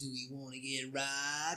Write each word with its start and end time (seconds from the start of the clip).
Do 0.00 0.06
we 0.12 0.28
wanna 0.30 0.58
get 0.58 0.94
right? 0.94 1.56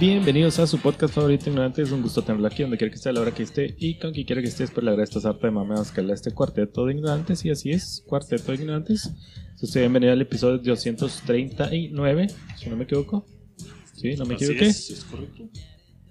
Bienvenidos 0.00 0.60
a 0.60 0.66
su 0.68 0.78
podcast 0.78 1.12
favorito 1.12 1.50
Ignorante. 1.50 1.82
Es 1.82 1.90
un 1.90 2.02
gusto 2.02 2.22
tenerlo 2.22 2.46
aquí 2.46 2.62
donde 2.62 2.78
quiera 2.78 2.88
que 2.88 2.96
esté, 2.96 3.08
a 3.08 3.12
la 3.12 3.20
hora 3.20 3.34
que 3.34 3.42
esté 3.42 3.74
y 3.78 3.98
con 3.98 4.12
quien 4.12 4.26
quiera 4.26 4.40
que 4.40 4.46
esté. 4.46 4.62
Espero 4.62 4.84
le 4.84 4.90
agradezco 4.92 5.18
esta 5.18 5.32
sarta 5.32 5.48
de 5.48 5.50
mameados 5.50 5.90
que 5.90 6.02
le 6.02 6.12
este 6.12 6.30
cuarteto 6.30 6.86
de 6.86 6.92
ignorantes. 6.92 7.44
Y 7.44 7.50
así 7.50 7.70
es, 7.70 8.04
cuarteto 8.06 8.52
de 8.52 8.58
ignorantes. 8.58 9.10
Usted 9.60 9.80
bienvenido 9.80 10.12
al 10.12 10.20
episodio 10.22 10.58
239, 10.58 12.28
si 12.56 12.70
no 12.70 12.76
me 12.76 12.84
equivoco. 12.84 13.26
Sí, 13.94 14.14
no 14.14 14.24
me 14.24 14.36
Así 14.36 14.44
equivoqué. 14.44 14.66
es, 14.66 14.90
es 14.90 15.02
correcto. 15.02 15.48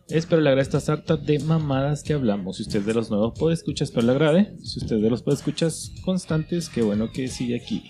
Espero 0.09 0.41
le 0.41 0.49
agrade 0.49 0.63
esta 0.63 0.81
sarta 0.81 1.15
de 1.15 1.39
mamadas 1.39 2.03
que 2.03 2.11
hablamos. 2.11 2.57
Si 2.57 2.63
usted 2.63 2.79
es 2.79 2.85
de 2.87 2.93
los 2.93 3.09
nuevos 3.09 3.39
podescuchas, 3.39 3.87
espero 3.87 4.05
le 4.07 4.11
agrade. 4.11 4.53
Si 4.63 4.79
usted 4.79 4.97
es 4.97 5.01
de 5.01 5.09
los 5.09 5.23
podescuchas 5.23 5.93
constantes, 6.03 6.67
qué 6.67 6.81
bueno 6.81 7.09
que 7.09 7.29
sigue 7.29 7.55
aquí. 7.55 7.89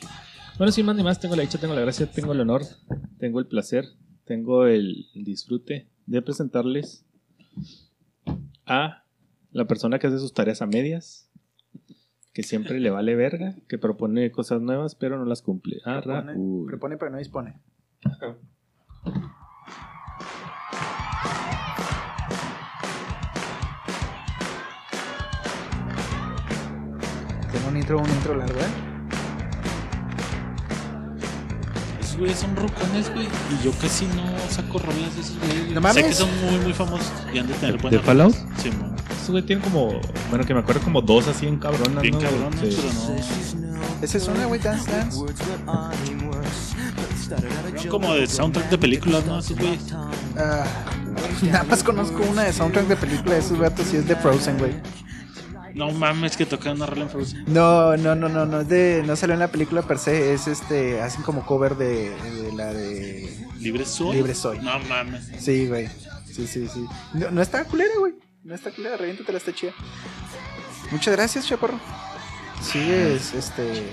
Bueno, 0.60 0.72
sin 0.72 0.86
más 0.86 0.96
ni 0.96 1.02
más, 1.02 1.20
tengo 1.20 1.36
la 1.36 1.42
dicha, 1.42 1.58
tengo 1.58 1.74
la 1.74 1.82
gracia, 1.82 2.06
tengo 2.06 2.34
el 2.34 2.42
honor, 2.42 2.62
tengo 3.20 3.40
el 3.40 3.48
placer, 3.48 3.86
tengo 4.28 4.68
el 4.68 5.08
disfrute 5.16 5.88
de 6.06 6.22
presentarles 6.22 7.06
a 8.66 9.04
la 9.52 9.66
persona 9.66 9.98
que 9.98 10.08
hace 10.08 10.20
sus 10.20 10.34
tareas 10.34 10.62
a 10.62 10.68
medias, 10.68 11.32
que 12.34 12.44
siempre 12.44 12.80
le 12.80 12.92
vale 12.92 13.16
verga, 13.16 13.56
que 13.68 13.80
propone 13.80 14.32
cosas 14.32 14.62
nuevas, 14.62 14.94
pero 14.94 15.18
no 15.18 15.26
las 15.26 15.42
cumple. 15.42 15.78
A 15.86 16.02
Propone, 16.02 16.34
propone 16.68 16.98
pero 16.98 17.12
no 17.12 17.18
dispone. 17.18 17.60
Tengo 27.52 27.70
un 27.70 27.78
intro, 27.78 28.00
un 28.00 28.10
intro 28.10 28.36
largo, 28.36 28.60
¿eh? 28.60 28.87
Esos 32.18 32.20
güeyes 32.20 32.40
son 32.40 32.56
rocones, 32.56 33.14
güey. 33.14 33.26
Y 33.28 33.64
yo 33.64 33.72
casi 33.80 34.06
no 34.08 34.24
saco 34.50 34.80
rolas 34.80 35.16
de 35.16 35.22
esos 35.22 35.38
güeyes. 35.40 35.72
No 35.74 35.82
mames. 35.82 35.96
Sé 35.96 36.04
que 36.10 36.14
son 36.14 36.30
muy, 36.42 36.60
muy 36.64 36.74
famosos. 36.74 37.12
Y 37.34 37.38
han 37.38 37.48
de 37.48 37.54
tener 37.54 37.76
¿De 37.76 37.82
buenas 37.82 38.02
Fallout? 38.02 38.34
rolas. 38.36 38.62
Sí, 38.62 38.70
man. 38.72 38.96
Estos 39.12 39.30
güey 39.30 39.44
tienen 39.44 39.64
como, 39.64 40.00
bueno, 40.30 40.46
que 40.46 40.54
me 40.54 40.60
acuerdo 40.62 40.82
como 40.82 41.02
dos 41.02 41.28
así 41.28 41.46
en 41.48 41.58
cabronas, 41.58 42.02
Bien 42.02 42.16
¿no? 42.16 42.22
cabrones, 42.22 42.60
Sí. 42.74 42.82
pero 42.82 43.70
no. 43.70 43.78
Esa 44.02 44.18
es 44.18 44.28
una, 44.28 44.46
güey, 44.46 44.60
Dance 44.60 44.92
Dance. 44.92 45.18
Son 47.78 47.90
como 47.90 48.14
de 48.14 48.28
soundtrack 48.28 48.70
de 48.70 48.78
películas, 48.78 49.26
¿no? 49.26 49.40
Esos 49.40 49.58
güeyes. 49.58 49.82
Ah, 50.38 50.64
nada 51.44 51.64
más 51.66 51.84
conozco 51.84 52.24
una 52.32 52.44
de 52.44 52.54
soundtrack 52.54 52.88
de 52.88 52.96
película 52.96 53.34
de 53.36 53.40
esos 53.40 53.60
gatos 53.60 53.94
y 53.94 53.98
es 53.98 54.08
de 54.08 54.16
Frozen, 54.16 54.58
güey. 54.58 54.72
No 55.78 55.92
mames, 55.92 56.36
que 56.36 56.48
tocan 56.48 56.78
una 56.78 56.88
rola 56.88 57.04
en 57.04 57.10
Frozen. 57.10 57.44
No, 57.48 57.96
no, 57.98 58.16
no, 58.16 58.28
no, 58.28 58.48
no 58.48 58.62
es 58.62 58.68
de, 58.68 59.04
no 59.06 59.16
salió 59.16 59.36
en 59.36 59.40
la 59.40 59.52
película 59.52 59.84
per 59.84 60.00
se, 60.00 60.34
es 60.34 60.48
este, 60.48 61.00
hacen 61.02 61.22
como 61.22 61.46
cover 61.46 61.76
de, 61.78 62.10
de 62.10 62.52
la 62.54 62.74
de 62.74 63.46
¿Libre 63.60 63.86
soy? 63.86 64.18
Libre 64.18 64.34
soy. 64.34 64.58
No 64.60 64.80
mames. 64.80 65.30
Sí, 65.40 65.68
güey. 65.68 65.88
Sí, 66.26 66.48
sí, 66.48 66.68
sí. 66.68 66.86
No, 67.14 67.30
no 67.30 67.42
está 67.44 67.64
culera, 67.66 67.94
güey. 68.00 68.16
No 68.44 68.56
está 68.56 68.72
culera, 68.72 68.98
reviéntatela, 68.98 69.38
está 69.38 69.54
chida. 69.54 69.74
Muchas 70.90 71.16
gracias, 71.16 71.46
chaparro. 71.48 71.80
Sigues, 72.62 73.36
este, 73.36 73.84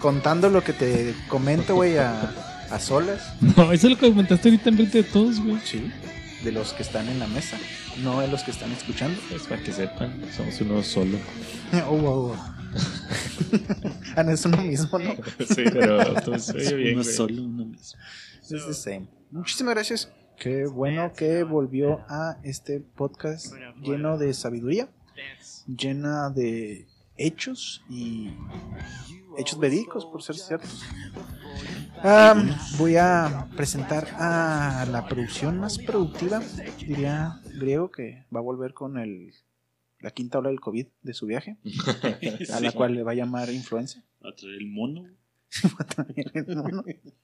contando 0.00 0.48
lo 0.48 0.62
que 0.62 0.72
te 0.72 1.12
comento, 1.28 1.74
güey, 1.74 1.98
a, 1.98 2.32
a 2.70 2.78
solas. 2.78 3.34
No, 3.40 3.72
eso 3.72 3.88
es 3.88 3.94
lo 3.94 3.98
que 3.98 4.08
comentaste 4.10 4.48
ahorita 4.48 4.68
en 4.68 4.76
frente 4.76 5.02
de 5.02 5.08
todos, 5.08 5.40
güey. 5.40 5.58
Sí. 5.64 5.90
De 6.44 6.52
los 6.52 6.72
que 6.74 6.82
están 6.82 7.08
en 7.08 7.18
la 7.18 7.26
mesa, 7.26 7.56
no 8.02 8.20
de 8.20 8.28
los 8.28 8.42
que 8.44 8.50
están 8.50 8.70
escuchando. 8.72 9.18
Es 9.34 9.42
para 9.44 9.62
que 9.62 9.72
sepan, 9.72 10.20
somos 10.36 10.60
uno 10.60 10.82
solo. 10.82 11.18
Oh, 11.88 11.96
wow, 11.96 12.28
wow. 12.28 12.36
ah, 14.16 14.22
no 14.22 14.30
es 14.30 14.44
uno 14.44 14.58
mismo, 14.58 14.98
¿no? 14.98 15.14
Sí, 15.46 15.64
pero 15.72 16.14
tú 16.22 16.38
se 16.38 16.52
oye 16.56 16.74
bien, 16.74 16.94
uno 16.94 17.02
güey. 17.02 17.14
solo, 17.16 17.42
uno 17.42 17.64
mismo. 17.66 17.98
Es 18.42 18.66
the 18.66 18.74
same. 18.74 19.08
Muchísimas 19.30 19.74
gracias. 19.74 20.12
Qué 20.38 20.66
bueno 20.66 21.12
que 21.14 21.42
volvió 21.42 22.04
a 22.08 22.36
este 22.44 22.80
podcast 22.80 23.52
lleno 23.82 24.18
de 24.18 24.34
sabiduría, 24.34 24.88
llena 25.66 26.28
de 26.30 26.86
hechos 27.16 27.84
y 27.88 28.30
hechos 29.38 29.58
verídicos, 29.58 30.04
por 30.06 30.22
ser 30.22 30.36
ciertos. 30.36 30.82
Ah, 32.02 32.34
voy 32.78 32.96
a 32.96 33.48
presentar 33.56 34.06
a 34.18 34.86
la 34.90 35.06
producción 35.08 35.58
más 35.58 35.78
productiva, 35.78 36.40
diría 36.78 37.40
griego, 37.58 37.90
que 37.90 38.26
va 38.34 38.40
a 38.40 38.42
volver 38.42 38.74
con 38.74 38.98
el, 38.98 39.32
la 40.00 40.10
quinta 40.10 40.38
ola 40.38 40.50
del 40.50 40.60
COVID 40.60 40.86
de 41.02 41.14
su 41.14 41.26
viaje, 41.26 41.56
a 42.52 42.60
la 42.60 42.70
Sí. 42.70 42.76
cual 42.76 42.94
le 42.94 43.02
va 43.02 43.12
a 43.12 43.14
llamar 43.14 43.50
influenza. 43.50 44.02
A 44.22 44.34
traer 44.34 44.60
el 44.60 44.68
mono. 44.68 45.06
El. 46.86 47.14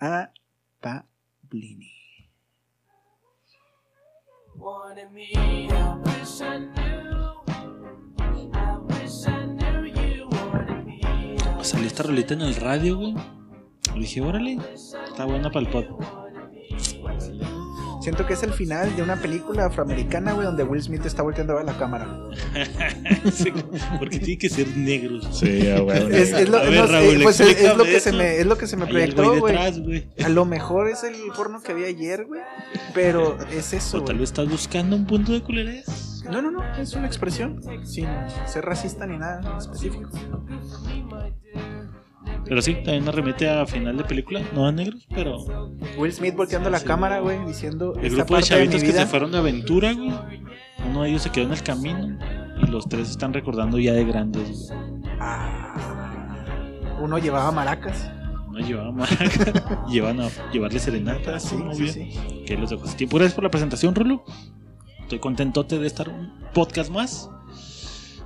A 0.00 0.32
Pablini. 0.80 1.92
Wanted 4.56 5.10
me, 5.10 5.28
I 9.08 9.38
Salió 11.62 11.86
esta 11.86 12.02
rolita 12.02 12.34
en 12.34 12.42
el 12.42 12.54
radio, 12.56 12.98
güey. 12.98 13.14
Y 13.94 14.00
dije, 14.00 14.20
órale, 14.20 14.58
está 14.74 15.24
buena 15.24 15.50
para 15.50 15.66
el 15.66 15.72
pod. 15.72 15.84
Siento 18.02 18.26
que 18.26 18.34
es 18.34 18.42
el 18.42 18.52
final 18.52 18.94
de 18.96 19.02
una 19.02 19.16
película 19.16 19.66
afroamericana, 19.66 20.32
güey, 20.32 20.46
donde 20.46 20.62
Will 20.62 20.82
Smith 20.82 21.04
está 21.04 21.22
volteando 21.22 21.54
a 21.54 21.56
ver 21.56 21.64
la 21.66 21.76
cámara. 21.76 22.06
Sí, 23.32 23.52
porque 23.98 24.18
tiene 24.18 24.38
que 24.38 24.48
ser 24.48 24.68
negro. 24.76 25.20
Sí, 25.32 25.62
güey. 25.82 26.12
Es, 26.14 26.32
es 26.32 26.48
lo, 26.48 26.58
A 26.58 26.62
ver, 26.62 26.74
no, 26.74 26.86
Raúl, 26.86 27.16
eh, 27.16 27.20
pues 27.22 27.40
es, 27.40 27.48
es 27.48 27.76
lo 27.76 27.84
explícame 27.84 27.92
que 27.92 28.00
se 28.00 28.12
me, 28.12 28.36
es 28.38 28.46
lo 28.46 28.58
que 28.58 28.66
se 28.66 28.76
me 28.76 28.86
proyectó, 28.86 29.38
güey. 29.38 29.56
A 30.24 30.28
lo 30.28 30.44
mejor 30.44 30.88
es 30.88 31.02
el 31.02 31.16
porno 31.34 31.62
que 31.62 31.74
vi 31.74 31.84
ayer, 31.84 32.26
güey. 32.26 32.40
Pero 32.94 33.38
es 33.50 33.72
eso, 33.72 33.98
O 33.98 34.04
tal 34.04 34.18
vez 34.18 34.30
estás 34.30 34.48
buscando 34.48 34.96
un 34.96 35.06
punto 35.06 35.32
de 35.32 35.42
culerés. 35.42 36.17
No, 36.30 36.42
no, 36.42 36.50
no, 36.50 36.62
es 36.76 36.92
una 36.94 37.06
expresión 37.06 37.60
sin 37.84 38.06
ser 38.46 38.64
racista 38.64 39.06
ni 39.06 39.16
nada 39.18 39.58
específico. 39.58 40.10
Pero 42.44 42.62
sí, 42.62 42.74
también 42.74 43.04
me 43.04 43.12
remite 43.12 43.48
a 43.48 43.66
final 43.66 43.96
de 43.96 44.04
película. 44.04 44.40
No 44.54 44.66
a 44.66 44.72
negros, 44.72 45.06
pero 45.14 45.38
Will 45.98 46.12
Smith 46.12 46.34
volteando 46.36 46.70
la 46.70 46.78
Sí. 46.78 46.86
cámara, 46.86 47.20
güey, 47.20 47.44
diciendo 47.46 47.94
el 48.00 48.14
grupo 48.14 48.36
de 48.36 48.42
chavitos 48.42 48.82
que 48.82 48.92
se 48.92 49.06
fueron 49.06 49.32
de 49.32 49.38
aventura, 49.38 49.92
güey. 49.92 50.12
Uno 50.88 51.02
de 51.02 51.10
ellos 51.10 51.22
se 51.22 51.30
quedó 51.30 51.46
en 51.46 51.52
el 51.52 51.62
camino. 51.62 52.18
Y 52.62 52.66
los 52.66 52.88
tres 52.88 53.10
están 53.10 53.32
recordando 53.32 53.78
ya 53.78 53.92
de 53.92 54.04
grandes, 54.04 54.68
güey. 54.68 54.80
Ah, 55.20 56.96
uno 57.00 57.18
llevaba 57.18 57.50
maracas. 57.52 58.10
Uno 58.48 58.58
llevaba 58.60 58.92
maraca, 58.92 59.86
llevan 59.88 60.20
a 60.20 60.28
llevarle 60.52 60.78
serenatas. 60.78 61.42
Sí, 61.44 61.56
muy 61.56 61.74
sí, 61.76 61.88
sí. 61.88 62.44
Que 62.46 62.56
los 62.56 62.70
sin 62.70 62.96
tiempo. 62.96 63.16
Gracias 63.18 63.34
por 63.34 63.44
la 63.44 63.50
presentación, 63.50 63.94
Rulo. 63.94 64.24
Estoy 65.08 65.20
contentote 65.20 65.78
de 65.78 65.86
estar 65.86 66.10
un 66.10 66.30
podcast 66.52 66.90
más. 66.90 67.30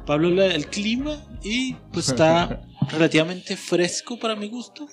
Pablo 0.05 0.31
habla 0.31 0.49
del 0.49 0.67
clima 0.67 1.17
y 1.41 1.75
pues 1.93 2.09
está 2.09 2.67
relativamente 2.91 3.57
fresco 3.57 4.19
para 4.19 4.35
mi 4.35 4.49
gusto. 4.49 4.89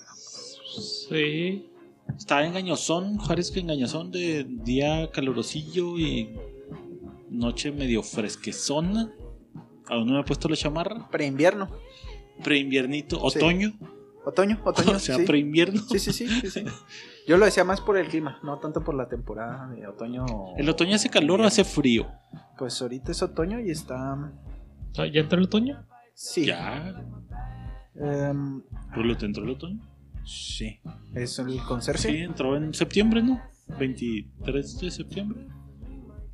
Sí. 1.10 1.68
Está 2.16 2.46
engañosón, 2.46 3.18
Juárez 3.18 3.50
que 3.50 3.62
engañosón 3.62 4.12
de 4.12 4.44
día 4.48 5.10
calorosillo 5.10 5.98
y 5.98 6.30
noche 7.28 7.72
medio 7.72 8.04
fresquezona. 8.04 9.12
Aún 9.88 10.06
no 10.06 10.14
me 10.14 10.20
he 10.20 10.24
puesto 10.24 10.48
la 10.48 10.58
chamarra. 10.58 11.10
Preinvierno. 11.10 11.72
Preinviernito, 12.44 13.20
Sí. 13.32 13.74
Otoño. 14.30 14.60
Otoño, 14.66 14.98
o 14.98 15.00
sea, 15.00 15.18
sí. 15.18 15.26
preinvierno. 15.26 15.82
Sí, 15.82 16.00
sí, 16.00 16.14
sí, 16.14 16.28
sí, 16.28 16.50
sí. 16.50 16.66
Yo 17.28 17.38
lo 17.38 17.46
decía 17.46 17.64
más 17.64 17.82
por 17.82 17.98
el 17.98 18.08
clima, 18.08 18.40
no 18.44 18.60
tanto 18.60 18.84
por 18.84 18.96
la 18.96 19.08
temporada 19.08 19.68
de 19.70 19.86
otoño. 19.88 20.26
¿El 20.58 20.70
otoño 20.70 20.96
hace 20.96 21.10
calor 21.10 21.42
o 21.42 21.46
hace 21.46 21.64
frío? 21.64 22.08
Pues 22.58 22.82
ahorita 22.82 23.12
es 23.12 23.22
otoño 23.22 23.60
y 23.60 23.70
está. 23.70 24.14
Ah, 24.98 25.06
¿Ya 25.06 25.22
entró 25.22 25.38
el 25.38 25.46
otoño? 25.46 25.86
Sí. 26.14 26.46
Ya. 26.46 26.96
Em, 27.96 28.62
Rulo, 28.94 29.18
¿te 29.18 29.26
entró 29.26 29.44
el 29.44 29.52
otoño? 29.52 29.80
sí. 30.26 30.80
Es 31.16 31.40
el 31.40 31.60
conserje. 31.64 32.10
Sí, 32.10 32.18
entró 32.18 32.56
en 32.56 32.74
septiembre, 32.74 33.24
¿no? 33.24 33.42
23 33.80 34.80
de 34.80 34.92
septiembre. 34.92 35.48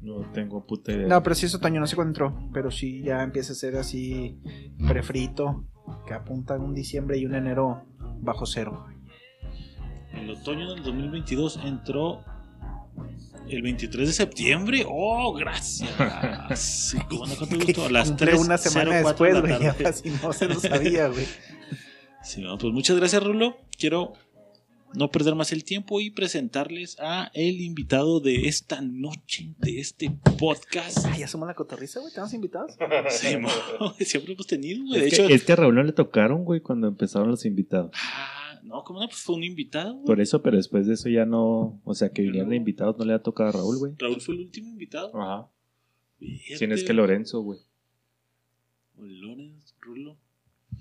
No 0.02 0.32
tengo 0.32 0.66
puta 0.66 0.92
idea. 0.92 1.08
No, 1.08 1.24
pero 1.24 1.36
sí 1.36 1.48
es 1.48 1.56
otoño, 1.56 1.80
no 1.80 1.88
sé 1.88 1.96
cuándo 1.96 2.10
entró. 2.10 2.50
Pero 2.54 2.70
sí 2.72 3.02
ya 3.02 3.24
empieza 3.24 3.54
a 3.54 3.56
ser 3.56 3.76
así 3.76 4.40
prefrito. 4.88 5.66
Que 6.08 6.14
apunta 6.14 6.56
a 6.56 6.58
un 6.58 6.74
diciembre 6.74 7.18
y 7.18 7.26
un 7.26 7.36
enero 7.36 7.84
bajo 8.22 8.46
cero. 8.46 8.86
El 10.14 10.30
otoño 10.30 10.74
del 10.74 10.84
2022 10.84 11.60
entró 11.64 12.24
el 13.50 13.62
23 13.62 14.08
de 14.08 14.14
septiembre. 14.14 14.86
¡Oh, 14.88 15.34
gracias! 15.34 15.92
Sí, 16.56 16.98
¿Cómo 17.10 17.26
no 17.26 17.36
con 17.36 17.50
todo 17.50 17.60
gusto? 17.60 17.86
A 17.86 17.90
las 17.90 18.10
Cumple 18.10 18.28
3, 18.28 18.42
una 18.42 18.58
semana 18.58 19.02
04 19.02 19.08
después, 19.08 19.42
güey. 19.42 19.64
Ya 19.64 19.74
casi 19.76 20.10
no 20.10 20.34
se 20.34 20.48
lo 20.48 20.60
sabía, 20.60 21.08
güey. 21.08 21.26
Sí, 22.24 22.42
no, 22.42 22.58
pues 22.58 22.74
muchas 22.74 22.98
gracias, 22.98 23.24
Rulo. 23.24 23.58
Quiero 23.78 24.14
no 24.96 25.12
perder 25.12 25.36
más 25.36 25.52
el 25.52 25.64
tiempo 25.64 26.00
y 26.02 26.10
presentarles 26.10 26.98
a 27.00 27.32
el 27.34 27.62
invitado 27.62 28.20
de 28.20 28.48
esta 28.48 28.82
noche, 28.82 29.54
de 29.60 29.80
este 29.80 30.12
podcast. 30.40 31.00
Ah, 31.06 31.18
ya 31.18 31.28
somos 31.28 31.48
la 31.48 31.54
cotorriza, 31.54 32.00
güey. 32.00 32.10
¿Estamos 32.10 32.34
invitados? 32.34 32.76
Sí, 33.10 33.38
mo, 33.38 33.50
siempre 34.00 34.34
hemos 34.34 34.48
tenido, 34.48 34.84
güey. 34.86 35.02
De 35.02 35.08
Es, 35.08 35.14
hecho, 35.14 35.28
que, 35.28 35.34
es 35.34 35.44
que 35.44 35.52
a 35.54 35.56
Raúl 35.56 35.76
no 35.76 35.84
le 35.84 35.92
tocaron, 35.94 36.44
güey, 36.46 36.62
cuando 36.62 36.88
empezaron 36.88 37.30
los 37.30 37.46
invitados. 37.46 37.92
ah, 37.96 38.60
no, 38.64 38.84
como 38.84 39.00
no, 39.02 39.08
pues 39.08 39.20
fue 39.22 39.36
un 39.36 39.44
invitado. 39.44 39.94
güey. 39.94 40.06
Por 40.06 40.22
eso, 40.22 40.42
pero 40.42 40.58
después 40.58 40.88
de 40.88 40.94
eso 40.96 41.10
ya 41.10 41.26
no. 41.26 41.80
O 41.84 41.94
sea, 41.94 42.10
que 42.10 42.22
vinieran 42.24 42.50
de 42.50 42.56
invitados 42.56 42.98
no 42.98 43.06
le 43.06 43.14
ha 43.14 43.20
tocado 43.22 43.50
a 43.50 43.52
Raúl, 43.54 43.78
güey. 43.78 43.94
Raúl 43.98 44.22
fue 44.22 44.36
el 44.36 44.42
último 44.42 44.70
invitado. 44.70 45.12
Ajá. 45.20 45.50
Fíjate. 46.20 46.58
¿Quién 46.58 46.72
es 46.72 46.84
que 46.84 46.94
Lorenzo, 46.94 47.42
güey? 47.42 47.60
O 48.98 49.04
Lorenz, 49.06 49.76
Rulo. 49.82 50.18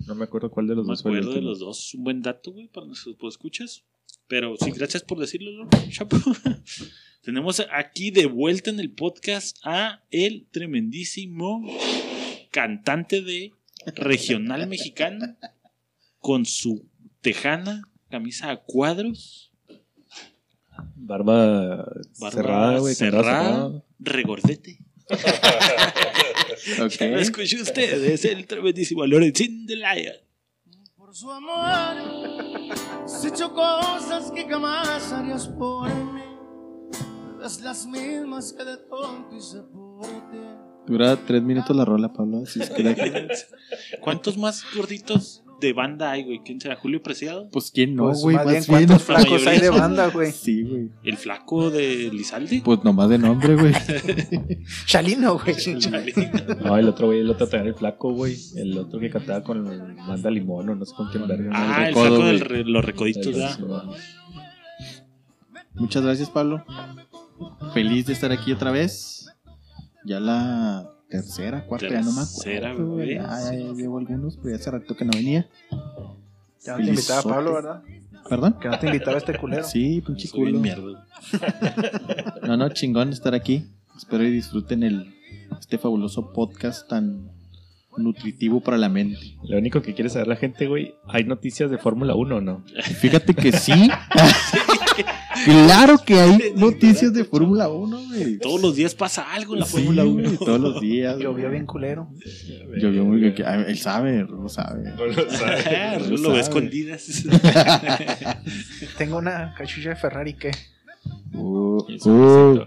No 0.07 0.15
me 0.15 0.23
acuerdo 0.25 0.49
cuál 0.49 0.67
de 0.67 0.75
los 0.75 0.85
Me 0.85 0.91
dos 0.93 1.03
fue 1.03 1.11
el 1.11 1.17
acuerdo 1.19 1.35
de 1.35 1.41
los 1.41 1.59
dos. 1.59 1.93
Un 1.93 2.03
buen 2.03 2.21
dato, 2.21 2.51
güey, 2.51 2.67
para 2.67 2.85
nuestros 2.87 3.15
escuchas. 3.29 3.83
Pero 4.27 4.55
sí, 4.59 4.71
gracias 4.71 5.03
por 5.03 5.19
decirlo. 5.19 5.67
Chapo. 5.89 6.17
Tenemos 7.21 7.65
aquí 7.71 8.11
de 8.11 8.27
vuelta 8.27 8.69
en 8.69 8.79
el 8.79 8.91
podcast 8.91 9.57
a 9.63 10.03
el 10.11 10.47
tremendísimo 10.51 11.63
cantante 12.51 13.21
de 13.21 13.51
regional 13.95 14.67
mexicana 14.67 15.37
con 16.19 16.45
su 16.45 16.87
tejana, 17.21 17.81
camisa 18.09 18.51
a 18.51 18.57
cuadros, 18.57 19.51
Barba, 20.95 21.85
barba 22.19 22.31
cerrada, 22.31 22.79
güey. 22.79 22.95
cerrada, 22.95 23.83
regordete. 23.99 24.79
Ok. 26.81 26.99
Lo 27.01 27.19
escuché 27.19 27.61
usted, 27.61 28.03
es 28.05 28.25
el 28.25 28.47
tremendísimo 28.47 29.05
Lorenzín 29.05 29.67
de 29.67 29.75
Lion. 29.75 30.15
Por 30.95 31.15
su 31.15 31.29
amor, 31.31 31.95
has 33.03 33.25
hecho 33.25 33.53
cosas 33.53 34.31
que 34.31 34.45
jamás 34.47 35.11
harías 35.13 35.47
por 35.47 35.87
mí. 35.93 36.21
Es 37.43 37.61
las 37.61 37.85
mismas 37.85 38.53
que 38.53 38.63
de 38.65 38.77
tonto 38.77 39.35
hice 39.35 39.61
por 39.61 40.01
ti. 40.31 40.39
Dura 40.87 41.15
tres 41.15 41.41
minutos 41.41 41.75
la 41.75 41.85
rola, 41.85 42.11
Pablo. 42.11 42.41
Así 42.43 42.61
es 42.61 42.69
que 42.69 42.83
la- 42.83 42.95
¿Cuántos 44.01 44.37
más 44.37 44.63
gorditos 44.75 45.43
de 45.65 45.73
banda 45.73 46.11
hay, 46.11 46.23
güey? 46.23 46.41
¿Quién 46.45 46.61
será? 46.61 46.75
¿Julio 46.75 47.01
Preciado? 47.01 47.49
Pues 47.51 47.71
quién 47.71 47.95
no, 47.95 48.05
Pues, 48.05 48.21
güey. 48.21 48.35
más 48.35 48.45
bien, 48.45 48.57
más 48.57 48.67
bien. 48.67 48.87
¿cuántos 48.87 49.03
flacos 49.03 49.29
mayoría 49.31 49.49
hay 49.51 49.59
de 49.59 49.69
banda, 49.69 50.07
güey? 50.07 50.31
Sí, 50.31 50.63
güey. 50.63 50.89
¿El 51.03 51.17
flaco 51.17 51.69
de 51.69 52.09
Lizalde? 52.13 52.61
Pues 52.63 52.83
nomás 52.83 53.09
de 53.09 53.17
nombre, 53.17 53.55
güey. 53.55 53.73
Chalino, 54.85 55.39
güey. 55.39 55.55
No, 56.63 56.77
el 56.77 56.87
otro, 56.89 57.07
güey, 57.07 57.19
el 57.19 57.29
otro 57.29 57.47
también 57.47 57.69
el 57.73 57.75
flaco, 57.75 58.13
güey. 58.13 58.35
El 58.55 58.77
otro 58.77 58.99
que 58.99 59.09
cantaba 59.09 59.43
con 59.43 59.95
Manda 59.95 60.29
Limón 60.31 60.69
o 60.69 60.75
no 60.75 60.85
sé 60.85 60.93
con 60.95 61.09
quién 61.09 61.27
verga. 61.27 61.49
Ah, 61.53 61.87
el 61.87 61.93
recodo, 61.95 62.05
flaco 62.07 62.25
de 62.25 62.37
güey. 62.61 62.63
los 62.65 62.85
recoditos, 62.85 63.25
¿verdad? 63.33 63.83
Muchas 65.73 66.03
gracias, 66.03 66.29
Pablo. 66.29 66.63
Feliz 67.73 68.05
de 68.05 68.13
estar 68.13 68.31
aquí 68.31 68.51
otra 68.51 68.71
vez. 68.71 69.27
Ya 70.05 70.19
la 70.19 70.89
tercera, 71.21 71.65
cuarta, 71.65 71.89
ya 71.89 72.01
no 72.01 72.11
me 72.11 72.19
Tercera, 72.21 72.71
acuerdo. 72.71 72.91
güey. 72.93 73.15
güey. 73.15 73.15
Ya, 73.15 73.51
ya 73.53 73.73
llevo 73.73 73.97
algunos, 73.99 74.37
pero 74.37 74.49
ya 74.49 74.55
hace 74.55 74.71
rato 74.71 74.95
que 74.95 75.05
no 75.05 75.11
venía. 75.13 75.47
Ya 76.65 76.77
no 76.77 76.83
te 76.83 76.89
invitaba. 76.89 77.23
Pablo, 77.23 77.53
¿verdad? 77.53 77.81
¿Perdón? 78.29 78.57
Que 78.59 78.67
no 78.69 78.79
te 78.79 78.87
invitaba 78.87 79.17
este 79.17 79.37
culero. 79.37 79.63
Sí, 79.63 80.01
pinche 80.05 80.29
culo. 80.29 80.59
mierda. 80.59 81.05
No, 82.43 82.57
no, 82.57 82.69
chingón 82.69 83.09
estar 83.11 83.33
aquí. 83.35 83.65
Espero 83.97 84.23
y 84.23 84.31
disfruten 84.31 84.83
el, 84.83 85.13
este 85.59 85.77
fabuloso 85.77 86.31
podcast 86.33 86.87
tan 86.89 87.31
nutritivo 87.97 88.61
para 88.61 88.77
la 88.77 88.89
mente. 88.89 89.37
Lo 89.43 89.57
único 89.57 89.81
que 89.81 89.93
quiere 89.93 90.09
saber 90.09 90.27
la 90.27 90.35
gente, 90.35 90.67
güey, 90.67 90.95
¿hay 91.07 91.23
noticias 91.23 91.71
de 91.71 91.77
Fórmula 91.77 92.13
1 92.13 92.35
o 92.35 92.41
no? 92.41 92.63
Fíjate 92.99 93.33
que 93.33 93.51
sí. 93.53 93.71
claro 95.43 95.97
que 96.05 96.19
hay 96.19 96.53
noticias 96.55 97.13
de 97.13 97.25
Fórmula 97.25 97.67
1, 97.69 97.99
güey. 98.07 98.37
Todos 98.39 98.61
los 98.61 98.75
días 98.75 98.95
pasa 98.95 99.33
algo 99.33 99.53
en 99.53 99.59
la 99.61 99.65
Sí, 99.65 99.73
Fórmula 99.77 100.05
1. 100.05 100.13
güey, 100.23 100.37
Todos 100.37 100.59
los 100.59 100.79
días. 100.81 101.17
Llovió 101.19 101.49
bien 101.49 101.65
culero. 101.65 102.07
Llovió 102.77 103.03
muy 103.05 103.19
bien. 103.19 103.35
Ah, 103.45 103.63
Él 103.67 103.77
sabe, 103.77 104.23
lo 104.23 104.47
sabe. 104.49 104.89
Ah, 104.89 104.95
Lo 104.97 105.07
Lo 105.07 106.17
sabe. 106.17 106.33
ve 106.33 106.39
escondidas. 106.39 107.23
Tengo 108.97 109.17
una 109.17 109.53
cachucha 109.57 109.89
de 109.89 109.95
Ferrari 109.95 110.33
que. 110.33 110.51
Uh, 111.33 111.81
uh. 112.05 112.59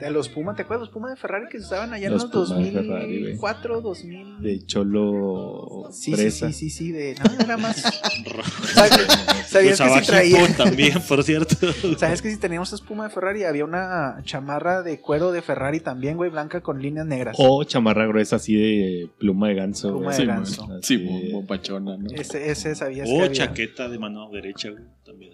De 0.00 0.10
los 0.10 0.28
Puma, 0.28 0.54
¿te 0.54 0.62
acuerdas 0.62 0.82
los 0.86 0.90
Puma 0.90 1.10
de 1.10 1.16
Ferrari 1.16 1.46
que 1.50 1.56
estaban 1.56 1.92
allá 1.92 2.08
Los 2.08 2.24
en 2.24 2.30
los 2.30 2.48
Puma 2.50 2.60
de 2.64 2.70
Ferrari, 2.72 3.06
güey. 3.20 3.20
2004, 3.36 3.80
2000? 3.80 4.42
De 4.42 4.64
Cholo 4.66 5.88
Sí, 5.90 6.12
sí, 6.12 6.12
Fresa. 6.16 6.46
sí, 6.52 6.52
sí, 6.52 6.70
sí, 6.70 6.92
de... 6.92 7.14
No, 7.16 7.44
era 7.44 7.56
más... 7.56 7.76
¿Sabías, 8.74 9.26
sabías 9.48 9.80
que 9.80 10.00
si 10.00 10.06
traía... 10.06 10.56
también, 10.56 11.00
por 11.08 11.24
cierto. 11.24 11.56
¿Sabes 11.96 12.22
que 12.22 12.30
si 12.30 12.36
teníamos 12.36 12.72
esa 12.72 12.84
Puma 12.84 13.04
de 13.04 13.10
Ferrari 13.10 13.44
había 13.44 13.64
una 13.64 14.20
chamarra 14.24 14.82
de 14.82 15.00
cuero 15.00 15.32
de 15.32 15.42
Ferrari 15.42 15.80
también, 15.80 16.16
güey, 16.16 16.30
blanca 16.30 16.60
con 16.60 16.80
líneas 16.80 17.06
negras? 17.06 17.34
O 17.38 17.64
chamarra 17.64 18.06
gruesa 18.06 18.36
así 18.36 18.54
de 18.54 19.10
pluma 19.18 19.48
de 19.48 19.54
ganso. 19.54 19.88
Pluma 19.90 20.06
güey. 20.06 20.18
de 20.18 20.26
ganso. 20.26 20.68
Sí, 20.82 21.30
bombachona, 21.32 21.96
¿no? 21.96 22.08
Ese, 22.14 22.50
ese 22.50 22.74
sabías 22.74 23.08
que 23.08 23.14
O 23.14 23.18
había. 23.24 23.32
chaqueta 23.32 23.88
de 23.88 23.98
mano 23.98 24.30
derecha, 24.30 24.70
güey. 24.70 24.84
También. 25.04 25.32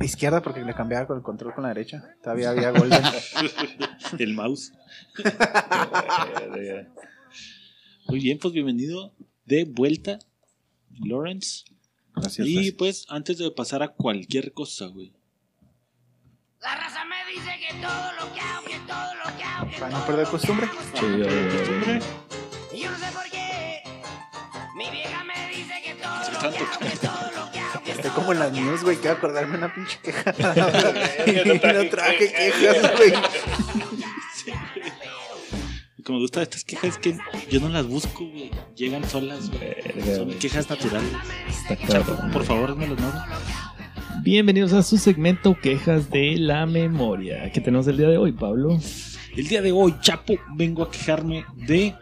Izquierda 0.00 0.42
porque 0.42 0.60
le 0.62 0.74
cambiaba 0.74 1.06
con 1.06 1.16
el 1.16 1.22
control 1.22 1.54
con 1.54 1.62
la 1.62 1.68
derecha. 1.70 2.04
Todavía 2.22 2.50
había 2.50 2.70
golden. 2.70 3.02
El 4.18 4.34
mouse. 4.34 4.72
Muy 8.08 8.20
bien, 8.20 8.38
pues 8.38 8.52
bienvenido 8.52 9.14
de 9.46 9.64
vuelta, 9.64 10.18
Lawrence. 11.00 11.64
Gracias. 12.14 12.46
Y 12.46 12.54
gracias. 12.54 12.74
pues, 12.76 13.06
antes 13.08 13.38
de 13.38 13.50
pasar 13.50 13.82
a 13.82 13.88
cualquier 13.88 14.52
cosa, 14.52 14.86
güey. 14.86 15.12
La 16.60 16.76
raza 16.76 17.04
me 17.04 17.16
dice 17.32 17.50
que 17.58 17.74
todo 17.80 18.12
lo 18.20 18.32
que 18.34 18.40
hago, 18.40 18.66
que 18.66 18.78
todo 18.86 19.14
lo 19.14 19.36
que 19.36 19.42
hago, 19.42 19.70
que 19.70 19.78
Para 19.78 19.98
no 19.98 20.06
perder 20.06 20.26
costumbre. 20.26 20.68
Sí, 20.94 22.80
yo 22.80 22.90
no 22.90 22.98
sé 22.98 23.12
por 23.12 23.30
qué. 23.30 23.82
Mi 24.76 24.90
vieja 24.90 25.24
me 25.24 25.48
dice 25.56 25.74
que 25.82 25.94
todo 25.94 26.18
lo 26.18 26.38
que 26.38 26.58
hago, 26.58 26.78
que 26.80 26.96
todo 26.96 27.00
lo 27.00 27.00
que 27.00 27.06
hago, 27.08 27.30
que 27.30 27.35
Estoy 28.06 28.22
como 28.22 28.32
en 28.32 28.38
las 28.38 28.52
que 28.52 28.60
news, 28.60 28.84
güey. 28.84 28.96
Quiero 28.98 29.16
acordarme 29.16 29.58
una 29.58 29.74
pinche 29.74 29.98
queja. 30.00 30.32
y 31.26 31.48
no 31.48 31.58
traje 31.90 32.32
quejas, 32.32 32.96
güey. 32.96 33.12
Que 36.04 36.12
me 36.12 36.18
gusta 36.20 36.38
de 36.38 36.44
estas 36.44 36.62
quejas 36.62 36.90
es 36.90 36.98
que 36.98 37.18
yo 37.50 37.58
no 37.58 37.68
las 37.68 37.84
busco, 37.88 38.24
güey. 38.24 38.52
Llegan 38.76 39.08
solas, 39.08 39.50
güey. 39.50 40.14
Son 40.14 40.30
quejas 40.34 40.70
naturales. 40.70 41.10
Está 41.48 41.76
Chapo, 41.88 42.16
por 42.32 42.44
favor, 42.44 42.70
hazme 42.70 42.86
los 42.86 43.00
nombres. 43.00 43.22
Bienvenidos 44.22 44.72
a 44.72 44.84
su 44.84 44.98
segmento 44.98 45.58
Quejas 45.60 46.08
de 46.08 46.36
la 46.36 46.64
Memoria. 46.64 47.50
¿Qué 47.50 47.60
tenemos 47.60 47.88
el 47.88 47.96
día 47.96 48.08
de 48.08 48.18
hoy, 48.18 48.30
Pablo? 48.30 48.78
El 49.36 49.48
día 49.48 49.62
de 49.62 49.72
hoy, 49.72 49.96
Chapo, 50.00 50.34
vengo 50.54 50.84
a 50.84 50.90
quejarme 50.92 51.44
de 51.56 51.96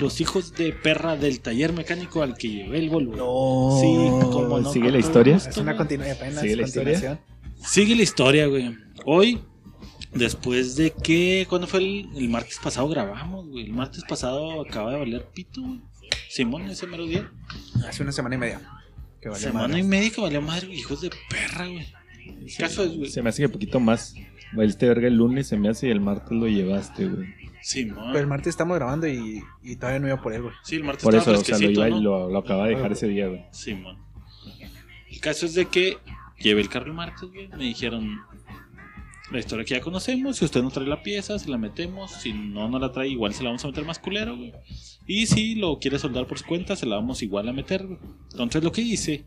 los 0.00 0.20
hijos 0.20 0.52
de 0.54 0.72
perra 0.72 1.16
del 1.16 1.40
taller 1.40 1.72
mecánico 1.72 2.22
al 2.22 2.36
que 2.36 2.48
llevé 2.48 2.78
el 2.78 2.90
Volvo. 2.90 3.16
No. 3.16 3.80
Sí, 3.80 3.92
no. 3.94 4.72
¿Sigue 4.72 4.90
la 4.90 4.98
historia? 4.98 5.34
gusto, 5.34 5.50
Es 5.50 5.56
una 5.58 5.76
continua, 5.76 6.10
apenas 6.10 6.40
¿Sigue 6.40 6.56
la 6.56 6.62
historia? 6.62 6.92
continuación. 6.94 7.20
Sigue 7.66 7.96
la 7.96 8.02
historia, 8.02 8.46
güey. 8.46 8.76
Hoy, 9.04 9.40
después 10.14 10.76
de 10.76 10.90
que. 10.92 11.46
¿Cuándo 11.48 11.66
fue 11.66 11.80
el, 11.80 12.08
el 12.16 12.28
martes 12.28 12.58
pasado? 12.62 12.88
Grabamos, 12.88 13.48
güey. 13.48 13.64
El 13.64 13.72
martes 13.72 14.04
pasado 14.08 14.60
acaba 14.60 14.92
de 14.92 14.98
valer 14.98 15.26
pito, 15.34 15.62
güey. 15.62 15.80
Simón, 16.28 16.62
ese 16.70 16.86
mero 16.86 17.06
día. 17.06 17.30
Hace 17.88 18.02
una 18.02 18.12
semana 18.12 18.34
y 18.34 18.38
media. 18.38 18.60
Que 19.20 19.28
valió 19.28 19.46
Semana 19.48 19.68
madre. 19.68 19.80
y 19.80 19.82
media 19.84 20.10
que 20.10 20.20
valió 20.20 20.42
madre, 20.42 20.72
hijos 20.74 21.00
de 21.00 21.10
perra, 21.30 21.66
güey. 21.66 21.86
El 22.26 22.54
caso 22.56 22.84
es, 22.84 22.96
güey. 22.96 23.10
Se 23.10 23.22
me 23.22 23.30
hace 23.30 23.42
que 23.42 23.48
poquito 23.48 23.80
más. 23.80 24.14
Valiste 24.52 24.86
verga 24.88 25.08
el 25.08 25.14
lunes, 25.16 25.48
se 25.48 25.56
me 25.56 25.68
hace 25.68 25.88
y 25.88 25.90
el 25.90 26.00
martes 26.00 26.30
lo 26.30 26.46
llevaste, 26.46 27.06
güey. 27.06 27.26
Pero 27.74 28.18
el 28.18 28.26
martes 28.26 28.48
estamos 28.48 28.76
grabando 28.76 29.08
y, 29.08 29.42
y 29.62 29.76
todavía 29.76 30.00
no 30.00 30.06
iba 30.06 30.22
por 30.22 30.32
él, 30.32 30.42
güey. 30.42 30.54
Sí, 30.62 30.76
el 30.76 30.84
martes 30.84 31.02
Por 31.04 31.14
eso, 31.14 31.32
estaba 31.32 31.38
o 31.40 31.44
sea, 31.44 31.58
lo, 31.58 31.70
iba 31.70 31.88
y 31.88 31.90
¿no? 31.92 32.00
lo, 32.00 32.30
lo 32.30 32.38
acaba 32.38 32.66
de 32.66 32.76
dejar 32.76 32.92
ese 32.92 33.08
día, 33.08 33.28
güey. 33.28 33.44
Simón. 33.50 33.98
El 35.10 35.20
caso 35.20 35.46
es 35.46 35.54
de 35.54 35.66
que 35.66 35.98
llevé 36.38 36.60
el 36.60 36.68
carro 36.68 36.86
el 36.86 36.92
martes, 36.92 37.28
güey. 37.28 37.48
Me 37.48 37.64
dijeron 37.64 38.20
la 39.30 39.38
historia 39.38 39.64
que 39.64 39.74
ya 39.74 39.80
conocemos. 39.80 40.36
Si 40.36 40.44
usted 40.44 40.62
no 40.62 40.70
trae 40.70 40.86
la 40.86 41.02
pieza, 41.02 41.38
se 41.38 41.48
la 41.48 41.58
metemos. 41.58 42.12
Si 42.12 42.32
no, 42.32 42.68
no 42.68 42.78
la 42.78 42.92
trae, 42.92 43.08
igual 43.08 43.34
se 43.34 43.42
la 43.42 43.50
vamos 43.50 43.64
a 43.64 43.68
meter 43.68 43.84
más 43.84 43.98
culero, 43.98 44.36
güey. 44.36 44.52
Y 45.06 45.26
si 45.26 45.54
lo 45.54 45.78
quiere 45.78 45.98
soldar 45.98 46.26
por 46.26 46.38
su 46.38 46.44
cuenta, 46.44 46.76
se 46.76 46.86
la 46.86 46.96
vamos 46.96 47.22
igual 47.22 47.48
a 47.48 47.52
meter, 47.52 47.86
güey. 47.86 47.98
Entonces 48.30 48.62
lo 48.62 48.72
que 48.72 48.82
hice, 48.82 49.24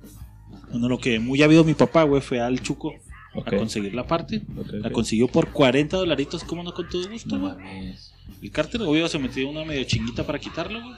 bueno, 0.71 0.87
lo 0.87 0.97
que 0.97 1.19
muy 1.19 1.41
habido 1.41 1.63
mi 1.63 1.73
papá, 1.73 2.03
güey, 2.03 2.21
fue 2.21 2.39
al 2.39 2.61
Chuco 2.61 2.93
a 3.33 3.49
conseguir 3.49 3.93
la 3.93 4.07
parte. 4.07 4.41
La 4.71 4.91
consiguió 4.91 5.27
por 5.27 5.51
40 5.51 5.97
dolaritos, 5.97 6.43
como 6.43 6.63
no 6.63 6.73
con 6.73 6.87
todo 6.87 7.09
gusto, 7.09 7.39
güey. 7.39 7.53
El 8.41 8.51
cárter, 8.51 8.81
obvio, 8.81 9.07
se 9.07 9.19
metió 9.19 9.49
una 9.49 9.63
medio 9.65 9.83
chinguita 9.83 10.25
para 10.25 10.39
quitarlo, 10.39 10.81
güey. 10.81 10.95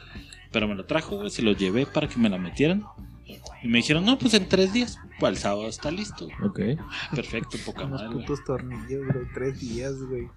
Pero 0.52 0.68
me 0.68 0.76
lo 0.76 0.86
trajo, 0.86 1.18
güey. 1.18 1.30
Se 1.30 1.42
lo 1.42 1.54
llevé 1.54 1.86
para 1.86 2.08
que 2.08 2.18
me 2.20 2.30
la 2.30 2.38
metieran. 2.38 2.84
Y 3.64 3.68
me 3.68 3.78
dijeron, 3.78 4.06
no, 4.06 4.18
pues 4.18 4.34
en 4.34 4.50
tres 4.50 4.74
días. 4.74 4.98
Para 5.20 5.32
el 5.32 5.38
sábado 5.38 5.68
está 5.68 5.92
listo. 5.92 6.28
Ok. 6.44 6.60
Ah, 6.80 7.10
Perfecto, 7.16 7.58
poca 7.66 7.86
Unos 7.86 8.02
madre. 8.02 8.14
güey. 8.16 8.26
putos 8.26 8.44
tornillos, 8.44 9.06
güey. 9.14 9.26
Tres 9.34 9.60
días, 9.60 9.94
güey. 10.02 10.28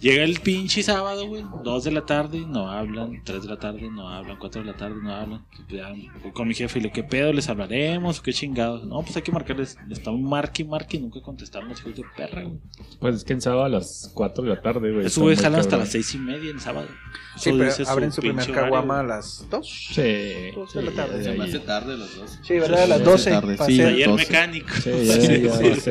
Llega 0.00 0.22
el 0.22 0.38
pinche 0.40 0.82
sábado, 0.82 1.26
güey. 1.26 1.44
Dos 1.64 1.82
de 1.84 1.90
la 1.90 2.06
tarde, 2.06 2.44
no 2.46 2.70
hablan. 2.70 3.20
Tres 3.24 3.42
de 3.42 3.48
la 3.48 3.58
tarde, 3.58 3.90
no 3.90 4.08
hablan. 4.08 4.36
Cuatro 4.38 4.62
de 4.62 4.68
la 4.70 4.76
tarde, 4.76 4.94
no 5.02 5.12
hablan. 5.12 5.44
Voy 6.22 6.32
con 6.32 6.46
mi 6.46 6.54
jefe 6.54 6.78
y 6.78 6.82
le, 6.82 6.92
¿qué 6.92 7.02
pedo? 7.02 7.32
¿Les 7.32 7.48
hablaremos? 7.48 8.20
¿Qué 8.20 8.32
chingados? 8.32 8.84
No, 8.84 9.02
pues 9.02 9.16
hay 9.16 9.22
que 9.22 9.32
marcarles. 9.32 9.76
Estamos 9.90 10.20
marque 10.20 10.62
y 10.62 10.66
marque 10.66 10.96
y 10.98 11.00
nunca 11.00 11.20
contestaron 11.20 11.68
los 11.68 11.80
hijos 11.80 11.96
de 11.96 12.04
perra, 12.16 12.42
güey. 12.42 12.58
Pues 13.00 13.16
es 13.16 13.24
que 13.24 13.32
en 13.32 13.40
sábado 13.40 13.64
a 13.64 13.68
las 13.68 14.10
4 14.14 14.44
de 14.44 14.50
la 14.50 14.60
tarde, 14.60 14.80
güey. 14.80 14.92
Güeyes 14.94 15.18
muy 15.18 15.34
jalan 15.36 15.60
hasta 15.60 15.76
las 15.76 15.88
seis 15.88 16.14
y 16.14 16.18
media 16.18 16.50
en 16.50 16.60
sábado. 16.60 16.86
Sí, 17.36 17.50
Eso 17.50 17.58
pero 17.58 17.70
dice 17.70 17.84
abren 17.90 18.12
su 18.12 18.20
primer 18.20 18.44
pinche 18.44 18.52
horario, 18.52 18.72
caguama 18.74 19.00
a 19.00 19.02
güey. 19.02 19.16
las 19.16 19.46
2. 19.50 19.88
Sí. 19.94 20.50
Dos 20.54 20.74
de 20.74 20.82
la 20.82 20.90
tarde. 20.92 21.22
Se 21.24 21.32
me 21.32 21.44
hace 21.44 21.58
tarde 21.60 21.96
los 21.96 22.16
dos. 22.16 22.38
Sí, 22.42 22.54
¿verdad? 22.54 22.82
A 22.82 22.86
las 22.86 22.98
Sí, 22.98 23.04
12. 23.04 23.30
tarde, 23.30 23.56
sí. 23.66 23.78
12. 24.04 24.08
mecánico. 24.16 24.68
Sí, 24.82 24.90
ya, 24.90 25.16
ya, 25.16 25.36
ya, 25.36 25.52
Sí, 25.58 25.60
güey. 25.64 25.74
sí. 25.80 25.90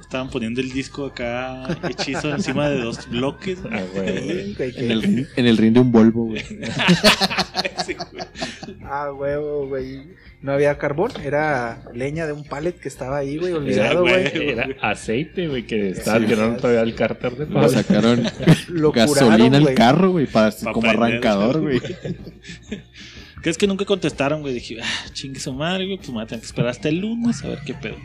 Estaban 0.00 0.28
poniendo 0.30 0.60
el 0.60 0.70
disco 0.72 1.06
acá 1.06 1.66
hechizo 1.88 2.30
encima 2.34 2.68
de 2.68 2.80
dos 2.80 3.08
bloques. 3.16 3.62
güey. 3.62 3.74
Ah, 3.74 3.82
En 4.76 4.90
el, 4.90 5.02
rin- 5.02 5.28
en 5.36 5.46
el 5.46 5.56
ring 5.56 5.72
de 5.74 5.80
un 5.80 5.92
Volvo, 5.92 6.24
güey. 6.26 6.42
Sí, 7.84 7.94
güey. 7.94 8.24
Ah, 8.84 9.12
huevo, 9.12 9.68
güey. 9.68 10.02
No 10.42 10.52
había 10.52 10.76
carbón, 10.78 11.10
era 11.24 11.82
leña 11.94 12.26
de 12.26 12.32
un 12.32 12.44
pallet 12.44 12.72
que 12.74 12.88
estaba 12.88 13.18
ahí, 13.18 13.36
güey, 13.38 13.52
olvidado, 13.52 14.02
güey. 14.02 14.30
güey. 14.30 14.48
Era 14.50 14.68
aceite, 14.82 15.48
güey, 15.48 15.66
que 15.66 15.90
estaba 15.90 16.18
Sí, 16.20 16.26
tirando 16.26 16.56
todavía 16.58 16.82
al 16.82 16.94
cárter 16.94 17.36
de 17.36 17.46
Le 17.46 17.68
sacaron 17.68 18.22
Lo 18.68 18.92
gasolina 18.92 19.56
al 19.56 19.62
güey. 19.64 19.74
carro, 19.74 20.10
güey, 20.12 20.26
para, 20.26 20.50
Pa' 20.50 20.72
como 20.72 20.88
prender, 20.88 21.02
arrancador, 21.10 21.60
güey. 21.62 21.80
Que 21.80 23.50
es 23.50 23.58
que 23.58 23.66
nunca 23.66 23.84
contestaron, 23.84 24.40
güey. 24.42 24.54
Dije, 24.54 24.78
ah, 24.82 25.06
chingue 25.12 25.40
su 25.40 25.52
madre, 25.52 25.86
güey. 25.86 25.96
Pues 25.96 26.08
me 26.08 26.14
voy 26.14 26.24
a 26.24 26.26
tener 26.26 26.40
que 26.40 26.46
esperar 26.46 26.70
hasta 26.70 26.88
el 26.88 26.98
lunes 27.00 27.42
a 27.44 27.48
ver 27.48 27.60
qué 27.64 27.74
pedo. 27.74 27.96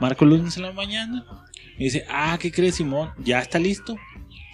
Marco 0.00 0.24
el 0.24 0.30
lunes 0.30 0.56
en 0.56 0.64
la 0.64 0.72
mañana. 0.72 1.24
Me 1.78 1.84
dice, 1.84 2.04
ah, 2.10 2.36
¿qué 2.40 2.50
crees, 2.50 2.74
Simón? 2.76 3.10
Ya 3.18 3.40
está 3.40 3.58
listo. 3.58 3.96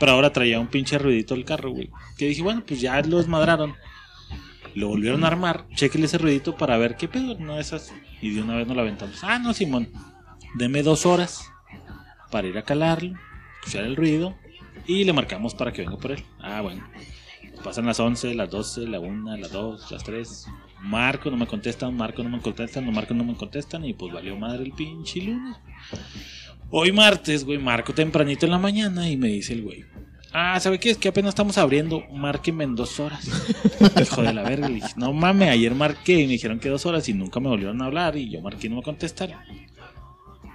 Pero 0.02 0.14
ahora 0.14 0.32
traía 0.32 0.58
un 0.58 0.66
pinche 0.66 0.98
ruidito 0.98 1.36
el 1.36 1.44
carro, 1.44 1.70
güey. 1.70 1.88
Que 2.18 2.26
dije, 2.26 2.42
bueno, 2.42 2.64
pues 2.66 2.80
ya 2.80 3.00
lo 3.02 3.18
desmadraron. 3.18 3.76
Lo 4.74 4.88
volvieron 4.88 5.22
a 5.22 5.28
armar. 5.28 5.64
Chequele 5.76 6.06
ese 6.06 6.18
ruidito 6.18 6.56
para 6.56 6.76
ver 6.76 6.96
qué 6.96 7.06
pedo. 7.06 7.36
Una 7.36 7.54
de 7.54 7.60
esas. 7.60 7.94
Y 8.20 8.30
de 8.34 8.42
una 8.42 8.56
vez 8.56 8.66
nos 8.66 8.74
la 8.74 8.82
aventamos. 8.82 9.22
Ah, 9.22 9.38
no, 9.38 9.54
Simón. 9.54 9.88
Deme 10.56 10.82
dos 10.82 11.06
horas 11.06 11.48
para 12.32 12.48
ir 12.48 12.58
a 12.58 12.64
calarlo, 12.64 13.16
escuchar 13.60 13.84
el 13.84 13.94
ruido. 13.94 14.34
Y 14.88 15.04
le 15.04 15.12
marcamos 15.12 15.54
para 15.54 15.72
que 15.72 15.82
venga 15.82 15.96
por 15.98 16.10
él. 16.10 16.24
Ah, 16.40 16.62
bueno. 16.62 16.84
Pasan 17.62 17.86
las 17.86 18.00
11, 18.00 18.34
las 18.34 18.50
12, 18.50 18.88
la 18.88 18.98
1, 18.98 19.36
las 19.36 19.52
2, 19.52 19.88
las 19.92 20.02
3. 20.02 20.46
Marco, 20.80 21.30
no 21.30 21.36
me 21.36 21.46
contestan, 21.46 21.96
Marco, 21.96 22.24
no 22.24 22.28
me 22.28 22.40
contestan, 22.40 22.84
no 22.84 22.90
Marco, 22.90 23.14
no 23.14 23.22
me 23.22 23.36
contestan. 23.36 23.84
Y 23.84 23.94
pues 23.94 24.12
valió 24.12 24.36
madre 24.36 24.64
el 24.64 24.72
pinche 24.72 25.22
lunes. 25.22 25.56
Hoy 26.74 26.90
martes, 26.90 27.44
güey, 27.44 27.58
marco 27.58 27.92
tempranito 27.92 28.46
en 28.46 28.52
la 28.52 28.58
mañana 28.58 29.06
y 29.06 29.18
me 29.18 29.28
dice 29.28 29.52
el 29.52 29.62
güey. 29.62 29.91
Ah, 30.32 30.58
¿sabe 30.60 30.80
qué? 30.80 30.90
Es 30.90 30.98
que 30.98 31.08
apenas 31.08 31.30
estamos 31.30 31.58
abriendo. 31.58 32.02
Márqueme 32.10 32.64
en 32.64 32.74
dos 32.74 32.98
horas. 33.00 33.28
Hijo 34.00 34.22
de 34.22 34.32
la 34.32 34.42
verga. 34.42 34.68
Le 34.68 34.76
dije, 34.76 34.88
no 34.96 35.12
mames, 35.12 35.50
ayer 35.50 35.74
marqué 35.74 36.20
y 36.20 36.26
me 36.26 36.32
dijeron 36.32 36.58
que 36.58 36.68
dos 36.70 36.86
horas 36.86 37.08
y 37.08 37.12
nunca 37.12 37.38
me 37.40 37.48
volvieron 37.48 37.82
a 37.82 37.86
hablar. 37.86 38.16
Y 38.16 38.30
yo 38.30 38.40
marqué 38.40 38.66
y 38.66 38.70
no 38.70 38.76
me 38.76 38.82
contestaron. 38.82 39.36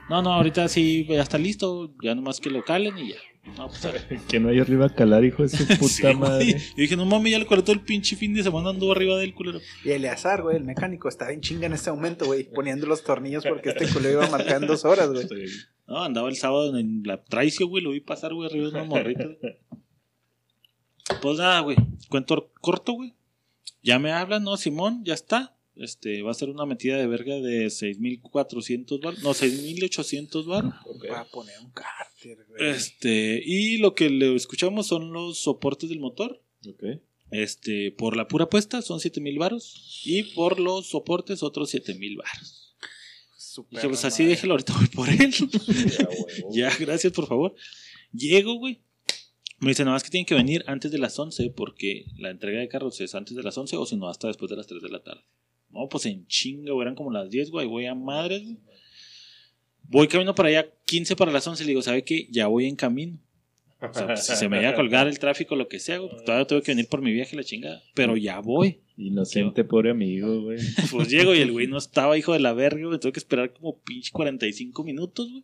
No, 0.10 0.22
no, 0.22 0.34
ahorita 0.34 0.67
sí, 0.67 1.05
ya 1.07 1.22
está 1.22 1.38
listo. 1.38 1.91
Ya 2.01 2.15
nomás 2.15 2.39
que 2.39 2.50
lo 2.50 2.63
calen 2.63 2.98
y 2.98 3.10
ya. 3.10 3.17
No, 3.56 3.68
pues 3.68 3.86
a 3.86 3.92
ver. 3.92 4.06
Que 4.27 4.39
no 4.39 4.50
hay 4.50 4.60
arriba 4.60 4.88
a 4.88 4.89
calar, 4.94 5.24
hijo 5.24 5.44
de 5.44 5.50
su 5.50 5.66
puta 5.80 5.88
Sí, 5.88 6.01
güey. 6.04 6.16
madre. 6.16 6.58
Y 6.75 6.82
dije, 6.82 6.96
no 6.96 7.06
mames, 7.06 7.32
ya 7.32 7.39
le 7.39 7.46
cortó 7.46 7.72
el 7.72 7.82
pinche 7.82 8.16
fin 8.16 8.34
de 8.34 8.44
semana 8.44 8.70
anduvo 8.72 8.92
arriba 8.92 9.18
del 9.18 9.34
culero. 9.34 9.60
Y 9.84 9.92
Eleazar, 9.92 10.42
güey, 10.44 10.58
el 10.58 10.63
mecánico, 10.63 11.08
estaba 11.10 11.32
en 11.32 11.42
chinga 11.42 11.66
en 11.68 11.74
ese 11.74 11.92
momento, 11.92 12.25
güey, 12.25 12.44
poniendo 12.44 12.86
los 12.88 13.04
tornillos 13.04 13.44
porque 13.48 13.70
este 13.70 13.88
culero 13.88 14.13
iba 14.20 14.25
a 14.25 14.30
marcar 14.30 14.62
en 14.62 14.68
dos 14.68 14.84
horas, 14.86 15.10
güey. 15.12 15.27
No, 15.88 16.04
andaba 16.04 16.27
el 16.30 16.36
sábado 16.36 16.77
en 16.77 17.04
la 17.04 17.24
traición, 17.24 17.70
güey, 17.70 17.84
lo 17.84 17.92
vi 17.92 18.01
pasar, 18.01 18.34
güey, 18.34 18.50
arriba 18.50 18.66
de 18.66 18.72
una 18.74 18.84
morrita. 18.84 19.25
Pues 21.22 21.38
nada, 21.38 21.62
güey, 21.62 21.77
cuento 22.10 22.51
corto, 22.62 22.94
güey. 22.94 23.13
Ya 23.82 23.98
me 24.00 24.12
hablan, 24.12 24.44
¿no? 24.44 24.58
Simón, 24.58 25.04
ya 25.06 25.13
está. 25.13 25.56
Este, 25.79 26.22
va 26.24 26.31
a 26.31 26.34
ser 26.34 26.50
una 26.50 26.65
metida 26.65 26.98
de 26.98 27.07
verga 27.07 27.36
de 27.36 27.67
6.400 27.67 29.01
bar, 29.01 29.13
no, 29.19 29.31
6.800 29.34 30.46
bar. 30.46 30.65
Va 31.12 31.19
a 31.22 31.25
poner 31.25 31.60
un 31.60 31.72
cárter, 31.72 32.46
güey. 32.48 32.72
Este, 32.72 33.41
y 33.46 33.77
lo 33.77 33.93
que 33.93 34.10
le 34.10 34.36
escuchamos 34.36 34.88
son 34.88 35.12
los 35.12 35.38
soportes 35.38 35.89
del 35.89 36.00
motor. 36.00 36.41
Ok. 36.67 36.84
Este, 37.31 37.91
por 37.91 38.15
la 38.15 38.27
pura 38.27 38.50
puesta 38.50 38.81
son 38.81 39.00
7.000 39.00 39.38
varos. 39.38 40.01
Y 40.05 40.24
por 40.34 40.60
los 40.60 40.88
soportes 40.88 41.43
otros 41.43 41.74
7.000 41.74 42.17
varos. 42.17 42.75
Su 43.36 43.67
Dije, 43.69 43.88
pues 43.88 44.05
así 44.05 44.24
madre. 44.24 44.36
déjelo, 44.36 44.53
ahorita 44.53 44.74
voy 44.74 44.88
por 44.88 45.10
él. 45.10 45.34
ya, 46.51 46.75
gracias, 46.77 47.13
por 47.13 47.27
favor. 47.27 47.55
Llego, 48.12 48.55
güey. 48.55 48.81
Me 49.60 49.69
dice, 49.69 49.84
nada 49.84 49.96
más 49.96 50.03
que 50.03 50.12
tienen 50.12 50.25
que 50.25 50.36
venir 50.36 50.63
antes 50.67 50.91
de 50.91 51.00
las 51.00 51.17
11 51.17 51.50
porque 51.55 52.05
la 52.17 52.29
entrega 52.29 52.60
de 52.60 52.67
carros 52.67 53.01
es 53.01 53.15
antes 53.15 53.36
de 53.36 53.41
las 53.41 53.57
11 53.57 53.75
o 53.77 53.86
si 53.86 53.96
no, 53.96 54.07
hasta 54.07 54.27
después 54.27 54.50
de 54.50 54.55
las 54.55 54.67
3 54.67 54.81
de 54.84 54.89
la 54.89 55.01
tarde. 55.01 55.24
No, 55.77 55.88
pues 55.88 56.07
en 56.07 56.25
chinga, 56.25 56.74
güey, 56.74 56.81
eran 56.81 56.96
como 56.96 57.12
las 57.12 57.29
10, 57.29 57.51
güey, 57.51 57.67
voy 57.67 57.86
a 57.86 57.93
madres, 57.93 58.41
güey. 58.43 58.57
Voy 59.84 60.07
camino 60.07 60.34
para 60.34 60.50
allá, 60.50 60.67
15 60.86 61.15
para 61.15 61.31
las 61.31 61.46
11, 61.46 61.63
le 61.63 61.69
digo, 61.69 61.84
¿sabe 61.84 62.03
qué? 62.03 62.27
Ya 62.31 62.48
voy 62.48 62.65
en 62.65 62.75
camino. 62.75 63.19
O 63.79 63.93
sea, 63.93 64.07
pues, 64.07 64.25
si 64.25 64.36
se 64.36 64.50
me 64.50 64.57
llega 64.57 64.72
a 64.72 64.75
colgar 64.75 65.07
el 65.07 65.19
tráfico, 65.19 65.55
lo 65.55 65.67
que 65.67 65.79
sea, 65.79 66.00
güey, 66.00 66.10
pues, 66.10 66.25
todavía 66.25 66.48
tengo 66.48 66.63
que 66.63 66.72
venir 66.72 66.88
por 66.89 67.03
mi 67.03 67.13
viaje, 67.13 67.36
la 67.36 67.43
chingada. 67.43 67.84
Pero 67.93 68.17
ya 68.17 68.39
voy. 68.39 68.81
Inocente, 68.98 69.63
pobre 69.63 69.91
amigo, 69.91 70.41
güey. 70.41 70.57
Pues 70.91 71.10
llego 71.10 71.36
y 71.36 71.41
el 71.41 71.51
güey 71.51 71.67
no 71.67 71.77
estaba, 71.77 72.17
hijo 72.17 72.34
de 72.34 72.39
la 72.39 72.53
verga, 72.53 72.88
güey. 72.88 73.00
Tuve 73.00 73.12
que 73.12 73.19
esperar 73.19 73.53
como 73.53 73.77
pinche 73.77 74.12
45 74.12 74.84
minutos, 74.84 75.29
güey. 75.29 75.43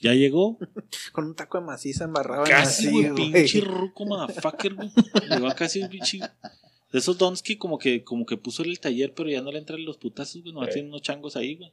Ya 0.00 0.14
llegó. 0.14 0.58
Con 1.10 1.26
un 1.26 1.34
taco 1.34 1.58
de 1.58 1.64
maciza 1.66 2.04
embarrado 2.04 2.44
Casi, 2.44 2.86
en 2.86 2.92
güey. 2.92 3.06
así, 3.06 3.32
Pinche 3.32 3.60
ruco, 3.62 4.06
motherfucker, 4.06 4.74
güey. 4.74 4.90
Llegó 5.30 5.48
a 5.48 5.54
casi 5.54 5.82
un 5.82 5.88
pinche. 5.88 6.20
De 6.92 6.98
esos 6.98 7.16
dons 7.16 7.42
que 7.42 7.56
como 7.56 7.78
que, 7.78 8.04
como 8.04 8.26
que 8.26 8.36
puso 8.36 8.62
el 8.62 8.78
taller, 8.78 9.14
pero 9.14 9.30
ya 9.30 9.40
no 9.40 9.50
le 9.50 9.58
entran 9.58 9.84
los 9.84 9.96
putazos, 9.96 10.42
güey. 10.42 10.54
No 10.54 10.66
tienen 10.66 10.88
unos 10.88 11.02
changos 11.02 11.36
ahí, 11.36 11.56
güey. 11.56 11.72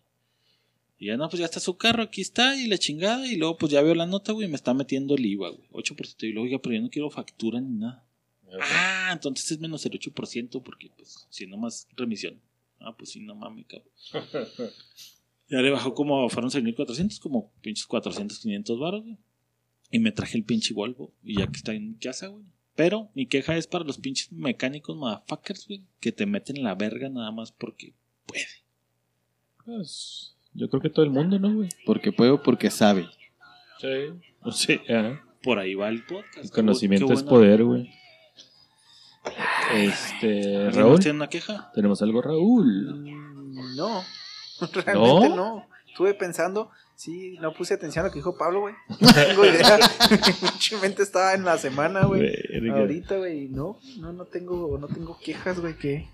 Y 0.97 1.07
ya 1.07 1.17
no, 1.17 1.29
pues 1.29 1.39
ya 1.39 1.45
está 1.45 1.59
su 1.59 1.77
carro, 1.77 2.03
aquí 2.03 2.21
está, 2.21 2.55
y 2.55 2.67
la 2.67 2.77
chingada. 2.77 3.27
Y 3.27 3.35
luego, 3.35 3.57
pues 3.57 3.71
ya 3.71 3.81
veo 3.81 3.95
la 3.95 4.05
nota, 4.05 4.31
güey, 4.31 4.47
y 4.47 4.49
me 4.49 4.55
está 4.55 4.73
metiendo 4.73 5.15
el 5.15 5.25
IVA, 5.25 5.49
güey. 5.49 5.67
8%. 5.71 6.23
Y 6.23 6.31
luego, 6.31 6.45
oiga, 6.45 6.59
pero 6.59 6.75
yo 6.75 6.81
no 6.81 6.89
quiero 6.89 7.09
factura 7.09 7.59
ni 7.59 7.77
nada. 7.77 8.05
Ah, 8.61 9.11
entonces 9.13 9.51
es 9.51 9.59
menos 9.59 9.85
el 9.85 9.91
8%, 9.91 10.61
porque, 10.63 10.89
pues, 10.95 11.27
si 11.29 11.47
no 11.47 11.57
más 11.57 11.87
remisión. 11.95 12.39
Ah, 12.79 12.95
pues 12.97 13.11
sí, 13.11 13.19
no 13.19 13.35
mames, 13.35 13.65
cabrón. 13.67 13.91
Ya 15.51 15.61
le 15.61 15.71
bajó 15.71 15.95
como, 15.95 16.29
fueron 16.29 16.51
6.400, 16.51 17.19
como 17.19 17.51
pinches 17.61 17.87
400, 17.87 18.37
500 18.37 18.79
baros, 18.79 19.03
güey. 19.03 19.17
Y 19.89 19.97
me 19.97 20.11
traje 20.11 20.37
el 20.37 20.43
pinche 20.43 20.75
Volvo. 20.75 21.11
Y 21.23 21.39
ya 21.39 21.47
que 21.47 21.57
está 21.57 21.73
en 21.73 21.95
casa, 21.95 22.27
güey. 22.27 22.45
Pero 22.79 23.09
mi 23.13 23.25
queja 23.25 23.57
es 23.57 23.67
para 23.67 23.83
los 23.83 23.97
pinches 23.97 24.31
mecánicos 24.31 24.95
motherfuckers, 24.95 25.67
güey. 25.67 25.83
Que 25.99 26.13
te 26.13 26.25
meten 26.25 26.63
la 26.63 26.75
verga 26.75 27.09
nada 27.09 27.29
más 27.29 27.51
porque 27.51 27.91
puede. 28.25 28.45
Pues, 29.65 30.37
yo 30.53 30.69
creo 30.69 30.81
que 30.81 30.89
todo 30.89 31.03
el 31.03 31.11
mundo, 31.11 31.37
¿no, 31.39 31.53
güey? 31.53 31.67
Porque 31.85 32.13
puede 32.13 32.31
o 32.31 32.41
porque 32.41 32.69
sabe. 32.71 33.09
Sí. 33.81 34.13
Sí, 34.53 34.79
ajá. 34.87 35.21
Por 35.43 35.59
ahí 35.59 35.75
va 35.75 35.89
el 35.89 36.05
podcast. 36.05 36.37
El 36.37 36.51
conocimiento 36.51 37.07
qué 37.07 37.15
es 37.15 37.23
poder, 37.23 37.65
güey. 37.65 37.91
Este, 39.73 40.55
¿Alguien 40.55 40.73
Raúl, 40.73 40.91
más 40.93 40.99
tiene 41.01 41.17
una 41.17 41.27
queja? 41.27 41.71
tenemos 41.75 42.01
algo, 42.01 42.21
Raúl. 42.21 42.95
Mm, 42.95 43.75
No, 43.75 44.03
realmente 44.73 45.35
no. 45.35 45.67
Estuve 45.85 46.13
pensando, 46.13 46.71
sí, 46.99 47.37
no 47.39 47.53
puse 47.53 47.73
atención 47.75 48.03
a 48.03 48.07
lo 48.09 48.11
que 48.13 48.19
dijo 48.19 48.37
Pablo, 48.37 48.59
güey. 48.61 48.75
No 48.99 49.13
tengo 49.13 49.45
idea. 49.45 49.77
Mi 50.71 50.77
mente 50.81 51.03
estaba 51.03 51.33
en 51.33 51.45
la 51.45 51.57
semana, 51.57 52.05
güey. 52.05 52.29
Ahorita, 52.71 53.15
güey, 53.17 53.47
no, 53.47 53.77
no, 53.99 54.11
no 54.13 54.25
tengo, 54.25 54.77
no 54.79 54.87
tengo 54.87 55.17
quejas, 55.23 55.59
güey, 55.59 55.75
que, 55.77 56.07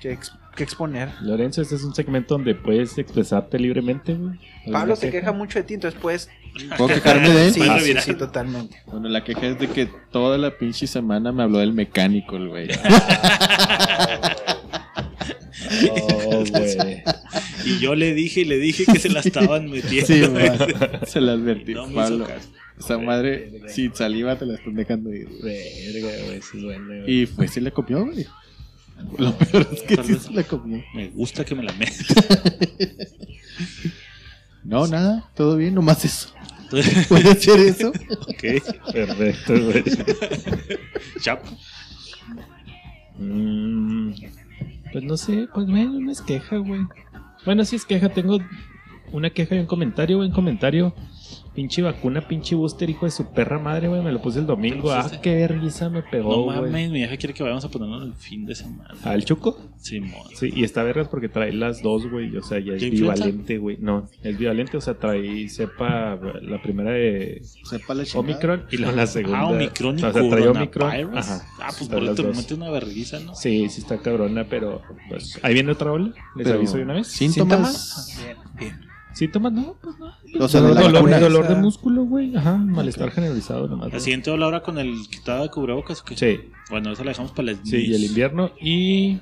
que, 0.00 0.12
ex- 0.12 0.32
que 0.56 0.62
exponer. 0.64 1.10
Lorenzo, 1.20 1.60
este 1.62 1.74
es 1.74 1.84
un 1.84 1.94
segmento 1.94 2.34
donde 2.34 2.54
puedes 2.54 2.96
expresarte 2.98 3.58
libremente, 3.58 4.14
güey. 4.14 4.38
Pablo 4.64 4.78
¿Alguna 4.78 4.96
se 4.96 5.06
queja? 5.10 5.20
queja 5.20 5.32
mucho 5.32 5.58
de 5.58 5.62
ti, 5.64 5.74
entonces 5.74 6.00
pues. 6.00 6.30
¿Puedo 6.76 6.92
quejarme 6.94 7.28
de 7.30 7.46
él? 7.46 7.52
Sí, 7.54 7.60
Para 7.60 7.78
sí, 7.80 7.94
sí, 8.00 8.14
totalmente. 8.14 8.82
Bueno, 8.86 9.08
la 9.08 9.22
queja 9.22 9.46
es 9.46 9.58
de 9.60 9.68
que 9.68 9.86
toda 10.10 10.36
la 10.38 10.56
pinche 10.58 10.86
semana 10.88 11.30
me 11.30 11.44
habló 11.44 11.58
del 11.58 11.72
mecánico, 11.72 12.36
güey. 12.38 12.68
Oh, 15.92 16.44
güey. 16.50 17.02
Y 17.64 17.78
yo 17.80 17.94
le 17.94 18.14
dije 18.14 18.40
y 18.40 18.44
le 18.44 18.58
dije 18.58 18.84
que 18.86 18.98
se 18.98 19.08
la 19.08 19.20
estaban 19.20 19.70
metiendo. 19.70 20.06
Sí, 20.06 20.20
güey. 20.26 20.48
man. 20.48 20.58
Se 21.06 21.20
la 21.20 21.32
advertí, 21.32 21.74
No 21.74 21.88
Pablo. 21.92 22.26
Esa 22.78 22.96
madre, 22.98 23.62
sin 23.68 23.94
saliva 23.94 24.36
te 24.38 24.46
la 24.46 24.54
están 24.54 24.74
dejando 24.74 25.12
ir. 25.12 25.28
Verga, 25.42 26.08
güey, 26.24 26.38
eso 26.38 26.56
es 26.56 26.62
bueno, 26.64 26.86
güey. 26.86 27.02
Y 27.22 27.26
pues 27.26 27.50
sí 27.50 27.60
le 27.60 27.72
copió, 27.72 28.04
güey. 28.06 28.26
Lo 29.18 29.36
peor 29.36 29.68
es 29.72 29.82
que 29.82 29.96
Tal 29.96 30.04
sí 30.06 30.12
vez. 30.12 30.22
se 30.22 30.32
la 30.32 30.42
copió. 30.44 30.82
Me 30.94 31.08
gusta 31.10 31.44
que 31.44 31.54
me 31.54 31.62
la 31.62 31.72
metan. 31.74 31.96
No, 34.64 34.86
nada, 34.86 35.30
todo 35.34 35.56
bien, 35.56 35.74
nomás 35.74 36.04
eso. 36.04 36.28
¿Puede 37.08 37.34
ser 37.36 37.60
eso? 37.60 37.88
ok. 37.88 38.92
Perfecto, 38.92 39.54
güey. 39.64 39.82
Chap. 41.20 41.44
Mm, 43.18 44.12
pues 44.92 45.04
no 45.04 45.16
sé, 45.16 45.48
pues 45.52 45.66
bueno, 45.66 45.98
no 46.00 46.10
es 46.12 46.20
queja, 46.22 46.56
güey. 46.58 46.80
Bueno, 47.44 47.64
sí 47.64 47.76
es 47.76 47.84
queja, 47.84 48.10
tengo 48.10 48.38
una 49.12 49.30
queja 49.30 49.54
y 49.54 49.58
un 49.58 49.66
comentario. 49.66 50.18
Un 50.18 50.32
comentario. 50.32 50.94
Pinche 51.54 51.82
vacuna, 51.82 52.20
pinche 52.28 52.54
booster, 52.54 52.88
hijo 52.88 53.06
de 53.06 53.10
su 53.10 53.32
perra 53.32 53.58
madre, 53.58 53.88
güey. 53.88 54.00
Me 54.02 54.12
lo 54.12 54.22
puse 54.22 54.38
el 54.38 54.46
domingo. 54.46 54.92
Ah, 54.92 55.02
pusiste? 55.02 55.20
qué 55.20 55.34
vergüenza 55.34 55.90
me 55.90 56.02
pegó, 56.02 56.30
No 56.30 56.46
mames, 56.46 56.90
mi 56.90 56.98
vieja 56.98 57.16
quiere 57.16 57.34
que 57.34 57.42
vayamos 57.42 57.64
a 57.64 57.68
ponerlo 57.68 58.02
el 58.04 58.14
fin 58.14 58.46
de 58.46 58.54
semana. 58.54 58.94
¿Al 59.02 59.24
Chuco? 59.24 59.58
Simón. 59.76 60.28
Sí, 60.34 60.52
y 60.54 60.62
está 60.62 60.84
vergas 60.84 61.08
porque 61.08 61.28
trae 61.28 61.52
las 61.52 61.82
dos, 61.82 62.08
güey. 62.08 62.36
O 62.36 62.42
sea, 62.42 62.60
ya 62.60 62.74
es 62.74 62.90
bivalente, 62.90 63.58
güey. 63.58 63.78
No, 63.80 64.08
es 64.22 64.38
bivalente, 64.38 64.76
o 64.76 64.80
sea, 64.80 64.94
trae 64.94 65.48
cepa 65.48 66.16
la 66.40 66.62
primera 66.62 66.92
de 66.92 67.42
Sepa 67.64 67.94
la 67.94 68.04
chingada. 68.04 68.20
Omicron 68.20 68.64
y 68.70 68.76
luego 68.76 68.96
la 68.96 69.06
segunda. 69.08 69.38
Ah, 69.40 69.46
Omicron 69.48 69.98
y 69.98 70.02
o 70.04 70.12
sea, 70.12 70.28
trae 70.28 70.48
Omicron. 70.48 70.68
coronavirus. 70.70 71.16
Ajá. 71.16 71.46
Ah, 71.60 71.70
pues 71.76 71.88
por 71.90 72.14
te 72.14 72.22
dos. 72.22 72.36
mete 72.36 72.54
una 72.54 72.70
vergüenza, 72.70 73.18
¿no? 73.20 73.34
Sí, 73.34 73.68
sí 73.68 73.80
está 73.80 73.98
cabrona, 73.98 74.44
pero 74.48 74.82
pues, 75.08 75.38
ahí 75.42 75.54
viene 75.54 75.72
otra 75.72 75.90
ola. 75.90 76.12
Les 76.36 76.44
Pero, 76.46 76.58
aviso 76.58 76.76
de 76.76 76.84
una 76.84 76.94
vez. 76.94 77.08
¿Síntomas? 77.08 78.16
Bien, 78.22 78.36
bien. 78.56 78.89
¿Síntomas? 79.14 79.52
No, 79.52 79.76
pues 79.82 79.96
no. 79.98 80.12
O 80.44 80.48
sea, 80.48 80.60
de 80.60 80.68
la 80.74 80.80
dolor, 80.82 80.92
vacuna. 80.92 81.18
dolor 81.20 81.48
de 81.48 81.54
músculo, 81.56 82.04
güey. 82.04 82.34
Ajá, 82.36 82.56
malestar 82.56 83.10
generalizado 83.10 83.66
nomás. 83.68 83.92
La 83.92 84.00
siguiente 84.00 84.30
ola 84.30 84.44
ahora 84.46 84.62
con 84.62 84.78
el 84.78 84.94
quitado 85.10 85.42
de 85.42 85.50
cubrebocas, 85.50 86.00
¿o 86.00 86.04
qué? 86.04 86.16
Sí, 86.16 86.40
Bueno, 86.70 86.92
esa 86.92 87.04
la 87.04 87.10
dejamos 87.10 87.32
para 87.32 87.50
el 87.50 87.58
sí, 87.64 87.76
y 87.78 87.94
el 87.94 88.04
invierno. 88.04 88.52
Y 88.60 89.18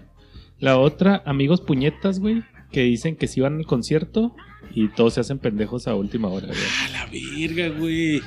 la 0.60 0.78
otra, 0.78 1.22
amigos 1.24 1.60
puñetas, 1.62 2.20
güey, 2.20 2.42
que 2.70 2.82
dicen 2.82 3.16
que 3.16 3.26
sí 3.28 3.40
van 3.40 3.56
al 3.56 3.66
concierto 3.66 4.34
y 4.74 4.88
todos 4.88 5.14
se 5.14 5.20
hacen 5.20 5.38
pendejos 5.38 5.88
a 5.88 5.94
última 5.94 6.28
hora, 6.28 6.48
güey. 6.48 6.58
A 6.84 6.88
la 6.90 7.06
verga, 7.06 7.78
güey. 7.78 8.20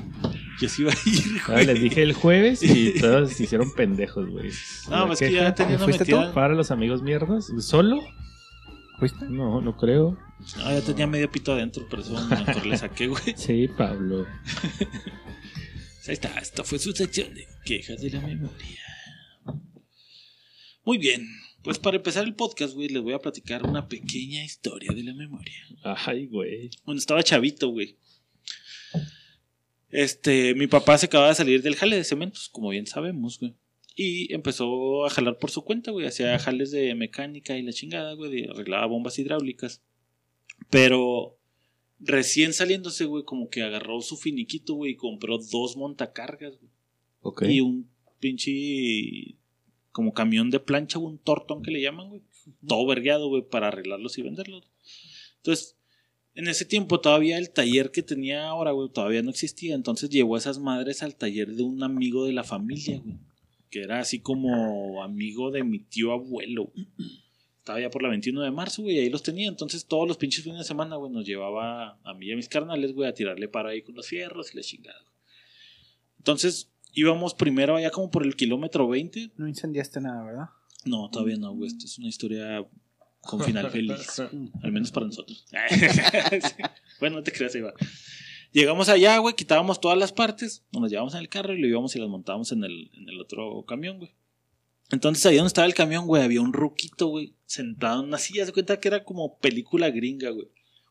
Yo 0.59 0.67
sí 0.69 0.81
iba 0.81 0.91
a 0.91 0.95
ir, 1.09 1.41
Ah, 1.47 1.51
güey. 1.53 1.65
les 1.67 1.81
dije 1.81 2.01
el 2.03 2.13
jueves 2.13 2.63
y 2.63 2.93
todos 2.99 3.31
se 3.33 3.43
hicieron 3.43 3.71
pendejos, 3.73 4.27
güey. 4.29 4.49
No, 4.89 5.07
pues 5.07 5.19
que 5.19 5.31
ya 5.31 5.53
tenía 5.53 5.75
una 5.75 5.85
¿Fuiste 5.85 6.05
tú? 6.05 6.17
metida. 6.17 6.33
Para 6.33 6.55
los 6.55 6.71
amigos 6.71 7.01
mierdas. 7.03 7.51
¿Solo? 7.59 7.99
No, 9.29 9.61
no 9.61 9.77
creo. 9.77 10.17
No, 10.57 10.71
ya 10.71 10.81
tenía 10.81 11.07
medio 11.07 11.31
pito 11.31 11.53
adentro, 11.53 11.87
por 11.87 11.99
eso 11.99 12.13
mejor 12.27 12.65
le 12.65 12.77
saqué, 12.77 13.07
güey. 13.07 13.23
Sí, 13.35 13.67
Pablo. 13.67 14.27
Ahí 16.07 16.13
está, 16.13 16.37
esta 16.39 16.63
fue 16.63 16.79
su 16.79 16.91
sección 16.93 17.33
de 17.33 17.47
quejas 17.65 18.01
de 18.01 18.09
la 18.09 18.21
memoria. 18.21 18.81
Muy 20.83 20.97
bien, 20.97 21.27
pues 21.63 21.77
para 21.77 21.97
empezar 21.97 22.25
el 22.25 22.33
podcast, 22.33 22.73
güey, 22.73 22.89
les 22.89 23.03
voy 23.03 23.13
a 23.13 23.19
platicar 23.19 23.63
una 23.63 23.87
pequeña 23.87 24.43
historia 24.43 24.91
de 24.93 25.03
la 25.03 25.13
memoria. 25.13 25.53
Ay, 25.83 26.25
güey. 26.25 26.71
Cuando 26.83 26.99
estaba 26.99 27.23
chavito, 27.23 27.69
güey. 27.69 27.97
Este, 29.89 30.55
mi 30.55 30.67
papá 30.67 30.97
se 30.97 31.05
acababa 31.05 31.29
de 31.29 31.35
salir 31.35 31.61
del 31.61 31.75
jale 31.75 31.97
de 31.97 32.03
cementos, 32.03 32.49
como 32.49 32.69
bien 32.69 32.87
sabemos, 32.87 33.39
güey. 33.39 33.55
Y 33.95 34.33
empezó 34.33 35.05
a 35.05 35.09
jalar 35.09 35.37
por 35.37 35.51
su 35.51 35.63
cuenta, 35.63 35.91
güey. 35.91 36.07
Hacía 36.07 36.39
jales 36.39 36.71
de 36.71 36.95
mecánica 36.95 37.57
y 37.57 37.61
la 37.61 37.73
chingada, 37.73 38.13
güey. 38.13 38.45
Arreglaba 38.45 38.85
bombas 38.85 39.19
hidráulicas. 39.19 39.81
Pero 40.69 41.37
recién 41.99 42.53
saliéndose, 42.53 43.05
güey, 43.05 43.23
como 43.23 43.49
que 43.49 43.63
agarró 43.63 44.01
su 44.01 44.17
finiquito, 44.17 44.75
güey, 44.75 44.93
y 44.93 44.95
compró 44.95 45.37
dos 45.37 45.75
montacargas, 45.77 46.57
güey. 46.57 46.71
Ok. 47.21 47.43
Y 47.43 47.61
un 47.61 47.89
pinche 48.19 49.37
como 49.91 50.13
camión 50.13 50.49
de 50.49 50.59
plancha, 50.59 50.99
un 50.99 51.17
tortón 51.17 51.61
que 51.61 51.71
le 51.71 51.81
llaman, 51.81 52.09
güey. 52.09 52.21
Todo 52.65 52.87
vergueado, 52.87 53.27
güey, 53.27 53.43
para 53.43 53.67
arreglarlos 53.67 54.17
y 54.17 54.21
venderlos. 54.21 54.71
Entonces, 55.37 55.77
en 56.33 56.47
ese 56.47 56.65
tiempo 56.65 57.01
todavía 57.01 57.37
el 57.37 57.51
taller 57.51 57.91
que 57.91 58.03
tenía 58.03 58.47
ahora, 58.47 58.71
güey, 58.71 58.89
todavía 58.89 59.21
no 59.21 59.29
existía. 59.29 59.75
Entonces 59.75 60.09
llevó 60.09 60.35
a 60.35 60.39
esas 60.39 60.59
madres 60.59 61.03
al 61.03 61.15
taller 61.15 61.55
de 61.55 61.63
un 61.63 61.83
amigo 61.83 62.25
de 62.25 62.33
la 62.33 62.43
familia, 62.43 63.01
güey. 63.03 63.17
Que 63.71 63.81
era 63.81 63.99
así 63.99 64.19
como 64.19 65.01
amigo 65.01 65.49
de 65.49 65.63
mi 65.63 65.79
tío 65.79 66.11
abuelo. 66.11 66.71
Estaba 67.57 67.79
ya 67.79 67.89
por 67.89 68.03
la 68.03 68.09
21 68.09 68.41
de 68.41 68.51
marzo, 68.51 68.83
güey, 68.83 68.97
y 68.97 68.99
ahí 68.99 69.09
los 69.09 69.23
tenía. 69.23 69.47
Entonces 69.47 69.85
todos 69.85 70.07
los 70.07 70.17
pinches 70.17 70.43
fines 70.43 70.59
de 70.59 70.65
semana, 70.65 70.97
güey, 70.97 71.11
nos 71.11 71.25
llevaba 71.25 71.97
a 72.03 72.13
mí 72.13 72.27
y 72.27 72.33
a 72.33 72.35
mis 72.35 72.49
carnales, 72.49 72.93
güey, 72.93 73.07
a 73.09 73.13
tirarle 73.13 73.47
para 73.47 73.69
ahí 73.69 73.81
con 73.81 73.95
los 73.95 74.07
fierros 74.07 74.53
y 74.53 74.57
la 74.57 74.63
chingada. 74.63 75.05
Entonces 76.17 76.69
íbamos 76.93 77.33
primero 77.33 77.77
allá 77.77 77.89
como 77.91 78.11
por 78.11 78.23
el 78.25 78.35
kilómetro 78.35 78.87
20. 78.87 79.31
No 79.37 79.47
incendiaste 79.47 80.01
nada, 80.01 80.23
¿verdad? 80.23 80.49
No, 80.85 81.09
todavía 81.09 81.37
no, 81.37 81.53
güey. 81.53 81.67
Esta 81.67 81.85
es 81.85 81.97
una 81.97 82.09
historia 82.09 82.67
con 83.21 83.41
final 83.41 83.69
feliz. 83.71 84.19
Al 84.19 84.71
menos 84.71 84.91
para 84.91 85.05
nosotros. 85.05 85.45
Bueno, 86.99 87.15
no 87.15 87.23
te 87.23 87.31
creas, 87.31 87.55
va. 87.55 87.73
Llegamos 88.51 88.89
allá, 88.89 89.17
güey, 89.17 89.33
quitábamos 89.35 89.79
todas 89.79 89.97
las 89.97 90.11
partes, 90.11 90.63
nos 90.73 90.81
las 90.81 90.91
llevamos 90.91 91.13
en 91.13 91.21
el 91.21 91.29
carro 91.29 91.53
y 91.53 91.61
lo 91.61 91.67
íbamos 91.67 91.95
y 91.95 91.99
las 91.99 92.09
montábamos 92.09 92.51
en 92.51 92.65
el, 92.65 92.91
en 92.93 93.07
el 93.07 93.21
otro 93.21 93.63
camión, 93.65 93.97
güey. 93.97 94.11
Entonces 94.91 95.25
ahí 95.25 95.37
donde 95.37 95.47
estaba 95.47 95.67
el 95.67 95.73
camión, 95.73 96.05
güey, 96.05 96.21
había 96.21 96.41
un 96.41 96.51
ruquito, 96.51 97.07
güey, 97.07 97.33
sentado 97.45 98.01
en 98.01 98.09
una 98.09 98.17
silla. 98.17 98.45
Se 98.45 98.51
cuenta 98.51 98.79
que 98.79 98.89
era 98.89 99.05
como 99.05 99.37
película 99.37 99.89
gringa, 99.89 100.31
güey. 100.31 100.49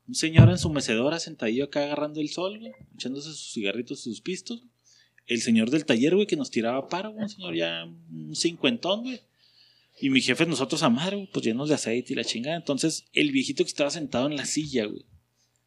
Un 0.09 0.15
señor 0.15 0.49
en 0.49 0.59
su 0.59 0.71
mecedora 0.71 1.21
sentadillo 1.21 1.65
acá 1.65 1.85
agarrando 1.85 2.21
el 2.21 2.31
sol, 2.31 2.59
güey, 2.59 2.73
echándose 2.95 3.29
sus 3.29 3.53
cigarritos, 3.53 4.01
sus 4.01 4.23
pistos. 4.23 4.63
El 5.27 5.43
señor 5.43 5.71
del 5.71 5.85
taller, 5.85 6.15
güey, 6.15 6.27
que 6.27 6.37
nos 6.37 6.51
tiraba 6.51 6.89
paro, 6.89 7.13
güey, 7.13 7.25
un 7.25 7.29
señor 7.29 7.55
ya 7.55 7.85
un 7.85 8.35
cincuentón, 8.35 9.03
güey. 9.03 9.21
Y 10.01 10.09
mi 10.09 10.23
jefe, 10.23 10.47
nosotros 10.47 10.83
a 10.83 10.89
güey, 10.89 11.29
pues 11.31 11.45
llenos 11.45 11.69
de 11.69 11.75
aceite 11.75 12.15
y 12.15 12.17
la 12.17 12.25
chingada. 12.25 12.57
Entonces, 12.57 13.05
el 13.13 13.31
viejito 13.33 13.65
que 13.65 13.69
estaba 13.69 13.91
sentado 13.91 14.27
en 14.29 14.37
la 14.37 14.47
silla, 14.47 14.87
güey, 14.87 15.05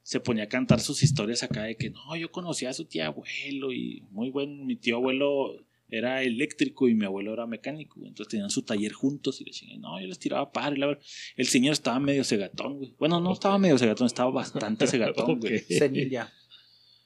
se 0.04 0.20
ponía 0.20 0.44
a 0.44 0.50
cantar 0.50 0.82
sus 0.82 1.02
historias 1.02 1.44
acá 1.44 1.63
de 1.63 1.78
que 1.78 1.89
no, 1.89 2.16
yo 2.18 2.30
conocía 2.30 2.70
a 2.70 2.74
su 2.74 2.86
tía 2.86 3.08
abuelo 3.08 3.72
y 3.72 4.04
muy 4.12 4.30
buen, 4.30 4.66
mi 4.66 4.76
tío 4.76 4.98
abuelo 4.98 5.66
era 5.88 6.24
eléctrico 6.24 6.89
y 6.89 6.94
mi 6.94 7.06
abuelo 7.06 7.34
era 7.34 7.48
mecánico, 7.48 8.02
entonces 8.06 8.32
tenían 8.32 8.50
su 8.50 8.63
taller 8.63 8.92
juntos 8.92 9.39
y 9.39 9.46
le 9.46 9.52
chingada. 9.52 9.80
No, 9.80 10.02
yo 10.02 10.08
les 10.08 10.20
tiraba 10.20 10.52
paro 10.52 10.76
y 10.76 10.80
la 10.80 10.88
verdad, 10.88 11.04
el 11.38 11.48
señor 11.48 11.74
estaba 11.74 12.00
medio 12.00 12.24
cegatón, 12.24 12.80
güey. 12.80 12.96
Bueno, 13.00 13.22
no 13.22 13.32
estaba 13.32 13.58
medio 13.58 13.78
cegatón, 13.78 14.08
estaba 14.08 14.30
bastante 14.30 14.88
cegatón, 14.88 15.39
güey. 15.39 15.58
Ok. 15.58 15.63
Senil 15.70 16.10
ya. 16.10 16.34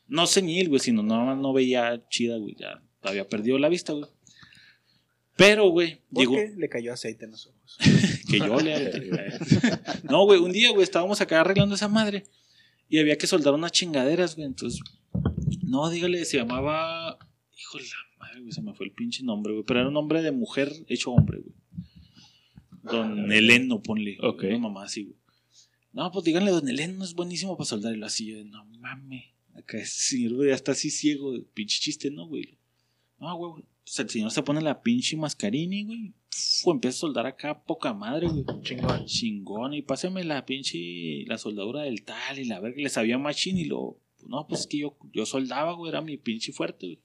No 0.08 0.26
senil, 0.26 0.70
güey, 0.70 0.80
sino 0.80 1.04
no, 1.04 1.36
no 1.36 1.54
veía 1.54 2.04
chida, 2.10 2.38
güey, 2.38 2.56
ya 2.58 2.82
había 3.02 3.28
perdido 3.28 3.60
la 3.60 3.70
vista, 3.70 3.94
güey. 3.94 4.10
Pero, 5.36 5.70
güey, 5.70 6.02
llegó 6.10 6.36
le 6.58 6.68
cayó 6.68 6.94
aceite 6.94 7.26
en 7.26 7.32
los 7.32 7.46
ojos. 7.46 7.78
que 8.28 8.40
yo 8.40 8.60
le 8.60 8.92
No, 10.10 10.26
güey, 10.26 10.40
un 10.40 10.52
día, 10.52 10.72
güey, 10.72 10.82
estábamos 10.82 11.22
acá 11.22 11.42
arreglando 11.42 11.76
esa 11.76 11.88
madre 11.88 12.24
y 12.90 13.00
había 13.00 13.18
que 13.18 13.28
soldar 13.28 13.54
unas 13.54 13.72
chingaderas, 13.72 14.36
güey. 14.36 14.48
Entonces, 14.48 14.82
no, 15.64 15.90
dígale, 15.90 16.24
se 16.26 16.38
llamaba. 16.38 17.18
Hijo 17.60 17.78
de 17.78 17.84
la 17.84 18.18
madre, 18.20 18.42
güey, 18.42 18.52
se 18.52 18.62
me 18.62 18.74
fue 18.74 18.86
el 18.86 18.94
pinche 18.94 19.24
nombre, 19.24 19.54
güey. 19.54 19.66
Pero 19.66 19.80
era 19.80 19.88
un 19.90 19.94
nombre 19.94 20.22
de 20.22 20.32
mujer 20.32 20.72
hecho 20.88 21.12
hombre, 21.12 21.40
güey. 21.40 21.56
Don 22.84 23.32
Eleno, 23.32 23.82
ponle. 23.82 24.18
Ok. 24.22 24.44
Una 24.44 24.60
mamá 24.60 24.84
así, 24.84 25.04
güey. 25.04 25.18
No, 25.92 26.12
pues 26.12 26.26
díganle, 26.26 26.52
Don 26.52 26.68
Eleno 26.70 27.04
es 27.04 27.14
buenísimo 27.14 27.58
para 27.58 27.66
soldar. 27.66 27.94
Y 27.94 27.98
lo 27.98 28.06
así, 28.06 28.28
yo, 28.28 28.44
no 28.46 28.64
mames. 28.80 29.26
Acá 29.56 29.80
ese 29.80 30.12
señor, 30.12 30.36
güey, 30.36 30.50
ya 30.50 30.56
está 30.56 30.72
así 30.74 30.92
ciego. 30.92 31.34
Pinche 31.54 31.80
chiste, 31.80 32.12
¿no, 32.12 32.28
güey? 32.28 32.58
No, 33.20 33.36
güey, 33.36 33.52
güey. 33.52 33.64
Pues 33.84 34.00
el 34.00 34.10
señor 34.10 34.32
se 34.32 34.44
pone 34.44 34.62
la 34.62 34.82
pinche 34.82 35.18
mascarini, 35.18 35.84
güey. 35.84 36.14
Fu, 36.30 36.72
empieza 36.72 36.98
a 36.98 37.00
soldar 37.00 37.26
acá 37.26 37.64
poca 37.64 37.94
madre, 37.94 38.28
güey. 38.28 38.46
Chingón. 38.62 39.06
Chingón. 39.06 39.74
Y 39.74 39.82
pásame 39.82 40.24
la 40.24 40.46
pinche, 40.46 41.26
la 41.26 41.38
soldadura 41.38 41.84
del 41.84 42.04
tal 42.04 42.40
y 42.40 42.46
la 42.46 42.60
verga. 42.60 42.82
Le 42.82 42.90
sabía 42.90 43.18
machín 43.18 43.58
y 43.58 43.66
lo. 43.66 43.98
No, 44.28 44.48
pues 44.48 44.62
es 44.62 44.68
que 44.68 44.80
yo, 44.80 44.98
yo 45.14 45.26
soldaba, 45.26 45.74
güey. 45.74 45.90
Era 45.90 46.02
mi 46.02 46.18
pinche 46.18 46.52
fuerte, 46.52 46.86
güey. 46.88 47.00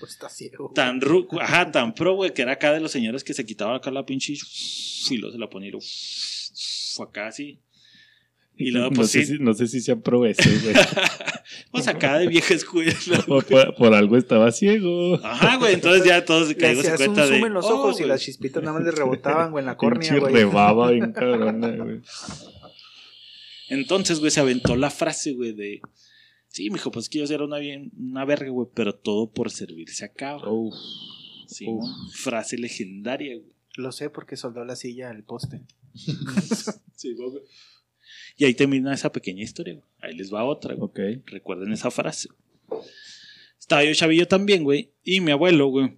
Pues 0.00 0.12
está 0.12 0.28
ciego. 0.28 0.72
Tan 0.74 1.00
ru, 1.00 1.28
ajá, 1.40 1.70
tan 1.70 1.94
pro, 1.94 2.14
güey, 2.16 2.34
que 2.34 2.42
era 2.42 2.52
acá 2.52 2.72
de 2.72 2.80
los 2.80 2.90
señores 2.90 3.22
que 3.22 3.34
se 3.34 3.46
quitaban 3.46 3.76
acá 3.76 3.90
la 3.90 4.04
pinche 4.04 4.34
y 4.34 5.16
luego 5.18 5.32
se 5.32 5.38
la 5.38 5.48
ponía 5.48 5.68
y 5.68 5.72
lo 5.72 5.78
fue 5.80 7.06
acá 7.06 7.28
así. 7.28 7.60
Y 8.58 8.70
luego, 8.72 8.90
no, 8.90 8.96
pues 8.96 9.10
sé 9.10 9.24
sí, 9.24 9.36
si, 9.36 9.42
no 9.42 9.54
sé 9.54 9.66
si 9.68 9.80
sean 9.80 10.02
pro 10.02 10.26
eso, 10.26 10.42
güey. 10.62 10.74
pues 11.70 11.86
acá 11.88 12.18
de 12.18 12.26
vieja 12.26 12.54
escuela. 12.54 12.92
Por, 13.26 13.74
por 13.76 13.94
algo 13.94 14.16
estaba 14.16 14.50
ciego. 14.52 15.14
Ajá, 15.24 15.56
güey, 15.56 15.74
entonces 15.74 16.04
ya 16.04 16.24
todos 16.24 16.52
caímos 16.54 16.84
en 16.84 16.92
hacías 16.92 17.08
un 17.08 17.14
cuenta 17.14 17.26
zoom 17.28 17.40
de. 17.40 17.46
en 17.46 17.54
los 17.54 17.64
oh, 17.66 17.74
ojos 17.74 18.00
y 18.00 18.04
las 18.04 18.20
chispitas 18.20 18.62
nada 18.62 18.78
más 18.78 18.84
le 18.84 18.90
rebotaban, 18.90 19.50
güey, 19.50 19.62
en 19.62 19.66
la 19.66 19.76
córnea, 19.76 20.00
Pinche 20.00 20.18
güey. 20.18 20.34
rebaba 20.34 20.90
bien 20.90 21.12
cabrona, 21.12 21.70
güey. 21.70 22.00
Entonces, 23.68 24.18
güey, 24.18 24.30
se 24.30 24.40
aventó 24.40 24.76
la 24.76 24.90
frase, 24.90 25.32
güey, 25.32 25.52
de. 25.52 25.80
Sí, 26.48 26.70
mijo, 26.70 26.90
pues 26.90 27.08
que 27.08 27.18
yo 27.18 27.34
era 27.34 27.44
una, 27.44 27.58
bien, 27.58 27.92
una 27.96 28.24
verga, 28.24 28.50
güey, 28.50 28.68
pero 28.74 28.94
todo 28.94 29.30
por 29.30 29.50
servirse 29.50 30.04
acá. 30.04 30.34
güey". 30.36 30.50
Uf. 30.50 30.74
Sí, 31.46 31.66
uf. 31.68 31.84
¿no? 31.84 32.10
Frase 32.12 32.56
legendaria, 32.56 33.36
güey. 33.36 33.52
Lo 33.76 33.92
sé 33.92 34.10
porque 34.10 34.36
soldó 34.36 34.64
la 34.64 34.74
silla 34.74 35.10
al 35.10 35.22
poste. 35.22 35.60
Sí, 36.96 37.14
güey. 37.14 37.42
Y 38.38 38.44
ahí 38.44 38.54
termina 38.54 38.94
esa 38.94 39.10
pequeña 39.12 39.42
historia, 39.42 39.74
güey. 39.74 39.84
Ahí 40.00 40.16
les 40.16 40.32
va 40.32 40.44
otra, 40.44 40.74
güey. 40.74 41.20
Recuerden 41.26 41.72
esa 41.72 41.90
frase. 41.90 42.28
Estaba 43.58 43.84
yo 43.84 43.92
chavillo 43.94 44.26
también, 44.28 44.62
güey. 44.62 44.92
Y 45.04 45.20
mi 45.20 45.32
abuelo, 45.32 45.66
güey. 45.66 45.92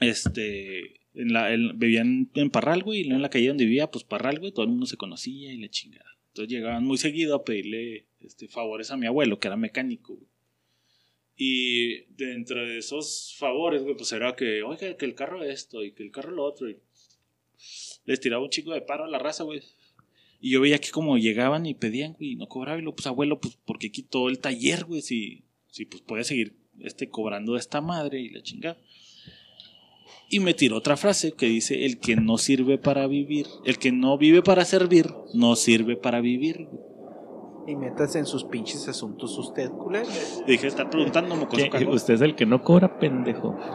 Este. 0.00 0.94
En 1.14 1.32
la, 1.32 1.52
en- 1.52 1.78
vivía 1.78 2.00
en, 2.00 2.50
Parral, 2.50 2.82
güey. 2.82 3.02
Y 3.02 3.10
en 3.10 3.20
la 3.20 3.28
calle 3.28 3.48
donde 3.48 3.66
vivía, 3.66 3.90
pues 3.90 4.02
Parral, 4.02 4.38
güey. 4.40 4.50
Todo 4.50 4.64
el 4.64 4.70
mundo 4.70 4.86
se 4.86 4.96
conocía 4.96 5.52
y 5.52 5.58
la 5.58 5.68
chingada. 5.68 6.10
Entonces 6.28 6.50
llegaban 6.54 6.84
muy 6.84 6.96
seguido 6.96 7.34
a 7.36 7.44
pedirle 7.44 8.06
este, 8.20 8.48
favores 8.48 8.90
a 8.90 8.96
mi 8.96 9.06
abuelo, 9.06 9.38
que 9.38 9.48
era 9.48 9.56
mecánico, 9.56 10.14
güey. 10.14 10.28
Y 11.36 12.04
dentro 12.14 12.66
de 12.66 12.78
esos 12.78 13.36
favores, 13.38 13.82
güey, 13.82 13.94
pues 13.94 14.10
era 14.12 14.34
que, 14.34 14.62
oiga, 14.62 14.96
que 14.96 15.04
el 15.04 15.14
carro 15.14 15.44
esto 15.44 15.84
y 15.84 15.92
que 15.92 16.02
el 16.02 16.10
carro 16.10 16.32
lo 16.32 16.44
otro. 16.44 16.68
Y 16.68 16.78
les 18.06 18.20
tiraba 18.20 18.42
un 18.42 18.50
chico 18.50 18.72
de 18.72 18.80
paro 18.80 19.04
a 19.04 19.08
la 19.08 19.18
raza, 19.18 19.44
güey. 19.44 19.62
Y 20.40 20.50
yo 20.50 20.60
veía 20.60 20.78
que 20.78 20.90
como 20.90 21.18
llegaban 21.18 21.66
y 21.66 21.74
pedían, 21.74 22.12
güey, 22.12 22.32
y 22.32 22.36
no 22.36 22.48
cobraba. 22.48 22.78
Y 22.78 22.82
lo, 22.82 22.94
pues 22.94 23.06
abuelo, 23.06 23.40
pues, 23.40 23.56
¿por 23.56 23.78
qué 23.78 23.90
quitó 23.90 24.28
el 24.28 24.38
taller, 24.38 24.84
güey? 24.84 25.02
Si, 25.02 25.44
si 25.68 25.84
pues 25.84 26.02
puede 26.02 26.24
seguir 26.24 26.56
este, 26.80 27.08
cobrando 27.08 27.54
de 27.54 27.58
esta 27.58 27.80
madre 27.80 28.20
y 28.20 28.30
la 28.30 28.42
chingada. 28.42 28.78
Y 30.30 30.40
me 30.40 30.54
tiró 30.54 30.76
otra 30.76 30.96
frase 30.96 31.32
que 31.32 31.46
dice, 31.46 31.86
el 31.86 31.98
que 31.98 32.16
no 32.16 32.36
sirve 32.36 32.76
para 32.78 33.06
vivir, 33.06 33.46
el 33.64 33.78
que 33.78 33.92
no 33.92 34.18
vive 34.18 34.42
para 34.42 34.64
servir, 34.64 35.06
no 35.32 35.56
sirve 35.56 35.96
para 35.96 36.20
vivir. 36.20 36.68
Y 37.66 37.76
métase 37.76 38.18
en 38.18 38.26
sus 38.26 38.44
pinches 38.44 38.88
asuntos 38.88 39.36
usted, 39.38 39.70
culero. 39.70 40.08
Dije, 40.46 40.66
está 40.66 40.88
preguntando 40.88 41.34
mocoso 41.34 41.64
¿Qué? 41.64 41.70
cagón". 41.70 41.94
Usted 41.94 42.14
es 42.14 42.20
el 42.20 42.34
que 42.34 42.46
no 42.46 42.62
cobra, 42.62 42.98
pendejo. 42.98 43.58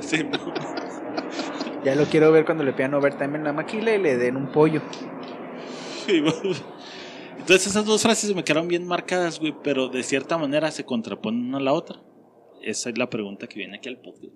Sí, 0.00 0.18
no. 0.22 0.38
Ya 1.84 1.96
lo 1.96 2.04
quiero 2.04 2.30
ver 2.30 2.44
cuando 2.44 2.62
le 2.62 2.72
pidan 2.72 2.94
overtime 2.94 3.36
en 3.38 3.44
la 3.44 3.52
maquila 3.52 3.92
y 3.92 4.00
le 4.00 4.16
den 4.16 4.36
un 4.36 4.52
pollo. 4.52 4.80
Güey. 6.06 6.56
Entonces 7.38 7.66
esas 7.66 7.84
dos 7.84 8.02
frases 8.02 8.34
me 8.34 8.42
quedaron 8.44 8.68
bien 8.68 8.86
marcadas, 8.86 9.38
güey, 9.40 9.54
pero 9.62 9.88
de 9.88 10.02
cierta 10.02 10.38
manera 10.38 10.70
se 10.70 10.84
contraponen 10.84 11.46
una 11.48 11.58
a 11.58 11.60
la 11.60 11.72
otra. 11.72 12.00
Esa 12.62 12.90
es 12.90 12.96
la 12.98 13.10
pregunta 13.10 13.46
que 13.46 13.58
viene 13.58 13.76
aquí 13.76 13.88
al 13.88 13.98
podcast. 13.98 14.32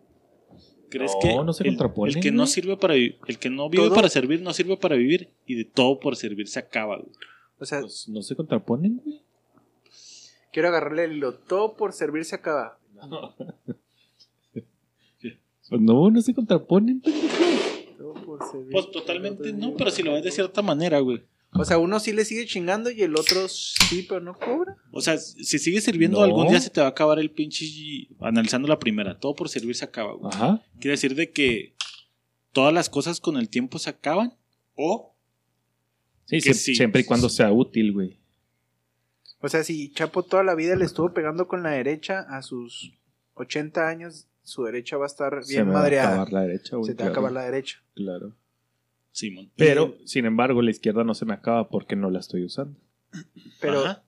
¿Crees 0.90 1.12
No, 1.14 1.20
que 1.20 1.34
no 1.44 1.52
se 1.52 1.64
el, 1.64 1.70
contraponen, 1.76 2.16
el 2.16 2.22
que 2.22 2.30
no 2.32 2.46
sirve 2.46 2.76
para 2.76 2.94
el 2.94 3.38
que 3.38 3.50
no 3.50 3.68
vive 3.68 3.84
Todo- 3.84 3.94
para 3.94 4.08
servir 4.08 4.40
no 4.42 4.52
sirve 4.54 4.76
para 4.76 4.96
vivir 4.96 5.28
y 5.46 5.54
de 5.54 5.64
todo 5.64 6.00
por 6.00 6.16
servir 6.16 6.48
se 6.48 6.58
acaba, 6.58 6.96
güey. 6.96 7.10
O 7.58 7.64
sea, 7.66 7.80
Pues 7.82 8.08
no 8.08 8.22
se 8.22 8.34
contraponen, 8.36 9.00
güey. 9.04 9.20
quiero 10.52 10.68
agarrarle 10.68 11.04
el 11.04 11.18
lo 11.18 11.34
todo 11.34 11.74
por 11.76 11.92
servirse 11.92 12.34
acaba. 12.34 12.78
Pues 15.70 15.82
no, 15.82 16.10
no 16.10 16.22
se 16.22 16.34
contraponen. 16.34 17.02
Todo 17.98 18.14
por 18.24 18.38
servir- 18.40 18.72
Pues 18.72 18.90
totalmente 18.90 19.52
no, 19.52 19.74
pero 19.76 19.90
si 19.90 20.02
lo 20.02 20.14
ves 20.14 20.24
de 20.24 20.30
cierta 20.30 20.62
manera, 20.62 20.98
güey. 21.00 21.22
O 21.54 21.64
sea, 21.64 21.78
uno 21.78 21.98
sí 21.98 22.12
le 22.12 22.24
sigue 22.24 22.46
chingando 22.46 22.90
y 22.90 23.02
el 23.02 23.16
otro 23.16 23.48
sí, 23.48 24.04
pero 24.08 24.20
no 24.20 24.34
cobra. 24.34 24.76
O 24.92 25.00
sea, 25.00 25.16
si 25.18 25.58
sigues 25.58 25.84
sirviendo 25.84 26.18
No. 26.18 26.24
algún 26.24 26.48
día 26.48 26.60
se 26.60 26.70
te 26.70 26.80
va 26.80 26.86
a 26.88 26.90
acabar 26.90 27.18
el 27.18 27.30
pinche 27.30 27.64
analizando 28.20 28.68
la 28.68 28.78
primera, 28.78 29.18
todo 29.18 29.34
por 29.34 29.48
servir 29.48 29.74
se 29.74 29.84
acaba, 29.86 30.12
güey. 30.14 30.30
Ajá. 30.32 30.62
Quiere 30.78 30.92
decir 30.92 31.14
de 31.14 31.30
que 31.30 31.74
todas 32.52 32.72
las 32.74 32.90
cosas 32.90 33.20
con 33.20 33.36
el 33.38 33.48
tiempo 33.48 33.78
se 33.78 33.90
acaban 33.90 34.34
o 34.74 35.14
Sí, 36.26 36.42
Que 36.42 36.52
sí. 36.52 36.74
siempre 36.74 37.00
y 37.00 37.04
cuando 37.04 37.30
sea 37.30 37.50
útil, 37.50 37.92
güey. 37.94 38.18
O 39.40 39.48
sea, 39.48 39.64
si 39.64 39.90
Chapo 39.92 40.22
toda 40.24 40.42
la 40.44 40.54
vida 40.54 40.76
le 40.76 40.84
estuvo 40.84 41.14
pegando 41.14 41.48
con 41.48 41.62
la 41.62 41.70
derecha 41.70 42.26
a 42.28 42.42
sus 42.42 42.92
80 43.34 43.88
años, 43.88 44.26
su 44.42 44.64
derecha 44.64 44.98
va 44.98 45.04
a 45.04 45.06
estar 45.06 45.42
Se 45.42 45.54
bien 45.54 45.66
me 45.68 45.72
va 45.72 45.78
a 45.78 45.82
madreada. 45.84 46.08
acabar 46.08 46.32
la 46.34 46.40
derecha, 46.42 46.76
güey. 46.76 46.90
Se 46.90 46.94
te 46.94 47.02
va 47.04 47.08
a 47.08 47.12
acabar 47.12 47.32
la 47.32 47.44
derecha. 47.44 47.82
Claro. 47.94 48.34
Simón. 49.18 49.50
Pero, 49.56 49.96
sin 50.04 50.26
embargo, 50.26 50.62
la 50.62 50.70
izquierda 50.70 51.02
no 51.02 51.12
se 51.12 51.24
me 51.24 51.34
acaba 51.34 51.68
porque 51.68 51.96
no 51.96 52.08
la 52.08 52.20
estoy 52.20 52.44
usando. 52.44 52.78
Pero, 53.60 53.84
Ajá. 53.84 54.04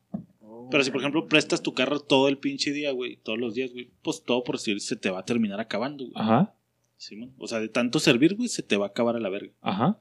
Pero 0.71 0.85
si 0.85 0.93
por 0.93 1.01
ejemplo 1.01 1.27
prestas 1.27 1.63
tu 1.63 1.75
carro 1.75 1.99
todo 1.99 2.29
el 2.29 2.39
pinche 2.39 2.71
día, 2.71 2.93
güey, 2.93 3.17
todos 3.17 3.37
los 3.37 3.55
días, 3.55 3.73
güey, 3.73 3.91
pues 4.03 4.23
todo 4.23 4.45
por 4.45 4.61
servir 4.61 4.81
se 4.81 4.95
te 4.95 5.11
va 5.11 5.19
a 5.19 5.25
terminar 5.25 5.59
acabando, 5.59 6.05
güey. 6.05 6.15
Ajá. 6.15 6.55
Simón. 6.97 7.35
O 7.39 7.49
sea, 7.49 7.59
de 7.59 7.69
tanto 7.69 7.99
servir, 7.99 8.37
güey, 8.37 8.49
se 8.49 8.63
te 8.63 8.77
va 8.77 8.87
a 8.87 8.89
acabar 8.91 9.17
a 9.17 9.21
la 9.21 9.31
verga. 9.31 9.53
Ajá. 9.63 9.99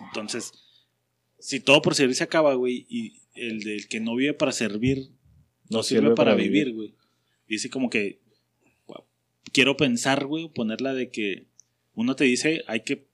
Entonces, 0.00 0.54
si 1.38 1.60
todo 1.60 1.82
por 1.82 1.94
servir 1.94 2.14
se 2.14 2.24
acaba, 2.24 2.54
güey, 2.54 2.86
y 2.88 3.20
el 3.34 3.64
del 3.64 3.86
que 3.86 4.00
no 4.00 4.16
vive 4.16 4.32
para 4.32 4.52
servir 4.52 5.10
no, 5.68 5.82
sirve, 5.82 6.14
para, 6.14 6.34
vivir, 6.34 6.72
güey. 6.72 6.94
Dice 7.46 7.68
como 7.68 7.90
que 7.90 8.22
wow, 8.86 9.04
quiero 9.52 9.76
pensar, 9.76 10.24
güey, 10.24 10.48
ponerla 10.48 10.94
de 10.94 11.10
que 11.10 11.48
uno 11.92 12.16
te 12.16 12.24
dice 12.24 12.62
hay 12.66 12.80
que 12.80 13.04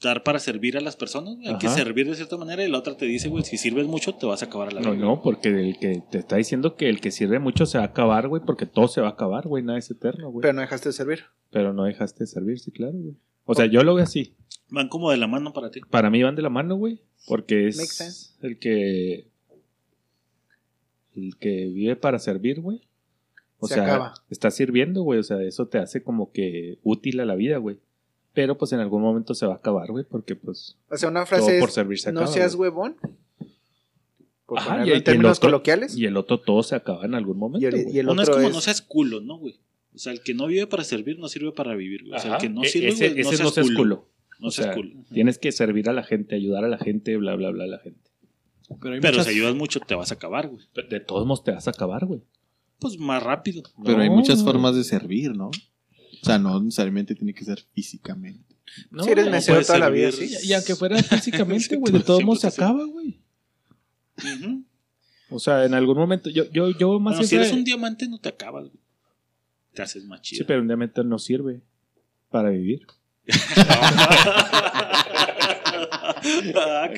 dar 0.00 0.22
para 0.22 0.38
servir 0.38 0.76
a 0.76 0.80
las 0.80 0.94
personas, 0.96 1.34
güey, 1.36 1.48
hay 1.48 1.58
que 1.58 1.68
servir 1.68 2.06
de 2.08 2.14
cierta 2.14 2.36
manera 2.36 2.64
y 2.64 2.70
la 2.70 2.78
otra 2.78 2.96
te 2.96 3.04
dice, 3.06 3.28
güey, 3.28 3.44
si 3.44 3.56
sirves 3.58 3.86
mucho 3.86 4.14
te 4.14 4.26
vas 4.26 4.42
a 4.42 4.46
acabar 4.46 4.68
a 4.68 4.70
la 4.72 4.80
No, 4.80 4.90
verga. 4.90 5.04
no, 5.04 5.22
porque 5.22 5.48
el 5.48 5.78
que 5.78 6.02
te 6.10 6.18
está 6.18 6.36
diciendo 6.36 6.76
que 6.76 6.88
el 6.88 7.00
que 7.00 7.10
sirve 7.10 7.38
mucho 7.40 7.66
se 7.66 7.78
va 7.78 7.84
a 7.84 7.88
acabar, 7.88 8.28
güey, 8.28 8.42
porque 8.44 8.64
todo 8.66 8.86
se 8.88 9.00
va 9.00 9.08
a 9.08 9.10
acabar, 9.12 9.48
güey, 9.48 9.64
nada 9.64 9.78
es 9.78 9.90
eterno, 9.90 10.30
güey. 10.30 10.42
pero 10.42 10.42
Pero, 10.42 10.52
no 10.54 10.60
dejaste 10.62 10.88
de 10.90 10.92
servir. 10.92 11.24
no 11.52 11.84
dejaste 11.84 12.20
de 12.24 12.26
servir, 12.28 12.58
sí, 12.60 12.70
claro, 12.70 12.92
güey. 12.96 13.14
O 13.44 13.54
sea, 13.54 13.66
yo 13.66 13.82
lo 13.82 13.94
veo 13.94 14.04
así. 14.04 14.34
Van 14.68 14.88
como 14.88 15.10
de 15.10 15.16
la 15.16 15.26
mano 15.26 15.52
para 15.52 15.70
ti. 15.70 15.80
Para 15.90 16.10
mí 16.10 16.22
van 16.22 16.36
de 16.36 16.42
la 16.42 16.50
mano, 16.50 16.76
güey, 16.76 17.00
porque 17.26 17.56
Makes 17.64 17.68
es 17.82 17.88
sense. 17.96 18.34
el 18.46 18.58
que 18.58 19.26
el 21.16 21.36
que 21.38 21.66
vive 21.66 21.96
para 21.96 22.18
servir, 22.18 22.60
güey. 22.60 22.82
O 23.58 23.66
Se 23.66 23.74
sea, 23.74 23.84
acaba. 23.84 24.14
está 24.30 24.50
sirviendo, 24.52 25.02
güey, 25.02 25.18
o 25.18 25.22
sea, 25.24 25.42
eso 25.42 25.66
te 25.66 25.78
hace 25.78 26.02
como 26.02 26.30
que 26.30 26.78
útil 26.84 27.18
a 27.18 27.24
la 27.24 27.34
vida, 27.34 27.56
güey. 27.56 27.78
Pero 28.40 28.56
pues 28.56 28.70
en 28.72 28.78
algún 28.78 29.02
momento 29.02 29.34
se 29.34 29.46
va 29.46 29.54
a 29.54 29.56
acabar, 29.56 29.90
güey, 29.90 30.04
porque 30.08 30.36
pues 30.36 30.76
O 30.88 30.96
sea, 30.96 31.08
una 31.08 31.24
todo 31.24 31.26
frase 31.26 31.58
por 31.58 31.70
es, 31.70 31.74
servir 31.74 31.98
se 31.98 32.12
no 32.12 32.20
acaba. 32.20 32.32
seas 32.32 32.54
güey. 32.54 32.70
huevón. 32.70 32.96
Por 34.46 34.60
Ajá, 34.60 34.86
y 34.86 34.90
el- 34.90 34.98
en 34.98 35.02
términos 35.04 35.38
otro- 35.38 35.48
coloquiales. 35.48 35.96
Y 35.96 36.06
el 36.06 36.16
otro 36.16 36.38
todo 36.38 36.62
se 36.62 36.76
acaba 36.76 37.04
en 37.04 37.16
algún 37.16 37.36
momento, 37.36 37.64
Y 37.64 37.68
el, 37.68 37.82
güey. 37.84 37.96
y 37.96 37.98
el 37.98 38.08
Uno 38.08 38.22
es 38.22 38.30
como 38.30 38.46
es, 38.46 38.54
no 38.54 38.60
seas 38.60 38.80
culo, 38.80 39.20
¿no, 39.20 39.38
güey? 39.38 39.56
O 39.92 39.98
sea, 39.98 40.12
el 40.12 40.20
que 40.20 40.34
no 40.34 40.46
vive 40.46 40.68
para 40.68 40.84
servir 40.84 41.18
no 41.18 41.26
sirve 41.26 41.50
para 41.50 41.74
vivir, 41.74 42.02
güey. 42.04 42.14
O 42.14 42.18
sea, 42.20 42.34
el 42.36 42.40
que 42.40 42.48
no 42.48 42.62
E- 42.62 42.68
sirve, 42.68 42.88
ese, 42.90 43.08
güey, 43.08 43.20
ese 43.22 43.32
no, 43.38 43.44
no 43.44 43.50
seas 43.50 43.66
seas 43.66 43.76
culo. 43.76 44.08
No 44.38 44.48
O 44.48 44.50
seas 44.52 44.66
sea, 44.66 44.74
culo. 44.76 44.94
Tienes 45.12 45.38
que 45.38 45.50
servir 45.50 45.88
a 45.88 45.92
la 45.92 46.04
gente, 46.04 46.36
ayudar 46.36 46.64
a 46.64 46.68
la 46.68 46.78
gente, 46.78 47.16
bla, 47.16 47.34
bla, 47.34 47.50
bla, 47.50 47.64
a 47.64 47.66
la 47.66 47.78
gente. 47.80 48.08
Pero, 48.80 48.94
hay 48.94 49.00
Pero 49.00 49.14
muchas, 49.14 49.26
si 49.26 49.32
ayudas 49.32 49.54
mucho 49.56 49.80
te 49.80 49.94
vas 49.96 50.12
a 50.12 50.14
acabar, 50.14 50.46
güey. 50.48 50.64
De 50.88 51.00
todos 51.00 51.26
modos 51.26 51.42
te 51.42 51.50
vas 51.50 51.66
a 51.66 51.70
acabar, 51.70 52.06
güey. 52.06 52.20
Pues 52.78 52.96
más 52.98 53.20
rápido. 53.20 53.64
pero 53.84 53.98
hay 54.00 54.08
No, 54.08 54.14
muchas 54.14 54.38
no. 54.38 54.44
formas 54.44 54.76
de 54.76 54.84
servir, 54.84 55.32
¿no? 55.34 55.50
O 56.22 56.24
sea, 56.24 56.38
no 56.38 56.60
necesariamente 56.62 57.14
tiene 57.14 57.32
que 57.34 57.44
ser 57.44 57.62
físicamente. 57.74 58.56
No, 58.90 59.02
si 59.04 59.10
eres 59.10 59.30
mesero 59.30 59.62
toda 59.64 59.78
la 59.78 59.90
vida, 59.90 60.12
sí. 60.12 60.30
Y, 60.42 60.48
y 60.48 60.52
aunque 60.52 60.74
fuera 60.74 61.02
físicamente, 61.02 61.76
güey, 61.76 61.92
de 61.92 62.00
todos 62.00 62.22
modos 62.22 62.40
se 62.40 62.48
acaba, 62.48 62.84
güey. 62.84 63.20
O 65.30 65.38
sea, 65.38 65.64
en 65.64 65.74
algún 65.74 65.96
momento, 65.96 66.30
yo, 66.30 66.50
yo, 66.50 66.70
yo 66.70 66.98
más 67.00 67.14
Bueno, 67.16 67.28
si 67.28 67.36
eres 67.36 67.52
un 67.52 67.64
diamante 67.64 68.08
no 68.08 68.18
te 68.18 68.28
acabas, 68.30 68.64
güey. 68.68 68.80
Te 69.74 69.82
haces 69.82 70.04
más 70.04 70.20
Sí, 70.22 70.36
chido. 70.36 70.46
pero 70.46 70.60
un 70.60 70.66
diamante 70.68 71.04
no 71.04 71.18
sirve 71.18 71.60
para 72.30 72.50
vivir. 72.50 72.86
ah, 76.56 76.90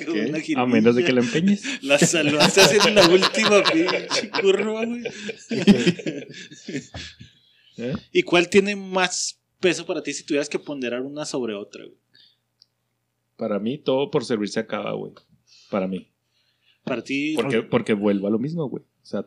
A 0.56 0.66
menos 0.66 0.94
de 0.94 1.04
que 1.04 1.12
la 1.12 1.20
empeñes. 1.20 1.62
La 1.82 1.98
salvaste 1.98 2.60
en 2.88 2.94
la 2.94 3.08
última 3.08 3.62
pinche 3.64 4.30
curva, 4.40 4.84
güey. 4.86 5.02
¿Eh? 7.80 7.94
¿Y 8.12 8.22
cuál 8.22 8.48
tiene 8.50 8.76
más 8.76 9.40
peso 9.58 9.86
para 9.86 10.02
ti 10.02 10.12
si 10.12 10.24
tuvieras 10.24 10.48
que 10.48 10.58
ponderar 10.58 11.02
una 11.02 11.24
sobre 11.24 11.54
otra, 11.54 11.84
güey? 11.84 11.96
Para 13.36 13.58
mí, 13.58 13.78
todo 13.78 14.10
por 14.10 14.24
servir 14.24 14.48
se 14.50 14.60
acaba, 14.60 14.92
güey. 14.92 15.12
Para 15.70 15.88
mí. 15.88 16.08
Para 16.84 17.02
ti, 17.02 17.34
Porque, 17.36 17.62
porque 17.62 17.94
vuelvo 17.94 18.26
a 18.26 18.30
lo 18.30 18.38
mismo, 18.38 18.68
güey. 18.68 18.82
O 19.02 19.06
sea, 19.06 19.26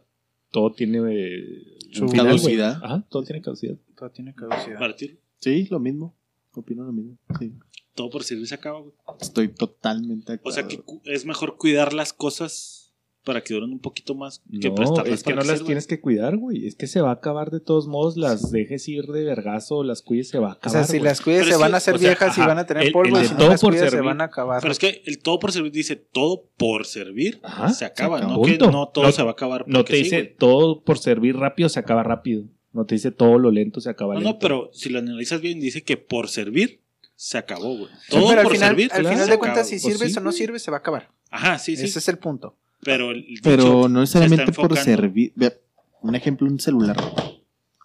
todo 0.51 0.71
tiene 0.71 0.99
eh, 1.11 1.77
Su 1.91 2.05
güey. 2.05 2.17
caducidad. 2.17 2.79
Ajá, 2.83 3.05
todo 3.09 3.23
tiene 3.23 3.41
caducidad. 3.41 3.75
Todo 3.97 4.09
tiene 4.11 4.33
caducidad. 4.35 4.77
para 4.79 4.95
ti, 4.95 5.17
Sí, 5.39 5.67
lo 5.69 5.79
mismo. 5.79 6.15
Opino 6.53 6.83
lo 6.83 6.91
mismo. 6.93 7.17
Sí. 7.39 7.51
todo 7.95 8.09
por 8.11 8.23
servir 8.23 8.47
se 8.47 8.55
acaba, 8.55 8.79
güey. 8.79 8.93
Estoy 9.19 9.47
totalmente 9.49 10.33
de 10.33 10.39
O 10.43 10.51
sea 10.51 10.67
que 10.67 10.79
es 11.05 11.25
mejor 11.25 11.57
cuidar 11.57 11.93
las 11.93 12.13
cosas 12.13 12.82
para 13.23 13.41
que 13.41 13.53
duren 13.53 13.71
un 13.71 13.79
poquito 13.79 14.15
más 14.15 14.41
que 14.59 14.69
No, 14.69 14.75
prestarlas 14.75 15.13
es 15.13 15.23
que 15.23 15.29
no 15.31 15.37
las 15.37 15.47
sirvan. 15.47 15.65
tienes 15.65 15.87
que 15.87 15.99
cuidar, 16.01 16.35
güey. 16.37 16.67
Es 16.67 16.75
que 16.75 16.87
se 16.87 16.99
va 17.01 17.09
a 17.09 17.13
acabar 17.13 17.51
de 17.51 17.59
todos 17.61 17.87
modos. 17.87 18.17
Las 18.17 18.51
dejes 18.51 18.87
ir 18.89 19.05
de 19.07 19.23
vergazo, 19.23 19.83
las 19.83 20.01
cuides, 20.01 20.27
se 20.29 20.39
va 20.39 20.47
a 20.47 20.49
O 20.49 20.53
acabar. 20.53 20.71
sea, 20.79 20.83
si 20.85 20.97
güey. 20.99 21.03
las 21.09 21.21
cuides 21.21 21.43
Pero 21.45 21.55
se 21.55 21.61
van 21.61 21.73
a 21.73 21.77
hacer 21.77 21.95
o 21.95 21.97
sea, 21.99 22.09
viejas 22.09 22.37
y 22.37 22.41
van 22.41 22.59
a 22.59 22.65
tener 22.65 22.83
el- 22.87 22.91
polvo. 22.91 23.17
el 23.17 23.23
y 23.23 23.27
de 23.27 23.29
si 23.29 23.35
no 23.35 23.47
las 23.49 23.61
por 23.61 23.71
cuidas 23.71 23.91
se 23.91 24.01
van 24.01 24.19
a 24.21 24.25
acabar. 24.25 24.59
Pero 24.61 24.71
es 24.71 24.79
que 24.79 25.01
el 25.05 25.19
todo 25.19 25.39
por 25.39 25.51
servir 25.51 25.71
dice 25.71 25.95
todo 25.95 26.43
por 26.57 26.85
servir 26.85 27.39
Ajá, 27.43 27.69
se 27.69 27.85
acaba, 27.85 28.19
se 28.19 28.25
no 28.27 28.41
que 28.41 28.57
no 28.57 28.87
todo 28.93 29.05
No- 29.05 29.11
se 29.11 29.23
va 29.23 29.29
a 29.29 29.33
acabar. 29.33 29.63
No 29.67 29.85
te 29.85 29.93
sí, 29.95 30.03
dice 30.03 30.23
todo 30.23 30.81
por 30.83 30.99
servir 30.99 31.35
rápido 31.37 31.69
se 31.69 31.79
acaba 31.79 32.03
rápido. 32.03 32.43
No 32.73 32.85
te 32.85 32.95
dice 32.95 33.11
todo 33.11 33.37
lo 33.39 33.51
lento 33.51 33.79
se 33.79 33.89
acaba 33.89 34.15
No, 34.15 34.19
lento. 34.19 34.33
no, 34.33 34.39
pero 34.39 34.69
si 34.73 34.89
lo 34.89 34.99
analizas 34.99 35.39
bien, 35.39 35.59
dice 35.59 35.83
que 35.83 35.95
por 35.95 36.27
servir 36.27 36.81
se 37.15 37.37
acabó, 37.37 37.77
güey. 37.77 37.89
Sí, 38.01 38.09
Todo 38.11 38.27
pero 38.27 38.39
al 38.41 38.43
por 38.47 38.53
final, 38.53 38.69
servir. 38.69 38.89
al 38.91 39.03
se 39.05 39.09
final 39.11 39.29
de 39.29 39.37
cuentas, 39.37 39.67
si. 39.69 39.79
Pues 39.79 39.93
sirves 39.93 40.11
sí, 40.13 40.19
o 40.19 40.21
no 40.21 40.31
sirves, 40.33 40.61
se 40.63 40.71
va 40.71 40.77
a 40.77 40.79
acabar. 40.79 41.09
Ajá, 41.29 41.57
sí, 41.59 41.77
sí. 41.77 41.85
Ese 41.85 41.99
es 41.99 42.07
el 42.09 42.17
punto. 42.17 42.57
Pero, 42.83 43.11
el 43.11 43.25
dicho 43.25 43.41
Pero 43.43 43.87
no 43.89 44.05
se 44.05 44.19
necesariamente 44.19 44.51
está 44.51 44.61
por 44.61 44.77
servir. 44.77 45.33
Un 46.01 46.15
ejemplo, 46.15 46.47
un 46.47 46.59
celular. 46.59 46.97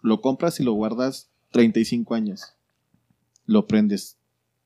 Lo 0.02 0.20
compras 0.20 0.58
y 0.60 0.64
lo 0.64 0.72
guardas 0.72 1.28
35 1.52 2.14
años. 2.14 2.42
Lo 3.46 3.66
prendes. 3.66 4.16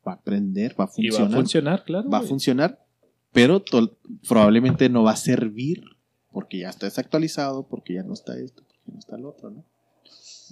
Va 0.07 0.15
a 0.15 0.21
prender, 0.21 0.75
va 0.81 0.85
a 0.85 0.91
Y 0.97 1.09
va 1.11 1.17
a 1.17 1.19
funcionar. 1.19 1.37
funcionar, 1.41 1.85
claro. 1.85 2.11
va 2.11 2.19
a 2.19 2.23
funcionar, 2.23 2.85
pero 3.33 3.61
to- 3.61 3.97
probablemente 4.29 4.89
no 4.89 5.05
va 5.05 5.13
a 5.13 5.17
servir 5.17 5.85
porque 6.33 6.59
ya 6.59 6.71
está 6.71 6.87
desactualizado, 6.87 7.69
porque 7.69 7.95
ya 7.95 8.03
no 8.03 8.13
está 8.15 8.37
esto, 8.39 8.65
porque 8.67 8.93
no 8.93 8.99
está 8.99 9.17
el 9.17 9.25
otro, 9.27 9.51
¿no? 9.51 9.65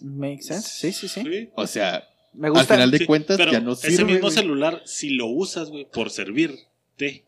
Makes 0.02 0.42
sense. 0.44 0.68
Sí, 0.68 0.92
sí, 0.92 1.08
sí. 1.08 1.22
Sí. 1.22 1.48
O 1.56 1.66
sea, 1.66 2.04
Me 2.32 2.46
al 2.46 2.52
gusta. 2.52 2.74
final 2.74 2.90
de 2.92 2.98
Sí, 2.98 3.06
cuentas 3.06 3.36
pero 3.38 3.50
ya 3.50 3.60
no 3.60 3.72
ese 3.72 3.90
sirve. 3.90 4.04
mismo 4.04 4.28
güey. 4.28 4.34
celular, 4.34 4.82
si 4.84 5.10
lo 5.10 5.26
usas, 5.26 5.70
güey, 5.70 5.86
por 5.90 6.10
servirte, 6.10 7.24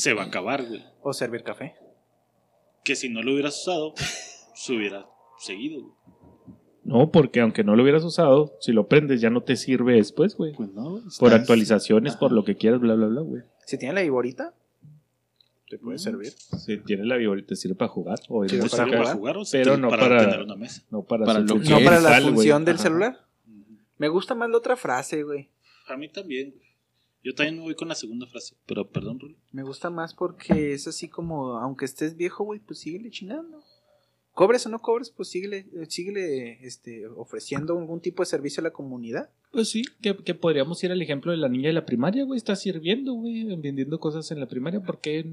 se 0.00 0.14
va 0.14 0.22
a 0.22 0.26
acabar, 0.26 0.66
güey. 0.66 0.84
O 1.02 1.12
servir 1.12 1.42
café. 1.42 1.74
Que 2.84 2.96
si 2.96 3.08
no 3.08 3.22
lo 3.22 3.32
hubieras 3.32 3.60
usado, 3.60 3.94
se 4.54 4.72
hubiera 4.74 5.06
seguido, 5.38 5.80
güey. 5.82 5.92
No, 6.84 7.10
porque 7.12 7.40
aunque 7.40 7.62
no 7.62 7.76
lo 7.76 7.82
hubieras 7.84 8.02
usado, 8.02 8.56
si 8.60 8.72
lo 8.72 8.88
prendes 8.88 9.20
ya 9.20 9.30
no 9.30 9.42
te 9.42 9.54
sirve 9.56 9.94
después, 9.94 10.34
güey. 10.36 10.52
Pues 10.54 10.70
no, 10.72 11.00
Por 11.20 11.32
actualizaciones, 11.32 12.16
por 12.16 12.32
lo 12.32 12.44
que 12.44 12.56
quieras, 12.56 12.80
bla, 12.80 12.94
bla, 12.94 13.06
bla, 13.06 13.20
güey. 13.20 13.42
Si 13.66 13.78
tiene 13.78 13.94
la 13.94 14.02
Iborita, 14.02 14.52
te 15.68 15.78
puede 15.78 15.96
Mm. 15.96 16.00
servir. 16.00 16.32
Si 16.32 16.78
tiene 16.78 17.04
la 17.06 17.16
viborita, 17.16 17.48
te 17.48 17.56
sirve 17.56 17.76
para 17.76 17.88
jugar. 17.88 18.18
O 18.28 18.46
Sirve 18.48 18.64
¿Te 18.64 18.70
para 18.70 18.84
jugar, 18.84 19.02
para 19.04 19.14
jugar 19.14 19.36
o 19.38 19.42
pero 19.52 19.76
no 19.78 19.88
para, 19.90 20.02
para- 20.08 20.20
tener 20.24 20.42
una 20.42 20.56
mesa? 20.56 20.82
No 20.90 21.02
para, 21.04 21.24
Para 21.24 21.38
su 21.40 21.44
lo 21.46 21.46
que 21.46 21.52
función 21.60 21.78
No 21.78 21.84
para 21.90 22.00
la 22.00 22.20
función 22.20 22.64
del 22.64 22.74
Ajá. 22.74 22.82
celular. 22.82 23.20
Me 23.98 24.08
gusta 24.08 24.34
más 24.34 24.50
la 24.50 24.56
otra 24.58 24.76
frase, 24.76 25.22
güey. 25.22 25.48
A 25.88 25.96
mí 25.96 26.08
también, 26.08 26.50
güey. 26.50 26.71
Yo 27.24 27.34
también 27.34 27.56
me 27.56 27.62
voy 27.62 27.74
con 27.74 27.88
la 27.88 27.94
segunda 27.94 28.26
frase, 28.26 28.56
pero 28.66 28.90
perdón, 28.90 29.20
Rulo. 29.20 29.36
Me 29.52 29.62
gusta 29.62 29.90
más 29.90 30.12
porque 30.14 30.72
es 30.72 30.88
así 30.88 31.08
como, 31.08 31.58
aunque 31.58 31.84
estés 31.84 32.16
viejo, 32.16 32.44
güey, 32.44 32.60
pues 32.60 32.80
síguele 32.80 33.10
chingando. 33.10 33.62
Cobres 34.32 34.64
o 34.64 34.70
no 34.70 34.80
cobres, 34.80 35.10
pues 35.10 35.28
síguele, 35.28 35.66
eh, 35.74 35.86
síguele 35.88 36.58
este, 36.66 37.06
ofreciendo 37.06 37.78
algún 37.78 38.00
tipo 38.00 38.22
de 38.22 38.26
servicio 38.26 38.62
a 38.62 38.64
la 38.64 38.72
comunidad. 38.72 39.30
Pues 39.52 39.68
sí, 39.68 39.82
que, 40.00 40.16
que 40.16 40.34
podríamos 40.34 40.82
ir 40.82 40.90
al 40.90 41.02
ejemplo 41.02 41.32
de 41.32 41.38
la 41.38 41.50
niña 41.50 41.68
de 41.68 41.74
la 41.74 41.84
primaria, 41.84 42.24
güey. 42.24 42.38
Está 42.38 42.56
sirviendo, 42.56 43.12
güey, 43.12 43.44
vendiendo 43.56 44.00
cosas 44.00 44.30
en 44.30 44.40
la 44.40 44.46
primaria. 44.46 44.80
¿Por 44.80 45.00
qué 45.00 45.26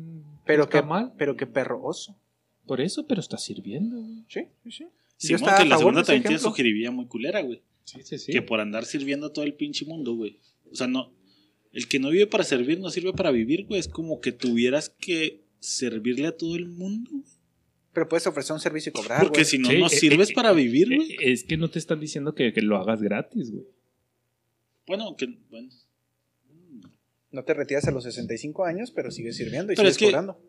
Pero 0.45 0.63
está 0.63 0.81
que, 0.81 0.87
mal? 0.87 1.13
pero 1.17 1.37
que 1.37 1.47
perro 1.47 1.81
oso. 1.81 2.19
Por 2.67 2.81
eso, 2.81 3.07
pero 3.07 3.21
está 3.21 3.37
sirviendo, 3.37 4.01
güey. 4.01 4.25
Sí, 4.27 4.47
sí, 4.63 4.71
sí. 4.71 4.87
Sí, 5.15 5.29
Yo 5.29 5.37
estaba 5.37 5.57
que 5.57 5.65
la 5.65 5.77
segunda 5.77 6.03
también 6.03 6.23
tiene 6.23 6.39
su 6.39 6.51
jiribilla 6.51 6.91
muy 6.91 7.05
culera, 7.05 7.41
güey. 7.41 7.61
Sí, 7.85 8.01
sí, 8.03 8.17
sí. 8.17 8.31
Que 8.31 8.41
por 8.41 8.59
andar 8.59 8.85
sirviendo 8.85 9.27
a 9.27 9.33
todo 9.33 9.45
el 9.45 9.53
pinche 9.53 9.85
mundo, 9.85 10.13
güey. 10.15 10.39
O 10.71 10.75
sea, 10.75 10.87
no. 10.87 11.11
El 11.71 11.87
que 11.87 11.99
no 11.99 12.09
vive 12.09 12.25
para 12.27 12.43
servir 12.43 12.79
no 12.79 12.89
sirve 12.89 13.13
para 13.13 13.31
vivir, 13.31 13.65
güey. 13.65 13.79
Es 13.79 13.87
como 13.87 14.19
que 14.21 14.31
tuvieras 14.31 14.89
que 14.89 15.43
servirle 15.59 16.27
a 16.27 16.35
todo 16.37 16.55
el 16.55 16.67
mundo. 16.67 17.09
güey. 17.11 17.23
Pero 17.93 18.07
puedes 18.07 18.25
ofrecer 18.27 18.53
un 18.53 18.59
servicio 18.59 18.91
y 18.91 18.93
cobrar, 18.93 19.21
Porque 19.21 19.39
güey. 19.39 19.45
si 19.45 19.57
no, 19.57 19.69
Sí, 19.69 19.77
no 19.79 19.87
eh, 19.87 19.89
sirves 19.89 20.29
eh, 20.29 20.33
para 20.33 20.51
vivir, 20.53 20.91
Eh, 20.91 20.95
güey. 20.95 21.15
Es 21.21 21.43
que 21.43 21.57
no 21.57 21.69
te 21.69 21.79
están 21.79 21.99
diciendo 21.99 22.33
que, 22.33 22.53
que 22.53 22.61
lo 22.61 22.77
hagas 22.77 23.01
gratis, 23.01 23.51
güey. 23.51 23.65
Bueno, 24.87 25.15
que. 25.15 25.27
Bueno. 25.49 25.69
No 27.31 27.43
te 27.43 27.53
retiras 27.53 27.87
a 27.87 27.91
los 27.91 28.03
65 28.05 28.65
años, 28.65 28.89
pero 28.91 29.11
sigues 29.11 29.37
sirviendo 29.37 29.71
y 29.71 29.75
Pero 29.75 29.89
sigues 29.89 29.91
es 29.91 29.97
que- 29.99 30.05
cobrando. 30.05 30.41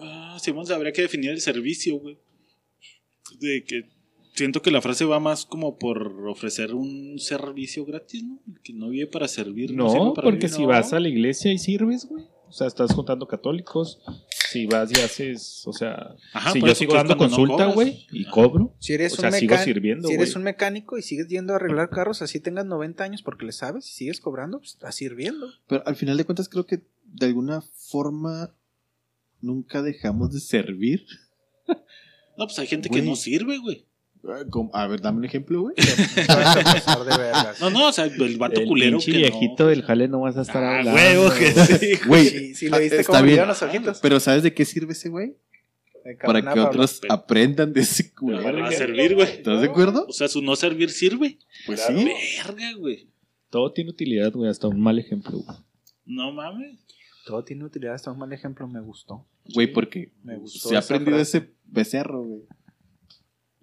Ah, 0.00 0.38
Simón, 0.40 0.70
habría 0.72 0.92
que 0.92 1.02
definir 1.02 1.30
el 1.30 1.40
servicio, 1.40 1.96
güey. 1.98 2.18
De 3.38 3.62
que 3.64 3.88
siento 4.34 4.60
que 4.62 4.70
la 4.70 4.82
frase 4.82 5.04
va 5.04 5.20
más 5.20 5.46
como 5.46 5.78
por 5.78 6.28
ofrecer 6.28 6.74
un 6.74 7.18
servicio 7.18 7.84
gratis, 7.84 8.24
¿no? 8.24 8.38
Que 8.62 8.72
no 8.72 8.88
vive 8.90 9.06
para 9.06 9.28
servir. 9.28 9.72
No, 9.74 10.12
para 10.14 10.24
porque 10.26 10.46
vivir. 10.46 10.50
si 10.50 10.62
No. 10.62 10.68
vas 10.68 10.92
a 10.92 11.00
la 11.00 11.08
iglesia 11.08 11.52
y 11.52 11.58
sirves, 11.58 12.06
güey. 12.06 12.24
O 12.46 12.52
sea, 12.52 12.66
estás 12.68 12.92
juntando 12.92 13.26
católicos. 13.26 14.00
Si 14.50 14.66
vas 14.66 14.88
y 14.96 15.00
haces, 15.00 15.62
o 15.66 15.72
sea, 15.72 16.14
Ajá, 16.32 16.52
si 16.52 16.60
yo 16.60 16.72
sigo 16.76 16.94
dando 16.94 17.14
no 17.14 17.18
consulta, 17.18 17.66
güey, 17.66 18.06
y 18.12 18.22
Ajá. 18.22 18.30
cobro. 18.30 18.76
Si 18.78 18.92
eres, 18.92 19.14
O 19.14 19.16
sea, 19.16 19.30
un, 19.30 19.34
sigo 19.34 19.56
sirviendo, 19.58 20.06
si 20.06 20.14
eres 20.14 20.36
un 20.36 20.44
mecánico 20.44 20.96
y 20.96 21.02
sigues 21.02 21.26
yendo 21.26 21.52
a 21.52 21.56
arreglar 21.56 21.90
carros, 21.90 22.22
así 22.22 22.38
tengas 22.38 22.64
90 22.64 23.02
años 23.02 23.22
porque 23.22 23.44
le 23.46 23.50
sabes 23.52 23.88
y 23.88 23.92
sigues 23.92 24.20
cobrando, 24.20 24.58
pues 24.58 24.72
estás 24.74 24.94
sirviendo. 24.94 25.48
Pero 25.66 25.82
al 25.84 25.96
final 25.96 26.16
de 26.16 26.24
cuentas 26.24 26.48
creo 26.48 26.64
que 26.66 26.82
de 27.06 27.26
alguna 27.26 27.60
forma 27.60 28.54
nunca 29.40 29.82
dejamos 29.82 30.32
de 30.32 30.40
servir. 30.40 31.04
No, 32.36 32.46
pues 32.46 32.58
hay 32.58 32.66
gente 32.66 32.90
que 32.90 33.00
no 33.00 33.14
sirve, 33.14 33.58
güey. 33.58 33.86
Ah, 34.26 34.42
como- 34.50 34.70
A 34.74 34.86
ver, 34.86 35.00
dame 35.00 35.18
un 35.18 35.24
ejemplo, 35.24 35.60
güey. 35.62 35.74
No, 37.60 37.70
no, 37.70 37.88
o 37.88 37.92
sea, 37.92 38.04
el 38.06 38.36
vato 38.38 38.60
El 38.60 38.66
culero 38.66 38.98
que 38.98 39.12
viejito 39.12 39.64
no. 39.64 39.68
del 39.70 39.82
jale 39.82 40.08
no 40.08 40.20
vas 40.20 40.36
a 40.36 40.42
estar 40.42 40.62
Ah, 40.62 40.78
hablando. 40.78 41.00
huevo 41.00 41.30
que 41.38 41.50
sí. 41.78 41.98
Güey, 42.06 42.28
Sí, 42.28 42.54
sí, 42.54 42.68
le 42.70 42.80
viste 42.80 43.00
está 43.00 43.12
cómo 43.18 43.24
bien. 43.24 43.46
los 43.46 43.62
ojitos. 43.62 43.98
Pero 44.00 44.20
¿sabes 44.20 44.42
de 44.42 44.54
qué 44.54 44.64
sirve 44.64 44.92
ese 44.92 45.08
güey? 45.08 45.34
Para 46.22 46.42
que 46.52 46.60
otros 46.60 46.98
Pero- 47.00 47.14
aprendan 47.14 47.72
de 47.72 47.80
ese 47.80 48.04
Pero 48.04 48.14
culero. 48.16 48.42
van 48.42 48.62
a 48.64 48.72
servir, 48.72 49.14
güey. 49.14 49.28
¿Estás 49.28 49.60
de 49.60 49.66
acuerdo? 49.68 50.06
O 50.08 50.12
sea, 50.12 50.28
su 50.28 50.42
no 50.42 50.54
servir 50.56 50.90
sirve. 50.90 51.38
Pues 51.66 51.80
Claro. 51.80 51.98
sí. 52.00 52.10
Verga, 52.46 52.72
güey. 52.78 53.08
Todo 53.50 53.72
tiene 53.72 53.90
utilidad, 53.90 54.32
güey, 54.32 54.50
hasta 54.50 54.68
un 54.68 54.80
mal 54.80 54.98
ejemplo, 54.98 55.38
güey. 55.38 55.58
No 56.06 56.32
mames. 56.32 56.78
Todo 57.24 57.42
tiene 57.44 57.64
utilidad, 57.64 57.94
hasta 57.94 58.10
un 58.12 58.18
mal 58.18 58.32
ejemplo, 58.32 58.66
me 58.68 58.80
gustó. 58.80 59.24
Güey, 59.54 59.72
porque 59.72 60.12
Me 60.22 60.36
gustó 60.36 60.68
se 60.68 60.76
ha 60.76 60.80
aprendido 60.80 61.16
frase. 61.16 61.38
ese 61.38 61.50
becerro, 61.64 62.22
güey. 62.22 62.42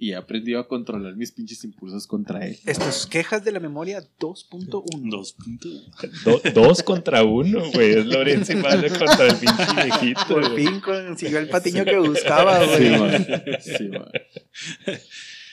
Y 0.04 0.14
he 0.14 0.16
aprendido 0.16 0.60
a 0.60 0.68
controlar 0.68 1.16
mis 1.16 1.32
pinches 1.32 1.64
impulsos 1.64 2.08
contra 2.08 2.44
él. 2.48 2.58
Estas 2.66 3.06
quejas 3.06 3.44
de 3.46 3.52
la 3.52 3.60
memoria 3.60 4.02
2.1. 4.20 4.66
Dos 5.12 5.34
puntos. 5.34 5.92
Do- 6.26 6.42
dos 6.56 6.82
contra 6.82 7.24
uno, 7.24 7.70
güey. 7.72 7.92
Es 8.00 8.06
Lorenzo 8.08 8.54
y 8.54 8.56
Mario 8.56 8.90
contra 8.98 9.28
el 9.28 9.36
pinche 9.36 9.76
viejito, 9.76 10.26
Por 10.28 10.56
fin 10.56 10.80
consiguió 10.80 11.38
el 11.38 11.50
patiño 11.50 11.86
que 11.86 12.00
buscaba, 12.00 12.66
Sí, 12.66 12.68
güey. 12.90 13.00
man. 13.00 13.28
Sí, 13.62 13.88
man. 13.90 14.10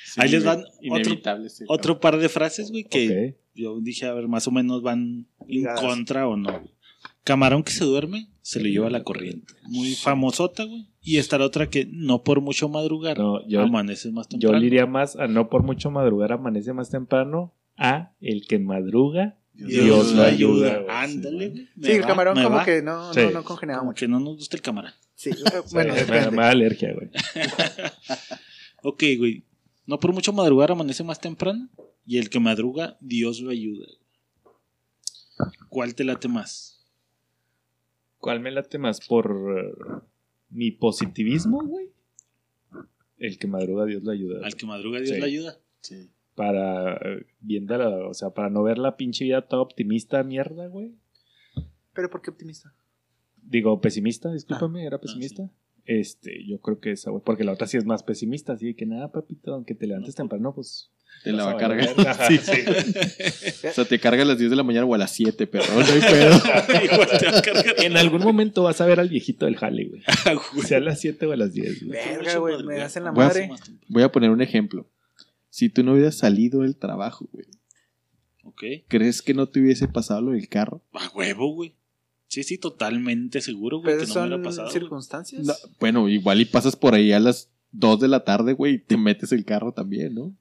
Sí, 0.06 0.14
Ahí 0.16 0.30
les 0.30 0.42
van 0.44 0.64
otro- 0.90 1.48
sí, 1.50 1.64
Otro 1.68 2.00
par 2.00 2.18
de 2.18 2.30
frases, 2.30 2.70
güey, 2.70 2.84
que 2.84 3.36
yo 3.54 3.78
dije, 3.82 4.06
a 4.06 4.14
ver, 4.14 4.28
más 4.28 4.48
o 4.48 4.50
menos 4.50 4.80
van 4.82 5.26
en 5.46 5.64
contra 5.78 6.26
o 6.26 6.36
no. 6.38 6.50
güey. 6.60 6.72
Camarón 7.22 7.62
que 7.62 7.72
se 7.72 7.84
duerme, 7.84 8.30
se 8.50 8.60
lo 8.60 8.66
lleva 8.68 8.88
la 8.88 9.04
corriente. 9.04 9.52
Muy 9.64 9.94
famosota, 9.94 10.64
güey. 10.64 10.88
Y 11.02 11.18
esta 11.18 11.36
la 11.36 11.44
otra 11.44 11.68
que 11.68 11.86
no 11.92 12.22
por 12.24 12.40
mucho 12.40 12.68
madrugar, 12.70 13.18
No, 13.18 13.46
yo, 13.46 13.60
amaneces 13.60 14.10
más 14.12 14.26
yo 14.28 14.38
temprano. 14.38 14.58
le 14.60 14.66
iría 14.66 14.86
más 14.86 15.16
a 15.16 15.26
no 15.26 15.50
por 15.50 15.62
mucho 15.64 15.90
madrugar, 15.90 16.32
amanece 16.32 16.72
más 16.72 16.88
temprano, 16.88 17.52
a 17.76 18.14
el 18.22 18.46
que 18.46 18.58
madruga, 18.58 19.36
Dios 19.52 20.12
lo 20.14 20.22
ayuda. 20.22 20.80
Ándale, 20.88 21.48
güey. 21.50 21.68
Me 21.76 21.86
Sí, 21.88 21.92
el 21.96 22.02
va, 22.02 22.06
camarón 22.06 22.36
me 22.38 22.44
como 22.44 22.56
va. 22.56 22.64
que 22.64 22.80
no, 22.80 23.12
Sí. 23.12 23.20
no, 23.20 23.30
no 23.32 23.44
congeniaba 23.44 23.80
Como 23.80 23.90
mucho. 23.90 24.00
que 24.00 24.08
no 24.08 24.18
nos 24.20 24.36
gusta 24.36 24.56
el 24.56 24.62
camarón. 24.62 24.92
Sí, 25.14 25.28
eh, 25.30 25.34
bueno, 25.72 25.92
me, 25.94 26.00
depende. 26.00 26.30
me 26.30 26.42
da 26.42 26.50
alergia, 26.50 26.94
güey. 26.94 27.10
Ok, 28.82 29.02
güey. 29.18 29.44
No 29.86 29.98
por 29.98 30.12
mucho 30.14 30.32
madrugar, 30.32 30.70
amanece 30.70 31.02
más 31.04 31.20
temprano. 31.20 31.68
Y 32.06 32.16
el 32.18 32.30
que 32.30 32.40
madruga, 32.40 32.96
Dios 33.00 33.40
lo 33.40 33.50
ayuda. 33.50 33.86
¿Cuál 35.68 35.94
te 35.94 36.04
late 36.04 36.28
más? 36.28 36.77
¿Cuál 38.18 38.40
me 38.40 38.50
late 38.50 38.78
más? 38.78 39.06
¿Por 39.06 39.26
eh, 39.58 39.72
mi 40.50 40.70
positivismo, 40.70 41.60
güey? 41.64 41.90
El 43.18 43.38
que 43.38 43.46
madruga, 43.46 43.84
Dios 43.84 44.02
lo 44.04 44.10
ayuda. 44.12 44.44
Al 44.46 44.54
que 44.54 44.66
madruga, 44.66 44.98
Dios 45.00 45.10
Sí. 45.14 45.20
le 45.20 45.26
ayuda. 45.26 45.58
Sí. 45.80 46.10
Para, 46.34 46.94
eh, 46.96 47.26
viendo 47.40 47.76
la- 47.76 48.06
o 48.08 48.14
sea, 48.14 48.30
para 48.30 48.48
no 48.50 48.62
ver 48.62 48.78
la 48.78 48.96
pinche 48.96 49.24
vida 49.24 49.42
toda 49.42 49.62
optimista 49.62 50.22
mierda, 50.22 50.68
güey. 50.68 50.94
Pero 51.94 52.10
¿por 52.10 52.22
qué 52.22 52.30
optimista? 52.30 52.72
Digo, 53.42 53.80
pesimista, 53.80 54.32
discúlpame, 54.32 54.82
Ah, 54.82 54.86
era 54.86 55.00
pesimista. 55.00 55.50
Este, 55.84 56.44
yo 56.46 56.60
creo 56.60 56.78
que 56.80 56.92
esa, 56.92 57.10
güey, 57.10 57.22
porque 57.24 57.44
la 57.44 57.52
otra 57.52 57.66
sí 57.66 57.76
es 57.76 57.86
más 57.86 58.02
pesimista, 58.02 58.52
así 58.52 58.74
que 58.74 58.84
nada, 58.86 59.10
papito, 59.10 59.54
aunque 59.54 59.74
te 59.74 59.86
levantes 59.86 60.14
temprano, 60.14 60.54
pues. 60.54 60.92
Te 61.24 61.32
la 61.32 61.44
va 61.44 61.50
a 61.52 61.56
cargar. 61.56 61.88
Sí. 62.28 62.38
sí. 62.38 63.66
O 63.68 63.72
sea, 63.72 63.84
te 63.84 63.98
carga 63.98 64.22
a 64.22 64.24
las 64.24 64.38
10 64.38 64.50
de 64.50 64.56
la 64.56 64.62
mañana 64.62 64.86
o 64.86 64.94
a 64.94 64.98
las 64.98 65.10
7, 65.12 65.46
pero 65.48 65.64
no 65.74 65.80
hay 65.80 66.00
pedo. 66.00 66.36
Igual 66.84 67.08
te 67.18 67.26
va 67.30 67.38
a 67.38 67.42
cargar. 67.42 67.74
En 67.84 67.96
algún 67.96 68.22
momento 68.22 68.62
vas 68.62 68.80
a 68.80 68.86
ver 68.86 69.00
al 69.00 69.08
viejito 69.08 69.44
del 69.46 69.56
jale, 69.56 69.86
güey. 69.86 70.02
Ah. 70.06 70.34
Sea 70.64 70.78
a 70.78 70.80
las 70.80 71.00
7 71.00 71.26
o 71.26 71.32
a 71.32 71.36
las 71.36 71.52
10, 71.52 71.86
güey. 71.86 71.98
Verga, 71.98 72.36
güey, 72.38 72.62
me 72.62 72.80
hacen 72.82 73.04
la 73.04 73.10
Voy 73.10 73.24
a- 73.24 73.28
madre. 73.28 73.50
Voy 73.88 74.02
a 74.04 74.12
poner 74.12 74.30
un 74.30 74.40
ejemplo. 74.42 74.88
Si 75.50 75.68
tú 75.68 75.82
no 75.82 75.94
hubieras 75.94 76.16
salido 76.16 76.60
del 76.62 76.76
trabajo, 76.76 77.28
güey, 77.32 77.46
Ok. 78.44 78.62
¿crees 78.88 79.20
que 79.20 79.34
no 79.34 79.48
te 79.48 79.60
hubiese 79.60 79.88
pasado 79.88 80.20
lo 80.22 80.30
del 80.32 80.48
carro? 80.48 80.82
A 80.92 81.08
huevo, 81.14 81.52
güey. 81.54 81.74
Sí, 82.28 82.42
sí, 82.44 82.58
totalmente 82.58 83.40
seguro, 83.40 83.78
güey, 83.80 83.94
Pero 83.96 84.06
que 84.06 84.14
no 84.14 84.26
me 84.26 84.30
son 84.30 84.42
pasado. 84.42 84.68
güey. 84.68 84.80
circunstancias. 84.80 85.42
No, 85.46 85.54
bueno, 85.80 86.08
igual 86.08 86.40
y 86.40 86.44
pasas 86.44 86.76
por 86.76 86.94
ahí 86.94 87.12
a 87.12 87.18
las 87.20 87.48
2 87.72 88.00
de 88.00 88.08
la 88.08 88.24
tarde, 88.24 88.52
güey, 88.52 88.74
y 88.74 88.78
te 88.78 88.96
metes 88.96 89.32
el 89.32 89.44
carro 89.44 89.72
también, 89.72 90.14
¿no? 90.14 90.32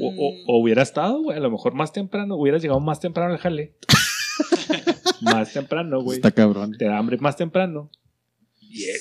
O, 0.00 0.08
o- 0.08 0.34
o 0.46 0.60
hubiera 0.62 0.82
estado, 0.82 1.22
güey, 1.22 1.36
a 1.36 1.40
lo 1.40 1.50
mejor 1.50 1.74
más 1.74 1.92
temprano, 1.92 2.36
hubieras 2.36 2.62
llegado 2.62 2.80
más 2.80 3.00
temprano 3.00 3.32
al 3.32 3.38
jale. 3.38 3.74
más 5.20 5.52
temprano, 5.52 6.00
güey. 6.02 6.16
Está 6.16 6.30
cabrón. 6.30 6.72
Te 6.78 6.84
da 6.86 6.98
hambre 6.98 7.16
más 7.18 7.36
temprano. 7.36 7.90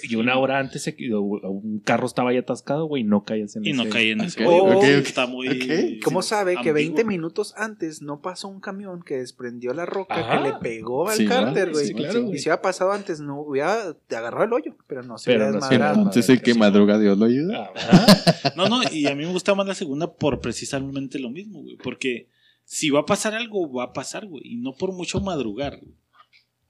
Y, 0.03 0.13
y 0.13 0.15
una 0.15 0.37
hora 0.37 0.59
antes 0.59 0.83
se, 0.83 0.95
un 1.19 1.79
carro 1.83 2.05
estaba 2.07 2.29
ahí 2.31 2.37
atascado, 2.37 2.85
güey, 2.85 3.01
y 3.03 3.05
no 3.05 3.23
caías 3.23 3.55
en 3.55 3.65
Y 3.65 3.73
no 3.73 3.83
ese- 3.83 3.91
caí 3.91 4.09
en 4.11 4.21
eso. 4.21 4.39
Ok, 4.39 4.45
güey, 4.45 4.59
ok, 4.59 4.73
porque 4.73 4.97
ok. 4.97 5.05
Está 5.05 5.27
muy. 5.27 5.99
¿Cómo 6.03 6.21
sabe 6.21 6.53
que 6.53 6.69
ambiguo. 6.69 6.73
20 6.75 7.03
minutos 7.05 7.53
antes 7.57 8.01
no 8.01 8.21
pasó 8.21 8.47
un 8.47 8.59
camión 8.59 9.01
que 9.03 9.15
desprendió 9.17 9.73
la 9.73 9.85
roca 9.85 10.15
Ajá. 10.15 10.37
que 10.43 10.49
le 10.49 10.55
pegó 10.59 11.09
al 11.09 11.17
Sí, 11.17 11.25
cárter, 11.25 11.67
¿no? 11.67 11.73
güey? 11.73 11.87
Sí, 11.87 11.93
claro, 11.93 12.21
güey. 12.23 12.35
Y 12.35 12.39
si 12.39 12.43
hubiera 12.49 12.61
pasado 12.61 12.91
antes, 12.91 13.19
no 13.19 13.39
hubiera 13.41 13.93
te 14.07 14.15
agarrado 14.15 14.45
el 14.45 14.53
hoyo, 14.53 14.75
pero 14.87 15.03
no 15.03 15.17
se 15.17 15.25
Pero 15.31 15.39
hubiera 15.45 15.51
no 15.51 15.59
desmadrado. 15.59 15.97
Entonces 15.97 16.29
el 16.29 16.41
que 16.41 16.53
madruga, 16.53 16.97
Dios 16.99 17.17
lo 17.17 17.25
ayuda. 17.25 17.71
Ah, 17.75 18.53
No, 18.55 18.69
no, 18.69 18.81
y 18.91 19.07
a 19.07 19.15
mí 19.15 19.25
me 19.25 19.31
gusta 19.31 19.55
más 19.55 19.67
la 19.67 19.75
segunda 19.75 20.13
por 20.13 20.39
precisamente 20.39 21.19
lo 21.19 21.29
mismo, 21.29 21.61
güey. 21.61 21.75
Porque 21.77 22.27
si 22.63 22.89
va 22.89 23.01
a 23.01 23.05
pasar 23.05 23.33
algo, 23.33 23.71
va 23.71 23.85
a 23.85 23.93
pasar, 23.93 24.25
güey. 24.25 24.43
Y 24.45 24.55
no 24.57 24.73
por 24.73 24.91
mucho 24.93 25.19
madrugar, 25.19 25.77
güey. 25.79 25.93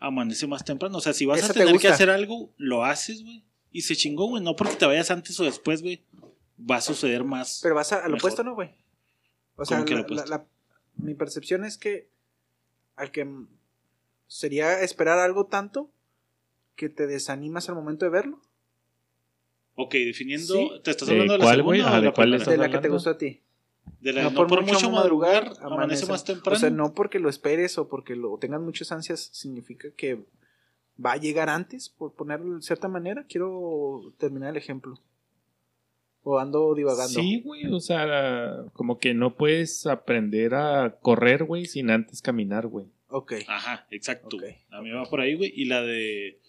Amanece 0.07 0.47
más 0.47 0.63
temprano. 0.63 0.97
O 0.97 1.01
sea, 1.01 1.13
si 1.13 1.25
vas 1.25 1.39
Esa 1.39 1.47
a 1.51 1.53
te 1.53 1.59
tener 1.61 1.79
que 1.79 1.87
hacer 1.87 2.09
algo, 2.09 2.53
lo 2.57 2.83
haces, 2.85 3.23
güey. 3.23 3.43
Y 3.71 3.81
se 3.81 3.95
chingó, 3.95 4.27
güey. 4.27 4.43
No 4.43 4.55
porque 4.55 4.75
te 4.75 4.85
vayas 4.85 5.09
antes 5.11 5.39
o 5.39 5.43
después, 5.43 5.81
güey. 5.81 6.03
Va 6.59 6.77
a 6.77 6.81
suceder 6.81 7.23
más. 7.23 7.59
Pero 7.63 7.75
vas 7.75 7.91
a, 7.91 7.97
al 7.97 8.03
Mejor. 8.11 8.17
opuesto, 8.19 8.43
¿no, 8.43 8.53
güey? 8.55 8.69
O 9.55 9.65
sea, 9.65 9.77
¿Cómo 9.77 9.85
que 9.85 9.93
la- 9.93 9.99
al 9.99 10.05
opuesto? 10.05 10.29
la- 10.29 10.37
la- 10.37 10.45
mi 10.97 11.13
percepción 11.15 11.65
es 11.65 11.77
que 11.77 12.09
al 12.95 13.11
que 13.11 13.27
sería 14.27 14.79
esperar 14.81 15.19
algo 15.19 15.47
tanto 15.47 15.91
que 16.75 16.87
te 16.89 17.07
desanimas 17.07 17.67
al 17.69 17.75
momento 17.75 18.05
de 18.05 18.11
verlo. 18.11 18.41
ok, 19.75 19.91
definiendo. 19.93 20.53
Sí. 20.53 20.71
¿Te 20.83 20.91
estás 20.91 21.07
¿De 21.07 21.13
hablando 21.13 21.33
de 21.33 21.39
la 21.39 21.45
cuál, 21.45 21.55
segunda 21.57 21.83
Ajá, 21.87 21.95
de 21.95 22.01
¿de 22.01 22.05
la 22.07 22.13
cuál 22.13 22.25
primera? 22.27 22.37
estás 22.43 22.51
de 22.53 22.57
la 22.57 22.69
que 22.69 22.77
te 22.79 22.89
gustó 22.89 23.09
a 23.09 23.17
ti. 23.17 23.41
De 24.01 24.13
la- 24.13 24.23
no, 24.29 24.47
por 24.47 24.63
mucho 24.63 24.89
madrugar, 24.89 25.53
amanece 25.61 26.05
más 26.05 26.23
temprano. 26.23 26.55
O 26.57 26.59
sea, 26.59 26.69
no 26.69 26.93
porque 26.93 27.19
lo 27.19 27.29
esperes 27.29 27.77
o 27.77 27.87
porque 27.87 28.15
lo 28.15 28.37
tengas 28.37 28.61
muchas 28.61 28.91
ansias, 28.91 29.29
significa 29.33 29.89
que 29.95 30.23
va 31.03 31.13
a 31.13 31.17
llegar 31.17 31.49
antes, 31.49 31.89
por 31.89 32.13
ponerlo 32.13 32.55
de 32.55 32.61
cierta 32.61 32.87
manera. 32.87 33.25
Quiero 33.27 34.13
terminar 34.17 34.51
el 34.51 34.57
ejemplo. 34.57 34.99
O 36.23 36.39
ando 36.39 36.73
divagando. 36.73 37.19
Sí, 37.19 37.41
güey, 37.43 37.67
o 37.71 37.79
sea, 37.79 38.65
como 38.73 38.97
que 38.97 39.13
no 39.13 39.35
puedes 39.35 39.85
aprender 39.85 40.55
a 40.55 40.97
correr, 41.01 41.43
güey, 41.43 41.65
sin 41.65 41.91
antes 41.91 42.21
caminar, 42.21 42.65
güey. 42.67 42.87
Ok. 43.09 43.33
Ajá, 43.47 43.85
exacto. 43.91 44.37
A 44.71 44.81
mí 44.81 44.89
va 44.91 45.03
por 45.05 45.21
ahí, 45.21 45.35
güey. 45.35 45.53
Y 45.55 45.65
la 45.65 45.81
de 45.81 46.39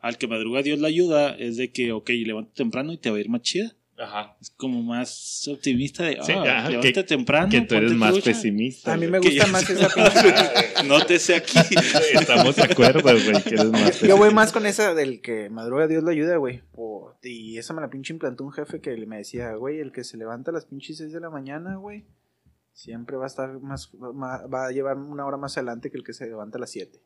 al 0.00 0.16
que 0.18 0.26
madruga 0.26 0.62
Dios 0.62 0.78
la 0.80 0.88
ayuda 0.88 1.34
es 1.36 1.56
de 1.56 1.70
que, 1.70 1.92
ok, 1.92 2.10
levanta 2.24 2.52
temprano 2.54 2.92
y 2.92 2.98
te 2.98 3.10
va 3.10 3.16
a 3.16 3.20
ir 3.20 3.28
más 3.28 3.42
chida. 3.42 3.74
Ajá. 3.96 4.36
Es 4.40 4.50
como 4.50 4.82
más 4.82 5.46
optimista 5.48 6.04
de, 6.04 6.18
Sí, 6.22 6.32
ah, 6.32 6.66
ajá, 6.66 6.80
que- 6.80 7.04
temprano. 7.04 7.48
Que 7.48 7.60
tú 7.60 7.74
eres 7.76 7.92
más 7.92 8.18
pesimista. 8.18 8.92
A 8.92 8.96
mí 8.96 9.06
me 9.06 9.18
gusta 9.20 9.46
más 9.46 9.62
esa 9.70 9.88
pinche. 9.88 10.82
Nótese 10.86 11.36
aquí. 11.36 11.58
Estamos 12.12 12.56
de 12.56 12.62
acuerdo, 12.64 13.02
güey, 13.02 13.42
que 13.42 13.54
eres 13.54 13.70
más 13.70 14.00
Yo 14.00 14.16
voy 14.16 14.34
más 14.34 14.52
con 14.52 14.66
esa 14.66 14.94
del 14.94 15.20
que 15.20 15.48
madruga 15.50 15.86
Dios 15.86 16.02
lo 16.02 16.10
ayuda, 16.10 16.36
güey. 16.36 16.62
Y 17.22 17.58
esa 17.58 17.72
me 17.72 17.80
la 17.80 17.88
pinche 17.88 18.12
implantó 18.12 18.44
un 18.44 18.52
jefe 18.52 18.80
que 18.80 18.94
me 19.06 19.18
decía, 19.18 19.52
güey, 19.54 19.78
el 19.80 19.92
que 19.92 20.04
se 20.04 20.16
levanta 20.16 20.50
a 20.50 20.54
las 20.54 20.66
pinches 20.66 20.98
6 20.98 21.12
de 21.12 21.20
la 21.20 21.30
mañana, 21.30 21.76
güey, 21.76 22.04
siempre 22.72 23.16
va 23.16 23.24
a 23.24 23.26
estar 23.28 23.60
más, 23.60 23.90
va 23.94 24.66
a 24.66 24.70
llevar 24.72 24.96
una 24.98 25.24
hora 25.24 25.36
más 25.36 25.56
adelante 25.56 25.90
que 25.90 25.96
el 25.96 26.04
que 26.04 26.12
se 26.12 26.26
levanta 26.26 26.58
a 26.58 26.60
las 26.60 26.70
7. 26.70 27.00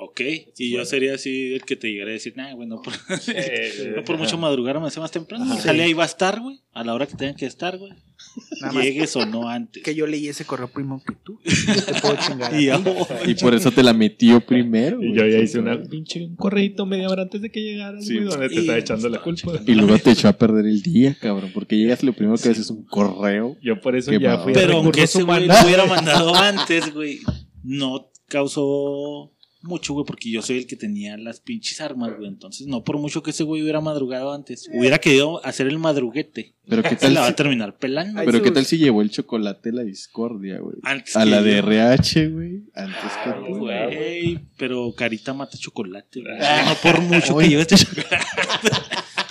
Ok, 0.00 0.20
y 0.58 0.70
yo 0.70 0.84
sería 0.84 1.14
así 1.14 1.54
el 1.54 1.64
que 1.64 1.74
te 1.76 1.88
llegaría 1.88 2.12
a 2.12 2.14
decir, 2.14 2.34
nah, 2.36 2.52
güey, 2.54 2.68
no 2.68 2.80
por, 2.82 2.92
no 3.96 4.04
por 4.04 4.16
mucho 4.18 4.38
madrugar, 4.38 4.80
me 4.80 4.86
hace 4.86 5.00
más 5.00 5.10
temprano. 5.10 5.44
Ajá. 5.44 5.54
Y 5.56 5.58
sale 5.58 5.82
ahí 5.82 5.92
va 5.92 6.04
a 6.04 6.06
estar, 6.06 6.40
güey, 6.40 6.60
a 6.72 6.84
la 6.84 6.94
hora 6.94 7.06
que 7.06 7.16
tengan 7.16 7.34
que 7.34 7.46
estar, 7.46 7.76
güey. 7.78 7.92
Nada 8.60 8.72
más 8.72 8.84
Llegues 8.84 9.14
o 9.16 9.24
no 9.26 9.48
antes. 9.48 9.82
que 9.82 9.94
yo 9.94 10.06
leí 10.06 10.28
ese 10.28 10.44
correo 10.44 10.68
primo 10.68 11.02
que 11.06 11.14
tú. 11.24 11.38
Yo 11.44 11.84
te 11.84 12.00
puedo 12.00 12.16
chingar. 12.16 12.52
a 12.52 12.56
Y 12.56 12.60
ti. 12.60 12.66
ya, 12.66 12.82
Y 13.30 13.34
por 13.36 13.54
eso 13.54 13.70
te 13.70 13.82
la 13.82 13.92
metió 13.92 14.40
primero. 14.40 15.00
Y 15.02 15.14
yo 15.14 15.24
ya 15.26 15.38
hice 15.38 15.58
una 15.60 15.80
pinche 15.82 16.24
un 16.24 16.34
correíto 16.36 16.84
media 16.84 17.08
hora 17.08 17.22
antes 17.22 17.40
de 17.42 17.50
que 17.50 17.60
llegaras, 17.62 18.04
Sí. 18.04 18.14
güey, 18.16 18.26
donde 18.28 18.48
te 18.48 18.60
estaba 18.60 18.78
echando 18.78 19.08
la 19.08 19.20
culpa. 19.22 19.52
Y 19.66 19.74
luego 19.74 19.98
te 19.98 20.10
echó 20.10 20.28
a 20.28 20.32
perder 20.32 20.66
el 20.66 20.82
día, 20.82 21.16
cabrón. 21.20 21.50
Porque 21.54 21.76
llegas 21.76 22.02
lo 22.02 22.12
primero 22.12 22.36
que 22.36 22.48
haces 22.50 22.64
es 22.64 22.70
un 22.70 22.84
correo. 22.84 23.56
Yo 23.62 23.80
por 23.80 23.96
eso 23.96 24.12
ya 24.12 24.38
fui 24.38 24.52
a 24.52 24.54
Pero 24.54 24.74
aunque 24.78 25.00
recursos 25.00 25.14
ese 25.16 25.22
güey 25.24 25.46
lo 25.46 25.54
hubiera 25.64 25.86
mandado 25.86 26.34
antes, 26.34 26.92
güey, 26.92 27.20
no 27.62 28.10
causó 28.28 29.32
mucho, 29.62 29.92
güey, 29.92 30.06
porque 30.06 30.30
yo 30.30 30.40
soy 30.42 30.58
el 30.58 30.66
que 30.66 30.76
tenía 30.76 31.16
las 31.16 31.40
pinches 31.40 31.80
armas, 31.80 32.16
güey. 32.16 32.28
Entonces, 32.28 32.66
no 32.66 32.84
por 32.84 32.98
mucho 32.98 33.22
que 33.22 33.30
ese 33.30 33.42
güey 33.42 33.62
hubiera 33.62 33.80
madrugado 33.80 34.32
antes, 34.32 34.68
hubiera 34.72 34.98
querido 34.98 35.44
hacer 35.44 35.66
el 35.66 35.78
madruguete. 35.78 36.54
Pero 36.68 36.82
qué 36.82 36.90
Se 36.90 36.96
tal, 36.96 37.14
la 37.14 37.20
va 37.20 37.26
a 37.26 37.30
si, 37.30 37.36
terminar 37.36 37.76
pelando. 37.76 38.22
Pero 38.24 38.42
qué 38.42 38.50
tal 38.50 38.64
si 38.64 38.78
llevó 38.78 39.02
el 39.02 39.10
chocolate 39.10 39.70
a 39.70 39.72
la 39.72 39.82
discordia, 39.82 40.58
güey. 40.58 40.76
Antes 40.82 41.16
A 41.16 41.24
que 41.24 41.30
la 41.30 41.38
yo. 41.38 41.44
de 41.44 41.58
RH, 41.58 42.28
güey. 42.28 42.62
Antes 42.74 43.12
que 43.24 43.30
tú. 43.30 43.58
Güey, 43.58 44.38
pero 44.56 44.92
carita 44.94 45.34
mata 45.34 45.58
chocolate, 45.58 46.20
güey. 46.20 46.38
No 46.38 46.74
por 46.82 47.00
mucho 47.00 47.36
que 47.36 47.48
lleve 47.48 47.62
este 47.62 47.76
chocolate. 47.76 48.18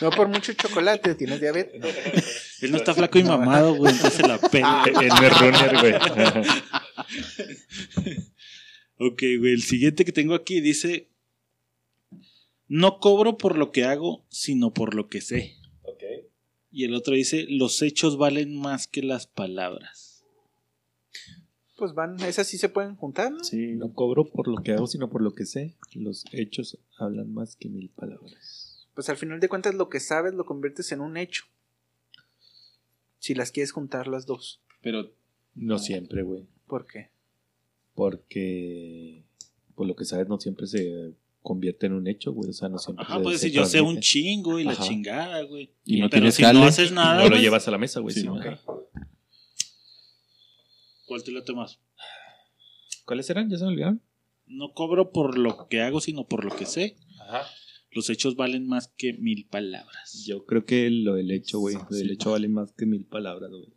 No 0.02 0.12
por 0.12 0.28
mucho 0.28 0.54
chocolate, 0.54 1.16
tienes 1.16 1.42
diabetes. 1.42 1.82
Él 2.62 2.72
no 2.72 2.78
está 2.78 2.94
flaco 2.94 3.18
y 3.18 3.24
mamado, 3.24 3.74
güey, 3.76 3.94
entonces 3.94 4.22
se 4.22 4.28
la. 4.28 4.36
Él 4.36 5.08
no 5.10 5.24
es 5.24 5.40
runner, 5.40 5.80
güey. 5.80 5.94
Ok, 9.00 9.22
güey, 9.40 9.54
el 9.54 9.62
siguiente 9.62 10.06
que 10.06 10.12
tengo 10.12 10.34
aquí 10.34 10.62
dice: 10.62 11.08
No 12.68 13.00
cobro 13.00 13.38
por 13.38 13.58
lo 13.58 13.72
que 13.72 13.84
hago, 13.84 14.26
sino 14.30 14.74
por 14.74 14.96
lo 14.96 15.08
que 15.08 15.22
sé. 15.22 15.56
Y 16.72 16.84
el 16.84 16.94
otro 16.94 17.16
dice: 17.16 17.46
Los 17.50 17.82
hechos 17.82 18.18
valen 18.18 18.60
más 18.60 18.88
que 18.88 19.02
las 19.02 19.28
palabras. 19.28 20.24
Pues 21.78 21.94
van, 21.94 22.20
esas 22.22 22.48
sí 22.48 22.58
se 22.58 22.70
pueden 22.70 22.96
juntar, 22.96 23.32
¿no? 23.32 23.44
Sí. 23.44 23.76
No 23.76 23.94
cobro 23.94 24.26
por 24.26 24.48
lo 24.48 24.64
que 24.64 24.72
hago, 24.72 24.88
sino 24.88 25.10
por 25.10 25.22
lo 25.22 25.34
que 25.34 25.46
sé. 25.46 25.76
Los 25.94 26.26
hechos 26.32 26.80
hablan 26.98 27.32
más 27.34 27.56
que 27.56 27.70
mil 27.70 27.90
palabras. 27.90 28.88
Pues 28.96 29.10
al 29.10 29.18
final 29.18 29.40
de 29.40 29.48
cuentas 29.48 29.76
lo 29.76 29.90
que 29.90 30.00
sabes 30.00 30.34
lo 30.34 30.46
conviertes 30.46 30.92
en 30.92 31.02
un 31.02 31.18
hecho. 31.18 31.46
Si 33.20 33.36
las 33.36 33.52
quieres 33.52 33.72
juntar 33.72 34.08
las 34.08 34.26
dos. 34.26 34.62
Pero 34.82 35.14
No 35.54 35.78
siempre, 35.78 36.24
güey. 36.24 36.48
¿Por 36.66 36.88
qué? 36.88 37.12
Porque 37.98 39.24
por 39.74 39.88
lo 39.88 39.96
que 39.96 40.06
sabes 40.06 40.28
no 40.28 40.40
siempre 40.40 40.68
se 40.68 41.16
convierte 41.42 41.88
en 41.88 41.94
un 41.94 42.08
hecho, 42.08 42.32
güey. 42.32 42.52
O 42.52 42.54
sea, 42.54 42.70
no 42.70 42.78
siempre 42.78 43.04
Ajá, 43.04 43.18
se, 43.18 43.24
pues 43.24 43.40
se 43.40 43.48
si 43.48 43.56
yo 43.56 43.66
sé 43.66 43.82
un 43.82 44.00
chingo 44.00 44.60
y 44.60 44.66
la 44.66 44.74
Ajá. 44.74 44.84
chingada, 44.84 45.42
güey. 45.42 45.72
Y 45.84 46.00
no 46.00 46.08
Pero 46.08 46.22
tienes 46.22 46.36
si 46.36 46.44
jale. 46.44 46.60
no 46.60 46.66
haces 46.68 46.92
nada, 46.92 47.16
no 47.16 47.24
lo 47.24 47.30
güey, 47.32 47.42
llevas 47.42 47.68
a 47.68 47.72
la 47.72 47.80
mesa, 47.80 48.00
güey. 48.00 48.14
Sí, 48.14 48.22
sí. 48.22 48.28
¿cuál 51.08 51.24
te 51.24 51.32
late 51.32 51.54
más? 51.54 51.80
¿Cuáles 53.06 53.28
eran? 53.32 53.50
¿Ya 53.50 53.58
se 53.58 53.64
me 53.64 53.72
olvidaron? 53.72 54.04
No 54.46 54.74
cobro 54.74 55.12
por 55.12 55.40
lo 55.40 55.68
que 55.68 55.82
hago, 55.82 56.00
sino 56.00 56.28
por 56.28 56.46
lo 56.46 56.56
que 56.56 56.68
sé. 56.68 56.98
Ajá. 57.22 57.48
Los 57.92 58.12
hechos 58.12 58.36
valen 58.36 58.68
más 58.68 58.90
que 58.96 59.14
mil 59.14 59.48
palabras. 59.48 60.24
Yo 60.28 60.46
creo 60.46 60.66
que 60.66 60.92
lo 60.92 61.16
del 61.16 61.32
hecho, 61.32 61.58
güey. 61.58 61.76
Lo 61.90 61.98
del 61.98 62.12
hecho 62.12 62.30
vale 62.30 62.48
más 62.48 62.74
que 62.74 62.86
mil 62.86 63.06
palabras, 63.06 63.50
güey. 63.50 63.74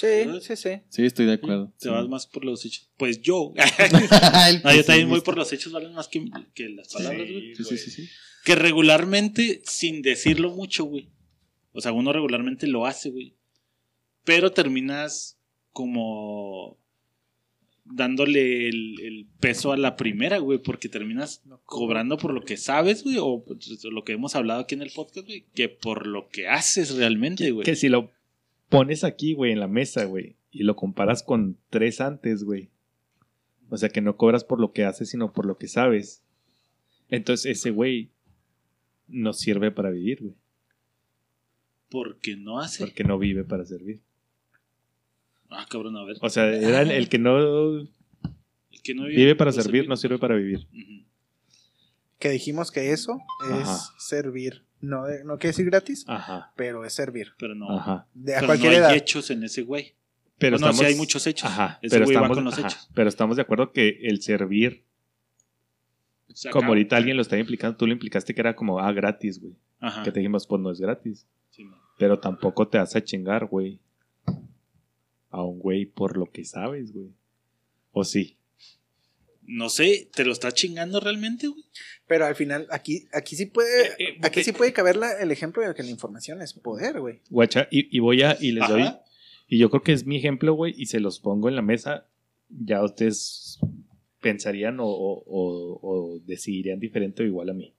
Sí, 0.00 0.40
sí, 0.40 0.56
sí. 0.56 0.70
sí, 0.88 1.04
estoy 1.04 1.26
de 1.26 1.34
acuerdo. 1.34 1.74
Te 1.78 1.90
vas 1.90 2.08
más 2.08 2.26
por 2.26 2.44
los 2.46 2.64
hechos. 2.64 2.90
Pues 2.96 3.20
yo. 3.20 3.52
No, 4.64 4.74
yo 4.74 4.84
también 4.84 5.10
voy 5.10 5.20
por 5.20 5.36
los 5.36 5.52
hechos 5.52 5.72
valen 5.72 5.92
más 5.92 6.08
que, 6.08 6.24
que 6.54 6.70
las 6.70 6.88
palabras, 6.92 7.30
güey. 7.30 7.54
Sí, 7.54 7.64
sí, 7.64 7.76
sí, 7.76 7.90
sí. 7.90 8.08
Que 8.44 8.54
regularmente, 8.54 9.60
sin 9.66 10.00
decirlo 10.00 10.52
mucho, 10.52 10.84
güey. 10.84 11.10
O 11.72 11.82
sea, 11.82 11.92
uno 11.92 12.14
regularmente 12.14 12.66
lo 12.66 12.86
hace, 12.86 13.10
güey. 13.10 13.34
Pero 14.24 14.52
terminas 14.52 15.38
como 15.72 16.78
dándole 17.84 18.68
el, 18.68 19.00
el 19.02 19.26
peso 19.40 19.72
a 19.72 19.76
la 19.76 19.96
primera, 19.96 20.38
güey, 20.38 20.58
porque 20.58 20.88
terminas 20.88 21.42
cobrando 21.66 22.16
por 22.16 22.32
lo 22.32 22.42
que 22.42 22.56
sabes, 22.56 23.04
güey, 23.04 23.16
o 23.20 23.44
pues, 23.44 23.84
lo 23.84 24.04
que 24.04 24.12
hemos 24.12 24.34
hablado 24.34 24.60
aquí 24.60 24.74
en 24.76 24.82
el 24.82 24.92
podcast, 24.92 25.26
güey, 25.26 25.44
que 25.54 25.68
por 25.68 26.06
lo 26.06 26.28
que 26.28 26.48
haces 26.48 26.94
realmente, 26.94 27.50
güey. 27.50 27.66
Que 27.66 27.76
si 27.76 27.88
lo 27.90 28.12
pones 28.70 29.04
aquí, 29.04 29.34
güey, 29.34 29.52
en 29.52 29.60
la 29.60 29.68
mesa, 29.68 30.04
güey, 30.06 30.36
y 30.50 30.62
lo 30.62 30.76
comparas 30.76 31.22
con 31.22 31.58
tres 31.68 32.00
antes, 32.00 32.44
güey. 32.44 32.70
O 33.68 33.76
sea, 33.76 33.90
que 33.90 34.00
no 34.00 34.16
cobras 34.16 34.44
por 34.44 34.58
lo 34.58 34.72
que 34.72 34.84
haces, 34.84 35.10
sino 35.10 35.32
por 35.32 35.44
lo 35.44 35.58
que 35.58 35.68
sabes. 35.68 36.24
Entonces, 37.10 37.58
ese 37.58 37.70
güey 37.70 38.10
no 39.06 39.32
sirve 39.32 39.70
para 39.70 39.90
vivir, 39.90 40.22
güey. 40.22 40.34
Porque 41.90 42.36
no 42.36 42.58
hace. 42.58 42.84
Porque 42.84 43.04
no 43.04 43.18
vive 43.18 43.44
para 43.44 43.64
servir. 43.64 44.00
Ah, 45.50 45.66
cabrón, 45.68 45.96
a 45.96 46.04
ver. 46.04 46.16
O 46.20 46.30
sea, 46.30 46.46
era 46.46 46.82
el, 46.82 46.92
el 46.92 47.08
que 47.08 47.18
no 47.18 47.80
El 47.80 47.88
que 48.82 48.94
no 48.94 49.06
vive 49.06 49.34
para 49.34 49.50
no 49.50 49.60
servir, 49.60 49.88
no 49.88 49.96
sirve 49.96 50.18
para 50.18 50.36
vivir. 50.36 50.66
Que 52.18 52.30
dijimos 52.30 52.70
que 52.70 52.92
eso 52.92 53.18
es 53.50 53.68
Ajá. 53.68 53.78
servir. 53.98 54.64
No, 54.80 55.02
no 55.24 55.36
quiere 55.38 55.48
decir 55.50 55.66
gratis, 55.66 56.04
Ajá, 56.08 56.52
pero 56.56 56.84
es 56.84 56.92
servir. 56.94 57.32
Pero 57.38 57.54
no. 57.54 57.70
ajá. 57.78 58.06
De 58.14 58.34
a 58.34 58.38
Pero 58.38 58.46
cualquier 58.48 58.72
no 58.72 58.78
hay 58.78 58.82
edad. 58.84 58.94
hechos 58.96 59.30
en 59.30 59.44
ese 59.44 59.62
güey. 59.62 59.94
Pero 60.38 60.56
Bueno, 60.56 60.68
sí 60.68 60.72
estamos, 60.72 60.92
hay 60.92 60.96
muchos 60.98 61.26
hechos. 61.26 61.50
Ajá, 61.50 61.78
Ese 61.82 61.94
pero 61.96 62.04
güey 62.06 62.16
va 62.16 62.22
estamos, 62.22 62.36
con 62.38 62.44
los 62.44 62.58
ajá, 62.58 62.68
hechos. 62.68 62.90
pero 62.94 63.08
estamos 63.10 63.36
de 63.36 63.42
acuerdo 63.42 63.72
que 63.72 63.98
el 64.04 64.22
servir, 64.22 64.84
Se 66.32 66.48
como 66.50 66.68
ahorita 66.68 66.96
alguien 66.96 67.16
lo 67.16 67.22
está 67.22 67.36
implicando, 67.38 67.76
tú 67.76 67.86
lo 67.86 67.92
implicaste 67.92 68.34
que 68.34 68.40
era 68.40 68.56
como, 68.56 68.78
ah, 68.80 68.90
gratis, 68.92 69.38
güey. 69.40 69.54
Ajá. 69.80 70.02
Que 70.02 70.12
te 70.12 70.20
dijimos, 70.20 70.46
pues 70.46 70.62
no 70.62 70.70
es 70.70 70.80
gratis. 70.80 71.26
Sí, 71.50 71.64
no. 71.64 71.76
Pero 71.98 72.18
tampoco 72.18 72.66
te 72.68 72.78
vas 72.78 72.96
a 72.96 73.04
chingar, 73.04 73.44
güey. 73.46 73.78
A 75.28 75.42
un 75.44 75.58
güey 75.58 75.84
por 75.84 76.16
lo 76.16 76.24
que 76.26 76.44
sabes, 76.44 76.92
güey. 76.92 77.10
O 77.92 78.02
sí. 78.04 78.38
No 79.52 79.68
sé, 79.68 80.08
¿te 80.14 80.24
lo 80.24 80.32
está 80.32 80.52
chingando 80.52 81.00
realmente, 81.00 81.48
güey? 81.48 81.64
Pero 82.06 82.24
al 82.26 82.34
final, 82.36 82.66
aquí, 82.70 83.06
aquí 83.12 83.34
sí 83.36 83.46
puede, 83.46 83.86
Eh, 83.86 83.90
eh, 83.98 84.18
aquí 84.22 84.40
eh. 84.40 84.44
sí 84.44 84.52
puede 84.52 84.72
caber 84.72 84.96
la- 84.96 85.12
el 85.20 85.30
ejemplo 85.32 85.66
de 85.66 85.74
que 85.74 85.82
la 85.82 85.90
información 85.90 86.40
es 86.40 86.52
poder, 86.54 87.00
güey. 87.00 87.20
Guacha, 87.30 87.66
y, 87.70 87.94
y 87.96 87.98
voy 88.00 88.22
a, 88.22 88.36
y 88.40 88.52
les 88.52 88.62
Ajá. 88.64 88.72
doy. 88.72 88.84
Y 89.48 89.58
yo 89.58 89.68
creo 89.70 89.82
que 89.82 89.92
es 89.92 90.06
mi 90.06 90.16
ejemplo, 90.16 90.54
güey, 90.54 90.74
y 90.76 90.86
se 90.86 91.00
los 91.00 91.18
pongo 91.18 91.48
en 91.48 91.56
la 91.56 91.62
mesa. 91.62 92.06
Ya 92.48 92.82
ustedes 92.84 93.58
pensarían 94.20 94.78
o, 94.80 94.86
o- 94.86 95.24
o- 95.26 95.80
o 95.82 96.18
decidirían 96.20 96.78
diferente 96.78 97.22
o 97.22 97.26
igual 97.26 97.50
a 97.50 97.54
mí. 97.54 97.74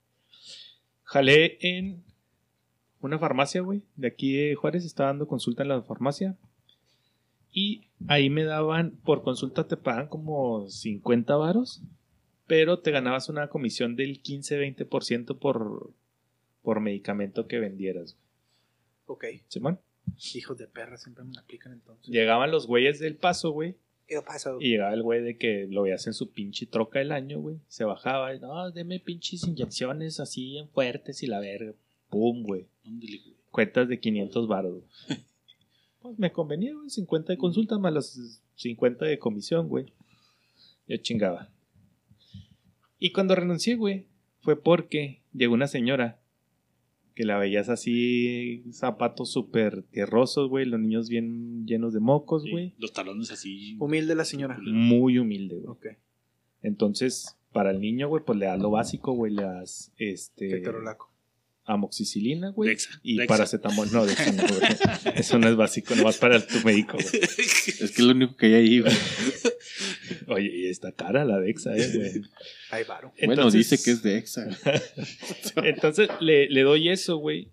Jalé 1.04 1.58
en 1.60 2.02
una 3.00 3.18
farmacia, 3.18 3.60
güey, 3.62 3.82
de 3.96 4.08
aquí 4.08 4.32
de 4.32 4.54
Juárez, 4.54 4.84
estaba 4.84 5.08
dando 5.08 5.26
consulta 5.26 5.62
en 5.62 5.68
la 5.70 5.82
farmacia. 5.82 6.36
Y 7.52 7.88
ahí 8.08 8.30
me 8.30 8.44
daban, 8.44 8.92
por 9.04 9.22
consulta 9.22 9.68
te 9.68 9.76
pagan 9.76 10.08
como 10.08 10.68
50 10.68 11.36
varos, 11.36 11.82
pero 12.46 12.78
te 12.78 12.90
ganabas 12.90 13.28
una 13.28 13.48
comisión 13.48 13.94
del 13.94 14.22
15-20% 14.22 15.38
por, 15.38 15.92
por 16.62 16.80
medicamento 16.80 17.46
que 17.46 17.60
vendieras. 17.60 18.16
Ok. 19.06 19.26
¿Simón? 19.48 19.78
Hijos 20.34 20.58
de 20.58 20.66
perra 20.66 20.96
siempre 20.96 21.24
me 21.24 21.34
la 21.34 21.42
aplican 21.42 21.72
entonces. 21.72 22.06
Llegaban 22.08 22.50
los 22.50 22.66
güeyes 22.66 22.98
del 22.98 23.16
paso, 23.16 23.50
güey. 23.50 23.76
¿Qué 24.06 24.20
pasa? 24.20 24.52
Y 24.58 24.70
llegaba 24.70 24.94
el 24.94 25.02
güey 25.02 25.22
de 25.22 25.36
que 25.36 25.66
lo 25.70 25.82
veías 25.82 26.06
en 26.06 26.14
su 26.14 26.30
pinche 26.30 26.66
troca 26.66 26.98
del 26.98 27.12
año, 27.12 27.38
güey. 27.38 27.58
Se 27.68 27.84
bajaba 27.84 28.34
y, 28.34 28.40
no, 28.40 28.70
deme 28.70 28.98
pinches 28.98 29.46
inyecciones 29.46 30.20
así 30.20 30.58
en 30.58 30.68
fuertes 30.68 31.22
y 31.22 31.26
la 31.26 31.40
verga. 31.40 31.74
Pum, 32.08 32.42
güey. 32.42 32.66
Cuentas 33.50 33.88
de 33.88 34.00
500 34.00 34.48
baros, 34.48 34.74
güey. 34.74 35.18
Pues 36.02 36.18
me 36.18 36.32
convenía, 36.32 36.74
güey. 36.74 36.90
50 36.90 37.32
de 37.32 37.38
consulta 37.38 37.78
más 37.78 37.92
las 37.92 38.42
50 38.56 39.04
de 39.04 39.18
comisión, 39.18 39.68
güey. 39.68 39.86
Yo 40.88 40.96
chingaba. 40.96 41.48
Y 42.98 43.12
cuando 43.12 43.34
renuncié, 43.34 43.76
güey, 43.76 44.06
fue 44.40 44.60
porque 44.60 45.22
llegó 45.32 45.54
una 45.54 45.68
señora 45.68 46.20
que 47.14 47.24
la 47.24 47.38
veías 47.38 47.68
así, 47.68 48.64
zapatos 48.72 49.30
súper 49.30 49.82
tierrosos, 49.84 50.48
güey, 50.48 50.64
los 50.64 50.80
niños 50.80 51.08
bien 51.08 51.66
llenos 51.66 51.92
de 51.92 52.00
mocos, 52.00 52.42
Sí, 52.42 52.50
güey. 52.50 52.74
Los 52.78 52.92
talones 52.92 53.30
así. 53.30 53.76
Humilde 53.78 54.14
la 54.14 54.24
señora. 54.24 54.58
Muy 54.62 55.18
humilde, 55.18 55.56
güey. 55.56 55.66
Ok. 55.66 55.86
Entonces, 56.62 57.36
para 57.52 57.70
el 57.70 57.80
niño, 57.80 58.08
güey, 58.08 58.24
pues 58.24 58.38
le 58.38 58.46
das 58.46 58.58
lo 58.58 58.70
básico, 58.70 59.12
güey, 59.12 59.32
le 59.32 59.42
das 59.42 59.92
este 59.98 60.48
Ketorolaco. 60.48 61.11
Amoxicilina, 61.64 62.50
güey. 62.50 62.70
Dexa, 62.70 63.00
y 63.02 63.16
Dexa. 63.16 63.28
paracetamol. 63.28 63.92
No, 63.92 64.06
Dexa 64.06 64.32
no, 64.32 64.42
güey. 64.42 64.62
Eso 65.16 65.38
no 65.38 65.48
es 65.48 65.56
básico, 65.56 65.94
nomás 65.94 66.18
para 66.18 66.44
tu 66.44 66.58
médico, 66.64 66.94
güey. 66.94 67.06
Es 67.22 67.78
que 67.78 67.84
es 67.84 67.98
lo 68.00 68.12
único 68.12 68.36
que 68.36 68.46
hay 68.46 68.54
ahí, 68.54 68.80
güey. 68.80 68.92
Oye, 70.28 70.50
y 70.54 70.66
está 70.66 70.92
cara 70.92 71.24
la 71.24 71.38
Dexa, 71.40 71.76
eh, 71.76 71.90
güey. 71.94 72.22
Ay, 72.70 72.84
varo. 72.84 73.12
Bueno, 73.24 73.50
dice 73.50 73.78
que 73.82 73.90
es 73.90 74.02
de 74.02 74.18
Exa. 74.18 74.48
Entonces 75.56 76.08
le, 76.20 76.48
le 76.48 76.62
doy 76.62 76.88
eso, 76.88 77.16
güey. 77.16 77.50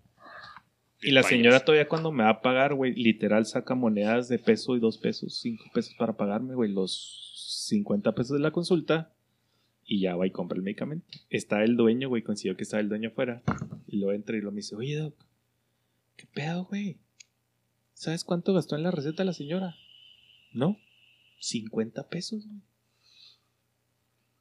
Y 1.02 1.12
la 1.12 1.22
señora 1.22 1.60
todavía 1.60 1.88
cuando 1.88 2.12
me 2.12 2.24
va 2.24 2.30
a 2.30 2.42
pagar, 2.42 2.74
güey, 2.74 2.94
literal 2.94 3.46
saca 3.46 3.74
monedas 3.74 4.28
de 4.28 4.38
peso 4.38 4.76
y 4.76 4.80
dos 4.80 4.98
pesos, 4.98 5.38
cinco 5.40 5.64
pesos 5.72 5.94
para 5.98 6.12
pagarme, 6.12 6.54
güey, 6.54 6.70
los 6.70 7.64
50 7.68 8.14
pesos 8.14 8.36
de 8.36 8.40
la 8.40 8.50
consulta. 8.50 9.10
Y 9.92 10.02
ya 10.02 10.14
va 10.14 10.24
y 10.24 10.30
compra 10.30 10.56
el 10.56 10.62
medicamento. 10.62 11.04
Está 11.30 11.64
el 11.64 11.76
dueño, 11.76 12.08
güey, 12.08 12.22
consiguió 12.22 12.56
que 12.56 12.62
estaba 12.62 12.80
el 12.80 12.88
dueño 12.88 13.08
afuera. 13.08 13.42
Y 13.88 13.98
lo 13.98 14.12
entra 14.12 14.36
y 14.36 14.40
lo 14.40 14.52
me 14.52 14.58
dice, 14.58 14.76
oye, 14.76 14.94
Doc, 14.96 15.14
¿qué 16.16 16.26
pedo, 16.32 16.64
güey? 16.66 16.98
¿Sabes 17.94 18.22
cuánto 18.22 18.54
gastó 18.54 18.76
en 18.76 18.84
la 18.84 18.92
receta 18.92 19.24
la 19.24 19.32
señora? 19.32 19.74
No, 20.52 20.78
50 21.40 22.08
pesos, 22.08 22.46
güey. 22.46 22.60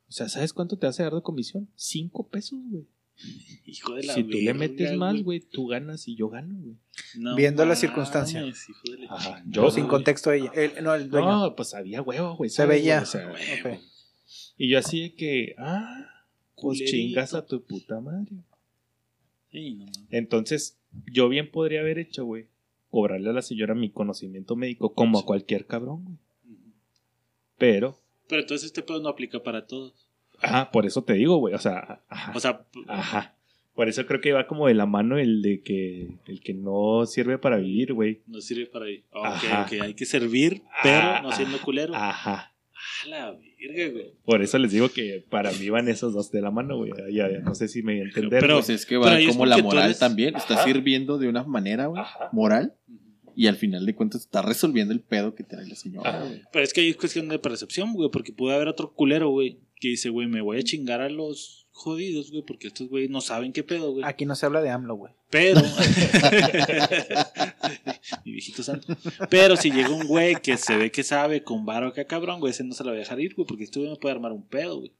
O 0.07 0.11
sea, 0.11 0.29
¿sabes 0.29 0.53
cuánto 0.53 0.77
te 0.77 0.85
hace 0.85 1.01
dar 1.01 1.13
de 1.15 1.21
comisión? 1.23 1.67
5 1.75 2.27
pesos, 2.27 2.59
güey. 2.69 2.85
Hijo 3.65 3.95
de 3.95 4.03
la 4.03 4.13
Si 4.13 4.23
tú 4.23 4.37
le 4.37 4.53
metes 4.53 4.95
más, 4.97 5.21
güey, 5.23 5.39
tú 5.39 5.65
ganas 5.67 6.07
y 6.07 6.15
yo 6.15 6.29
gano, 6.29 6.55
güey. 6.59 6.75
No 7.17 7.35
Viendo 7.35 7.65
la 7.65 7.75
circunstancia. 7.75 8.45
hijo 8.45 8.91
de 8.91 8.97
la 8.99 9.13
Ajá, 9.13 9.41
chingada. 9.41 9.43
yo- 9.47 9.71
Sin 9.71 9.87
contexto 9.87 10.31
ella. 10.31 10.51
El- 10.53 10.83
no, 10.83 10.93
el 10.93 11.09
dueño. 11.09 11.27
No, 11.27 11.55
pues 11.55 11.73
había 11.73 12.03
huevo, 12.03 12.35
güey. 12.37 12.51
Se 12.51 12.57
¿sabes, 12.57 12.79
veía. 12.81 12.99
güey? 12.99 13.03
O 13.03 13.05
sea, 13.07 13.31
Ok. 13.73 13.79
Y 14.59 14.69
yo 14.69 14.77
así 14.77 15.01
de 15.01 15.13
que, 15.15 15.55
ah, 15.57 16.05
pues 16.55 16.77
Culerito. 16.77 16.91
chingas 16.91 17.33
a 17.33 17.45
tu 17.47 17.63
puta 17.63 17.99
madre. 17.99 18.29
Sí, 19.51 19.73
no. 19.73 19.85
Entonces, 20.11 20.77
yo 21.11 21.27
bien 21.29 21.49
podría 21.49 21.79
haber 21.79 21.97
hecho, 21.97 22.25
güey, 22.25 22.45
cobrarle 22.91 23.29
a 23.31 23.33
la 23.33 23.41
señora 23.41 23.73
mi 23.73 23.89
conocimiento 23.89 24.55
médico 24.55 24.93
como 24.93 25.17
a 25.17 25.25
cualquier 25.25 25.65
cabrón, 25.65 26.03
güey. 26.03 26.17
Pero, 27.57 27.97
Pero 28.27 28.41
entonces 28.41 28.67
este 28.67 28.83
pedo 28.83 29.01
no 29.01 29.09
aplica 29.09 29.41
para 29.43 29.65
todos. 29.67 29.93
ajá, 30.41 30.71
por 30.71 30.85
eso 30.85 31.03
te 31.03 31.13
digo, 31.13 31.37
güey, 31.37 31.53
o 31.53 31.59
sea, 31.59 32.01
ajá, 32.07 32.31
O 32.35 32.39
sea, 32.39 32.65
ajá. 32.87 33.35
Por 33.75 33.87
eso 33.87 34.05
creo 34.05 34.19
que 34.19 34.33
va 34.33 34.45
como 34.45 34.67
de 34.67 34.73
la 34.73 34.85
mano 34.85 35.17
el 35.17 35.41
de 35.41 35.61
que 35.61 36.09
el 36.25 36.41
que 36.41 36.53
no 36.53 37.05
sirve 37.05 37.37
para 37.37 37.57
vivir, 37.57 37.93
güey. 37.93 38.21
no 38.27 38.41
sirve 38.41 38.65
para 38.65 38.85
ahí. 38.85 39.03
Ok, 39.11 39.25
Ajá. 39.25 39.63
ok, 39.63 39.81
hay 39.81 39.93
que 39.93 40.05
servir, 40.05 40.63
pero 40.83 41.21
no 41.21 41.31
siendo 41.31 41.61
culero. 41.61 41.95
Ajá. 41.95 42.48
A 43.05 43.07
la 43.09 43.31
verga, 43.31 43.91
güey. 43.91 44.13
Por 44.25 44.41
eso 44.41 44.57
les 44.57 44.71
digo 44.71 44.89
que 44.89 45.23
para 45.29 45.51
mí 45.53 45.69
van 45.69 45.87
esos 45.89 46.13
dos 46.13 46.31
de 46.31 46.41
la 46.41 46.51
mano, 46.51 46.77
güey. 46.77 46.91
Ya, 47.11 47.29
ya, 47.31 47.39
no 47.39 47.55
sé 47.55 47.67
si 47.67 47.81
me 47.83 47.93
voy 47.93 48.01
a 48.01 48.05
entender. 48.05 48.39
Pero-. 48.41 48.55
Pues 48.57 48.69
es 48.69 48.85
que 48.85 48.97
va 48.97 49.17
como 49.27 49.45
la 49.45 49.57
moral 49.59 49.85
eres- 49.85 49.99
también. 49.99 50.35
Está 50.35 50.63
sirviendo 50.63 51.17
de 51.17 51.27
una 51.29 51.43
manera, 51.43 51.85
güey, 51.87 52.01
Ajá. 52.01 52.29
moral. 52.31 52.75
Y 53.35 53.47
al 53.47 53.55
final 53.55 53.85
de 53.85 53.95
cuentas 53.95 54.21
está 54.21 54.41
resolviendo 54.41 54.93
el 54.93 54.99
pedo 54.99 55.33
que 55.33 55.45
trae 55.45 55.65
la 55.65 55.75
señora, 55.75 56.09
Ajá. 56.09 56.25
güey. 56.25 56.41
Pero 56.51 56.63
es 56.65 56.73
que 56.73 56.81
ahí 56.81 56.89
es 56.89 56.97
cuestión 56.97 57.29
de 57.29 57.39
percepción, 57.39 57.93
güey, 57.93 58.09
porque 58.11 58.33
puede 58.33 58.55
haber 58.55 58.67
otro 58.67 58.93
culero, 58.93 59.29
güey, 59.29 59.59
que 59.79 59.87
dice, 59.89 60.09
güey, 60.09 60.27
me 60.27 60.41
voy 60.41 60.57
a 60.57 60.63
chingar 60.63 60.99
a 60.99 61.07
los 61.09 61.68
jodidos, 61.79 62.31
güey, 62.31 62.43
porque 62.43 62.67
estos 62.67 62.89
güey 62.89 63.07
no 63.07 63.21
saben 63.21 63.53
qué 63.53 63.63
pedo, 63.63 63.91
güey. 63.93 64.03
Aquí 64.05 64.25
no 64.25 64.35
se 64.35 64.45
habla 64.45 64.61
de 64.61 64.69
AMLO, 64.69 64.95
güey. 64.95 65.13
Pero. 65.29 65.61
Mi 68.25 68.31
viejito 68.33 68.63
santo. 68.63 68.95
Pero 69.29 69.55
si 69.55 69.71
llega 69.71 69.89
un 69.89 70.07
güey 70.07 70.35
que 70.41 70.57
se 70.57 70.75
ve 70.77 70.91
que 70.91 71.03
sabe 71.03 71.43
con 71.43 71.65
varo 71.65 71.87
acá, 71.87 72.05
cabrón, 72.05 72.39
güey, 72.39 72.51
ese 72.51 72.63
no 72.63 72.73
se 72.73 72.83
la 72.83 72.91
va 72.91 72.97
a 72.97 72.99
dejar 72.99 73.19
ir, 73.19 73.35
güey, 73.35 73.47
porque 73.47 73.63
este 73.63 73.79
güey 73.79 73.91
me 73.91 73.97
puede 73.97 74.15
armar 74.15 74.31
un 74.31 74.45
pedo, 74.45 74.79
güey. 74.79 74.91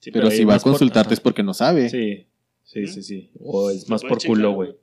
Sí, 0.00 0.10
Pero 0.10 0.30
si 0.30 0.44
va 0.44 0.54
a 0.54 0.58
por- 0.58 0.72
consultarte 0.72 1.14
es 1.14 1.20
porque 1.20 1.42
no 1.42 1.54
sabe. 1.54 1.88
Sí, 1.88 2.26
sí, 2.64 2.86
sí, 2.86 3.02
sí. 3.02 3.30
O 3.40 3.70
es 3.70 3.88
más 3.88 4.02
por 4.02 4.22
culo, 4.24 4.52
güey. 4.52 4.74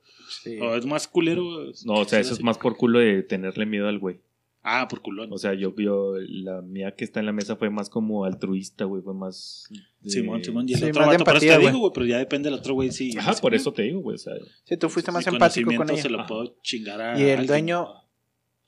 Sí. 0.42 0.58
O 0.60 0.74
es 0.74 0.86
más 0.86 1.06
culero. 1.06 1.44
No, 1.84 1.94
o 1.94 2.04
sea, 2.04 2.20
eso 2.20 2.34
es 2.34 2.42
más 2.42 2.58
por 2.58 2.76
culo 2.76 2.98
de 2.98 3.22
tenerle 3.22 3.66
miedo 3.66 3.88
al 3.88 3.98
güey. 3.98 4.18
Ah, 4.64 4.86
por 4.88 5.02
culón. 5.02 5.32
O 5.32 5.38
sea, 5.38 5.54
yo, 5.54 5.74
yo, 5.76 6.14
la 6.18 6.62
mía 6.62 6.94
que 6.94 7.04
está 7.04 7.18
en 7.20 7.26
la 7.26 7.32
mesa 7.32 7.56
fue 7.56 7.68
más 7.68 7.90
como 7.90 8.24
altruista, 8.24 8.84
güey. 8.84 9.02
Fue 9.02 9.12
más. 9.14 9.66
de- 10.00 10.10
Simón, 10.10 10.44
Simón. 10.44 10.68
Y 10.68 10.74
el 10.74 10.78
Sí, 10.78 10.84
otro 10.86 11.00
vato, 11.06 11.24
por 11.24 11.34
eso 11.36 11.44
empatía, 11.46 11.52
te 11.52 11.56
güey. 11.58 11.66
digo, 11.68 11.78
güey, 11.80 11.92
pero 11.94 12.06
ya 12.06 12.18
depende 12.18 12.48
del 12.50 12.58
otro 12.60 12.74
güey, 12.74 12.92
sí. 12.92 13.16
Ajá, 13.18 13.34
sí, 13.34 13.42
por 13.42 13.54
eso 13.54 13.72
te 13.72 13.82
digo, 13.82 14.00
güey. 14.00 14.14
O 14.14 14.18
sea, 14.18 14.34
Sí, 14.64 14.76
tú 14.76 14.88
fuiste 14.88 15.10
más 15.10 15.26
empático 15.26 15.74
con 15.74 15.90
ella. 15.90 16.00
se 16.02 16.08
lo 16.10 16.24
puedo 16.26 16.56
chingar 16.62 17.00
a 17.00 17.18
Y 17.18 17.22
el 17.24 17.30
alguien. 17.30 17.46
dueño 17.48 17.88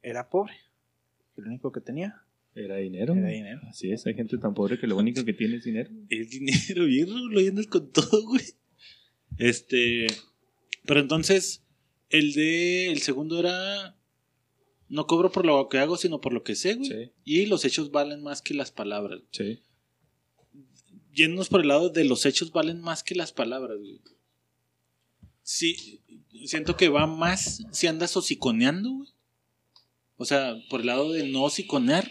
era 0.02 0.28
pobre. 0.28 0.54
El 1.36 1.46
único 1.46 1.70
que 1.70 1.80
tenía 1.80 2.22
era 2.56 2.76
dinero. 2.76 3.14
era 3.14 3.28
dinero. 3.28 3.60
Así 3.68 3.92
es, 3.92 4.04
hay 4.06 4.14
gente 4.14 4.36
tan 4.38 4.52
pobre 4.54 4.78
que 4.80 4.86
lo 4.88 4.96
único 4.96 5.24
que 5.24 5.32
tiene 5.32 5.56
es 5.56 5.64
dinero. 5.64 5.90
Es 6.08 6.30
dinero, 6.30 6.86
bien, 6.86 7.08
lo 7.30 7.40
llenas 7.40 7.66
con 7.68 7.90
todo, 7.92 8.24
güey. 8.26 8.42
Este. 9.38 10.06
Pero 10.86 11.00
entonces, 11.00 11.64
el 12.10 12.32
de. 12.32 12.90
El 12.92 12.98
segundo 12.98 13.38
era. 13.38 13.96
No 14.88 15.06
cobro 15.06 15.32
por 15.32 15.46
lo 15.46 15.68
que 15.68 15.78
hago, 15.78 15.96
sino 15.96 16.20
por 16.20 16.32
lo 16.32 16.42
que 16.42 16.54
sé, 16.54 16.74
güey. 16.74 16.88
Sí, 16.88 17.12
Y 17.24 17.46
los 17.46 17.64
hechos 17.64 17.90
valen 17.90 18.22
más 18.22 18.42
que 18.42 18.54
las 18.54 18.70
palabras. 18.70 19.20
sí. 19.30 19.60
Yéndonos 21.12 21.48
por 21.48 21.60
el 21.60 21.68
lado 21.68 21.90
de 21.90 22.02
los 22.02 22.26
hechos 22.26 22.50
valen 22.50 22.80
más 22.80 23.04
que 23.04 23.14
las 23.14 23.32
palabras, 23.32 23.78
güey. 23.78 24.00
Sí, 25.44 26.00
siento 26.46 26.76
que 26.76 26.88
va 26.88 27.06
más 27.06 27.62
si 27.70 27.86
andas 27.86 28.16
hociconeando, 28.16 28.90
güey. 28.90 29.08
O 30.16 30.24
sea, 30.24 30.56
por 30.68 30.80
el 30.80 30.86
lado 30.86 31.12
de 31.12 31.28
no 31.28 31.44
hociconear. 31.44 32.10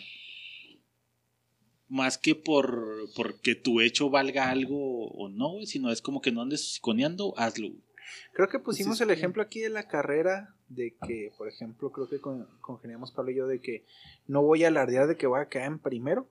Más 1.90 2.18
que 2.18 2.34
por 2.34 3.10
porque 3.16 3.56
tu 3.56 3.82
hecho 3.82 4.10
valga 4.10 4.50
algo 4.50 5.08
o 5.10 5.28
no, 5.28 5.50
güey. 5.50 5.66
Sino 5.68 5.92
es 5.92 6.02
como 6.02 6.22
que 6.22 6.32
no 6.32 6.42
andes 6.42 6.62
hociconeando, 6.62 7.34
hazlo, 7.38 7.70
güey. 7.70 7.84
Creo 8.34 8.47
que 8.47 8.59
pusimos 8.59 8.97
Sí, 8.97 9.03
el 9.03 9.09
sí. 9.09 9.14
ejemplo 9.16 9.41
aquí 9.43 9.59
de 9.59 9.70
la 9.70 9.88
carrera 9.88 10.53
de 10.70 10.95
que, 11.07 11.32
por 11.38 11.47
ejemplo, 11.47 11.91
creo 11.91 12.07
que 12.09 12.20
con, 12.20 12.47
congeniamos 12.61 13.11
Pablo 13.11 13.32
y 13.32 13.36
yo 13.36 13.47
de 13.47 13.59
que 13.61 13.86
no 14.28 14.41
voy 14.41 14.64
a 14.64 14.68
alardear 14.70 15.07
de 15.07 15.16
que 15.18 15.28
voy 15.28 15.39
a 15.41 15.47
quedar 15.49 15.68
en 15.68 15.80
primero, 15.80 16.28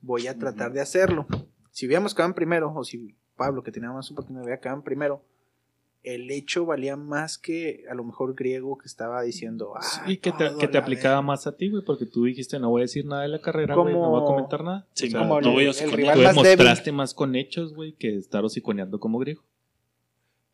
voy 0.00 0.26
a 0.26 0.38
tratar 0.38 0.72
de 0.72 0.80
hacerlo. 0.80 1.26
Si 1.70 1.86
hubiéramos 1.86 2.14
quedado 2.14 2.30
en 2.30 2.34
primero, 2.34 2.72
o 2.74 2.84
si 2.84 3.14
Pablo, 3.36 3.62
que 3.62 3.72
tenía 3.72 3.90
más 3.90 4.10
oportunidad, 4.10 4.44
hubiera 4.44 4.60
quedado 4.60 4.78
en 4.78 4.84
primero, 4.84 5.22
el 6.02 6.28
hecho 6.32 6.66
valía 6.66 6.96
más 6.96 7.38
que 7.38 7.84
a 7.88 7.94
lo 7.94 8.02
mejor 8.02 8.34
griego 8.34 8.76
que 8.76 8.86
estaba 8.86 9.22
diciendo, 9.22 9.74
ah, 9.76 10.04
Y 10.08 10.16
que 10.16 10.32
te, 10.32 10.50
que 10.58 10.66
te 10.66 10.76
aplicaba 10.76 11.14
verga". 11.16 11.22
más 11.22 11.46
a 11.46 11.56
ti, 11.56 11.70
güey, 11.70 11.84
porque 11.84 12.06
tú 12.06 12.24
dijiste 12.24 12.58
no 12.58 12.70
voy 12.70 12.80
a 12.82 12.84
decir 12.84 13.06
nada 13.06 13.22
de 13.22 13.28
la 13.28 13.40
carrera, 13.40 13.76
güey, 13.76 13.94
no 13.94 14.10
voy 14.10 14.20
a 14.22 14.24
comentar 14.24 14.64
nada. 14.64 14.86
Sí, 14.94 15.06
O 15.06 15.10
sea, 15.10 15.20
como 15.20 15.40
no 15.40 15.48
el- 15.50 15.54
voy 15.54 15.66
a 15.66 15.70
el 15.70 15.92
rival 15.92 16.14
tú 16.18 16.22
más 16.24 16.34
débil. 16.34 16.44
demostraste 16.58 16.90
más 16.92 17.14
con 17.14 17.36
hechos, 17.36 17.72
güey, 17.72 17.92
que 17.92 18.16
estar 18.16 18.44
hociconeando 18.44 18.98
como 18.98 19.20
griego. 19.20 19.42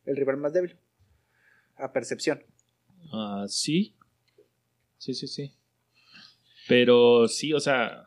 El 0.08 0.16
rival 0.16 0.38
más 0.38 0.52
débil. 0.52 0.76
A 1.76 1.92
percepción. 1.92 2.42
Ah, 3.12 3.44
sí. 3.48 3.94
Sí, 4.98 5.14
sí, 5.14 5.26
sí. 5.28 5.52
Pero 6.66 7.28
sí, 7.28 7.52
o 7.52 7.60
sea. 7.60 8.04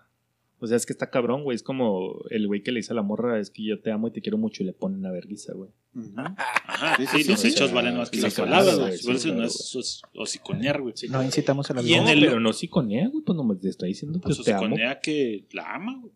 O 0.64 0.68
sea, 0.68 0.78
es 0.78 0.86
que 0.86 0.94
está 0.94 1.10
cabrón, 1.10 1.44
güey. 1.44 1.56
Es 1.56 1.64
como 1.64 2.22
el 2.30 2.46
güey 2.46 2.62
que 2.62 2.72
le 2.72 2.80
dice 2.82 2.92
a 2.94 2.96
la 2.96 3.02
morra, 3.02 3.40
es 3.40 3.50
que 3.50 3.64
yo 3.64 3.80
te 3.82 3.92
amo 3.92 4.10
y 4.10 4.12
te 4.12 4.22
quiero 4.22 4.38
mucho 4.38 4.62
y 4.62 4.68
le 4.68 4.74
ponen 4.74 5.00
una 5.00 5.10
vergüenza, 5.10 5.54
güey. 5.54 5.72
Ajá, 6.16 6.96
Sí, 6.98 7.06
sí, 7.08 7.18
sí, 7.18 7.24
sí, 7.24 7.30
los 7.32 7.46
hechos 7.46 7.74
valen 7.74 7.98
más 7.98 8.12
que 8.12 8.22
las 8.22 8.36
palabras, 8.36 8.78
güey, 8.78 9.34
no 9.36 9.44
es 9.44 10.02
hociconear, 10.14 10.82
güey. 10.82 10.94
No 11.10 11.24
incitamos 11.24 11.70
a 11.72 11.74
la 11.74 11.82
Y 11.82 11.94
en 11.96 12.04
no, 12.04 12.10
el- 12.12 12.20
pero 12.26 12.40
no 12.40 12.54
psiconea, 12.54 13.08
güey. 13.10 13.24
Pues 13.26 13.36
nomás 13.36 13.60
te 13.60 13.70
estoy 13.70 13.90
diciendo 13.90 14.20
que 14.20 14.26
Pues 14.26 14.44
te 14.44 14.54
amo. 14.54 14.62
hociconea 14.66 15.00
que 15.00 15.48
la 15.52 15.74
ama, 15.74 15.98
güey. 16.00 16.14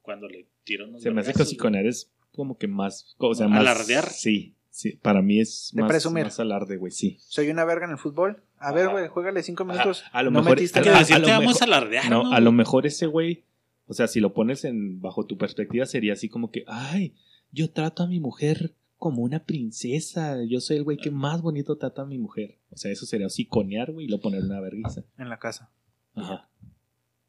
Cuando 0.00 0.28
le 0.28 0.46
tiran 0.64 0.88
unos 0.88 1.02
Se 1.02 1.10
me 1.10 1.20
hace 1.20 1.34
que 1.34 1.42
hociconear 1.42 1.84
es 1.86 2.10
como 2.32 2.56
que 2.56 2.68
más. 2.68 3.14
O 3.18 3.34
sea, 3.34 3.48
más. 3.48 3.60
Alardear. 3.60 4.08
Sí, 4.08 4.54
sí. 4.78 4.92
Para 5.02 5.22
mí 5.22 5.40
es 5.40 5.70
De 5.74 5.82
más, 5.82 5.88
presumir. 5.90 6.24
más 6.24 6.38
alarde, 6.40 6.76
güey, 6.76 6.92
sí. 6.92 7.18
Soy 7.26 7.48
una 7.50 7.64
verga 7.64 7.86
en 7.86 7.92
el 7.92 7.98
fútbol. 7.98 8.42
A 8.58 8.72
ver, 8.72 8.88
güey, 8.88 9.08
juégale 9.08 9.42
cinco 9.42 9.64
minutos. 9.64 10.04
a 10.12 10.22
lo 10.22 10.30
no 10.30 10.40
mejor- 10.40 10.56
metiste 10.56 10.80
güey. 10.80 10.84
Que 10.84 10.88
a- 10.90 10.92
nada. 10.92 11.00
decir 11.00 11.16
a 11.16 11.18
lo 11.18 11.24
te 11.26 11.30
vamos 11.32 11.46
mejor- 11.54 11.62
a 11.62 11.64
alardear, 11.76 12.10
No, 12.10 12.22
¿no? 12.24 12.32
a 12.32 12.40
lo 12.40 12.52
mejor 12.52 12.86
ese 12.86 13.06
güey, 13.06 13.44
o 13.86 13.94
sea, 13.94 14.06
si 14.08 14.20
lo 14.20 14.32
pones 14.34 14.64
en 14.64 15.00
bajo 15.00 15.26
tu 15.26 15.36
perspectiva 15.38 15.86
sería 15.86 16.12
así 16.12 16.28
como 16.28 16.50
que, 16.50 16.64
ay, 16.66 17.14
yo 17.52 17.70
trato 17.70 18.02
a 18.02 18.06
mi 18.06 18.20
mujer 18.20 18.74
como 18.98 19.22
una 19.22 19.44
princesa, 19.44 20.42
yo 20.44 20.60
soy 20.60 20.76
el 20.78 20.82
güey 20.84 20.96
que 20.96 21.10
más 21.12 21.40
bonito 21.40 21.76
trata 21.78 22.02
a 22.02 22.06
mi 22.06 22.18
mujer. 22.18 22.58
O 22.70 22.76
sea, 22.76 22.90
eso 22.90 23.06
sería 23.06 23.28
psiconear, 23.28 23.92
güey, 23.92 24.06
y 24.06 24.08
lo 24.08 24.20
poner 24.20 24.42
una 24.42 24.60
vergüenza. 24.60 25.04
En 25.18 25.28
la 25.28 25.38
casa. 25.38 25.70
Ajá. 26.16 26.48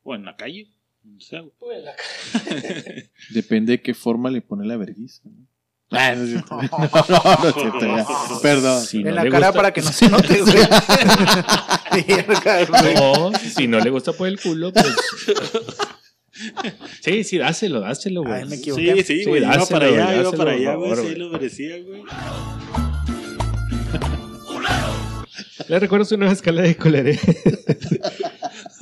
O 0.04 0.16
en 0.16 0.26
la 0.26 0.36
calle. 0.36 0.68
O 1.16 1.20
sea, 1.22 1.42
güey. 1.42 1.78
Depende 3.34 3.74
de 3.74 3.82
qué 3.82 3.94
forma 3.94 4.30
le 4.30 4.42
pone 4.42 4.66
la 4.66 4.78
vergüenza. 4.78 5.22
¿no? 5.26 5.46
Ah, 5.92 6.14
no 6.16 6.24
es 6.24 6.30
cierto. 6.30 6.56
No, 6.62 6.70
no, 6.70 7.44
no 7.44 7.50
es 7.50 7.56
cierto, 7.56 7.80
ya. 7.82 8.06
Perdón. 8.42 8.86
Si 8.86 8.98
en 9.00 9.16
la 9.16 9.24
le 9.24 9.32
cara 9.32 9.48
gusta- 9.48 9.58
para 9.58 9.74
que 9.74 9.82
no 9.82 9.92
se 9.92 10.08
note, 10.10 10.42
güey. 10.42 10.56
No, 12.96 13.32
si 13.34 13.68
no 13.68 13.80
le 13.80 13.90
gusta 13.90 14.14
por 14.14 14.28
el 14.28 14.40
culo, 14.40 14.72
pues 14.72 14.86
Sí, 17.02 17.24
sí, 17.24 17.38
dáselo, 17.38 17.82
dáselo, 17.82 18.24
güey. 18.24 18.42
Ay, 18.44 18.48
me 18.48 18.56
equivoqué. 18.56 18.96
Sí, 18.98 19.04
sí, 19.04 19.24
Sí, 19.24 19.30
güey. 19.30 19.42
iba 19.44 19.58
dáselo, 19.58 19.80
para 19.80 19.86
allá, 19.92 20.22
iba 20.22 20.32
para 20.32 20.52
allá, 20.52 20.76
güey. 20.76 20.96
Sí, 20.96 21.16
lo 21.16 21.30
merecía, 21.30 21.76
güey. 21.84 22.04
Les 25.68 25.82
recuerdo 25.82 26.06
su 26.06 26.18
nueva 26.18 26.34
escala 26.34 26.62
de 26.64 26.76
coleré. 26.78 27.20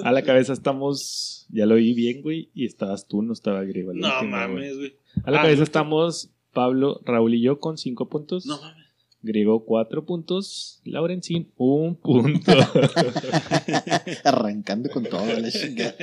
A 0.03 0.11
la 0.11 0.21
cabeza 0.21 0.53
estamos, 0.53 1.47
ya 1.49 1.65
lo 1.65 1.75
oí 1.75 1.93
bien, 1.93 2.21
güey, 2.21 2.49
y 2.53 2.65
estabas 2.65 3.07
tú, 3.07 3.21
no 3.23 3.33
estaba 3.33 3.63
griego. 3.63 3.93
No 3.93 4.23
mames, 4.23 4.77
güey. 4.77 4.97
A 5.23 5.31
la 5.31 5.39
Ah, 5.39 5.41
cabeza 5.43 5.57
no. 5.59 5.63
estamos 5.63 6.29
Pablo, 6.57 7.01
Raúl 7.05 7.35
y 7.35 7.41
yo 7.43 7.59
con 7.59 7.77
cinco 7.77 8.09
puntos. 8.09 8.47
No 8.47 8.59
mames. 8.59 8.87
Griego 9.21 9.63
cuatro 9.63 10.05
puntos. 10.05 10.81
Laurencín 10.85 11.51
un 11.57 11.95
punto. 11.95 12.51
Arrancando 14.23 14.89
con 14.89 15.03
todo 15.03 15.25
la 15.39 15.51
chingada. 15.51 15.95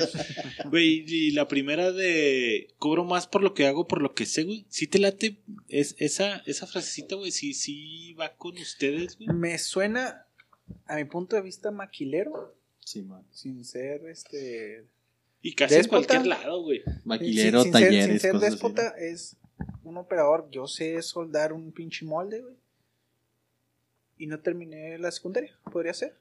Güey, 0.70 1.04
y 1.06 1.30
la 1.32 1.48
primera 1.48 1.90
de 1.92 2.68
cobro 2.78 3.04
más 3.04 3.26
por 3.26 3.42
lo 3.42 3.54
que 3.54 3.66
hago, 3.66 3.86
por 3.88 4.00
lo 4.02 4.14
que 4.14 4.26
sé, 4.26 4.44
güey. 4.44 4.66
Sí 4.68 4.86
te 4.86 4.98
late 4.98 5.38
es, 5.68 5.96
esa, 5.98 6.42
esa 6.46 6.66
frasecita, 6.66 7.16
güey. 7.16 7.30
Sí, 7.30 7.54
sí 7.54 8.12
va 8.14 8.30
con 8.36 8.56
ustedes, 8.58 9.16
güey. 9.16 9.28
Me 9.36 9.58
suena, 9.58 10.26
a 10.86 10.96
mi 10.96 11.04
punto 11.04 11.36
de 11.36 11.42
vista, 11.42 11.70
maquilero, 11.70 12.54
Sí, 12.80 13.02
man. 13.02 13.22
sin 13.30 13.64
ser 13.64 14.04
este. 14.06 14.84
Y 15.42 15.54
casi 15.54 15.74
en 15.74 15.80
Déspota. 15.80 16.06
cualquier 16.06 16.26
lado, 16.26 16.62
güey. 16.62 16.82
Maquilero, 17.04 17.62
sin, 17.62 17.72
sin 17.72 17.80
ser- 17.80 17.88
talleres, 17.88 18.06
sin 18.06 18.20
ser 18.20 18.32
cosas 18.32 18.46
así, 18.48 18.54
déspota, 18.54 18.88
es 18.98 19.36
un 19.82 19.96
operador. 19.96 20.48
Yo 20.50 20.66
sé 20.66 21.00
soldar 21.02 21.52
un 21.52 21.72
pinche 21.72 22.04
molde, 22.06 22.40
güey. 22.42 22.54
Y 24.16 24.26
no 24.26 24.38
terminé 24.40 24.96
la 24.98 25.10
secundaria, 25.10 25.52
podría 25.72 25.92
ser. 25.94 26.16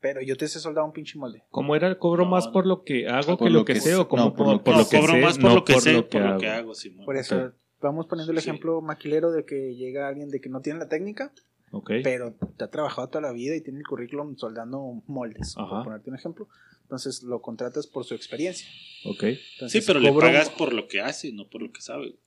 Pero 0.00 0.22
yo 0.22 0.36
te 0.36 0.48
sé 0.48 0.58
soldar 0.60 0.84
un 0.84 0.92
pinche 0.92 1.18
molde. 1.18 1.44
¿Cómo 1.50 1.76
era 1.76 1.86
el 1.86 1.98
cobro 1.98 2.24
No, 2.24 2.30
más 2.30 2.48
por 2.48 2.66
lo 2.66 2.84
que 2.84 3.06
hago 3.08 3.36
por 3.36 3.48
que 3.48 3.52
lo 3.52 3.64
que, 3.64 3.74
que 3.74 3.80
sé 3.80 3.94
o 3.96 4.08
como 4.08 4.24
No, 4.24 4.30
por 4.34 4.46
por, 4.46 4.46
lo 4.56 4.64
por 4.64 4.64
que 4.64 4.70
lo 4.72 4.78
no, 4.84 4.88
que 4.88 4.96
cobro 4.98 5.12
sé? 5.14 5.20
más 5.20 5.38
por 5.38 5.48
no 5.50 5.54
lo 5.56 5.64
que 5.64 5.72
por 5.74 5.82
sé, 5.82 5.92
lo 5.92 6.08
que 6.08 6.18
por 6.18 6.28
lo 6.30 6.38
que 6.38 6.48
hago, 6.48 6.74
Simón. 6.74 7.04
Por 7.04 7.16
eso 7.16 7.36
Ok. 7.36 7.54
vamos 7.82 8.06
poniendo 8.06 8.32
el 8.32 8.40
Sí. 8.40 8.48
ejemplo 8.48 8.80
maquilero 8.80 9.30
de 9.30 9.44
que 9.44 9.74
llega 9.76 10.08
alguien 10.08 10.30
de 10.30 10.40
que 10.40 10.48
no 10.48 10.60
tiene 10.62 10.78
la 10.78 10.88
técnica, 10.88 11.32
Ok. 11.70 11.90
pero 12.02 12.34
te 12.56 12.64
ha 12.64 12.68
trabajado 12.70 13.08
toda 13.08 13.20
la 13.20 13.32
vida 13.32 13.54
y 13.54 13.60
tiene 13.60 13.78
el 13.78 13.86
currículum 13.86 14.36
soldando 14.36 15.02
moldes, 15.06 15.54
Ajá. 15.58 15.68
por 15.68 15.84
ponerte 15.84 16.08
un 16.10 16.16
ejemplo. 16.16 16.48
Entonces 16.90 17.22
lo 17.22 17.40
contratas 17.40 17.86
por 17.86 18.04
su 18.04 18.16
experiencia. 18.16 18.66
Ok. 19.04 19.24
Sí, 19.68 19.80
pero 19.86 20.00
le 20.00 20.12
pagas 20.12 20.50
por 20.50 20.72
lo 20.72 20.88
que 20.88 21.00
hace, 21.00 21.30
no 21.32 21.48
por 21.48 21.62
lo 21.62 21.70
que 21.70 21.80
sabe. 21.80 22.08
güey. 22.08 22.18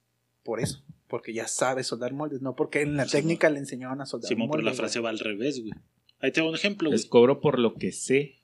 por 0.44 0.62
eso, 0.62 0.82
porque 1.10 1.34
ya 1.34 1.48
sabe 1.50 1.84
soldar 1.84 2.14
moldes, 2.14 2.42
no 2.42 2.56
porque 2.56 2.80
en 2.82 2.96
la 2.96 3.04
Sí, 3.06 3.18
técnica 3.18 3.50
le 3.50 3.60
enseñaban 3.60 4.00
a 4.00 4.06
soldar 4.06 4.30
Simón, 4.30 4.48
pero 4.50 4.62
la 4.64 4.70
moldes, 4.70 4.80
frase 4.80 5.00
güey. 5.00 5.04
va 5.04 5.10
al 5.10 5.20
revés, 5.20 5.60
güey. 5.60 5.74
Ahí 6.22 6.32
te 6.32 6.40
va 6.40 6.48
un 6.48 6.56
ejemplo, 6.56 6.88
güey. 6.90 6.98
Es 6.98 7.06
cobro 7.06 7.42
por 7.42 7.60
lo 7.60 7.74
que 7.76 7.92
sé, 7.92 8.40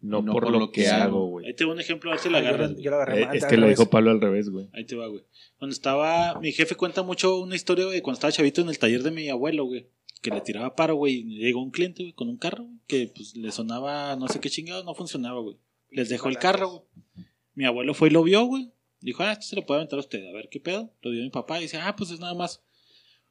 no, 0.00 0.24
por, 0.24 0.50
lo 0.50 0.72
que, 0.72 0.88
hago, 0.88 1.26
güey. 1.26 1.46
Ahí 1.46 1.54
te 1.54 1.64
va 1.64 1.72
un 1.72 1.78
ejemplo, 1.80 2.10
a 2.10 2.14
ver 2.14 2.20
si 2.20 2.28
la 2.30 2.40
yo 2.40 2.48
agarras. 2.48 2.76
yo 2.78 2.90
lo 2.90 2.96
agarré 2.96 3.22
Eh, 3.22 3.26
mal, 3.26 3.36
es 3.36 3.44
que 3.44 3.56
lo 3.56 3.68
dijo 3.68 3.88
Pablo 3.90 4.10
al 4.10 4.20
revés, 4.20 4.48
güey. 4.50 4.68
Ahí 4.72 4.84
te 4.84 4.96
va, 4.96 5.06
güey. 5.06 5.22
Cuando 5.58 5.72
estaba, 5.72 6.40
mi 6.40 6.50
jefe 6.52 6.74
cuenta 6.74 7.04
mucho 7.04 7.38
una 7.38 7.54
historia, 7.54 7.84
güey, 7.84 8.00
cuando 8.00 8.16
estaba 8.16 8.32
chavito 8.32 8.60
en 8.60 8.70
el 8.70 8.78
taller 8.80 9.02
de 9.04 9.12
mi 9.12 9.28
abuelo, 9.28 9.64
güey, 9.66 9.86
que 10.20 10.30
le 10.30 10.40
tiraba 10.40 10.74
paro, 10.76 10.96
güey, 10.96 11.24
llegó 11.24 11.62
un 11.62 11.70
cliente, 11.70 12.02
güey, 12.02 12.12
con 12.12 12.28
un 12.28 12.36
carro, 12.36 12.64
güey, 12.64 12.78
que 12.86 13.12
pues 13.14 13.36
le 13.36 13.50
sonaba 13.52 14.16
no 14.16 14.28
sé 14.28 14.40
qué 14.40 14.50
chingado, 14.50 14.84
no 14.84 14.94
funcionaba, 14.94 15.40
güey. 15.40 15.56
Les 15.90 16.08
dejó 16.08 16.28
el 16.28 16.38
carro, 16.38 16.68
güey. 16.68 17.26
Mi 17.54 17.64
abuelo 17.64 17.94
fue 17.94 18.08
y 18.08 18.12
lo 18.12 18.22
vio, 18.22 18.44
güey. 18.44 18.72
Dijo, 19.00 19.22
ah, 19.22 19.32
esto 19.32 19.46
se 19.46 19.56
lo 19.56 19.64
puede 19.64 19.80
aventar 19.80 19.98
a 19.98 20.00
usted, 20.00 20.26
a 20.26 20.32
ver 20.32 20.48
qué 20.50 20.60
pedo. 20.60 20.92
Lo 21.00 21.10
dio 21.10 21.22
mi 21.22 21.30
papá 21.30 21.58
y 21.58 21.62
dice, 21.62 21.78
ah, 21.78 21.96
pues 21.96 22.10
es 22.10 22.20
nada 22.20 22.34
más 22.34 22.62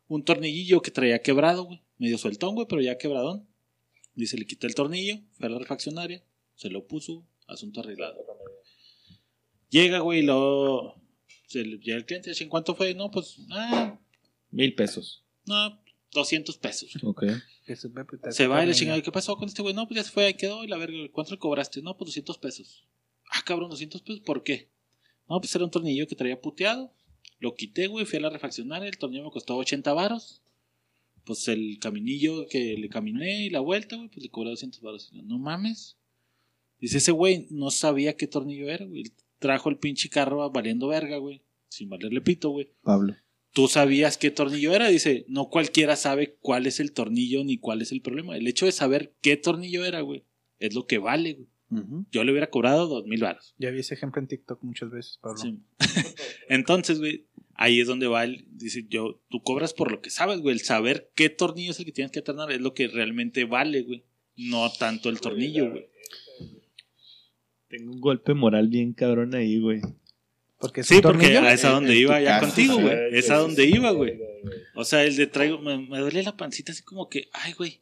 un 0.07 0.23
tornillillo 0.23 0.81
que 0.81 0.91
traía 0.91 1.21
quebrado, 1.21 1.63
güey. 1.65 1.81
Medio 1.97 2.17
sueltón, 2.17 2.55
güey, 2.55 2.67
pero 2.67 2.81
ya 2.81 2.97
quebradón. 2.97 3.47
Dice, 4.15 4.37
le 4.37 4.45
quité 4.45 4.67
el 4.67 4.75
tornillo, 4.75 5.19
fue 5.33 5.47
a 5.47 5.51
la 5.51 5.59
refaccionaria, 5.59 6.23
se 6.55 6.69
lo 6.69 6.87
puso, 6.87 7.25
asunto 7.47 7.79
arreglado. 7.81 8.17
Llega, 9.69 9.99
güey, 9.99 10.23
lo. 10.23 10.95
Se 11.47 11.63
llega 11.63 11.97
el 11.97 12.05
cliente, 12.05 12.31
dice, 12.31 12.43
¿en 12.43 12.49
cuánto 12.49 12.75
fue? 12.75 12.93
No, 12.95 13.11
pues, 13.11 13.37
ah, 13.51 13.99
Mil 14.51 14.73
pesos. 14.73 15.23
no, 15.45 15.79
200 16.13 16.57
pesos. 16.57 16.91
Ok. 17.03 17.23
Se 18.31 18.47
va 18.47 18.63
y 18.63 18.67
le 18.67 18.73
chingada, 18.73 19.01
¿qué 19.01 19.11
pasó 19.11 19.35
con 19.37 19.47
este 19.47 19.61
güey? 19.61 19.73
No, 19.73 19.87
pues 19.87 19.97
ya 19.97 20.03
se 20.03 20.11
fue, 20.11 20.25
ahí 20.25 20.33
quedó, 20.33 20.63
y 20.63 20.67
la 20.67 20.77
verga, 20.77 20.97
¿cuánto 21.11 21.33
le 21.33 21.39
cobraste? 21.39 21.81
No, 21.81 21.95
pues 21.97 22.07
200 22.07 22.37
pesos. 22.39 22.87
Ah, 23.31 23.41
cabrón, 23.45 23.69
200 23.69 24.01
pesos, 24.01 24.21
¿por 24.21 24.43
qué? 24.43 24.69
No, 25.29 25.39
pues 25.39 25.53
era 25.53 25.63
un 25.63 25.71
tornillo 25.71 26.07
que 26.07 26.15
traía 26.15 26.41
puteado. 26.41 26.91
Lo 27.39 27.55
quité, 27.55 27.87
güey, 27.87 28.05
fui 28.05 28.17
a 28.17 28.21
la 28.21 28.29
refaccionaria, 28.29 28.89
el 28.89 28.97
tornillo 28.97 29.25
me 29.25 29.31
costó 29.31 29.55
80 29.55 29.93
varos. 29.93 30.41
Pues 31.25 31.47
el 31.47 31.77
caminillo 31.79 32.47
que 32.47 32.75
le 32.75 32.89
caminé 32.89 33.45
y 33.45 33.49
la 33.51 33.59
vuelta, 33.59 33.95
güey, 33.95 34.09
pues 34.09 34.23
le 34.23 34.29
cobré 34.29 34.49
200 34.49 34.81
varos. 34.81 35.11
No 35.13 35.37
mames. 35.37 35.95
Dice, 36.79 36.97
ese 36.97 37.11
güey 37.11 37.45
no 37.51 37.69
sabía 37.69 38.15
qué 38.15 38.25
tornillo 38.25 38.69
era, 38.69 38.85
güey. 38.85 39.03
Trajo 39.37 39.69
el 39.69 39.77
pinche 39.77 40.09
carro 40.09 40.49
valiendo 40.49 40.87
verga, 40.87 41.17
güey. 41.17 41.43
Sin 41.67 41.87
valerle 41.87 42.21
pito, 42.21 42.49
güey 42.49 42.71
Pablo. 42.81 43.15
Tú 43.59 43.67
sabías 43.67 44.17
qué 44.17 44.31
tornillo 44.31 44.73
era. 44.73 44.87
Dice, 44.87 45.25
no 45.27 45.49
cualquiera 45.49 45.97
sabe 45.97 46.37
cuál 46.39 46.65
es 46.65 46.79
el 46.79 46.93
tornillo 46.93 47.43
ni 47.43 47.57
cuál 47.57 47.81
es 47.81 47.91
el 47.91 48.01
problema. 48.01 48.37
El 48.37 48.47
hecho 48.47 48.65
de 48.65 48.71
saber 48.71 49.13
qué 49.21 49.35
tornillo 49.35 49.83
era, 49.83 49.99
güey, 49.99 50.23
es 50.59 50.73
lo 50.73 50.87
que 50.87 50.97
vale, 50.97 51.33
güey. 51.33 51.47
Yo 52.09 52.23
le 52.23 52.31
hubiera 52.31 52.49
cobrado 52.49 52.87
dos 52.87 53.05
mil 53.05 53.21
baros. 53.21 53.53
Ya 53.57 53.69
vi 53.69 53.81
ese 53.81 53.95
ejemplo 53.95 54.21
en 54.21 54.29
TikTok 54.29 54.63
muchas 54.63 54.91
veces, 54.91 55.19
Pablo. 55.21 55.39
Sí. 55.39 55.59
Entonces, 56.49 56.99
güey, 56.99 57.25
ahí 57.53 57.81
es 57.81 57.87
donde 57.87 58.07
va 58.07 58.23
el. 58.23 58.45
Dice, 58.49 58.85
yo, 58.89 59.19
tú 59.27 59.43
cobras 59.43 59.73
por 59.73 59.91
lo 59.91 59.99
que 60.01 60.09
sabes, 60.09 60.39
güey. 60.39 60.55
El 60.55 60.61
saber 60.61 61.11
qué 61.13 61.29
tornillo 61.29 61.71
es 61.71 61.79
el 61.79 61.85
que 61.85 61.91
tienes 61.91 62.13
que 62.13 62.19
atornar 62.19 62.49
es 62.53 62.61
lo 62.61 62.73
que 62.73 62.87
realmente 62.87 63.43
vale, 63.43 63.81
güey. 63.81 64.05
No 64.37 64.71
tanto 64.71 65.09
el 65.09 65.19
tornillo, 65.19 65.69
güey. 65.69 65.85
Tengo 67.67 67.91
un 67.91 67.99
golpe 67.99 68.33
moral 68.33 68.69
bien 68.69 68.93
cabrón 68.93 69.35
ahí, 69.35 69.59
güey. 69.59 69.81
Porque 70.59 70.81
es 70.81 70.87
Sí, 70.87 70.95
porque 71.01 71.29
tornillo. 71.29 71.47
es 71.49 71.63
a 71.65 71.69
donde 71.71 71.91
En 71.93 71.95
tu 71.97 72.01
iba 72.01 72.19
ya 72.21 72.39
contigo, 72.41 72.75
sí. 72.75 72.81
güey. 72.81 72.97
Es 73.13 73.29
a 73.29 73.37
donde 73.37 73.65
iba, 73.65 73.91
güey. 73.91 74.19
O 74.75 74.83
sea, 74.83 75.03
el 75.03 75.15
de 75.15 75.27
traigo, 75.27 75.57
me, 75.59 75.77
me 75.77 75.99
duele 75.99 76.21
la 76.23 76.35
pancita 76.37 76.71
así 76.71 76.83
como 76.83 77.09
que, 77.09 77.29
ay, 77.33 77.53
güey. 77.53 77.79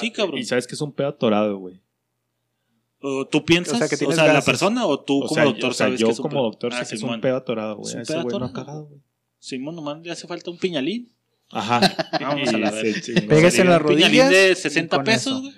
Sí, 0.00 0.10
cabrón. 0.10 0.38
Y 0.38 0.44
sabes 0.44 0.66
que 0.66 0.74
es 0.74 0.80
un 0.80 0.92
pedo 0.92 1.08
atorado, 1.08 1.58
güey. 1.58 1.80
¿O 3.00 3.26
¿Tú 3.26 3.44
piensas, 3.44 3.74
O 3.74 3.76
o 3.76 3.78
sea, 3.78 3.86
sea, 3.86 3.96
que 3.96 3.98
tienes 3.98 4.16
la 4.16 4.26
gases. 4.26 4.44
persona 4.44 4.84
o 4.86 4.98
tú 4.98 5.18
O 5.18 5.26
como 5.28 5.34
sea, 5.36 5.44
doctor 5.44 5.70
o 5.70 5.74
sea, 5.74 5.86
sabes 5.86 6.00
yo 6.00 6.08
que 6.08 6.12
es 6.14 6.18
un 6.18 6.22
como 6.28 6.42
doctor 6.42 6.72
Ah, 6.74 6.84
sé 6.84 6.90
que 6.90 6.96
es 6.96 7.02
un 7.02 7.20
pedo 7.20 7.36
atorado, 7.36 7.76
güey. 7.76 7.86
Es 7.88 7.94
un 7.94 7.98
A 8.00 8.02
Ese 8.02 8.12
pedo 8.14 8.22
güey 8.24 8.38
no 8.40 8.44
ha 8.46 8.52
cagado, 8.52 8.84
güey. 8.86 9.00
Simón, 9.38 9.76
nomás 9.76 9.98
le 10.02 10.10
hace 10.10 10.26
falta 10.26 10.50
un 10.50 10.58
piñalín. 10.58 11.12
Ajá. 11.50 11.80
Vamos 12.20 12.48
a 12.48 12.58
la 12.58 12.72
chingó. 13.00 13.28
Pégase 13.28 13.60
en 13.62 13.68
la 13.70 13.76
Un 13.78 13.86
piñalín 13.86 14.28
de 14.30 14.50
y 14.50 14.54
60 14.56 14.96
con 14.96 15.04
pesos, 15.04 15.32
eso. 15.32 15.40
güey. 15.42 15.54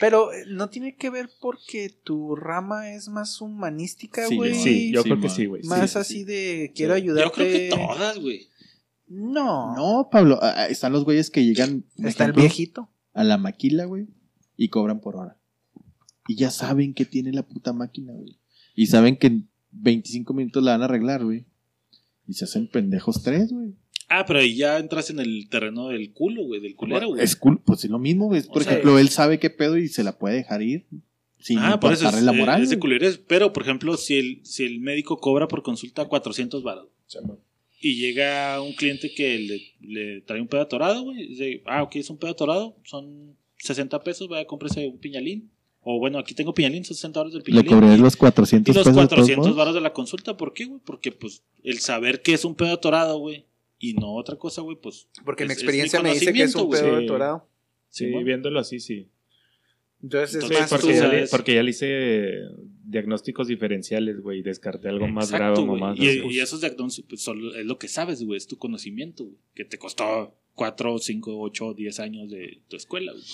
Pero 0.00 0.32
eh, 0.32 0.44
no 0.48 0.70
tiene 0.70 0.96
que 0.96 1.10
ver 1.10 1.30
porque 1.40 1.90
tu 2.02 2.34
rama 2.34 2.90
es 2.92 3.08
más 3.08 3.40
humanística, 3.40 4.26
güey. 4.34 4.54
Sí, 4.54 4.90
yo 4.90 5.02
Sí, 5.02 5.10
creo 5.10 5.20
que 5.20 5.28
sí, 5.28 5.46
güey. 5.46 5.62
Más 5.64 5.90
Sí, 5.92 5.98
así 5.98 6.14
sí. 6.14 6.24
de 6.24 6.72
quiero 6.74 6.94
ayudarte. 6.94 7.28
Yo 7.28 7.34
creo 7.34 7.52
que 7.52 7.68
todas, 7.68 8.18
güey. 8.18 8.48
No. 9.06 9.74
No, 9.76 10.08
Pablo, 10.10 10.38
ah, 10.40 10.54
ah, 10.56 10.66
están 10.66 10.92
los 10.92 11.04
güeyes 11.04 11.30
que 11.30 11.44
llegan 11.44 11.84
Está 11.98 12.24
el 12.24 12.32
viejito. 12.32 12.88
a 13.12 13.24
la 13.24 13.36
maquila, 13.38 13.84
güey, 13.84 14.06
y 14.56 14.68
cobran 14.68 15.00
por 15.00 15.16
hora. 15.16 15.36
Y 16.28 16.36
ya 16.36 16.50
saben 16.50 16.94
que 16.94 17.04
tiene 17.04 17.32
la 17.32 17.42
puta 17.42 17.72
máquina, 17.72 18.12
güey. 18.12 18.38
Y 18.76 18.86
saben 18.86 19.16
que 19.18 19.26
en 19.26 19.50
25 19.72 20.32
minutos 20.32 20.62
la 20.62 20.72
van 20.72 20.82
a 20.82 20.84
arreglar, 20.86 21.24
güey. 21.24 21.44
Y 22.26 22.34
se 22.34 22.44
hacen 22.44 22.68
pendejos 22.68 23.22
tres, 23.22 23.52
güey. 23.52 23.74
Ah, 24.10 24.24
pero 24.26 24.40
ahí 24.40 24.56
ya 24.56 24.78
entras 24.78 25.08
en 25.10 25.20
el 25.20 25.48
terreno 25.48 25.88
del 25.88 26.12
culo, 26.12 26.42
güey, 26.44 26.60
del 26.60 26.74
culero, 26.74 27.08
güey. 27.08 27.22
Es 27.22 27.36
cool, 27.36 27.60
pues 27.64 27.84
es 27.84 27.90
lo 27.90 27.98
mismo, 27.98 28.26
güey. 28.26 28.42
Por 28.42 28.58
O 28.58 28.64
sea, 28.64 28.72
ejemplo, 28.72 28.98
él 28.98 29.08
sabe 29.08 29.38
qué 29.38 29.50
pedo 29.50 29.78
y 29.78 29.86
se 29.88 30.02
la 30.02 30.18
puede 30.18 30.34
dejar 30.36 30.62
ir 30.62 30.84
sin 31.38 31.58
ah, 31.58 31.80
por 31.80 31.92
eso 31.92 32.06
es, 32.08 32.22
la 32.22 32.32
moral. 32.32 32.60
eh, 32.60 32.64
es 32.64 32.70
de 32.70 32.78
culeres. 32.78 33.18
Pero, 33.18 33.52
por 33.52 33.62
ejemplo, 33.62 33.96
si 33.96 34.16
el, 34.16 34.40
si 34.44 34.64
el 34.64 34.80
médico 34.80 35.18
cobra 35.20 35.48
por 35.48 35.62
consulta 35.62 36.04
400 36.06 36.62
baros 36.62 36.88
y 37.80 37.96
llega 37.98 38.60
un 38.60 38.72
cliente 38.74 39.10
que 39.14 39.38
le, 39.38 39.62
le 39.80 40.20
trae 40.22 40.40
un 40.40 40.48
pedo 40.48 40.60
atorado, 40.62 41.02
güey, 41.02 41.28
dice, 41.28 41.62
ah, 41.66 41.82
ok, 41.82 41.96
es 41.96 42.10
un 42.10 42.18
pedo 42.18 42.32
atorado, 42.32 42.76
son 42.84 43.36
60 43.58 44.02
pesos, 44.02 44.28
vaya, 44.28 44.46
cómprese 44.46 44.86
un 44.88 44.98
piñalín. 44.98 45.50
O 45.82 45.98
bueno, 45.98 46.18
aquí 46.18 46.34
tengo 46.34 46.52
piñalín, 46.52 46.84
son 46.84 46.94
60 46.94 47.20
dólares 47.20 47.32
del 47.32 47.54
Le 47.54 47.62
piñalín. 47.62 47.80
cobré 47.80 47.96
los 47.96 48.14
Y 48.14 48.18
400 48.18 48.74
los 48.76 48.84
pesos 48.84 48.96
de 49.00 49.08
todos 49.08 49.08
400 49.08 49.44
modos. 49.46 49.56
varos 49.56 49.74
de 49.74 49.80
la 49.80 49.92
consulta, 49.94 50.36
¿por 50.36 50.52
qué, 50.52 50.66
güey? 50.66 50.80
Porque, 50.84 51.10
pues, 51.12 51.42
el 51.62 51.78
saber 51.78 52.20
que 52.20 52.34
es 52.34 52.44
un 52.44 52.54
pedo 52.54 52.72
atorado, 52.74 53.18
güey, 53.18 53.46
y 53.80 53.94
no 53.94 54.12
otra 54.14 54.36
cosa, 54.36 54.60
güey, 54.62 54.76
pues. 54.80 55.08
Porque 55.24 55.44
mi 55.44 55.50
es- 55.50 55.56
es 55.56 55.62
experiencia 55.64 56.00
me 56.00 56.12
dice 56.12 56.32
que 56.32 56.42
es 56.44 56.54
un 56.54 56.70
pedo 56.70 56.92
güey. 56.92 57.04
atorado. 57.04 57.48
Sí, 57.88 58.06
viéndolo 58.06 58.60
así, 58.60 58.78
sí. 58.78 59.08
Entonces, 60.02 60.36
Entonces, 60.36 60.56
es 60.56 60.60
más 60.62 60.70
porque, 60.70 60.96
ya 60.96 61.08
le, 61.08 61.26
porque 61.26 61.54
ya 61.54 61.62
le 61.62 61.70
hice 61.70 62.34
diagnósticos 62.84 63.48
diferenciales, 63.48 64.20
güey. 64.20 64.38
y 64.38 64.42
Descarté 64.42 64.88
algo 64.88 65.06
más 65.08 65.26
Exacto, 65.30 65.66
grave 65.66 65.68
o 65.70 65.76
más. 65.76 65.98
Y, 65.98 66.04
y 66.30 66.40
esos 66.40 66.60
diagnósticos 66.60 67.08
pues, 67.08 67.20
solo 67.22 67.54
es 67.54 67.66
lo 67.66 67.78
que 67.78 67.88
sabes, 67.88 68.22
güey, 68.24 68.38
es 68.38 68.46
tu 68.46 68.56
conocimiento, 68.56 69.24
güey, 69.24 69.36
que 69.54 69.64
te 69.66 69.76
costó 69.78 70.34
4, 70.54 70.98
5, 70.98 71.38
8, 71.40 71.74
10 71.74 72.00
años 72.00 72.30
de 72.30 72.62
tu 72.68 72.76
escuela, 72.76 73.12
güey. 73.12 73.24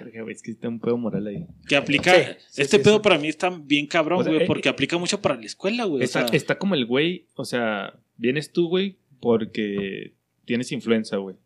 Verga, 0.00 0.22
güey, 0.22 0.34
es 0.34 0.42
que 0.42 0.50
está 0.50 0.68
un 0.68 0.80
pedo 0.80 0.96
moral 0.96 1.26
ahí. 1.28 1.46
Que 1.68 1.76
aplica. 1.76 2.12
Sí, 2.14 2.32
sí, 2.48 2.62
este 2.62 2.78
sí, 2.78 2.82
pedo 2.84 2.96
sí. 2.96 3.00
para 3.02 3.18
mí 3.18 3.28
está 3.28 3.50
bien 3.50 3.86
cabrón, 3.86 4.20
O 4.20 4.24
sea, 4.24 4.32
güey, 4.32 4.42
eh, 4.42 4.46
porque 4.46 4.68
aplica 4.68 4.98
mucho 4.98 5.20
para 5.22 5.36
la 5.36 5.46
escuela, 5.46 5.84
güey. 5.84 6.00
o 6.02 6.04
Está, 6.04 6.26
sea, 6.26 6.36
está 6.36 6.58
como 6.58 6.74
el 6.74 6.84
güey, 6.84 7.26
o 7.34 7.44
sea, 7.44 7.96
vienes 8.16 8.50
tú, 8.52 8.68
güey, 8.68 8.96
porque 9.20 10.14
tienes 10.44 10.72
influenza, 10.72 11.16
güey. 11.16 11.36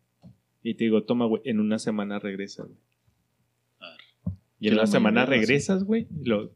Y 0.61 0.75
te 0.75 0.85
digo, 0.85 1.03
toma, 1.03 1.25
güey, 1.25 1.41
en 1.45 1.59
una 1.59 1.77
semana 1.79 2.19
regresas, 2.19 2.67
güey. 2.67 2.79
Y 4.59 4.69
en 4.69 4.75
una 4.75 4.87
semana 4.87 5.25
regresas, 5.25 5.83
güey. 5.83 6.07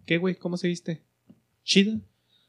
¿Qué, 0.06 0.18
güey? 0.18 0.36
¿Cómo 0.36 0.56
se 0.56 0.70
viste? 0.70 1.04
¿Chida? 1.64 2.00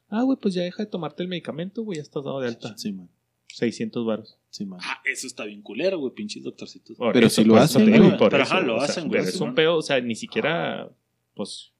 Ah, 0.09 0.23
güey, 0.23 0.39
pues 0.41 0.55
ya 0.55 0.63
deja 0.63 0.85
de 0.85 0.89
tomarte 0.89 1.23
el 1.25 1.29
medicamento, 1.29 1.83
güey, 1.83 1.97
ya 1.97 2.03
estás 2.03 2.23
dado 2.25 2.41
de 2.41 2.49
alta. 2.49 2.79
Sí, 2.79 2.93
man. 2.93 3.09
600 3.49 4.07
varos. 4.07 4.39
Sí, 4.51 4.65
man. 4.65 4.79
Ah, 4.83 5.01
eso 5.05 5.27
está 5.27 5.45
bien 5.45 5.61
culero, 5.63 5.99
güey, 5.99 6.15
pinches 6.15 6.45
doctorcitos. 6.45 6.97
Por 6.97 7.13
Pero 7.13 7.27
eso, 7.27 7.43
si 7.43 7.49
lo 7.49 7.57
hacen, 7.57 7.85
te 7.87 7.91
digo, 7.91 8.05
güey. 8.05 8.19
Pero 8.19 8.43
eso, 8.43 8.55
ajá, 8.55 8.61
lo 8.61 8.81
hacen, 8.81 9.09
güey, 9.09 9.21
pero 9.21 9.29
Es 9.35 9.41
un 9.41 9.55
pedo, 9.55 9.77
o 9.77 9.83
sea, 9.83 10.01
ni 10.01 10.15
siquiera, 10.15 10.89
pues, 11.35 11.73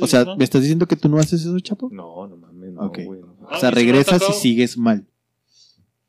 O 0.00 0.06
sea. 0.06 0.24
¿me 0.36 0.44
estás 0.44 0.62
diciendo 0.62 0.86
que 0.86 0.96
tú 0.96 1.08
no 1.10 1.18
haces 1.18 1.42
eso, 1.42 1.58
Chapo? 1.60 1.90
no, 1.92 2.26
no 2.26 2.36
mames, 2.38 2.72
no, 2.72 2.80
Ok. 2.86 3.00
güey. 3.04 3.20
no. 3.20 3.36
O 3.50 3.58
sea, 3.60 3.70
regresas 3.70 4.22
y 4.28 4.32
sigues 4.32 4.78
mal. 4.78 5.06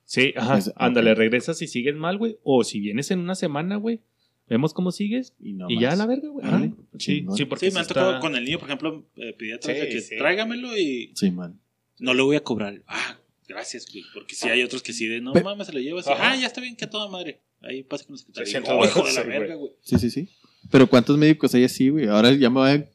Sí, 0.09 0.33
ajá, 0.37 0.57
Es- 0.57 0.71
ándale, 0.77 1.11
ok. 1.11 1.17
regresas 1.17 1.61
y 1.61 1.67
sigues 1.67 1.93
mal, 1.95 2.17
güey, 2.17 2.37
o 2.43 2.63
si 2.63 2.79
vienes 2.79 3.11
en 3.11 3.19
una 3.19 3.35
semana, 3.35 3.75
güey, 3.75 3.99
vemos 4.47 4.73
cómo 4.73 4.91
sigues 4.93 5.33
Y, 5.39 5.51
no 5.51 5.69
y 5.69 5.79
ya 5.81 5.91
a 5.91 5.95
la 5.97 6.05
verga, 6.05 6.29
güey. 6.29 6.45
Ajá. 6.47 6.69
Sí, 6.97 7.25
sí, 7.35 7.43
porque 7.45 7.69
Sí, 7.69 7.73
me 7.73 7.79
han 7.81 7.85
sí 7.85 7.89
tocado 7.89 8.11
está- 8.11 8.21
con 8.21 8.35
el 8.35 8.45
niño, 8.45 8.57
por 8.57 8.69
ejemplo, 8.69 9.05
eh, 9.17 9.33
pediatras 9.37 9.75
Sí, 9.75 9.81
de 9.83 9.89
que 9.89 9.99
sí. 10.01 10.17
tráigamelo 10.17 10.77
y 10.77 11.11
Sí, 11.13 11.29
man. 11.29 11.59
no 11.99 12.13
le 12.13 12.21
voy 12.23 12.37
a 12.37 12.43
cobrar. 12.43 12.81
Ah, 12.87 13.17
gracias, 13.49 13.85
güey. 13.91 14.05
Porque 14.13 14.33
si 14.33 14.47
hay 14.47 14.63
otros 14.63 14.81
que 14.81 14.93
sí 14.93 15.07
de 15.07 15.19
no 15.19 15.33
Pe- 15.33 15.43
mames, 15.43 15.67
se 15.67 15.73
lo 15.73 15.79
llevas. 15.79 16.07
Ajá. 16.07 16.31
Ah, 16.31 16.35
ya 16.37 16.47
está 16.47 16.61
bien, 16.61 16.77
que 16.77 16.85
a 16.85 16.89
toda 16.89 17.09
madre. 17.09 17.41
Ahí 17.61 17.83
pasa 17.83 18.05
con 18.05 18.13
los 18.13 18.23
que 18.23 18.31
te 18.31 18.39
600 18.45 18.71
digo, 18.73 18.85
hijo 18.85 18.99
de 19.05 19.13
la 19.13 19.21
sí, 19.23 19.27
verga, 19.27 19.55
güey. 19.55 19.71
Sí, 19.81 19.99
sí, 19.99 20.09
sí. 20.09 20.29
Pero 20.71 20.87
¿cuántos 20.87 21.17
médicos 21.17 21.53
hay 21.53 21.65
así, 21.65 21.89
güey? 21.89 22.07
Ahora 22.07 22.31
ya 22.31 22.49
me 22.49 22.59
voy 22.59 22.69
a 22.69 22.75
eh, 22.75 22.89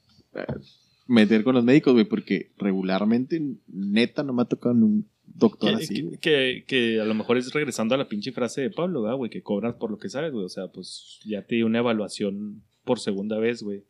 meter 1.07 1.45
con 1.45 1.55
los 1.55 1.65
médicos, 1.65 1.93
güey, 1.93 2.07
porque 2.07 2.53
regularmente, 2.57 3.43
neta, 3.67 4.23
no 4.23 4.33
me 4.33 4.43
ha 4.43 4.47
tocado 4.47 4.75
un 4.75 5.07
doctor 5.35 5.77
Que, 5.79 5.85
así, 5.85 5.95
que- 6.11 6.19
que, 6.19 6.65
que 6.67 7.01
a 7.01 7.05
lo 7.05 7.15
mejor 7.15 7.37
es 7.39 7.53
regresando 7.53 7.95
a 7.95 7.99
la 7.99 8.09
pinche 8.09 8.33
frase 8.33 8.61
de 8.63 8.71
Pablo, 8.71 9.03
¿verdad, 9.03 9.17
güey? 9.17 9.31
Que 9.31 9.43
cobras 9.43 9.75
por 9.75 9.91
lo 9.91 9.99
que 9.99 10.09
sabes, 10.09 10.33
güey. 10.33 10.45
O 10.45 10.49
sea, 10.49 10.69
pues 10.69 11.21
ya 11.25 11.43
te 11.43 11.57
di 11.57 11.63
una 11.63 11.79
evaluación 11.79 12.63
por 12.85 13.01
segunda 13.01 13.39
vez, 13.39 13.63
güey. 13.63 13.85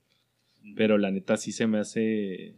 Pero 0.77 0.99
la 0.99 1.11
neta 1.11 1.37
sí 1.37 1.51
se 1.53 1.67
me 1.67 1.79
hace, 1.79 2.55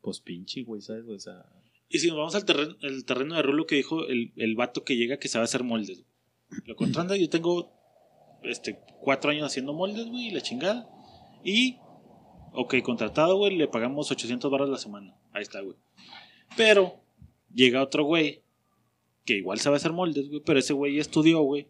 pues 0.00 0.20
pinche, 0.20 0.64
güey, 0.64 0.80
¿sabes? 0.82 1.06
O 1.08 1.18
sea, 1.18 1.44
Y 1.88 1.98
si 2.00 2.08
nos 2.08 2.16
vamos 2.16 2.34
al 2.34 2.44
terreno, 2.44 2.74
el 2.82 3.04
terreno 3.04 3.36
de 3.36 3.42
Rulo 3.42 3.66
que 3.66 3.76
dijo 3.76 4.06
el, 4.06 4.32
el 4.36 4.56
vato 4.56 4.84
que 4.84 4.96
llega 4.96 5.18
que 5.18 5.28
sabe 5.28 5.44
hacer 5.44 5.62
moldes. 5.62 6.04
Lo 6.66 6.74
contrata, 6.76 7.16
yo 7.16 7.28
tengo 7.28 7.70
este, 8.42 8.78
cuatro 9.00 9.30
años 9.30 9.44
haciendo 9.44 9.72
moldes, 9.72 10.06
güey, 10.06 10.28
y 10.28 10.30
la 10.32 10.40
chingada. 10.40 10.88
Y, 11.44 11.76
ok, 12.52 12.76
contratado, 12.82 13.36
güey, 13.36 13.56
le 13.56 13.68
pagamos 13.68 14.10
800 14.10 14.50
barras 14.50 14.68
la 14.68 14.78
semana. 14.78 15.14
Ahí 15.32 15.42
está, 15.42 15.60
güey. 15.60 15.76
Pero 16.56 17.00
llega 17.54 17.82
otro 17.82 18.04
güey 18.04 18.42
que 19.24 19.36
igual 19.36 19.58
sabe 19.60 19.76
hacer 19.76 19.92
moldes, 19.92 20.28
güey, 20.28 20.42
pero 20.44 20.58
ese 20.58 20.72
güey 20.72 20.94
ya 20.96 21.00
estudió, 21.02 21.40
güey. 21.42 21.66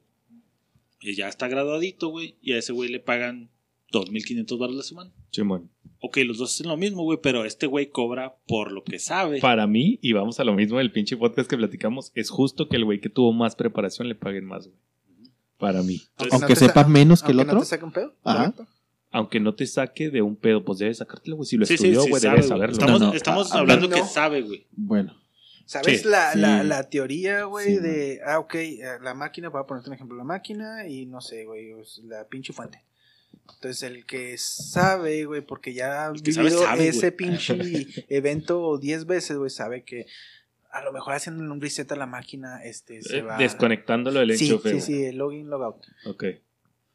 Y 1.00 1.14
ya 1.16 1.28
está 1.28 1.48
graduadito, 1.48 2.08
güey, 2.08 2.36
y 2.42 2.52
a 2.52 2.58
ese 2.58 2.72
güey 2.72 2.88
le 2.90 3.00
pagan 3.00 3.50
2.500 3.92 4.58
barras 4.58 4.76
la 4.76 4.82
semana. 4.82 5.10
Chimón. 5.30 5.70
Ok, 6.00 6.18
los 6.18 6.38
dos 6.38 6.52
hacen 6.54 6.68
lo 6.68 6.76
mismo, 6.76 7.02
güey, 7.02 7.18
pero 7.22 7.44
este 7.44 7.66
güey 7.66 7.88
cobra 7.90 8.36
por 8.46 8.70
lo 8.70 8.84
que 8.84 8.98
sabe. 8.98 9.40
Para 9.40 9.66
mí, 9.66 9.98
y 10.02 10.12
vamos 10.12 10.38
a 10.38 10.44
lo 10.44 10.54
mismo 10.54 10.78
del 10.78 10.92
pinche 10.92 11.16
podcast 11.16 11.48
que 11.50 11.56
platicamos, 11.56 12.12
es 12.14 12.30
justo 12.30 12.68
que 12.68 12.76
el 12.76 12.84
güey 12.84 13.00
que 13.00 13.08
tuvo 13.08 13.32
más 13.32 13.56
preparación 13.56 14.08
le 14.08 14.14
paguen 14.14 14.44
más, 14.44 14.66
güey. 14.68 14.78
Para 15.56 15.82
mí. 15.82 16.00
Entonces, 16.10 16.32
Aunque 16.34 16.54
no 16.54 16.60
te 16.60 16.66
sepa 16.66 16.82
sa- 16.84 16.88
menos 16.88 17.22
que 17.22 17.32
el 17.32 17.38
Aunque 17.40 17.50
otro. 17.50 17.58
no 17.58 17.64
te 17.64 17.66
saque 17.68 17.84
un 17.84 17.92
pedo. 17.92 18.14
Ajá. 18.22 18.54
Aunque 19.10 19.40
no 19.40 19.54
te 19.54 19.66
saque 19.66 20.10
de 20.10 20.22
un 20.22 20.36
pedo, 20.36 20.64
pues 20.64 20.78
debes 20.78 20.98
sacártelo, 20.98 21.34
güey. 21.36 21.46
Si 21.48 21.56
lo 21.56 21.64
Sí, 21.66 21.76
sí, 21.76 21.84
estudió, 21.86 22.02
sí, 22.02 22.10
güey, 22.10 22.22
sabe, 22.22 22.34
debes 22.36 22.48
saberlo. 22.48 22.72
Estamos, 22.72 23.00
No, 23.00 23.06
no, 23.08 23.12
estamos 23.14 23.52
a- 23.52 23.58
hablando 23.58 23.86
hablando- 23.86 24.06
que 24.06 24.12
sabe, 24.12 24.42
güey. 24.42 24.66
Bueno, 24.76 25.16
¿Sabes 25.68 26.00
Sí, 26.00 26.08
la, 26.08 26.32
sí. 26.32 26.38
la, 26.38 26.62
la 26.62 26.88
teoría, 26.88 27.44
güey, 27.44 27.66
Sí, 27.66 27.76
de, 27.76 28.20
ah, 28.24 28.38
ok, 28.38 28.54
eh, 28.54 28.82
la 29.02 29.12
máquina, 29.12 29.50
voy 29.50 29.60
a 29.60 29.64
ponerte 29.66 29.90
un 29.90 29.94
ejemplo, 29.94 30.16
la 30.16 30.24
máquina 30.24 30.88
y 30.88 31.04
no 31.04 31.20
sé, 31.20 31.44
güey, 31.44 31.74
la 32.04 32.26
pinche 32.26 32.54
fuente. 32.54 32.82
Entonces, 33.54 33.82
el 33.82 34.06
que 34.06 34.36
sabe, 34.38 35.24
güey, 35.26 35.42
porque 35.42 35.74
ya 35.74 36.06
ha 36.06 36.12
que 36.14 36.32
sabe, 36.32 36.48
vivido 36.48 36.62
sabe, 36.64 36.88
ese 36.88 37.10
güey. 37.10 37.16
pinche 37.16 37.56
evento 38.08 38.78
10 38.78 39.04
veces, 39.04 39.36
güey, 39.36 39.50
sabe 39.50 39.84
que 39.84 40.06
a 40.70 40.82
lo 40.82 40.90
mejor 40.92 41.12
haciendo 41.14 41.42
un 41.42 41.60
reset 41.60 41.90
a 41.92 41.96
la 41.96 42.06
máquina, 42.06 42.62
este, 42.64 43.02
se 43.02 43.18
Eh, 43.18 43.22
va... 43.22 43.36
Desconectándolo 43.36 44.20
del 44.20 44.36
Sí, 44.38 44.46
enchufe. 44.50 44.70
sí, 44.72 44.80
sí, 44.80 45.04
el 45.04 45.16
login, 45.18 45.48
logout. 45.50 45.84
Ok. 46.06 46.24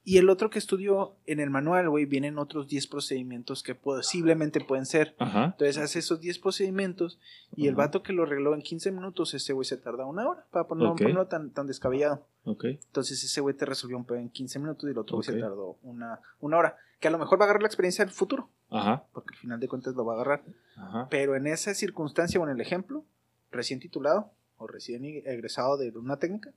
Y 0.05 0.17
el 0.17 0.29
otro 0.29 0.49
que 0.49 0.59
estudió 0.59 1.15
en 1.27 1.39
el 1.39 1.49
manual, 1.49 1.89
güey, 1.89 2.05
vienen 2.05 2.37
otros 2.37 2.67
10 2.67 2.87
procedimientos 2.87 3.63
que 3.63 3.73
posiblemente 3.73 4.59
pueden 4.59 4.85
ser. 4.85 5.15
Ajá. 5.17 5.45
Entonces 5.45 5.77
hace 5.77 5.99
esos 5.99 6.19
10 6.19 6.39
procedimientos 6.39 7.19
y 7.55 7.67
el 7.67 7.73
Ajá. 7.75 7.83
vato 7.83 8.03
que 8.03 8.11
lo 8.11 8.23
arregló 8.23 8.53
en 8.53 8.61
15 8.61 8.91
minutos, 8.91 9.33
ese 9.33 9.53
güey 9.53 9.63
se 9.65 9.77
tarda 9.77 10.05
una 10.05 10.27
hora 10.27 10.45
para 10.51 10.67
ponerlo, 10.67 10.91
Ok. 10.91 10.97
ponerlo 10.99 11.27
tan, 11.27 11.51
tan 11.51 11.67
descabellado. 11.67 12.25
Ok. 12.43 12.65
Entonces 12.65 13.23
ese 13.23 13.39
güey 13.39 13.55
te 13.55 13.65
resolvió 13.65 13.95
un 13.95 14.03
pedo 14.03 14.17
en 14.17 14.29
15 14.29 14.59
minutos 14.59 14.87
y 14.89 14.91
el 14.91 14.97
otro 14.97 15.15
güey 15.17 15.27
Ok. 15.29 15.33
se 15.35 15.39
tardó 15.39 15.77
una, 15.83 16.19
una 16.41 16.57
hora. 16.57 16.77
Que 16.99 17.07
a 17.07 17.11
lo 17.11 17.17
mejor 17.17 17.39
va 17.39 17.43
a 17.43 17.45
agarrar 17.45 17.61
la 17.61 17.67
experiencia 17.67 18.03
del 18.03 18.13
futuro, 18.13 18.49
Ajá. 18.69 19.05
porque 19.13 19.33
al 19.35 19.39
final 19.39 19.59
de 19.61 19.67
cuentas 19.69 19.95
lo 19.95 20.03
va 20.05 20.13
a 20.13 20.15
agarrar. 20.15 20.43
Ajá. 20.75 21.07
Pero 21.09 21.35
en 21.37 21.47
esa 21.47 21.73
circunstancia 21.73 22.39
o 22.41 22.43
en 22.43 22.49
el 22.51 22.59
ejemplo, 22.61 23.05
recién 23.51 23.79
titulado 23.79 24.31
o 24.57 24.67
recién 24.67 25.03
egresado 25.05 25.77
de 25.77 25.89
una 25.91 26.17
técnica, 26.17 26.51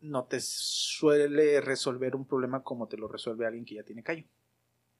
no 0.00 0.24
te 0.24 0.38
suele 0.40 1.60
resolver 1.60 2.16
un 2.16 2.26
problema 2.26 2.62
como 2.62 2.86
te 2.88 2.96
lo 2.96 3.08
resuelve 3.08 3.46
alguien 3.46 3.64
que 3.64 3.74
ya 3.76 3.82
tiene 3.82 4.02
callo. 4.02 4.24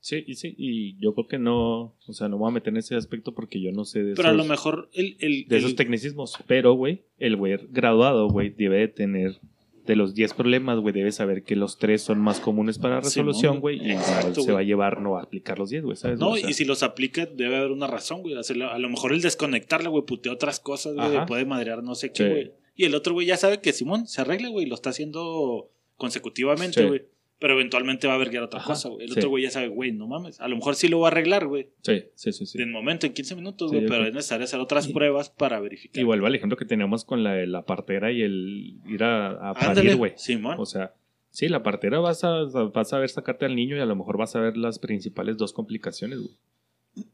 Sí, 0.02 0.24
y 0.26 0.36
sí, 0.36 0.54
y 0.56 0.98
yo 0.98 1.12
creo 1.14 1.26
que 1.26 1.38
no, 1.38 1.94
o 2.06 2.12
sea, 2.12 2.28
no 2.28 2.36
me 2.36 2.40
voy 2.40 2.50
a 2.50 2.54
meter 2.54 2.72
en 2.72 2.78
ese 2.78 2.96
aspecto 2.96 3.34
porque 3.34 3.60
yo 3.60 3.70
no 3.70 3.84
sé 3.84 4.02
de 4.02 4.14
Pero 4.14 4.28
a 4.28 4.32
esos, 4.32 4.44
lo 4.46 4.48
mejor 4.50 4.88
el. 4.94 5.16
el, 5.20 5.46
de 5.46 5.58
esos 5.58 5.70
el- 5.72 5.76
tecnicismos. 5.76 6.38
Pero, 6.46 6.72
güey, 6.72 7.02
el 7.18 7.36
güey 7.36 7.58
graduado, 7.68 8.28
güey, 8.28 8.48
debe 8.48 8.78
de 8.78 8.88
tener, 8.88 9.40
de 9.84 9.96
los 9.96 10.14
10 10.14 10.32
problemas, 10.32 10.78
güey, 10.78 10.94
debe 10.94 11.12
saber 11.12 11.42
que 11.42 11.54
los 11.54 11.76
3 11.78 12.00
son 12.00 12.18
más 12.18 12.40
comunes 12.40 12.78
para 12.78 13.00
resolución, 13.00 13.60
güey, 13.60 13.76
y 13.86 13.90
exacto, 13.92 14.36
se 14.36 14.40
güey. 14.42 14.54
va 14.54 14.60
a 14.60 14.64
llevar 14.64 15.02
no 15.02 15.18
a 15.18 15.22
aplicar 15.22 15.58
los 15.58 15.68
10, 15.68 15.84
güey, 15.84 15.96
¿sabes? 15.96 16.18
No, 16.18 16.30
O 16.30 16.36
sea, 16.36 16.48
y 16.48 16.54
si 16.54 16.64
los 16.64 16.82
aplica, 16.82 17.26
debe 17.26 17.56
haber 17.58 17.70
una 17.70 17.86
razón, 17.86 18.22
güey. 18.22 18.34
A 18.36 18.78
lo 18.78 18.88
mejor 18.88 19.12
el 19.12 19.20
desconectarla, 19.20 19.90
güey, 19.90 20.04
putea 20.06 20.32
otras 20.32 20.60
cosas, 20.60 20.94
güey. 20.94 21.26
Puede 21.26 21.44
madrear 21.44 21.82
no 21.82 21.94
sé 21.94 22.10
qué, 22.10 22.44
Sí. 22.46 22.50
Y 22.80 22.84
el 22.86 22.94
otro, 22.94 23.12
güey, 23.12 23.26
ya 23.26 23.36
sabe 23.36 23.60
que 23.60 23.72
Simón 23.74 24.06
se 24.06 24.22
arregla, 24.22 24.48
güey. 24.48 24.64
Lo 24.64 24.74
está 24.74 24.88
haciendo 24.90 25.70
consecutivamente, 25.96 26.80
Sí. 26.80 26.86
güey. 26.88 27.02
Pero 27.38 27.54
eventualmente 27.54 28.06
va 28.06 28.14
a 28.14 28.18
verguiar 28.18 28.42
otra 28.42 28.60
Ajá, 28.60 28.68
cosa, 28.68 28.88
güey. 28.90 29.04
El 29.06 29.12
sí. 29.12 29.18
otro, 29.18 29.30
güey, 29.30 29.44
ya 29.44 29.50
sabe, 29.50 29.68
güey, 29.68 29.92
no 29.92 30.06
mames. 30.06 30.40
A 30.40 30.48
lo 30.48 30.56
mejor 30.56 30.74
sí 30.76 30.88
lo 30.88 31.00
va 31.00 31.08
a 31.08 31.10
arreglar, 31.10 31.46
güey. 31.46 31.68
Sí, 31.82 32.04
sí, 32.14 32.32
sí. 32.32 32.44
sí. 32.46 32.58
De 32.58 32.66
momento, 32.66 33.06
en 33.06 33.12
15 33.14 33.34
minutos, 33.34 33.70
güey. 33.72 33.86
pero 33.86 34.06
es 34.06 34.12
necesario 34.14 34.44
hacer 34.44 34.60
otras 34.60 34.88
pruebas 34.88 35.30
para 35.30 35.58
verificar. 35.60 36.00
Y 36.00 36.04
vuelvo 36.04 36.26
al 36.26 36.34
ejemplo 36.34 36.58
que 36.58 36.66
teníamos 36.66 37.04
con 37.06 37.22
la, 37.24 37.44
la 37.46 37.64
partera 37.66 38.12
y 38.12 38.20
el 38.22 38.76
ir 38.86 39.02
a, 39.04 39.50
a 39.50 39.54
parir, 39.54 39.96
güey. 39.96 40.12
Simón. 40.16 40.56
O 40.58 40.66
sea, 40.66 40.92
sí, 41.30 41.48
la 41.48 41.62
partera 41.62 41.98
vas 41.98 42.24
a, 42.24 42.44
vas 42.44 42.92
a 42.92 42.98
ver 42.98 43.08
sacarte 43.08 43.46
al 43.46 43.56
niño 43.56 43.76
y 43.76 43.80
a 43.80 43.86
lo 43.86 43.96
mejor 43.96 44.18
vas 44.18 44.36
a 44.36 44.40
ver 44.40 44.58
las 44.58 44.78
principales 44.78 45.38
dos 45.38 45.52
complicaciones, 45.54 46.18
güey. 46.18 46.34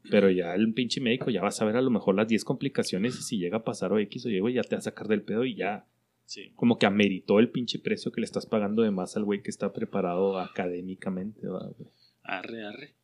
Pero 0.09 0.29
ya 0.31 0.53
el 0.55 0.73
pinche 0.73 0.99
médico 1.01 1.29
ya 1.29 1.41
vas 1.41 1.61
a 1.61 1.65
ver 1.65 1.75
a 1.75 1.81
lo 1.81 1.89
mejor 1.91 2.15
las 2.15 2.27
10 2.27 2.43
complicaciones 2.43 3.17
y 3.19 3.21
si 3.23 3.37
llega 3.37 3.57
a 3.57 3.63
pasar 3.63 3.93
o 3.93 3.99
X 3.99 4.25
o 4.25 4.29
Y, 4.29 4.39
güey, 4.39 4.55
ya 4.55 4.63
te 4.63 4.75
va 4.75 4.79
a 4.79 4.81
sacar 4.81 5.07
del 5.07 5.21
pedo 5.21 5.45
y 5.45 5.55
ya 5.55 5.85
Sí. 6.25 6.51
como 6.55 6.77
que 6.77 6.85
ameritó 6.85 7.39
el 7.39 7.49
pinche 7.49 7.79
precio 7.79 8.11
que 8.11 8.19
le 8.19 8.25
estás 8.25 8.45
pagando 8.45 8.81
de 8.81 8.91
más 8.91 9.15
al 9.15 9.23
güey 9.23 9.41
que 9.41 9.49
está 9.49 9.71
preparado 9.71 10.39
académicamente, 10.39 11.47
¿va, 11.47 11.65
güey? 11.77 11.89
Arre, 12.23 12.65
arre. 12.65 12.95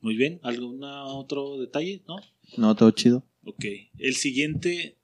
Muy 0.00 0.16
bien. 0.16 0.40
¿Algún 0.42 0.82
otro 0.82 1.58
detalle? 1.58 2.02
¿No? 2.08 2.16
no, 2.56 2.74
todo 2.74 2.90
chido. 2.92 3.24
Ok. 3.44 3.64
El 3.98 4.14
siguiente 4.14 4.96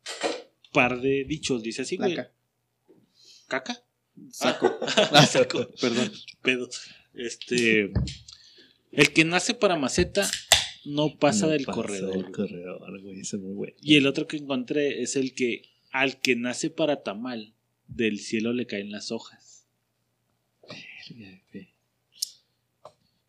par 0.72 1.00
de 1.00 1.24
dichos 1.24 1.62
dice 1.62 1.82
así, 1.82 1.96
güey. 1.98 2.16
¿Caca? 3.48 3.82
Saco. 4.30 4.70
Ah, 5.12 5.26
saco. 5.26 5.66
Perdón. 5.80 6.10
Pedo. 6.42 6.68
Este. 7.14 7.92
El 8.92 9.12
que 9.12 9.24
nace 9.24 9.52
para 9.54 9.76
maceta 9.76 10.26
no 10.84 11.16
pasa 11.18 11.46
No 11.46 11.52
del 11.52 11.64
pasa 11.64 11.76
corredor. 11.76 12.12
del 12.14 12.30
corredor, 12.32 13.00
güey, 13.02 13.20
ese 13.20 13.36
es 13.36 13.42
muy 13.42 13.54
bueno. 13.54 13.74
Y 13.80 13.96
el 13.96 14.06
otro 14.06 14.26
que 14.26 14.36
encontré 14.36 15.02
es 15.02 15.16
el 15.16 15.34
que 15.34 15.62
al 15.90 16.20
que 16.20 16.36
nace 16.36 16.70
para 16.70 17.02
tamal, 17.02 17.54
del 17.86 18.18
cielo 18.20 18.52
le 18.52 18.66
caen 18.66 18.90
las 18.90 19.12
hojas. 19.12 19.66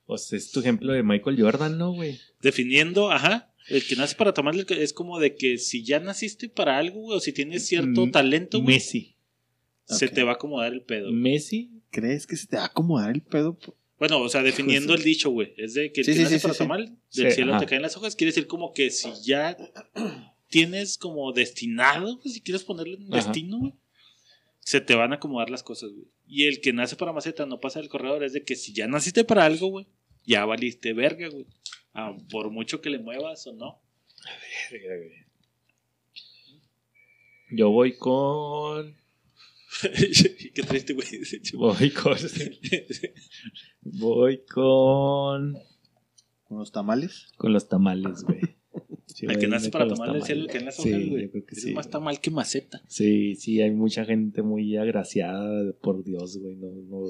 O 0.06 0.18
sea, 0.18 0.38
es 0.38 0.51
tu 0.51 0.60
ejemplo 0.60 0.91
de 0.93 1.04
Michael 1.04 1.41
Jordan, 1.41 1.78
¿no, 1.78 1.93
güey? 1.93 2.20
Definiendo, 2.41 3.12
ajá. 3.12 3.54
El 3.70 3.86
que 3.86 3.95
nace 3.95 4.16
para 4.16 4.34
tamal 4.34 4.66
es 4.70 4.93
como 4.93 5.20
de 5.20 5.36
que 5.36 5.58
si 5.58 5.84
ya 5.84 5.99
naciste 5.99 6.49
para 6.49 6.78
algo, 6.78 6.99
güey, 7.01 7.18
o 7.18 7.20
si 7.22 7.32
tienes 7.32 7.66
cierto 7.66 8.06
Mm, 8.08 8.12
talento, 8.12 8.62
güey, 8.62 8.76
Messi. 8.76 9.16
se 9.86 10.10
te 10.10 10.24
va 10.24 10.32
a 10.32 10.36
acomodar 10.36 10.74
el 10.74 10.82
pedo. 10.82 11.08
güey. 11.10 11.16
Messi 11.22 11.72
¿Crees 11.89 12.26
que 12.28 12.36
se 12.36 12.47
te 12.47 12.58
va 12.58 12.64
a 12.64 12.68
acomodar 12.68 13.12
el 13.14 13.22
pedo? 13.22 13.58
Bueno, 14.04 14.20
o 14.20 14.28
sea, 14.28 14.43
definiendo 14.43 14.93
el 14.95 15.01
dicho, 15.01 15.30
güey. 15.30 15.54
Es 15.56 15.76
de 15.76 15.93
que 15.93 16.01
el 16.01 16.06
Sí, 16.06 16.14
que 16.14 16.26
sí, 16.26 16.39
para 16.39 16.54
tamal, 16.54 16.97
del 17.14 17.32
cielo 17.32 17.54
ajá. 17.54 17.62
te 17.62 17.68
caen 17.68 17.82
las 17.84 17.95
hojas. 17.95 18.18
Quiere 18.18 18.32
decir 18.32 18.47
como 18.47 18.74
que 18.74 18.89
si 18.89 19.10
ya 19.24 19.56
tienes 20.49 20.97
como 20.97 21.32
destinado, 21.32 22.20
pues, 22.20 22.34
si 22.34 22.41
quieres 22.41 22.66
ponerle 22.66 22.97
un 22.97 23.14
Ajá. 23.14 23.24
destino, 23.24 23.60
güey, 23.60 23.74
se 24.60 24.82
te 24.82 24.95
van 24.95 25.14
a 25.14 25.16
acomodar 25.16 25.49
las 25.49 25.64
cosas, 25.64 25.91
güey. 25.93 26.06
Y 26.28 26.47
el 26.47 26.60
que 26.60 26.74
nace 26.74 26.97
para 26.97 27.14
maceta 27.14 27.45
no 27.45 27.62
pasa 27.62 27.80
del 27.80 27.88
corredor. 27.88 28.26
Es 28.26 28.34
de 28.34 28.43
que 28.43 28.58
si 28.58 28.74
ya 28.74 28.88
naciste 28.88 29.24
para 29.24 29.45
algo, 29.45 29.68
güey, 29.68 29.88
ya 30.26 30.43
valiste 30.43 30.91
verga, 30.91 31.30
güey. 31.30 31.45
Ah, 31.93 32.14
por 32.30 32.49
mucho 32.49 32.82
que 32.82 32.89
le 32.89 32.99
muevas 32.99 33.47
o 33.47 33.54
no. 33.54 33.80
Yo 37.51 37.70
voy 37.70 37.95
con. 37.95 38.97
Qué 40.54 40.64
triste, 40.64 40.93
güey. 40.93 41.08
Voy 41.54 41.89
con. 41.91 42.18
Voy 43.82 44.41
con. 44.45 45.58
¿Con 46.43 46.58
los 46.60 46.72
tamales? 46.72 47.32
Con 47.38 47.54
los 47.54 47.68
tamales, 47.68 48.24
güey. 48.24 48.41
Sí, 49.06 49.28
El 49.28 49.38
que 49.38 49.47
nace 49.47 49.70
para 49.70 49.86
del 49.86 50.24
cielo, 50.24 50.41
el 50.41 50.47
que 50.47 50.58
hojas, 50.58 50.76
Sí, 50.76 50.89
güey. 50.89 51.26
yo 51.26 51.32
creo 51.32 51.45
que 51.45 51.54
es 51.54 51.62
sí. 51.62 51.74
más 51.74 51.88
tamal 51.88 52.20
que 52.20 52.32
maceta. 52.32 52.82
Sí, 52.88 53.36
sí, 53.36 53.62
hay 53.62 53.70
mucha 53.70 54.06
gente 54.06 54.41
muy 54.41 54.76
agraciada, 54.76 55.72
por 55.84 56.04
Dios, 56.04 56.39
güey. 56.39 56.56
No, 56.56 56.72
no, 56.72 57.04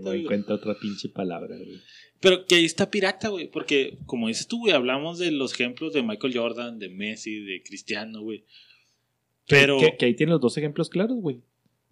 no 0.00 0.12
encuentro 0.14 0.54
otra 0.54 0.74
pinche 0.80 1.10
palabra, 1.10 1.54
güey. 1.54 1.82
Pero 2.18 2.46
que 2.46 2.54
ahí 2.54 2.64
está 2.64 2.90
pirata, 2.90 3.28
güey. 3.28 3.50
Porque, 3.50 3.98
como 4.06 4.28
dices 4.28 4.46
tú, 4.46 4.60
güey, 4.60 4.72
hablamos 4.72 5.18
de 5.18 5.32
los 5.32 5.52
ejemplos 5.52 5.92
de 5.92 6.02
Michael 6.02 6.34
Jordan, 6.34 6.78
de 6.78 6.88
Messi, 6.88 7.40
de 7.40 7.62
Cristiano, 7.62 8.22
güey. 8.22 8.46
Pero. 9.48 9.78
Que, 9.78 9.96
que 9.98 10.06
ahí 10.06 10.14
tiene 10.14 10.32
los 10.32 10.40
dos 10.40 10.56
ejemplos 10.56 10.88
claros, 10.88 11.18
güey. 11.18 11.42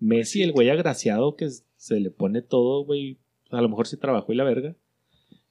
Messi, 0.00 0.42
el 0.42 0.52
güey 0.52 0.70
agraciado 0.70 1.36
que 1.36 1.48
se 1.76 2.00
le 2.00 2.10
pone 2.10 2.42
todo, 2.42 2.84
güey. 2.84 3.18
A 3.50 3.60
lo 3.60 3.68
mejor 3.68 3.86
se 3.86 3.96
trabajó 3.96 4.32
y 4.32 4.36
la 4.36 4.44
verga. 4.44 4.74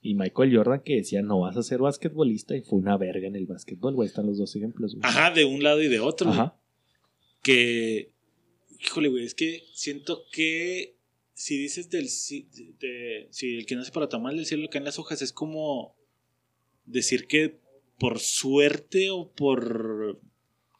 Y 0.02 0.14
Michael 0.14 0.56
Jordan 0.56 0.80
que 0.84 0.96
decía, 0.96 1.22
no 1.22 1.40
vas 1.40 1.56
a 1.56 1.62
ser 1.62 1.80
basquetbolista 1.80 2.56
y 2.56 2.62
fue 2.62 2.78
una 2.78 2.96
verga 2.96 3.28
en 3.28 3.36
el 3.36 3.46
básquetbol, 3.46 3.94
güey. 3.94 4.08
Están 4.08 4.26
los 4.26 4.38
dos 4.38 4.54
ejemplos, 4.56 4.94
güey. 4.94 5.02
Ajá, 5.04 5.30
de 5.30 5.44
un 5.44 5.62
lado 5.62 5.82
y 5.82 5.88
de 5.88 6.00
otro. 6.00 6.28
güey. 6.28 6.38
Ajá. 6.40 6.56
Que. 7.42 8.10
Híjole, 8.82 9.08
güey, 9.08 9.24
es 9.24 9.34
que 9.34 9.62
siento 9.74 10.24
que. 10.32 10.96
Si 11.34 11.56
dices 11.58 11.90
del. 11.90 12.08
Si, 12.08 12.46
de- 12.80 13.28
si 13.30 13.56
el 13.56 13.66
que 13.66 13.76
nace 13.76 13.92
para 13.92 14.08
tamal 14.08 14.36
del 14.36 14.46
cielo 14.46 14.68
cae 14.70 14.78
en 14.80 14.84
las 14.84 14.98
hojas, 14.98 15.22
es 15.22 15.32
como. 15.32 15.94
Decir 16.86 17.26
que 17.26 17.58
por 17.98 18.18
suerte 18.18 19.10
o 19.10 19.30
por. 19.30 20.18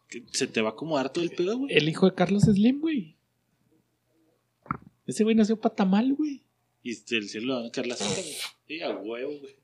que 0.09 0.25
se 0.33 0.47
te 0.47 0.61
va 0.63 0.71
a 0.71 0.73
acomodar 0.73 1.13
todo 1.13 1.25
el 1.25 1.31
pedo, 1.31 1.59
güey. 1.59 1.75
El 1.77 1.89
hijo 1.89 2.07
de 2.09 2.15
Carlos 2.15 2.45
Slim, 2.45 2.81
güey. 2.81 3.17
Ese 5.11 5.25
güey 5.25 5.35
nació 5.35 5.61
para 5.61 5.75
tamal, 5.75 6.15
güey. 6.15 6.43
Y 6.83 6.95
del 6.95 7.29
cielo 7.29 7.49
le 7.49 7.55
van 7.55 7.67
a 7.67 7.71
caer 7.71 7.89
las. 7.89 7.99
Sí, 8.67 8.81
a 8.81 8.91
huevo, 8.91 9.39
güey. 9.41 9.57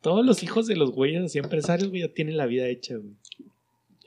Todos 0.00 0.24
los 0.24 0.42
hijos 0.44 0.68
de 0.68 0.76
los 0.76 0.92
güeyes 0.92 1.24
así 1.24 1.38
empresarios, 1.38 1.90
güey, 1.90 2.02
ya 2.02 2.14
tienen 2.14 2.36
la 2.36 2.46
vida 2.46 2.68
hecha, 2.68 2.96
güey. 2.96 3.14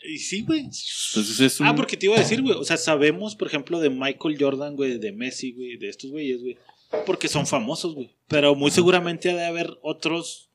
Y 0.08 0.18
sí, 0.20 0.44
güey. 0.44 0.62
Entonces 0.62 1.40
es 1.42 1.60
un. 1.60 1.68
Ah, 1.68 1.76
porque 1.76 1.98
te 1.98 2.06
iba 2.06 2.16
a 2.16 2.20
decir, 2.20 2.42
güey. 2.42 2.56
O 2.56 2.64
sea, 2.64 2.78
sabemos, 2.78 3.36
por 3.36 3.50
ejemplo, 3.50 3.82
de 3.82 3.90
Michael 3.90 4.38
Jordan, 4.40 4.78
güey, 4.78 4.98
de 4.98 5.12
Messi, 5.12 5.52
güey, 5.52 5.78
de 5.78 5.90
estos 5.90 6.10
güeyes, 6.12 6.42
güey. 6.42 6.58
Porque 7.06 7.28
son 7.28 7.46
famosos, 7.46 7.94
güey. 7.94 8.10
Pero 8.30 8.56
muy 8.56 8.72
seguramente 8.72 9.30
ha 9.30 9.36
de 9.36 9.46
haber 9.46 9.78
otros 9.82 10.49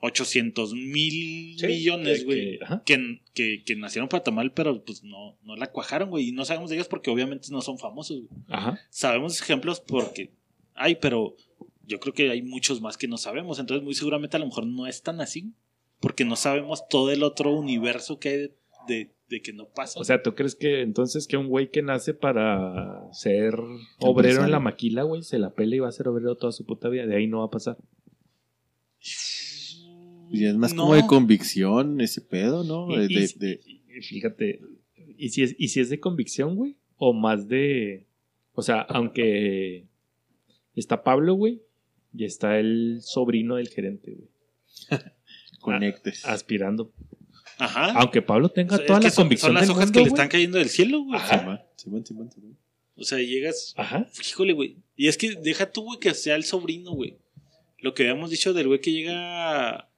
800 0.00 0.74
mil 0.74 1.58
Sí, 1.58 1.66
millones, 1.66 2.24
güey. 2.24 2.58
Que, 2.84 3.20
que, 3.34 3.62
que 3.64 3.76
nacieron 3.76 4.08
para 4.08 4.22
tamal, 4.22 4.52
pero 4.52 4.84
pues 4.84 5.02
no, 5.02 5.36
no 5.42 5.56
la 5.56 5.68
cuajaron, 5.72 6.10
güey. 6.10 6.28
Y 6.28 6.32
no 6.32 6.44
sabemos 6.44 6.70
de 6.70 6.76
ellos 6.76 6.88
porque 6.88 7.10
obviamente 7.10 7.48
no 7.50 7.60
son 7.62 7.78
famosos, 7.78 8.18
güey. 8.18 8.28
Ajá. 8.48 8.78
Sabemos 8.90 9.40
ejemplos 9.40 9.80
porque 9.80 10.30
hay, 10.74 10.96
pero 10.96 11.34
yo 11.86 11.98
creo 12.00 12.12
que 12.12 12.30
hay 12.30 12.42
muchos 12.42 12.80
más 12.80 12.96
que 12.98 13.08
no 13.08 13.16
sabemos. 13.16 13.58
Entonces, 13.58 13.82
muy 13.84 13.94
seguramente 13.94 14.36
a 14.36 14.40
lo 14.40 14.46
mejor 14.46 14.66
no 14.66 14.86
es 14.86 15.02
tan 15.02 15.20
así. 15.20 15.52
Porque 15.98 16.26
no 16.26 16.36
sabemos 16.36 16.86
todo 16.88 17.10
el 17.10 17.22
otro 17.22 17.52
universo 17.52 18.18
que 18.18 18.28
hay 18.28 18.36
de, 18.36 18.54
de- 18.88 19.10
de 19.28 19.42
que 19.42 19.52
no 19.52 19.66
pasa. 19.66 19.98
O 19.98 20.04
sea, 20.04 20.22
¿tú 20.22 20.36
crees 20.36 20.54
que 20.54 20.82
entonces 20.82 21.26
que 21.26 21.36
un 21.36 21.48
güey 21.48 21.70
que 21.72 21.82
nace 21.82 22.14
para 22.14 23.12
ser 23.12 23.54
obrero 23.98 24.44
en 24.44 24.52
la 24.52 24.60
maquila, 24.60 25.02
güey, 25.02 25.24
se 25.24 25.40
la 25.40 25.52
pela 25.52 25.74
y 25.74 25.78
va 25.80 25.88
a 25.88 25.92
ser 25.92 26.06
obrero 26.06 26.36
toda 26.36 26.52
su 26.52 26.64
puta 26.64 26.88
vida? 26.90 27.06
De 27.06 27.16
ahí 27.16 27.26
no 27.26 27.38
va 27.40 27.46
a 27.46 27.50
pasar. 27.50 27.76
Y 30.30 30.44
es 30.46 30.54
más 30.56 30.74
No. 30.74 30.82
como 30.82 30.94
de 30.94 31.06
convicción 31.06 32.00
ese 32.00 32.20
pedo, 32.20 32.64
¿no? 32.64 32.90
Y- 32.92 33.06
De, 33.08 33.12
y- 33.12 33.26
de- 33.26 33.34
de- 33.46 33.60
y 33.96 34.00
fíjate, 34.02 34.60
¿y 35.16 35.28
si, 35.30 35.42
es, 35.42 35.54
¿y 35.58 35.68
si 35.68 35.80
es 35.80 35.88
de 35.90 36.00
convicción, 36.00 36.56
güey? 36.56 36.76
O 36.96 37.12
más 37.12 37.48
de... 37.48 38.04
O 38.54 38.62
sea, 38.62 38.80
aunque 38.80 39.84
está 40.74 41.02
Pablo, 41.02 41.34
güey, 41.34 41.60
y 42.14 42.24
está 42.24 42.58
el 42.58 42.98
sobrino 43.02 43.56
del 43.56 43.68
gerente, 43.68 44.12
güey, 44.12 44.28
conectes. 45.60 46.24
aspirando. 46.24 46.92
Ajá. 47.58 47.92
Aunque 47.92 48.20
Pablo 48.22 48.48
tenga 48.50 48.74
O 48.74 48.78
sea, 48.78 48.86
toda 48.86 48.98
es 48.98 49.04
la 49.04 49.10
son, 49.10 49.24
convicción 49.24 49.48
son 49.48 49.54
las 49.54 49.62
del 49.62 49.70
hojas 49.70 49.86
mundo, 49.86 49.92
que 49.92 49.98
le 49.98 50.10
güey. 50.10 50.14
están 50.14 50.28
cayendo 50.28 50.58
del 50.58 50.68
cielo, 50.68 51.02
güey. 51.04 51.18
Ajá. 51.18 51.38
Simón, 51.38 51.60
Simón, 51.76 52.06
Simón, 52.06 52.30
Simón. 52.32 52.56
O 52.96 53.04
sea, 53.04 53.18
llegas. 53.18 53.74
Ajá. 53.76 54.06
Híjole, 54.26 54.52
güey. 54.52 54.76
Y 54.96 55.08
es 55.08 55.16
que 55.18 55.34
deja 55.36 55.70
tú, 55.70 55.82
güey, 55.84 55.98
que 56.00 56.12
sea 56.14 56.34
el 56.36 56.44
sobrino, 56.44 56.92
güey. 56.92 57.16
Lo 57.78 57.92
que 57.94 58.02
habíamos 58.08 58.30
dicho 58.30 58.52
del 58.54 58.68
güey 58.68 58.80
que 58.80 58.92
llega. 58.92 59.88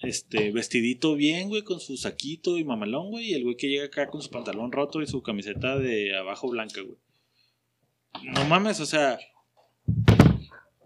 Este, 0.00 0.52
vestidito 0.52 1.16
bien, 1.16 1.48
güey, 1.48 1.62
con 1.62 1.80
su 1.80 1.96
saquito 1.96 2.56
y 2.56 2.64
mamalón, 2.64 3.10
güey. 3.10 3.30
Y 3.30 3.34
el 3.34 3.44
güey 3.44 3.56
que 3.56 3.68
llega 3.68 3.86
acá 3.86 4.08
con 4.08 4.22
su 4.22 4.30
pantalón 4.30 4.72
roto 4.72 5.02
y 5.02 5.06
su 5.06 5.22
camiseta 5.22 5.78
de 5.78 6.16
abajo 6.16 6.48
blanca, 6.48 6.80
güey. 6.80 6.98
No 8.22 8.44
mames, 8.44 8.80
o 8.80 8.86
sea. 8.86 9.18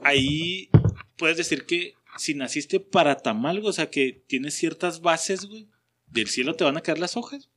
Ahí 0.01 0.69
puedes 1.17 1.37
decir 1.37 1.67
que 1.67 1.95
si 2.17 2.35
naciste 2.35 2.81
para 2.81 3.17
tamal, 3.17 3.65
o 3.65 3.73
sea, 3.73 3.91
que 3.91 4.25
tienes 4.27 4.55
ciertas 4.55 5.01
bases, 5.01 5.47
güey. 5.47 5.69
Del 6.07 6.29
cielo 6.29 6.55
te 6.55 6.65
van 6.65 6.77
a 6.77 6.83
caer 6.83 6.99
las 6.99 7.17
hojas. 7.17 7.51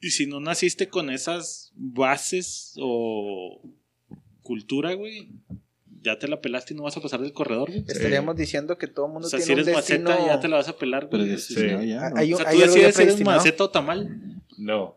Y 0.00 0.10
si 0.10 0.26
no 0.26 0.40
naciste 0.40 0.88
con 0.88 1.10
esas 1.10 1.72
bases 1.74 2.74
o 2.80 3.60
cultura, 4.42 4.94
güey, 4.94 5.30
ya 6.14 6.18
te 6.18 6.26
la 6.28 6.40
pelaste 6.40 6.74
y 6.74 6.76
no 6.76 6.82
vas 6.84 6.96
a 6.96 7.00
pasar 7.00 7.20
del 7.20 7.32
corredor, 7.32 7.68
güey. 7.70 7.84
Estaríamos 7.86 8.36
diciendo 8.36 8.76
que 8.78 8.86
todo 8.86 9.06
el 9.06 9.10
O 9.10 9.12
mundo 9.14 9.28
sea, 9.28 9.38
si 9.40 9.46
tiene 9.46 9.62
eres 9.62 9.74
un 9.74 9.80
destino. 9.80 10.10
maceta, 10.10 10.26
ya 10.26 10.40
te 10.40 10.48
la 10.48 10.56
vas 10.56 10.68
a 10.68 10.76
pelar, 10.76 11.08
Pero 11.08 11.24
Sí. 11.38 11.54
ya, 11.86 12.10
¿no? 12.10 12.16
Hay 12.16 12.32
O 12.32 12.36
un- 12.36 12.42
sea, 12.42 12.50
hay 12.50 12.56
tú 12.58 12.62
decides 12.64 12.96
si 12.96 13.02
eres 13.02 13.20
maceta 13.24 13.64
o 13.64 13.70
tamal. 13.70 14.08
No. 14.58 14.96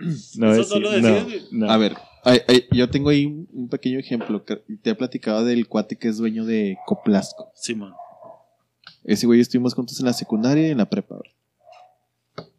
Eso 0.00 0.60
es- 0.62 0.70
no 0.70 0.78
lo 0.80 0.90
decides, 0.90 1.52
no. 1.52 1.70
A 1.70 1.76
ver, 1.76 1.94
ay, 2.24 2.40
ay, 2.48 2.64
yo 2.72 2.88
tengo 2.90 3.08
ahí 3.10 3.26
un, 3.52 3.68
pequeño 3.68 3.98
ejemplo. 3.98 4.44
que 4.44 4.56
te 4.82 4.90
he 4.90 4.94
platicado 4.94 5.44
del 5.44 5.66
cuate 5.68 5.96
que 5.96 6.08
es 6.08 6.16
dueño 6.18 6.44
de 6.44 6.76
Coplasco. 6.86 7.50
Simón. 7.54 7.92
Ese 9.04 9.26
güey 9.26 9.40
estuvimos 9.40 9.74
juntos 9.74 9.98
en 10.00 10.06
la 10.06 10.12
secundaria 10.12 10.68
y 10.68 10.70
en 10.70 10.78
la 10.78 10.88
prepa. 10.88 11.18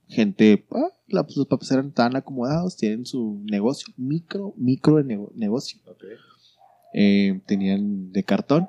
Gente, 0.07 0.65
ah, 0.71 0.89
la- 1.07 1.23
pues, 1.23 1.37
los 1.37 1.45
papás 1.47 1.71
eran 1.71 1.91
tan 1.91 2.15
acomodados, 2.15 2.75
tienen 2.75 3.05
su 3.05 3.41
negocio, 3.45 3.93
micro, 3.97 4.53
micro 4.57 4.95
de 4.97 5.03
nego- 5.03 5.31
negocio. 5.35 5.79
Eh, 6.93 7.41
tenían 7.45 8.11
de 8.11 8.23
cartón 8.23 8.67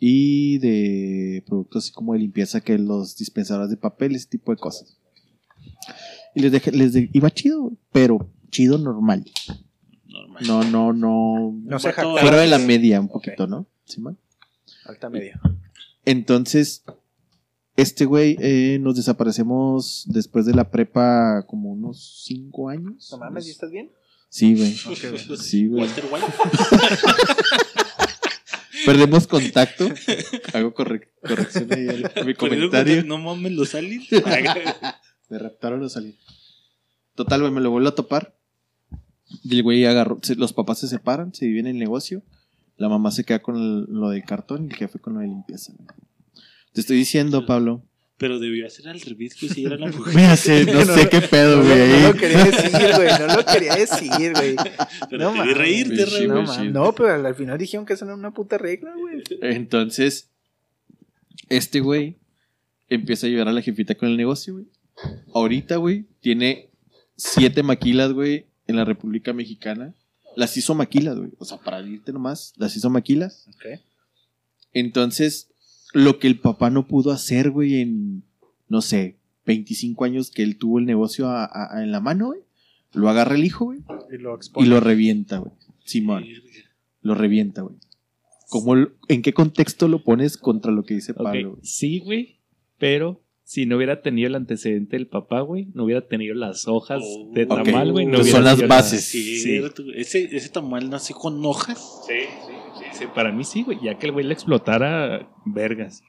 y 0.00 0.58
de 0.58 1.44
productos 1.46 1.84
así 1.84 1.92
como 1.92 2.12
de 2.12 2.18
limpieza 2.18 2.60
que 2.60 2.76
los 2.78 3.16
dispensadores 3.16 3.70
de 3.70 3.76
papel, 3.76 4.14
ese 4.16 4.26
tipo 4.28 4.50
de 4.52 4.58
cosas. 4.58 4.98
Y 6.34 6.40
les 6.40 6.50
dejé, 6.52 6.72
les 6.72 6.92
de- 6.92 7.08
iba 7.12 7.30
chido, 7.30 7.72
pero 7.92 8.28
chido 8.50 8.78
normal. 8.78 9.24
Normal. 10.08 10.42
No, 10.46 10.64
no, 10.64 10.92
no. 10.92 11.52
No 11.64 11.78
se 11.78 11.88
Vato, 11.88 11.96
jactaba 11.96 12.20
Fuera 12.20 12.40
de 12.40 12.48
la 12.48 12.58
media 12.58 13.00
un 13.00 13.08
poquito, 13.08 13.46
¿no? 13.46 13.66
Simón. 13.84 14.18
Alta 14.86 15.08
media. 15.08 15.40
Entonces, 16.04 16.82
este 17.76 18.04
güey 18.04 18.36
eh, 18.40 18.78
nos 18.80 18.96
desaparecemos 18.96 20.04
después 20.08 20.44
de 20.46 20.54
la 20.54 20.70
prepa 20.70 21.44
como 21.46 21.70
unos 21.72 22.24
cinco 22.26 22.68
años. 22.68 23.08
No 23.12 23.18
mames, 23.18 23.46
¿y 23.46 23.50
estás 23.50 23.70
bien? 23.70 23.90
Sí, 24.32 24.54
güey. 24.54 24.72
Sí, 25.36 25.66
güey. 25.66 25.82
Walter 25.84 26.06
White. 26.10 26.26
Perdemos 28.86 29.26
contacto. 29.26 29.86
Hago 30.54 30.72
correc- 30.74 31.08
corrección 31.20 31.68
ahí 31.70 32.02
a 32.16 32.24
mi 32.24 32.32
comentario. 32.34 33.04
No 33.04 33.18
mames, 33.18 33.52
los 33.52 33.74
aliens. 33.74 34.08
Me 35.28 35.38
raptaron 35.38 35.80
los 35.80 35.98
aliens. 35.98 36.16
Total, 37.14 37.40
güey, 37.42 37.52
me 37.52 37.60
lo 37.60 37.70
vuelvo 37.70 37.90
a 37.90 37.94
topar. 37.94 38.34
Y 39.44 39.54
el 39.56 39.62
güey 39.62 39.84
agarró. 39.84 40.18
los 40.36 40.52
papás 40.54 40.78
se 40.80 40.88
separan, 40.88 41.34
se 41.34 41.44
dividen 41.44 41.66
el 41.66 41.78
negocio. 41.78 42.22
La 42.78 42.88
mamá 42.88 43.10
se 43.10 43.24
queda 43.24 43.42
con 43.42 43.56
el- 43.56 43.84
lo 43.88 44.08
del 44.08 44.24
cartón 44.24 44.64
y 44.64 44.68
el 44.72 44.76
jefe 44.76 44.98
con 44.98 45.12
lo 45.12 45.20
de 45.20 45.26
limpieza. 45.26 45.74
Te 46.72 46.80
estoy 46.80 46.96
diciendo, 46.96 47.44
Pablo. 47.44 47.82
Pero 48.22 48.38
debió 48.38 48.66
hacer 48.68 48.88
al 48.88 49.00
revés, 49.00 49.36
güey, 49.40 49.52
si 49.52 49.64
era 49.64 49.76
la 49.76 49.88
mujer. 49.88 50.14
Mira, 50.14 50.36
sé- 50.36 50.64
no 50.72 50.84
sé 50.84 51.08
qué 51.08 51.20
pedo, 51.22 51.60
güey. 51.60 51.88
no 52.02 52.08
lo 52.08 52.14
quería 52.14 52.44
decir, 52.44 52.70
güey. 52.94 53.08
No 53.18 53.34
lo 53.36 53.44
quería 53.44 53.74
decir, 53.74 54.32
güey. 54.32 54.56
Pero 55.10 55.32
No 55.34 55.42
te 55.42 55.54
reírte, 55.54 56.06
re, 56.06 56.28
No, 56.28 56.46
sí. 56.46 56.68
no, 56.68 56.94
pero 56.94 57.12
al 57.12 57.26
al 57.26 57.34
final 57.34 57.58
dijeron 57.58 57.84
que 57.84 57.94
eso 57.94 58.04
no 58.04 58.12
era 58.12 58.18
una 58.18 58.30
puta 58.32 58.58
regla, 58.58 58.94
güey. 58.96 59.24
Entonces, 59.42 60.28
este 61.48 61.80
güey 61.80 62.16
empieza 62.88 63.26
a 63.26 63.28
ayudar 63.28 63.48
a 63.48 63.52
la 63.52 63.60
jefita 63.60 63.96
con 63.96 64.08
el 64.08 64.16
negocio, 64.16 64.54
güey. 64.54 64.66
Ahorita, 65.34 65.76
güey, 65.76 66.04
tiene 66.20 66.70
siete 67.16 67.64
maquilas, 67.64 68.12
güey, 68.12 68.46
en 68.68 68.76
la 68.76 68.84
República 68.84 69.32
Mexicana. 69.32 69.94
Las 70.36 70.56
hizo 70.56 70.74
maquilas, 70.76 71.18
güey. 71.18 71.30
O 71.38 71.44
sea, 71.44 71.58
para 71.58 71.80
irte 71.80 72.12
nomás, 72.12 72.52
las 72.56 72.76
hizo 72.76 72.88
maquilas. 72.88 73.46
Entonces, 74.72 75.48
lo 75.92 76.18
que 76.18 76.26
el 76.26 76.38
papá 76.38 76.70
no 76.70 76.86
pudo 76.86 77.10
hacer, 77.12 77.50
güey, 77.50 77.80
en, 77.80 78.22
no 78.68 78.80
sé, 78.82 79.16
25 79.46 80.04
años 80.04 80.30
que 80.30 80.42
él 80.42 80.56
tuvo 80.56 80.78
el 80.78 80.86
negocio 80.86 81.28
a- 81.28 81.44
a- 81.44 81.76
a- 81.78 81.82
en 81.82 81.90
la 81.92 82.00
mano, 82.00 82.26
güey, 82.28 82.40
lo 82.94 83.08
agarra 83.08 83.34
el 83.34 83.44
hijo, 83.44 83.66
güey, 83.66 83.80
Y 84.12 84.18
lo 84.18 84.32
y 84.32 84.36
expone. 84.36 84.68
lo 84.68 84.80
revienta, 84.80 85.38
güey. 85.38 85.52
Simón, 85.84 86.24
lo 87.02 87.14
revienta, 87.14 87.62
güey. 87.62 87.76
¿Cómo, 88.48 88.74
lo- 88.74 88.92
¿En 89.08 89.22
qué 89.22 89.32
contexto 89.32 89.88
lo 89.88 90.04
pones 90.04 90.36
contra 90.36 90.70
lo 90.72 90.84
que 90.84 90.94
dice 90.94 91.14
Pablo? 91.14 91.52
güey? 91.52 91.62
Sí, 91.64 92.00
güey, 92.00 92.36
pero 92.78 93.20
si 93.44 93.66
no 93.66 93.76
hubiera 93.76 94.00
tenido 94.02 94.28
el 94.28 94.34
antecedente 94.34 94.96
del 94.96 95.06
papá, 95.08 95.40
güey, 95.40 95.68
no 95.74 95.84
hubiera 95.84 96.06
tenido 96.06 96.34
las 96.34 96.68
hojas 96.68 97.02
Oh, 97.04 97.30
de 97.34 97.46
tamal, 97.46 97.92
güey. 97.92 98.06
No 98.06 98.22
son 98.24 98.44
las 98.44 98.58
la- 98.58 98.66
bases. 98.66 99.04
Sí, 99.04 99.38
Sí. 99.40 99.60
Ese, 99.94 100.34
ese 100.36 100.48
tamal 100.50 100.88
nació 100.88 101.16
con 101.16 101.44
hojas. 101.44 101.78
Sí, 102.06 102.14
sí, 102.46 102.51
sí, 102.92 102.98
sí, 102.98 103.04
Para 103.14 103.32
mí 103.32 103.44
sí, 103.44 103.62
güey. 103.62 103.78
Ya 103.82 103.98
que 103.98 104.06
el 104.06 104.12
güey 104.12 104.26
le 104.26 104.34
explotara 104.34 105.28
vergas. 105.44 106.02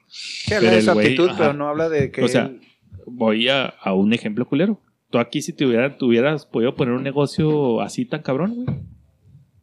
Que 0.46 0.54
habla 0.56 0.70
pero 0.70 0.76
de 0.76 0.82
su 0.82 0.92
güey, 0.92 1.06
actitud, 1.06 1.28
ajá. 1.28 1.38
pero 1.38 1.52
no 1.54 1.68
habla 1.68 1.88
de 1.88 2.10
que. 2.10 2.22
O 2.22 2.28
sea, 2.28 2.46
él- 2.46 2.60
voy 3.06 3.48
a, 3.48 3.66
a 3.66 3.94
un 3.94 4.12
ejemplo 4.12 4.46
culero. 4.46 4.80
Tú 5.10 5.18
aquí 5.18 5.42
si 5.42 5.52
te 5.52 5.64
hubiera- 5.66 5.96
tuvieras 5.96 6.46
podido 6.46 6.74
poner 6.74 6.94
un 6.94 7.02
negocio 7.02 7.80
así 7.80 8.04
tan 8.04 8.22
cabrón, 8.22 8.64
güey. 8.64 8.78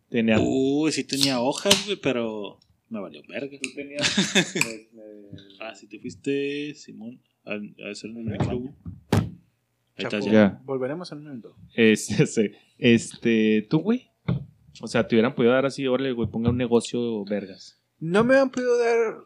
Tenía... 0.10 0.38
Uy, 0.40 0.92
sí 0.92 1.06
tenía 1.06 1.40
hojas, 1.40 1.86
güey, 1.86 1.98
pero 1.98 2.60
me 2.90 3.00
valió 3.00 3.22
verga. 3.30 3.58
ah, 5.62 5.74
si 5.76 5.88
te 5.88 6.00
fuiste, 6.00 6.74
Simón, 6.76 7.22
a, 7.46 7.54
a 7.54 7.92
hacer 7.92 8.10
un 8.12 8.26
micro, 8.26 8.74
Chapo, 9.98 10.20
ya. 10.20 10.60
Volveremos 10.66 11.12
en 11.12 11.20
un 11.20 11.24
minuto. 11.26 11.56
Este, 11.76 12.26
sí. 12.26 12.52
este, 12.78 13.68
tú, 13.70 13.80
güey. 13.80 14.11
O 14.80 14.88
sea, 14.88 15.08
te 15.08 15.16
hubieran 15.16 15.36
podido 15.36 15.54
dar 15.54 15.66
así, 15.66 15.86
órale, 15.88 16.12
güey, 16.14 16.30
ponga 16.30 16.50
un 16.50 16.58
negocio 16.58 17.24
vergas. 17.26 17.80
No 18.00 18.24
me 18.24 18.38
han 18.38 18.50
podido 18.50 18.78
dar, 18.78 19.18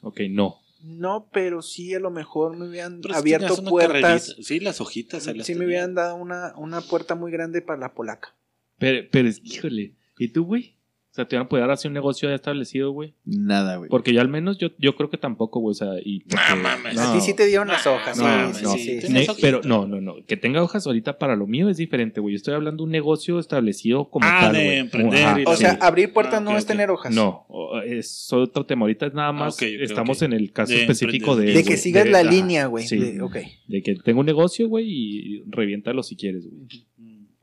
Ok, 0.00 0.20
no. 0.30 0.56
no, 0.82 1.28
pero 1.32 1.60
sí 1.60 1.92
a 1.94 1.98
lo 2.00 2.10
mejor 2.10 2.56
me 2.56 2.68
hubieran 2.68 3.00
Pero 3.00 3.16
abierto 3.16 3.62
puertas. 3.64 4.00
carrerita. 4.28 4.42
Sí, 4.42 4.60
las 4.60 4.80
hojitas. 4.80 5.26
ahí 5.26 5.36
las 5.38 5.46
Sí 5.46 5.54
me 5.56 5.66
hubieran 5.66 5.94
dado 5.94 6.14
una, 6.16 6.54
una 6.56 6.80
puerta 6.80 7.14
muy 7.16 7.32
grande 7.32 7.60
para 7.62 7.80
la 7.80 7.94
polaca. 7.94 8.34
Pero, 8.78 9.08
pero 9.10 9.28
híjole. 9.42 9.94
¿Y 10.18 10.28
tú, 10.28 10.44
güey? 10.44 10.77
O 11.18 11.20
sea, 11.20 11.26
te 11.26 11.34
hubieran 11.34 11.48
podido 11.48 11.66
dar 11.66 11.72
así 11.74 11.88
un 11.88 11.94
negocio 11.94 12.28
ya 12.28 12.36
establecido, 12.36 12.92
güey. 12.92 13.12
Nada, 13.24 13.74
güey. 13.76 13.90
Porque 13.90 14.12
yo 14.12 14.20
al 14.20 14.28
menos, 14.28 14.56
yo, 14.56 14.68
yo 14.78 14.94
creo 14.94 15.10
que 15.10 15.18
tampoco, 15.18 15.58
güey. 15.58 15.72
O 15.72 15.74
sea, 15.74 15.88
y. 16.04 16.20
porque- 16.20 16.36
No 16.50 16.56
mames. 16.62 16.96
A 16.96 17.12
ti 17.12 17.20
sí 17.20 17.34
te 17.34 17.44
dieron 17.46 17.66
las 17.66 17.84
No, 17.84 17.94
hojas. 17.94 18.16
No, 18.16 18.24
sí, 18.24 18.30
no, 18.30 18.54
sí, 18.54 18.62
no. 18.62 18.72
sí, 18.74 18.78
sí. 18.78 18.84
Tienes 19.00 19.10
Ne- 19.10 19.18
hojitas. 19.22 19.36
pero 19.40 19.60
no, 19.64 19.88
no, 19.88 20.00
no. 20.00 20.14
Que 20.26 20.36
tenga 20.36 20.62
hojas 20.62 20.86
ahorita 20.86 21.18
para 21.18 21.34
lo 21.34 21.48
mío 21.48 21.68
es 21.68 21.76
diferente, 21.76 22.20
güey. 22.20 22.34
Yo 22.34 22.36
estoy 22.36 22.54
hablando 22.54 22.82
de 22.82 22.86
un 22.86 22.92
negocio 22.92 23.40
establecido 23.40 24.08
como 24.10 24.26
Ah, 24.28 24.38
tal, 24.42 24.52
de 24.54 24.64
güey. 24.64 24.76
emprender 24.78 25.24
Ajá, 25.24 25.38
O 25.46 25.56
Sí. 25.56 25.62
sea, 25.64 25.78
abrir 25.80 26.12
puertas 26.12 26.34
Ah, 26.34 26.40
no 26.40 26.56
es 26.56 26.66
tener 26.66 26.88
hojas. 26.90 27.12
No, 27.12 27.46
es 27.84 28.32
otro 28.32 28.64
tema. 28.64 28.82
Ahorita 28.82 29.06
es 29.06 29.14
nada 29.14 29.32
más. 29.32 29.54
Ah, 29.60 29.66
ok, 29.66 29.72
estamos 29.80 30.22
en 30.22 30.34
el 30.34 30.52
caso 30.52 30.72
De 30.72 30.82
específico 30.82 31.34
de. 31.34 31.46
De 31.46 31.54
que 31.64 31.70
güey, 31.70 31.78
sigas 31.78 32.04
de- 32.04 32.10
la 32.12 32.22
línea, 32.22 32.66
güey. 32.66 32.86
Sí. 32.86 32.96
De- 32.96 33.20
ok. 33.20 33.36
De 33.66 33.82
que 33.82 33.96
tengo 33.96 34.20
un 34.20 34.26
negocio, 34.26 34.68
güey, 34.68 34.86
y 34.88 35.42
reviéntalo 35.48 36.04
si 36.04 36.14
quieres, 36.14 36.46
güey. 36.48 36.86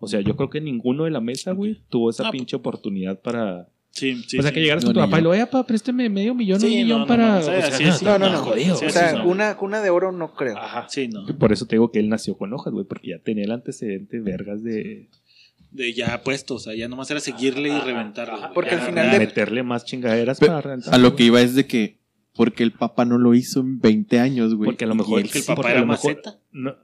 O 0.06 0.08
sea, 0.08 0.22
yo 0.22 0.36
creo 0.36 0.50
que 0.50 0.62
ninguno 0.62 1.04
de 1.04 1.12
la 1.12 1.22
mesa, 1.22 1.52
güey, 1.52 1.82
tuvo 1.90 2.10
esa 2.10 2.28
Ah, 2.28 2.32
pinche 2.32 2.56
oportunidad 2.56 3.20
para. 3.20 3.68
Sí, 3.92 4.24
sí. 4.28 4.38
o 4.38 4.42
sea, 4.42 4.50
sí. 4.52 4.56
que 4.56 4.62
llegaras 4.62 4.84
No, 4.84 4.90
con 4.90 4.94
tu 4.96 5.00
papá 5.00 5.20
y 5.20 5.24
lo, 5.24 5.30
oye, 5.30 5.46
papá, 5.46 5.66
présteme 5.68 6.10
medio 6.10 6.36
millón, 6.36 6.60
Sí, 6.60 6.66
un 6.68 6.74
millón 6.74 7.00
no, 7.02 7.08
para. 7.08 7.36
no, 7.36 7.40
o 7.40 7.42
sea, 7.44 7.72
sí, 7.72 7.84
no, 7.86 7.94
sí, 7.94 8.04
No, 8.06 8.20
no, 8.20 8.26
no, 8.28 8.32
no. 8.34 8.38
jodido, 8.40 8.76
sí, 8.76 8.86
o 8.86 8.90
sea, 8.90 9.24
una 9.26 9.56
cuna 9.56 9.82
de 9.82 9.90
oro 9.90 10.12
no 10.12 10.34
creo. 10.34 10.58
Ajá. 10.58 10.86
Sí, 10.90 11.08
no. 11.08 11.26
Por 11.38 11.54
eso 11.54 11.66
te 11.66 11.76
digo 11.76 11.92
que 11.92 12.00
él 12.00 12.10
nació 12.10 12.38
con 12.38 12.52
hojas, 12.54 12.74
güey, 12.74 12.86
porque 12.86 13.12
ya 13.12 13.20
tenía 13.20 13.46
el 13.46 13.52
antecedente 13.52 14.20
vergas 14.20 14.64
de. 14.64 15.08
De 15.72 15.94
ya 15.94 16.22
puesto, 16.24 16.56
o 16.56 16.60
sea, 16.60 16.74
ya 16.76 16.88
nomás 16.88 17.10
era 17.12 17.20
seguirle 17.20 17.70
y 17.70 17.80
reventarlo. 17.80 18.38
güey. 18.38 18.50
Porque 18.54 18.72
Ya, 18.72 18.82
al 18.82 18.88
final 18.88 19.12
de- 19.12 19.20
meterle 19.20 19.64
más 19.64 19.86
chingaderas 19.86 20.40
para 20.40 20.62
rentar. 20.62 20.94
A 20.94 20.98
lo 20.98 21.16
que 21.16 21.24
iba 21.24 21.42
es 21.42 21.56
de 21.56 21.66
que. 21.66 21.98
Porque 22.34 22.64
el 22.64 22.74
papá 22.74 23.06
no 23.06 23.18
lo 23.18 23.34
hizo 23.34 23.62
en 23.62 23.80
20 23.80 24.20
años, 24.20 24.56
güey. 24.56 24.66
Porque 24.68 24.84
a 24.84 24.88
lo 24.88 24.94
Y 24.96 24.98
mejor- 24.98 25.20
él 25.20 25.26
Porque 25.26 25.38
el 25.38 25.44
sí. 25.46 25.48
papá 25.56 25.72
era 25.72 25.80
lo 25.80 25.86
mejor- 25.88 26.12
maceta. 26.16 26.38
No, 26.52 26.76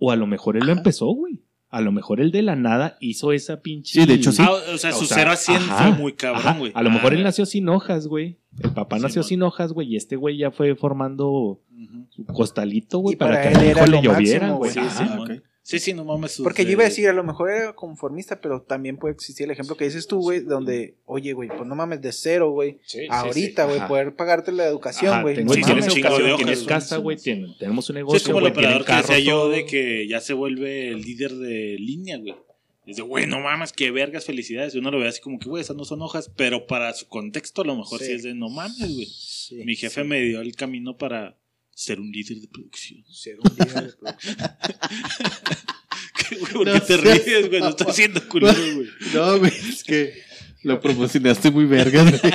o 0.00 0.10
a 0.10 0.16
lo 0.16 0.26
mejor 0.26 0.56
él 0.56 0.64
lo 0.66 0.72
Ajá. 0.72 0.80
empezó, 0.80 1.06
güey. 1.06 1.38
A 1.76 1.80
lo 1.82 1.92
mejor 1.92 2.20
él 2.20 2.30
de 2.32 2.40
la 2.42 2.56
nada 2.56 2.96
hizo 3.00 3.32
esa 3.32 3.60
pinche. 3.60 4.00
Sí, 4.00 4.06
de 4.06 4.14
hecho, 4.14 4.32
sí. 4.32 4.42
Ah, 4.44 4.50
o 4.74 4.78
sea, 4.78 4.90
O 4.94 4.98
su 4.98 5.04
sea, 5.06 5.18
0 5.18 5.30
a 5.32 5.36
100 5.36 5.56
ajá, 5.56 5.88
fue 5.88 5.98
muy 6.02 6.12
cabrón, 6.14 6.58
güey. 6.58 6.72
A 6.74 6.82
lo 6.82 6.90
mejor 6.90 7.12
Ah, 7.12 7.16
él 7.16 7.22
nació 7.22 7.44
sin 7.44 7.68
hojas, 7.68 8.06
güey. 8.06 8.38
El 8.62 8.70
papá 8.72 8.96
Sí, 8.96 9.02
nació 9.02 9.20
man. 9.22 9.28
sin 9.28 9.42
hojas, 9.42 9.72
güey. 9.72 9.88
Y 9.92 9.96
este 9.96 10.16
güey 10.16 10.38
ya 10.38 10.50
fue 10.50 10.74
formando 10.74 11.60
su 12.10 12.24
costalito, 12.24 12.98
güey, 13.00 13.16
para, 13.16 13.32
para 13.34 13.42
que 13.42 13.48
él 13.48 13.56
al 13.56 13.66
hijo 13.70 13.86
le 13.86 13.96
lo 13.96 14.02
lloviera, 14.02 14.50
güey. 14.52 14.70
Sí, 14.70 14.80
sí, 14.88 15.04
Ah, 15.06 15.14
mon. 15.16 15.30
ok. 15.32 15.42
Sí, 15.66 15.80
sí, 15.80 15.92
no 15.94 16.04
mames. 16.04 16.30
sus 16.30 16.44
Porque 16.44 16.64
yo 16.64 16.70
iba 16.70 16.82
a 16.82 16.88
decir, 16.88 17.08
a 17.08 17.12
lo 17.12 17.24
mejor 17.24 17.50
era 17.50 17.72
conformista, 17.74 18.40
pero 18.40 18.62
también 18.62 18.98
puede 18.98 19.14
existir 19.14 19.46
el 19.46 19.50
ejemplo 19.50 19.76
que 19.76 19.84
dices 19.84 20.06
tú, 20.06 20.20
güey, 20.20 20.38
donde, 20.38 20.94
oye, 21.06 21.32
güey, 21.32 21.48
pues 21.48 21.66
no 21.66 21.74
mames 21.74 22.00
de 22.00 22.12
cero, 22.12 22.52
güey. 22.52 22.78
Ahorita, 23.10 23.64
güey, 23.64 23.78
Ajá. 23.78 23.88
poder 23.88 24.14
pagarte 24.14 24.52
la 24.52 24.64
educación, 24.64 25.22
güey. 25.22 25.42
no 25.42 25.52
sí, 25.52 25.62
tienes 25.62 25.86
educación, 25.88 26.36
tienes 26.36 26.62
casa, 26.62 26.98
güey, 26.98 27.16
tenemos 27.16 27.90
un 27.90 27.94
Sí, 27.96 27.98
es 27.98 28.04
negocio, 28.06 28.32
como 28.32 28.46
el 28.46 28.52
operador 28.52 28.84
que 28.84 28.92
decía 28.92 29.18
yo 29.18 29.48
de 29.48 29.66
que 29.66 30.06
ya 30.06 30.20
se 30.20 30.34
vuelve 30.34 30.90
el 30.90 31.02
líder 31.02 31.34
de 31.34 31.76
línea, 31.80 32.16
güey. 32.18 32.36
Dice, 32.86 33.02
güey, 33.02 33.26
no 33.26 33.40
mames, 33.40 33.72
qué 33.72 33.90
vergas, 33.90 34.24
felicidades. 34.26 34.72
Y 34.76 34.78
uno 34.78 34.92
lo 34.92 35.00
ve 35.00 35.08
así 35.08 35.20
como 35.20 35.40
que, 35.40 35.48
güey, 35.48 35.60
esas 35.60 35.74
no 35.74 35.84
son 35.84 36.00
hojas, 36.02 36.30
pero 36.36 36.68
para 36.68 36.94
su 36.94 37.08
contexto 37.08 37.62
a 37.62 37.64
lo 37.64 37.74
mejor 37.74 37.98
sí, 37.98 38.06
Sí. 38.06 38.12
es 38.12 38.22
de 38.22 38.34
no 38.34 38.48
mames, 38.48 38.78
güey. 38.94 39.06
Sí, 39.06 39.56
Mi 39.64 39.74
jefe 39.74 40.02
sí. 40.02 40.06
me 40.08 40.20
dio 40.20 40.40
el 40.40 40.54
camino 40.54 40.96
para 40.96 41.36
ser 41.76 42.00
un 42.00 42.10
líder 42.10 42.40
de 42.40 42.48
producción. 42.48 43.04
Ser 43.12 43.36
un 43.38 43.52
líder 43.54 43.84
de 43.84 43.92
producción. 43.92 44.36
¿Por 46.52 46.66
No 46.66 46.72
qué 46.72 46.80
te 46.80 46.86
seas 46.86 47.00
ríes, 47.24 47.48
güey? 47.48 47.60
No 47.60 47.68
estoy 47.68 47.86
haciendo 47.88 48.26
culero, 48.28 48.58
güey. 48.74 48.88
No, 49.14 49.38
güey, 49.38 49.52
es 49.68 49.84
que 49.84 50.14
lo 50.62 50.80
promocionaste 50.80 51.50
muy 51.50 51.66
verga. 51.66 52.02
güey. 52.02 52.20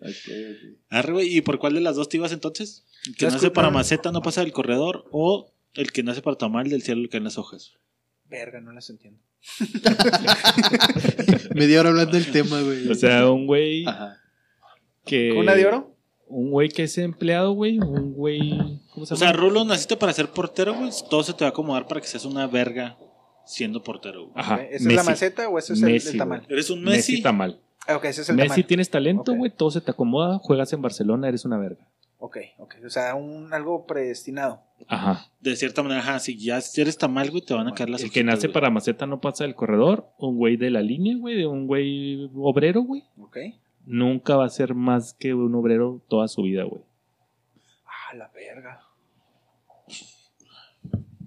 Ok, 0.00 0.28
ok. 0.28 0.78
Arre, 0.90 1.12
güey, 1.12 1.36
¿y 1.36 1.40
por 1.40 1.58
cuál 1.58 1.74
de 1.74 1.80
las 1.80 1.96
dos 1.96 2.08
te 2.08 2.16
ibas 2.16 2.30
entonces? 2.32 2.84
¿El 3.06 3.16
que 3.16 3.26
nace 3.26 3.50
para 3.50 3.70
maceta 3.70 4.12
no 4.12 4.22
pasa 4.22 4.42
del 4.42 4.52
corredor 4.52 5.06
o 5.10 5.52
el 5.74 5.90
que 5.90 6.04
nace 6.04 6.22
para 6.22 6.38
tamal 6.38 6.68
del 6.70 6.82
cielo 6.82 7.08
que 7.10 7.16
en 7.16 7.24
las 7.24 7.38
hojas? 7.38 7.72
Verga, 8.26 8.60
no 8.60 8.72
las 8.72 8.88
entiendo. 8.88 9.20
Media 11.54 11.80
hora 11.80 11.88
hablando 11.90 12.12
del 12.12 12.30
tema, 12.30 12.60
güey. 12.62 12.88
O 12.88 12.94
sea, 12.94 13.28
un 13.30 13.46
güey 13.46 13.84
Ajá. 13.86 14.20
que. 15.04 15.32
¿Cuna 15.34 15.54
de 15.56 15.66
oro? 15.66 15.96
Un 16.30 16.50
güey 16.50 16.68
que 16.68 16.82
es 16.84 16.98
empleado, 16.98 17.52
güey. 17.52 17.78
Un 17.78 18.12
güey. 18.14 18.80
¿Cómo 18.92 19.06
se 19.06 19.14
O 19.14 19.16
sea, 19.16 19.32
Rulo, 19.32 19.64
naciste 19.64 19.96
para 19.96 20.12
ser 20.12 20.28
portero, 20.30 20.74
güey. 20.74 20.90
Todo 21.08 21.22
se 21.22 21.32
te 21.32 21.44
va 21.44 21.48
a 21.48 21.50
acomodar 21.50 21.86
para 21.86 22.00
que 22.00 22.06
seas 22.06 22.24
una 22.24 22.46
verga 22.46 22.98
siendo 23.46 23.82
portero, 23.82 24.24
güey. 24.24 24.32
Ajá. 24.36 24.56
¿Esa 24.62 24.88
es 24.88 24.94
la 24.94 25.02
maceta 25.04 25.48
o 25.48 25.58
ese 25.58 25.72
es 25.72 25.82
el- 25.82 25.92
Messi, 25.92 26.08
el, 26.10 26.18
tamal? 26.18 26.46
Eres 26.48 26.68
un 26.70 26.82
Messi, 26.82 27.12
Messi. 27.12 27.22
tamal. 27.22 27.60
Ah, 27.86 27.96
ok, 27.96 28.04
ese 28.04 28.20
es 28.22 28.28
el 28.28 28.36
Messi 28.36 28.48
tamal. 28.48 28.66
tienes 28.66 28.90
talento, 28.90 29.32
Ok. 29.32 29.38
güey. 29.38 29.50
Todo 29.56 29.70
se 29.70 29.80
te 29.80 29.90
acomoda. 29.90 30.38
Juegas 30.38 30.72
en 30.74 30.82
Barcelona, 30.82 31.28
eres 31.28 31.44
una 31.46 31.56
verga. 31.56 31.86
Ok, 32.20 32.36
ok. 32.58 32.74
O 32.84 32.90
sea, 32.90 33.14
un, 33.14 33.54
algo 33.54 33.86
predestinado. 33.86 34.60
Ajá. 34.88 35.30
De 35.40 35.54
cierta 35.56 35.82
manera, 35.82 36.00
ajá, 36.00 36.18
si 36.18 36.36
ya 36.36 36.58
eres 36.76 36.98
tamal, 36.98 37.30
güey, 37.30 37.42
te 37.42 37.54
van 37.54 37.68
a 37.68 37.74
caer 37.74 37.88
las 37.90 38.02
El 38.02 38.10
que 38.10 38.24
nace 38.24 38.48
güey. 38.48 38.54
para 38.54 38.70
maceta 38.70 39.06
no 39.06 39.20
pasa 39.20 39.44
del 39.44 39.54
corredor. 39.54 40.08
Un 40.18 40.36
güey 40.36 40.56
de 40.56 40.70
la 40.70 40.82
línea, 40.82 41.16
güey. 41.16 41.36
De 41.36 41.46
un 41.46 41.66
güey 41.68 42.28
obrero, 42.34 42.82
güey. 42.82 43.04
Ok. 43.20 43.38
Nunca 43.90 44.36
va 44.36 44.44
a 44.44 44.50
ser 44.50 44.74
más 44.74 45.14
que 45.14 45.32
un 45.32 45.54
obrero 45.54 46.02
toda 46.08 46.28
su 46.28 46.42
vida, 46.42 46.64
güey. 46.64 46.82
Ah, 47.86 48.14
la 48.14 48.28
verga. 48.28 48.82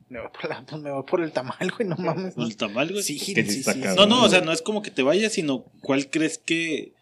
Me 0.09 0.19
voy 0.19 0.29
por, 0.29 0.49
la- 0.49 0.77
me 0.77 0.91
voy 0.91 1.03
por 1.03 1.21
el 1.21 1.31
tamal, 1.31 1.71
güey, 1.75 1.87
no 1.87 1.95
mames. 1.95 2.35
El 2.37 2.55
tamal, 2.57 2.89
güey. 2.91 3.01
Sí, 3.01 3.17
sí, 3.17 3.33
sí. 3.33 3.81
No, 3.95 4.05
no, 4.05 4.23
o 4.25 4.29
sea, 4.29 4.41
no 4.41 4.51
es 4.51 4.61
como 4.61 4.81
que 4.81 4.91
te 4.91 5.03
vayas, 5.03 5.33
sino 5.33 5.63
cuál 5.81 6.09
crees 6.09 6.37
que, 6.37 6.93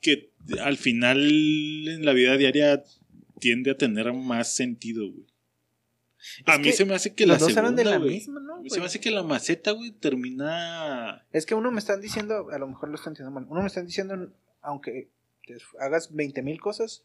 que 0.00 0.30
al 0.62 0.76
final 0.76 1.18
en 1.20 2.04
la 2.06 2.12
vida 2.12 2.36
diaria 2.36 2.82
tiende 3.40 3.72
a 3.72 3.76
tener 3.76 4.12
más 4.12 4.54
sentido, 4.54 5.10
güey. 5.10 5.26
A 6.46 6.58
mí 6.58 6.72
se 6.72 6.84
me 6.84 6.94
hace 6.94 7.14
que 7.14 7.26
Los 7.26 7.40
la 7.40 7.46
dos 7.46 7.56
eran 7.56 7.76
de 7.76 7.82
segunda, 7.82 7.98
la 7.98 8.04
güey. 8.04 8.14
misma, 8.16 8.40
¿no? 8.40 8.62
Se 8.68 8.80
me 8.80 8.86
hace 8.86 9.00
que 9.00 9.10
la 9.10 9.22
maceta, 9.22 9.72
güey, 9.72 9.92
termina... 9.92 11.24
Es 11.32 11.44
que 11.46 11.54
uno 11.54 11.70
me 11.70 11.78
están 11.78 12.00
diciendo, 12.00 12.48
a 12.50 12.58
lo 12.58 12.66
mejor 12.68 12.88
lo 12.88 12.94
están 12.96 13.12
diciendo 13.12 13.30
mal, 13.32 13.46
uno 13.48 13.60
me 13.60 13.66
están 13.68 13.86
diciendo, 13.86 14.14
aunque 14.66 15.08
te 15.46 15.56
hagas 15.80 16.12
20 16.14 16.42
mil 16.42 16.60
cosas, 16.60 17.02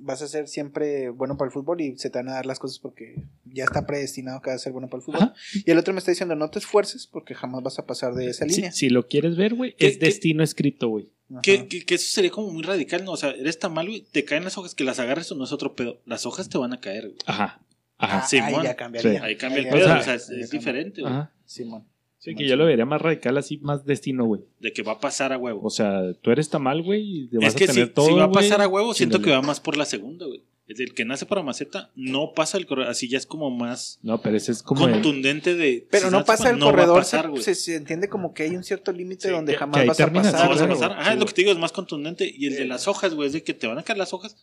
vas 0.00 0.22
a 0.22 0.28
ser 0.28 0.46
siempre 0.48 1.08
bueno 1.10 1.36
para 1.36 1.48
el 1.48 1.52
fútbol 1.52 1.80
y 1.80 1.96
se 1.98 2.10
te 2.10 2.18
van 2.18 2.28
a 2.28 2.34
dar 2.34 2.46
las 2.46 2.58
cosas 2.58 2.78
porque 2.78 3.22
ya 3.44 3.64
está 3.64 3.86
predestinado 3.86 4.40
que 4.40 4.50
vas 4.50 4.60
a 4.60 4.64
ser 4.64 4.72
bueno 4.72 4.88
para 4.88 4.98
el 4.98 5.04
fútbol. 5.04 5.22
Ajá. 5.22 5.34
Y 5.64 5.70
el 5.70 5.78
otro 5.78 5.92
me 5.94 5.98
está 5.98 6.10
diciendo, 6.12 6.34
no 6.36 6.50
te 6.50 6.58
esfuerces 6.58 7.06
porque 7.06 7.34
jamás 7.34 7.62
vas 7.62 7.78
a 7.78 7.86
pasar 7.86 8.14
de 8.14 8.28
esa 8.30 8.44
línea. 8.44 8.70
si 8.72 8.90
lo 8.90 9.06
quieres 9.08 9.36
ver, 9.36 9.54
güey, 9.54 9.74
¿Qué- 9.76 9.86
es 9.88 9.98
qué- 9.98 10.06
destino 10.06 10.42
escrito, 10.44 10.88
güey. 10.88 11.12
Que, 11.42 11.68
que, 11.68 11.84
que 11.84 11.96
eso 11.96 12.10
sería 12.10 12.30
como 12.30 12.50
muy 12.50 12.62
radical, 12.62 13.04
¿no? 13.04 13.12
O 13.12 13.16
sea, 13.18 13.30
eres 13.30 13.58
tan 13.58 13.74
mal, 13.74 13.86
güey, 13.86 14.00
te 14.00 14.24
caen 14.24 14.44
las 14.44 14.56
hojas, 14.56 14.74
que 14.74 14.82
las 14.84 14.98
agarres 14.98 15.30
o 15.30 15.34
no 15.34 15.44
es 15.44 15.52
otro 15.52 15.74
pedo. 15.76 16.00
Las 16.06 16.24
hojas 16.24 16.48
te 16.48 16.56
van 16.56 16.72
a 16.72 16.80
caer, 16.80 17.02
güey. 17.08 17.18
Ajá. 17.26 17.60
Ah, 17.98 18.18
Ajá. 18.18 18.26
sí, 18.26 18.38
ahí 18.38 18.54
mon. 18.54 18.62
ya 18.62 18.76
cambiaría. 18.76 19.22
Ahí 19.24 19.36
cambia 19.36 19.60
el 19.62 19.68
pedo, 19.68 19.84
o 19.84 19.88
sea, 19.88 19.98
o 19.98 20.02
sea, 20.04 20.14
es, 20.14 20.30
ahí 20.30 20.44
diferente, 20.50 21.02
güey. 21.02 21.12
Ajá. 21.12 21.32
Simón. 21.44 21.86
Sí, 22.18 22.34
que 22.34 22.48
yo 22.48 22.56
lo 22.56 22.66
vería 22.66 22.84
más 22.84 23.00
radical, 23.00 23.38
así, 23.38 23.58
más 23.58 23.84
destino, 23.84 24.24
güey. 24.24 24.42
De 24.60 24.72
que 24.72 24.82
va 24.82 24.92
a 24.92 25.00
pasar 25.00 25.32
a 25.32 25.38
huevo. 25.38 25.60
O 25.62 25.70
sea, 25.70 26.12
tú 26.20 26.30
eres 26.32 26.50
tamal, 26.50 26.82
güey, 26.82 27.28
y 27.32 27.36
vas 27.36 27.48
es 27.48 27.54
que 27.54 27.64
a 27.64 27.66
tener 27.68 27.86
si, 27.86 27.92
todo, 27.92 28.06
si 28.08 28.14
va 28.14 28.24
a 28.24 28.32
pasar 28.32 28.60
a 28.60 28.66
huevo, 28.68 28.92
siento 28.92 29.22
que 29.22 29.30
va 29.30 29.40
más 29.40 29.60
por 29.60 29.76
la 29.76 29.84
segunda, 29.84 30.26
güey. 30.26 30.42
Es 30.66 30.78
el 30.80 30.92
que 30.92 31.06
nace 31.06 31.24
para 31.24 31.42
maceta, 31.42 31.90
no 31.96 32.34
pasa 32.34 32.58
el 32.58 32.66
corredor. 32.66 32.90
Así 32.90 33.08
ya 33.08 33.16
es 33.16 33.24
como 33.24 33.50
más 33.50 34.00
No, 34.02 34.20
pero 34.20 34.36
ese 34.36 34.52
es 34.52 34.62
como 34.62 34.82
contundente 34.82 35.54
de. 35.54 35.86
Pero 35.90 36.08
si 36.08 36.12
no 36.12 36.24
pasa 36.26 36.50
el 36.50 36.58
no 36.58 36.66
va 36.66 36.72
a 36.72 36.74
corredor, 36.74 36.98
pasar, 36.98 37.30
se, 37.38 37.54
se, 37.54 37.76
entiende 37.76 38.10
como 38.10 38.34
que 38.34 38.42
hay 38.42 38.54
un 38.54 38.62
cierto 38.62 38.92
límite 38.92 39.28
Sí, 39.28 39.34
donde 39.34 39.52
que- 39.52 39.58
jamás 39.58 39.80
que 39.80 39.86
vas 39.86 40.00
a 40.00 40.12
pasar. 40.12 40.42
No 40.44 40.48
vas 40.50 40.60
a 40.60 40.68
pasar. 40.68 40.92
Ajá, 40.92 41.12
sí. 41.14 41.18
lo 41.18 41.24
que 41.24 41.32
te 41.32 41.40
digo 41.40 41.52
es 41.52 41.58
más 41.58 41.72
contundente. 41.72 42.30
Y 42.36 42.48
el 42.48 42.56
de 42.56 42.66
las 42.66 42.86
hojas, 42.86 43.14
güey, 43.14 43.28
es 43.28 43.32
de 43.32 43.42
que 43.42 43.54
te 43.54 43.66
van 43.66 43.78
a 43.78 43.82
caer 43.82 43.96
las 43.98 44.12
hojas. 44.12 44.36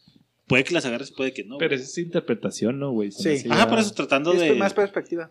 Puede 0.47 0.63
que 0.63 0.73
las 0.73 0.85
agarres, 0.85 1.11
puede 1.11 1.31
que 1.31 1.43
no. 1.43 1.59
Pero 1.59 1.75
esa 1.75 1.83
es 1.83 1.97
interpretación, 1.99 2.79
¿no, 2.79 2.91
güey? 2.91 3.11
Sí. 3.11 3.43
Ajá, 3.49 3.69
por 3.69 3.77
eso 3.77 3.93
tratando 3.93 4.33
Es 4.33 4.39
de. 4.39 4.55
más 4.55 4.73
perspectiva. 4.73 5.29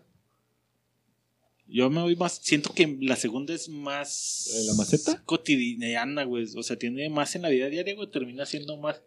Yo 1.67 1.89
me 1.89 2.01
voy 2.01 2.15
más. 2.15 2.39
Siento 2.43 2.73
que 2.73 2.97
la 3.01 3.15
segunda 3.15 3.53
es 3.53 3.69
más. 3.69 4.49
¿La 4.67 4.73
maceta? 4.75 5.21
Cotidiana, 5.25 6.23
güey. 6.23 6.45
O 6.55 6.63
sea, 6.63 6.77
tiene 6.77 7.09
más 7.09 7.35
en 7.35 7.41
la 7.41 7.49
vida 7.49 7.69
diaria, 7.69 7.95
güey. 7.95 8.09
Termina 8.09 8.45
siendo 8.45 8.77
más. 8.77 9.01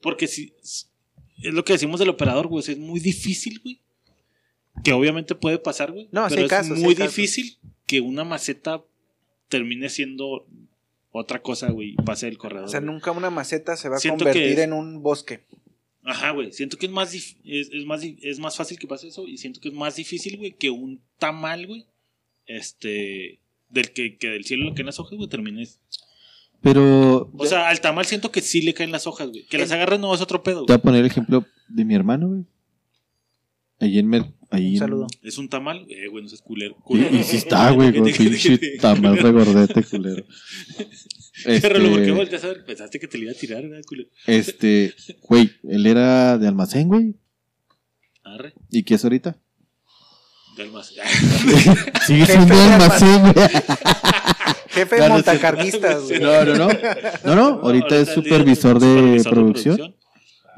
Porque 0.00 0.26
si. 0.26 0.54
Es 0.62 1.54
lo 1.54 1.64
que 1.64 1.74
decimos 1.74 2.00
del 2.00 2.08
operador, 2.08 2.48
güey. 2.48 2.64
es 2.66 2.78
muy 2.78 3.00
difícil, 3.00 3.60
güey. 3.60 3.80
Que 4.82 4.92
obviamente 4.92 5.34
puede 5.34 5.58
pasar, 5.58 5.92
güey. 5.92 6.08
No, 6.10 6.26
pero 6.28 6.46
es 6.46 6.68
muy 6.70 6.94
difícil 6.94 7.58
que 7.86 8.00
una 8.00 8.24
maceta 8.24 8.82
termine 9.48 9.88
siendo 9.88 10.46
otra 11.12 11.42
cosa, 11.42 11.70
güey. 11.70 11.90
Y 11.90 11.96
pase 11.96 12.26
del 12.26 12.38
corredor. 12.38 12.66
O 12.66 12.68
sea, 12.68 12.80
güey. 12.80 12.92
nunca 12.92 13.10
una 13.10 13.30
maceta 13.30 13.76
se 13.76 13.88
va 13.88 13.96
a 13.96 14.00
Siento 14.00 14.24
convertir 14.24 14.60
en 14.60 14.72
un 14.72 15.02
bosque. 15.02 15.44
Ajá, 16.02 16.30
güey. 16.30 16.52
Siento 16.52 16.76
que 16.78 16.86
es 16.86 16.92
más, 16.92 17.12
dif- 17.14 17.36
es, 17.44 17.70
es 17.72 17.84
más, 17.84 18.02
es 18.02 18.38
más 18.38 18.56
fácil 18.56 18.78
que 18.78 18.86
pase 18.86 19.08
eso 19.08 19.26
y 19.26 19.36
siento 19.38 19.60
que 19.60 19.68
es 19.68 19.74
más 19.74 19.96
difícil, 19.96 20.38
güey, 20.38 20.52
que 20.52 20.70
un 20.70 21.00
tamal, 21.18 21.66
güey, 21.66 21.84
este, 22.46 23.38
del 23.68 23.92
que, 23.92 24.16
que 24.16 24.28
del 24.28 24.44
cielo 24.44 24.64
le 24.64 24.74
caen 24.74 24.86
las 24.86 24.98
hojas, 24.98 25.16
güey, 25.16 25.28
termines. 25.28 25.78
Pero 26.62 27.30
O 27.36 27.46
sea, 27.46 27.68
al 27.68 27.80
tamal 27.80 28.04
siento 28.06 28.30
que 28.30 28.40
sí 28.42 28.60
le 28.62 28.74
caen 28.74 28.92
las 28.92 29.06
hojas, 29.06 29.30
güey. 29.30 29.46
Que 29.46 29.58
las 29.58 29.70
agarres 29.72 29.98
no 30.00 30.14
es 30.14 30.20
otro 30.20 30.42
pedo, 30.42 30.66
te 30.66 30.72
voy 30.72 30.78
a 30.78 30.82
poner 30.82 31.00
el 31.00 31.06
ejemplo 31.06 31.46
de 31.68 31.84
mi 31.84 31.94
hermano, 31.94 32.28
güey. 32.28 32.44
Ahí 33.80 33.98
en 33.98 34.06
Mer 34.08 34.26
ahí 34.50 34.66
Un 34.68 34.72
en- 34.74 34.78
saludo. 34.78 35.06
Es 35.22 35.38
un 35.38 35.48
tamal, 35.48 35.86
eh, 35.88 36.08
güey, 36.08 36.22
no 36.24 36.28
seas 36.28 36.42
culero. 36.42 36.76
Y, 36.88 36.98
y 37.18 37.22
sí 37.24 37.36
está, 37.36 37.70
güey, 37.70 37.94
con 37.96 38.04
pinche 38.04 38.58
tamal 38.80 39.16
regordete, 39.18 39.82
culero. 39.84 40.24
Pero 41.44 41.78
lo 41.78 41.88
porque 41.90 42.02
Este, 42.02 42.12
volteas 42.12 42.44
a 42.44 42.48
ver, 42.48 42.64
pensaste 42.66 43.00
que 43.00 43.08
te 43.08 43.16
le 43.16 43.24
iba 43.24 43.32
a 43.32 43.36
tirar, 43.36 43.66
güey, 43.66 43.82
culero. 43.84 44.08
este, 44.26 44.94
güey, 45.22 45.50
él 45.68 45.86
era 45.86 46.36
de 46.36 46.48
almacén, 46.48 46.88
güey. 46.88 47.14
Arre, 48.24 48.52
¿Y 48.70 48.82
qué 48.82 48.94
es 48.94 49.04
ahorita? 49.04 49.36
de 50.56 50.62
almas. 50.64 50.92
Sigue 52.06 52.26
siendo 52.26 52.54
de 52.54 52.62
almacén, 52.62 53.22
güey. 53.32 53.48
Jefe 54.68 54.96
de 54.96 55.08
no, 55.08 55.14
montacarguistas, 55.14 56.02
güey. 56.04 56.20
No, 56.20 56.44
no, 56.44 56.54
no. 56.54 56.68
No, 57.24 57.34
no, 57.34 57.46
ahorita 57.62 57.96
es 57.96 58.08
supervisor 58.10 58.78
de 58.78 58.86
supervisor 59.20 59.32
producción. 59.32 59.96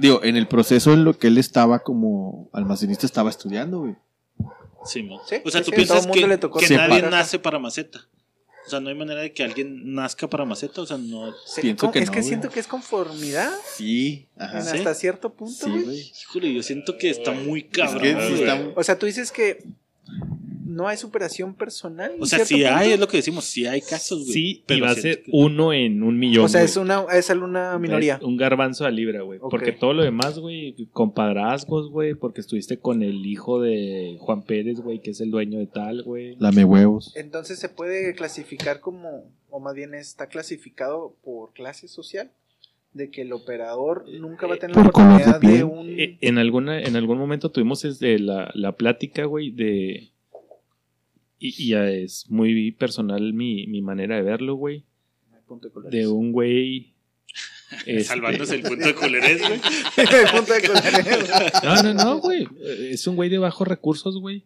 Digo, 0.02 0.24
en 0.24 0.36
el 0.36 0.48
proceso 0.48 0.92
en 0.92 1.04
lo 1.04 1.16
que 1.16 1.28
él 1.28 1.38
estaba 1.38 1.78
como 1.84 2.50
almacenista 2.52 3.06
estaba 3.06 3.30
estudiando, 3.30 3.78
güey. 3.80 3.94
Sí. 4.84 5.08
Sí, 5.28 5.36
o 5.44 5.50
sea, 5.50 5.60
sí, 5.60 5.64
tú 5.66 5.70
sí, 5.70 5.76
piensas 5.76 6.06
que, 6.08 6.26
le 6.26 6.38
tocó 6.38 6.58
que 6.58 6.68
nadie 6.76 7.02
nace 7.02 7.38
para 7.38 7.60
maceta. 7.60 8.00
O 8.66 8.68
sea, 8.68 8.80
no 8.80 8.88
hay 8.88 8.96
manera 8.96 9.20
de 9.20 9.32
que 9.32 9.44
alguien 9.44 9.94
nazca 9.94 10.28
para 10.28 10.44
maceta. 10.44 10.80
O 10.82 10.86
sea, 10.86 10.98
no. 10.98 11.32
Pienso 11.60 11.92
que 11.92 12.00
es 12.00 12.06
no, 12.06 12.12
que 12.12 12.18
güey. 12.18 12.28
siento 12.28 12.50
que 12.50 12.58
es 12.58 12.66
conformidad 12.66 13.52
Sí, 13.76 14.26
ajá. 14.36 14.60
¿Sí? 14.62 14.78
hasta 14.78 14.94
cierto 14.94 15.32
punto, 15.32 15.66
Sí, 15.66 15.70
güey. 15.70 16.12
Híjole, 16.22 16.52
yo 16.52 16.62
siento 16.64 16.98
que 16.98 17.10
está 17.10 17.30
muy 17.30 17.60
Es 17.60 17.66
cabrón. 17.78 18.02
que 18.02 18.08
sí 18.10 18.14
güey. 18.32 18.42
está- 18.42 18.60
O 18.74 18.82
sea, 18.82 18.98
tú 18.98 19.06
dices 19.06 19.30
que 19.30 19.64
no 20.72 20.88
hay 20.88 20.96
superación 20.96 21.54
personal. 21.54 22.12
O 22.18 22.26
sea, 22.26 22.44
sí 22.44 22.64
hay, 22.64 22.92
es 22.92 23.00
lo 23.00 23.06
que 23.08 23.18
decimos, 23.18 23.44
sí 23.44 23.66
hay 23.66 23.80
casos, 23.80 24.20
güey. 24.20 24.32
Sí, 24.32 24.46
y 24.50 24.64
pero 24.66 24.86
va 24.86 24.90
a 24.92 24.94
ser 24.94 25.22
que- 25.22 25.30
uno 25.32 25.72
en 25.72 26.02
un 26.02 26.18
millón. 26.18 26.44
O 26.44 26.48
sea, 26.48 26.62
es 26.62 26.76
una, 26.76 27.04
es 27.12 27.28
una 27.30 27.78
minoría. 27.78 28.14
Es 28.16 28.22
un 28.22 28.36
garbanzo 28.36 28.84
a 28.84 28.90
libra, 28.90 29.22
güey. 29.22 29.38
Porque 29.38 29.72
todo 29.72 29.92
lo 29.92 30.02
demás, 30.02 30.38
güey, 30.38 30.74
compadrazgos, 30.92 31.90
güey, 31.90 32.14
porque 32.14 32.40
estuviste 32.40 32.78
con 32.78 33.02
el 33.02 33.24
hijo 33.26 33.60
de 33.60 34.16
Juan 34.20 34.42
Pérez, 34.42 34.80
güey, 34.80 35.00
que 35.00 35.10
es 35.10 35.20
el 35.20 35.30
dueño 35.30 35.58
de 35.58 35.66
tal, 35.66 36.02
güey. 36.02 36.36
Lame 36.38 36.64
huevos. 36.64 37.12
Entonces 37.16 37.58
se 37.58 37.68
puede 37.68 38.14
clasificar 38.14 38.80
como, 38.80 39.30
o 39.50 39.60
más 39.60 39.74
bien 39.74 39.94
está 39.94 40.26
clasificado 40.28 41.16
por 41.22 41.52
clase 41.52 41.88
social, 41.88 42.30
de 42.94 43.10
que 43.10 43.22
el 43.22 43.32
operador 43.32 44.04
nunca 44.20 44.46
va 44.46 44.56
a 44.56 44.58
tener 44.58 44.76
la 44.76 44.82
de 44.82 44.88
oportunidad 44.90 45.40
de, 45.40 45.48
piel. 45.48 45.64
un... 45.64 45.88
Eh, 45.98 46.18
En, 46.20 46.36
alguna, 46.38 46.78
en 46.82 46.94
algún 46.94 47.16
momento 47.16 47.50
tuvimos 47.50 47.84
este, 47.86 48.18
la, 48.18 48.50
la 48.54 48.72
plática, 48.72 49.24
güey, 49.24 49.50
de... 49.50 50.10
Y, 51.42 51.48
y 51.58 51.68
ya 51.70 51.90
es 51.90 52.30
muy 52.30 52.70
personal 52.70 53.32
mi, 53.32 53.66
mi 53.66 53.82
manera 53.82 54.14
de 54.14 54.22
verlo, 54.22 54.54
güey. 54.54 54.84
de 55.90 56.06
un 56.06 56.30
güey... 56.30 56.92
este, 57.86 58.04
Salvándose 58.04 58.54
el 58.54 58.62
punto 58.62 58.86
de 58.86 58.94
culerés, 58.94 59.40
güey. 59.40 59.60
punto 60.32 60.52
de. 60.52 61.60
No, 61.64 61.82
no, 61.82 61.94
no, 61.94 62.18
güey. 62.20 62.46
Es 62.90 63.08
un 63.08 63.16
güey 63.16 63.28
de 63.28 63.38
bajos 63.38 63.66
recursos, 63.66 64.20
güey. 64.20 64.44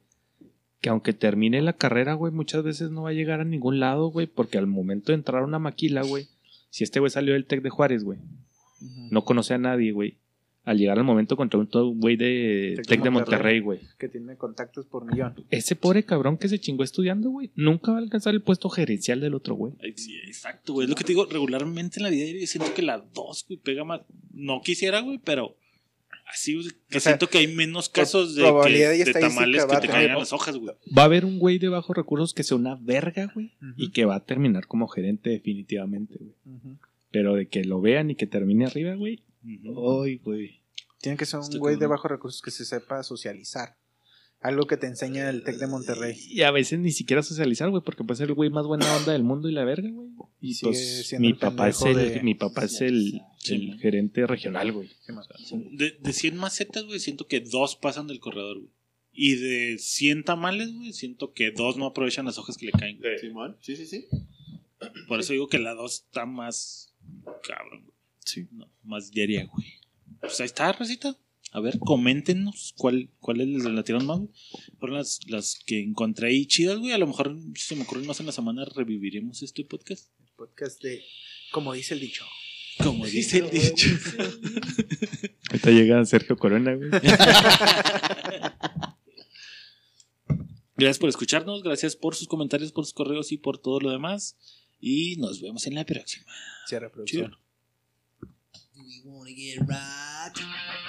Que 0.80 0.88
aunque 0.88 1.12
termine 1.12 1.60
la 1.60 1.74
carrera, 1.74 2.14
güey, 2.14 2.32
muchas 2.32 2.62
veces 2.62 2.90
no 2.90 3.02
va 3.02 3.10
a 3.10 3.14
llegar 3.14 3.40
a 3.40 3.44
ningún 3.44 3.78
lado, 3.78 4.06
güey. 4.06 4.26
Porque 4.26 4.56
al 4.56 4.66
momento 4.66 5.12
de 5.12 5.16
entrar 5.16 5.42
a 5.42 5.46
una 5.46 5.58
maquila, 5.58 6.02
güey. 6.02 6.28
Si 6.70 6.82
este 6.82 7.00
güey 7.00 7.10
salió 7.10 7.34
del 7.34 7.44
Tec 7.44 7.60
de 7.60 7.70
Juárez, 7.70 8.04
güey. 8.04 8.18
No 9.10 9.24
conoce 9.24 9.52
a 9.52 9.58
nadie, 9.58 9.92
güey. 9.92 10.16
Al 10.66 10.76
llegar 10.78 10.98
al 10.98 11.04
momento 11.04 11.36
contra 11.36 11.58
un 11.58 11.68
todo 11.68 11.86
güey 11.94 12.16
de 12.16 12.82
Tec 12.86 13.00
de 13.02 13.08
Monterrey. 13.10 13.60
Güey. 13.60 13.78
que 13.98 14.08
tiene 14.08 14.36
contactos 14.36 14.84
por 14.84 15.04
millón. 15.06 15.32
Ese 15.50 15.76
pobre 15.76 16.02
cabrón 16.04 16.36
que 16.36 16.48
se 16.48 16.58
chingó 16.58 16.82
estudiando, 16.82 17.30
güey. 17.30 17.50
Nunca 17.54 17.92
va 17.92 17.98
a 17.98 18.00
alcanzar 18.00 18.34
el 18.34 18.42
puesto 18.42 18.68
gerencial 18.68 19.20
del 19.20 19.34
otro, 19.34 19.54
güey. 19.54 19.72
Sí, 19.94 20.16
exacto, 20.26 20.72
güey. 20.74 20.84
Es 20.86 20.90
lo 20.90 20.96
que 20.96 21.04
te 21.04 21.12
digo, 21.12 21.24
regularmente 21.30 22.00
en 22.00 22.02
la 22.02 22.10
vida 22.10 22.24
diaria 22.24 22.46
siento 22.48 22.74
que 22.74 22.82
la 22.82 22.98
2, 22.98 23.44
güey, 23.48 23.60
pega 23.60 23.84
más. 23.84 24.00
No 24.34 24.60
quisiera, 24.60 25.00
güey, 25.00 25.18
pero 25.24 25.56
así, 26.32 26.54
güey, 26.54 26.66
que 26.90 26.98
O 26.98 27.00
sea, 27.00 27.12
siento 27.12 27.28
que 27.28 27.38
hay 27.38 27.46
menos 27.46 27.88
casos 27.88 28.34
de, 28.34 28.42
probabilidad 28.42 28.90
que- 28.92 29.04
de 29.04 29.12
tamales 29.12 29.64
que 29.66 29.72
a 29.76 29.80
te 29.80 29.86
caigan 29.86 30.18
las 30.18 30.32
hojas, 30.32 30.56
güey. 30.56 30.74
Va 30.98 31.02
a 31.02 31.04
haber 31.04 31.24
un 31.24 31.38
güey 31.38 31.60
de 31.60 31.68
bajos 31.68 31.96
recursos 31.96 32.34
que 32.34 32.42
sea 32.42 32.56
una 32.56 32.74
verga, 32.74 33.30
güey. 33.32 33.52
Y 33.76 33.92
que 33.92 34.04
va 34.04 34.16
a 34.16 34.24
terminar 34.24 34.66
como 34.66 34.88
gerente 34.88 35.30
definitivamente, 35.30 36.16
güey. 36.18 36.32
Ujú. 36.56 36.76
Pero 37.12 37.34
de 37.36 37.46
que 37.46 37.62
lo 37.64 37.80
vean 37.80 38.10
y 38.10 38.16
que 38.16 38.26
termine 38.26 38.66
arriba, 38.66 38.94
güey. 38.96 39.20
Ay, 40.04 40.18
güey. 40.18 40.62
Tiene 41.00 41.16
que 41.18 41.26
ser 41.26 41.40
un 41.40 41.58
güey 41.58 41.76
de 41.76 41.86
bajos 41.86 42.10
recursos 42.10 42.42
que 42.42 42.50
se 42.50 42.64
sepa 42.64 43.02
socializar. 43.02 43.76
Algo 44.40 44.66
que 44.66 44.76
te 44.76 44.86
enseña 44.86 45.30
el 45.30 45.42
Tec 45.44 45.56
de 45.56 45.66
Monterrey. 45.66 46.14
Y 46.28 46.42
a 46.42 46.50
veces 46.50 46.78
ni 46.78 46.90
siquiera 46.92 47.22
socializar, 47.22 47.70
güey, 47.70 47.82
porque 47.82 48.04
puede 48.04 48.18
ser 48.18 48.28
el 48.28 48.34
güey 48.34 48.50
más 48.50 48.66
buena 48.66 48.94
onda 48.96 49.12
del 49.12 49.22
mundo 49.24 49.48
y 49.48 49.52
la 49.52 49.64
verga, 49.64 49.88
güey. 49.90 50.10
Y 50.40 50.54
pues 50.60 51.14
mi 51.18 51.32
papá 51.32 51.68
es 51.68 51.80
el, 51.82 51.96
de- 51.96 52.22
mi 52.22 52.34
papá 52.34 52.64
es 52.64 52.80
el, 52.82 53.20
Sí, 53.38 53.54
el 53.54 53.70
¿no? 53.70 53.78
gerente 53.78 54.26
regional, 54.26 54.72
güey. 54.72 54.90
De, 55.72 55.92
de 55.98 56.12
100 56.12 56.36
macetas, 56.36 56.84
güey, 56.84 57.00
siento 57.00 57.26
que 57.26 57.40
dos 57.40 57.76
pasan 57.76 58.06
del 58.06 58.20
corredor, 58.20 58.58
güey. 58.58 58.70
Y 59.12 59.36
de 59.36 59.78
100 59.78 60.24
tamales, 60.24 60.70
güey, 60.74 60.92
siento 60.92 61.32
que 61.32 61.50
dos 61.50 61.78
no 61.78 61.86
aprovechan 61.86 62.26
las 62.26 62.36
hojas 62.38 62.58
que 62.58 62.66
le 62.66 62.72
caen. 62.72 62.98
güey. 62.98 63.18
Simón, 63.18 63.56
sí, 63.62 63.74
sí, 63.76 63.86
sí. 63.86 64.06
Por 65.08 65.20
eso 65.20 65.32
digo 65.32 65.48
que 65.48 65.58
la 65.58 65.72
2 65.74 65.92
está 66.06 66.26
más 66.26 66.94
cabrón, 67.42 67.84
güey. 67.84 67.95
Sí. 68.26 68.46
No, 68.50 68.70
más 68.82 69.10
diaria, 69.10 69.46
güey. 69.46 69.66
Pues 70.20 70.38
ahí 70.40 70.46
está, 70.46 70.70
Rosita. 70.72 71.16
A 71.52 71.60
ver, 71.60 71.78
coméntenos 71.78 72.74
cuál, 72.76 73.08
cuáles 73.20 73.48
les 73.48 73.64
latieron 73.64 74.04
más. 74.04 74.20
Fueron 74.78 74.98
las, 74.98 75.20
las 75.28 75.58
que 75.64 75.80
encontré 75.82 76.28
ahí 76.28 76.44
chidas, 76.46 76.78
güey. 76.78 76.92
A 76.92 76.98
lo 76.98 77.06
mejor 77.06 77.34
si 77.54 77.62
se 77.62 77.76
me 77.76 77.84
ocurren 77.84 78.06
más 78.06 78.20
en 78.20 78.26
la 78.26 78.32
semana, 78.32 78.66
reviviremos 78.66 79.42
este 79.42 79.64
podcast. 79.64 80.10
Podcast 80.36 80.82
de, 80.82 81.02
como 81.52 81.72
dice 81.72 81.94
el 81.94 82.00
dicho. 82.00 82.26
Como 82.82 83.06
dice 83.06 83.38
el 83.38 83.50
dicho. 83.50 83.88
Ahorita 85.50 85.70
llega 85.70 86.04
Sergio 86.04 86.36
Corona, 86.36 86.74
güey. 86.74 86.90
Gracias 90.78 90.98
por 90.98 91.08
escucharnos, 91.08 91.62
gracias 91.62 91.96
por 91.96 92.14
sus 92.14 92.28
comentarios, 92.28 92.70
por 92.70 92.84
sus 92.84 92.92
correos 92.92 93.32
y 93.32 93.38
por 93.38 93.56
todo 93.56 93.80
lo 93.80 93.90
demás. 93.90 94.36
Y 94.78 95.16
nos 95.16 95.40
vemos 95.40 95.66
en 95.66 95.74
la 95.74 95.86
próxima. 95.86 96.26
Cierra 96.66 96.92
producción. 96.92 97.34
you 99.04 99.10
wanna 99.10 99.32
get 99.32 99.60
right. 99.68 100.85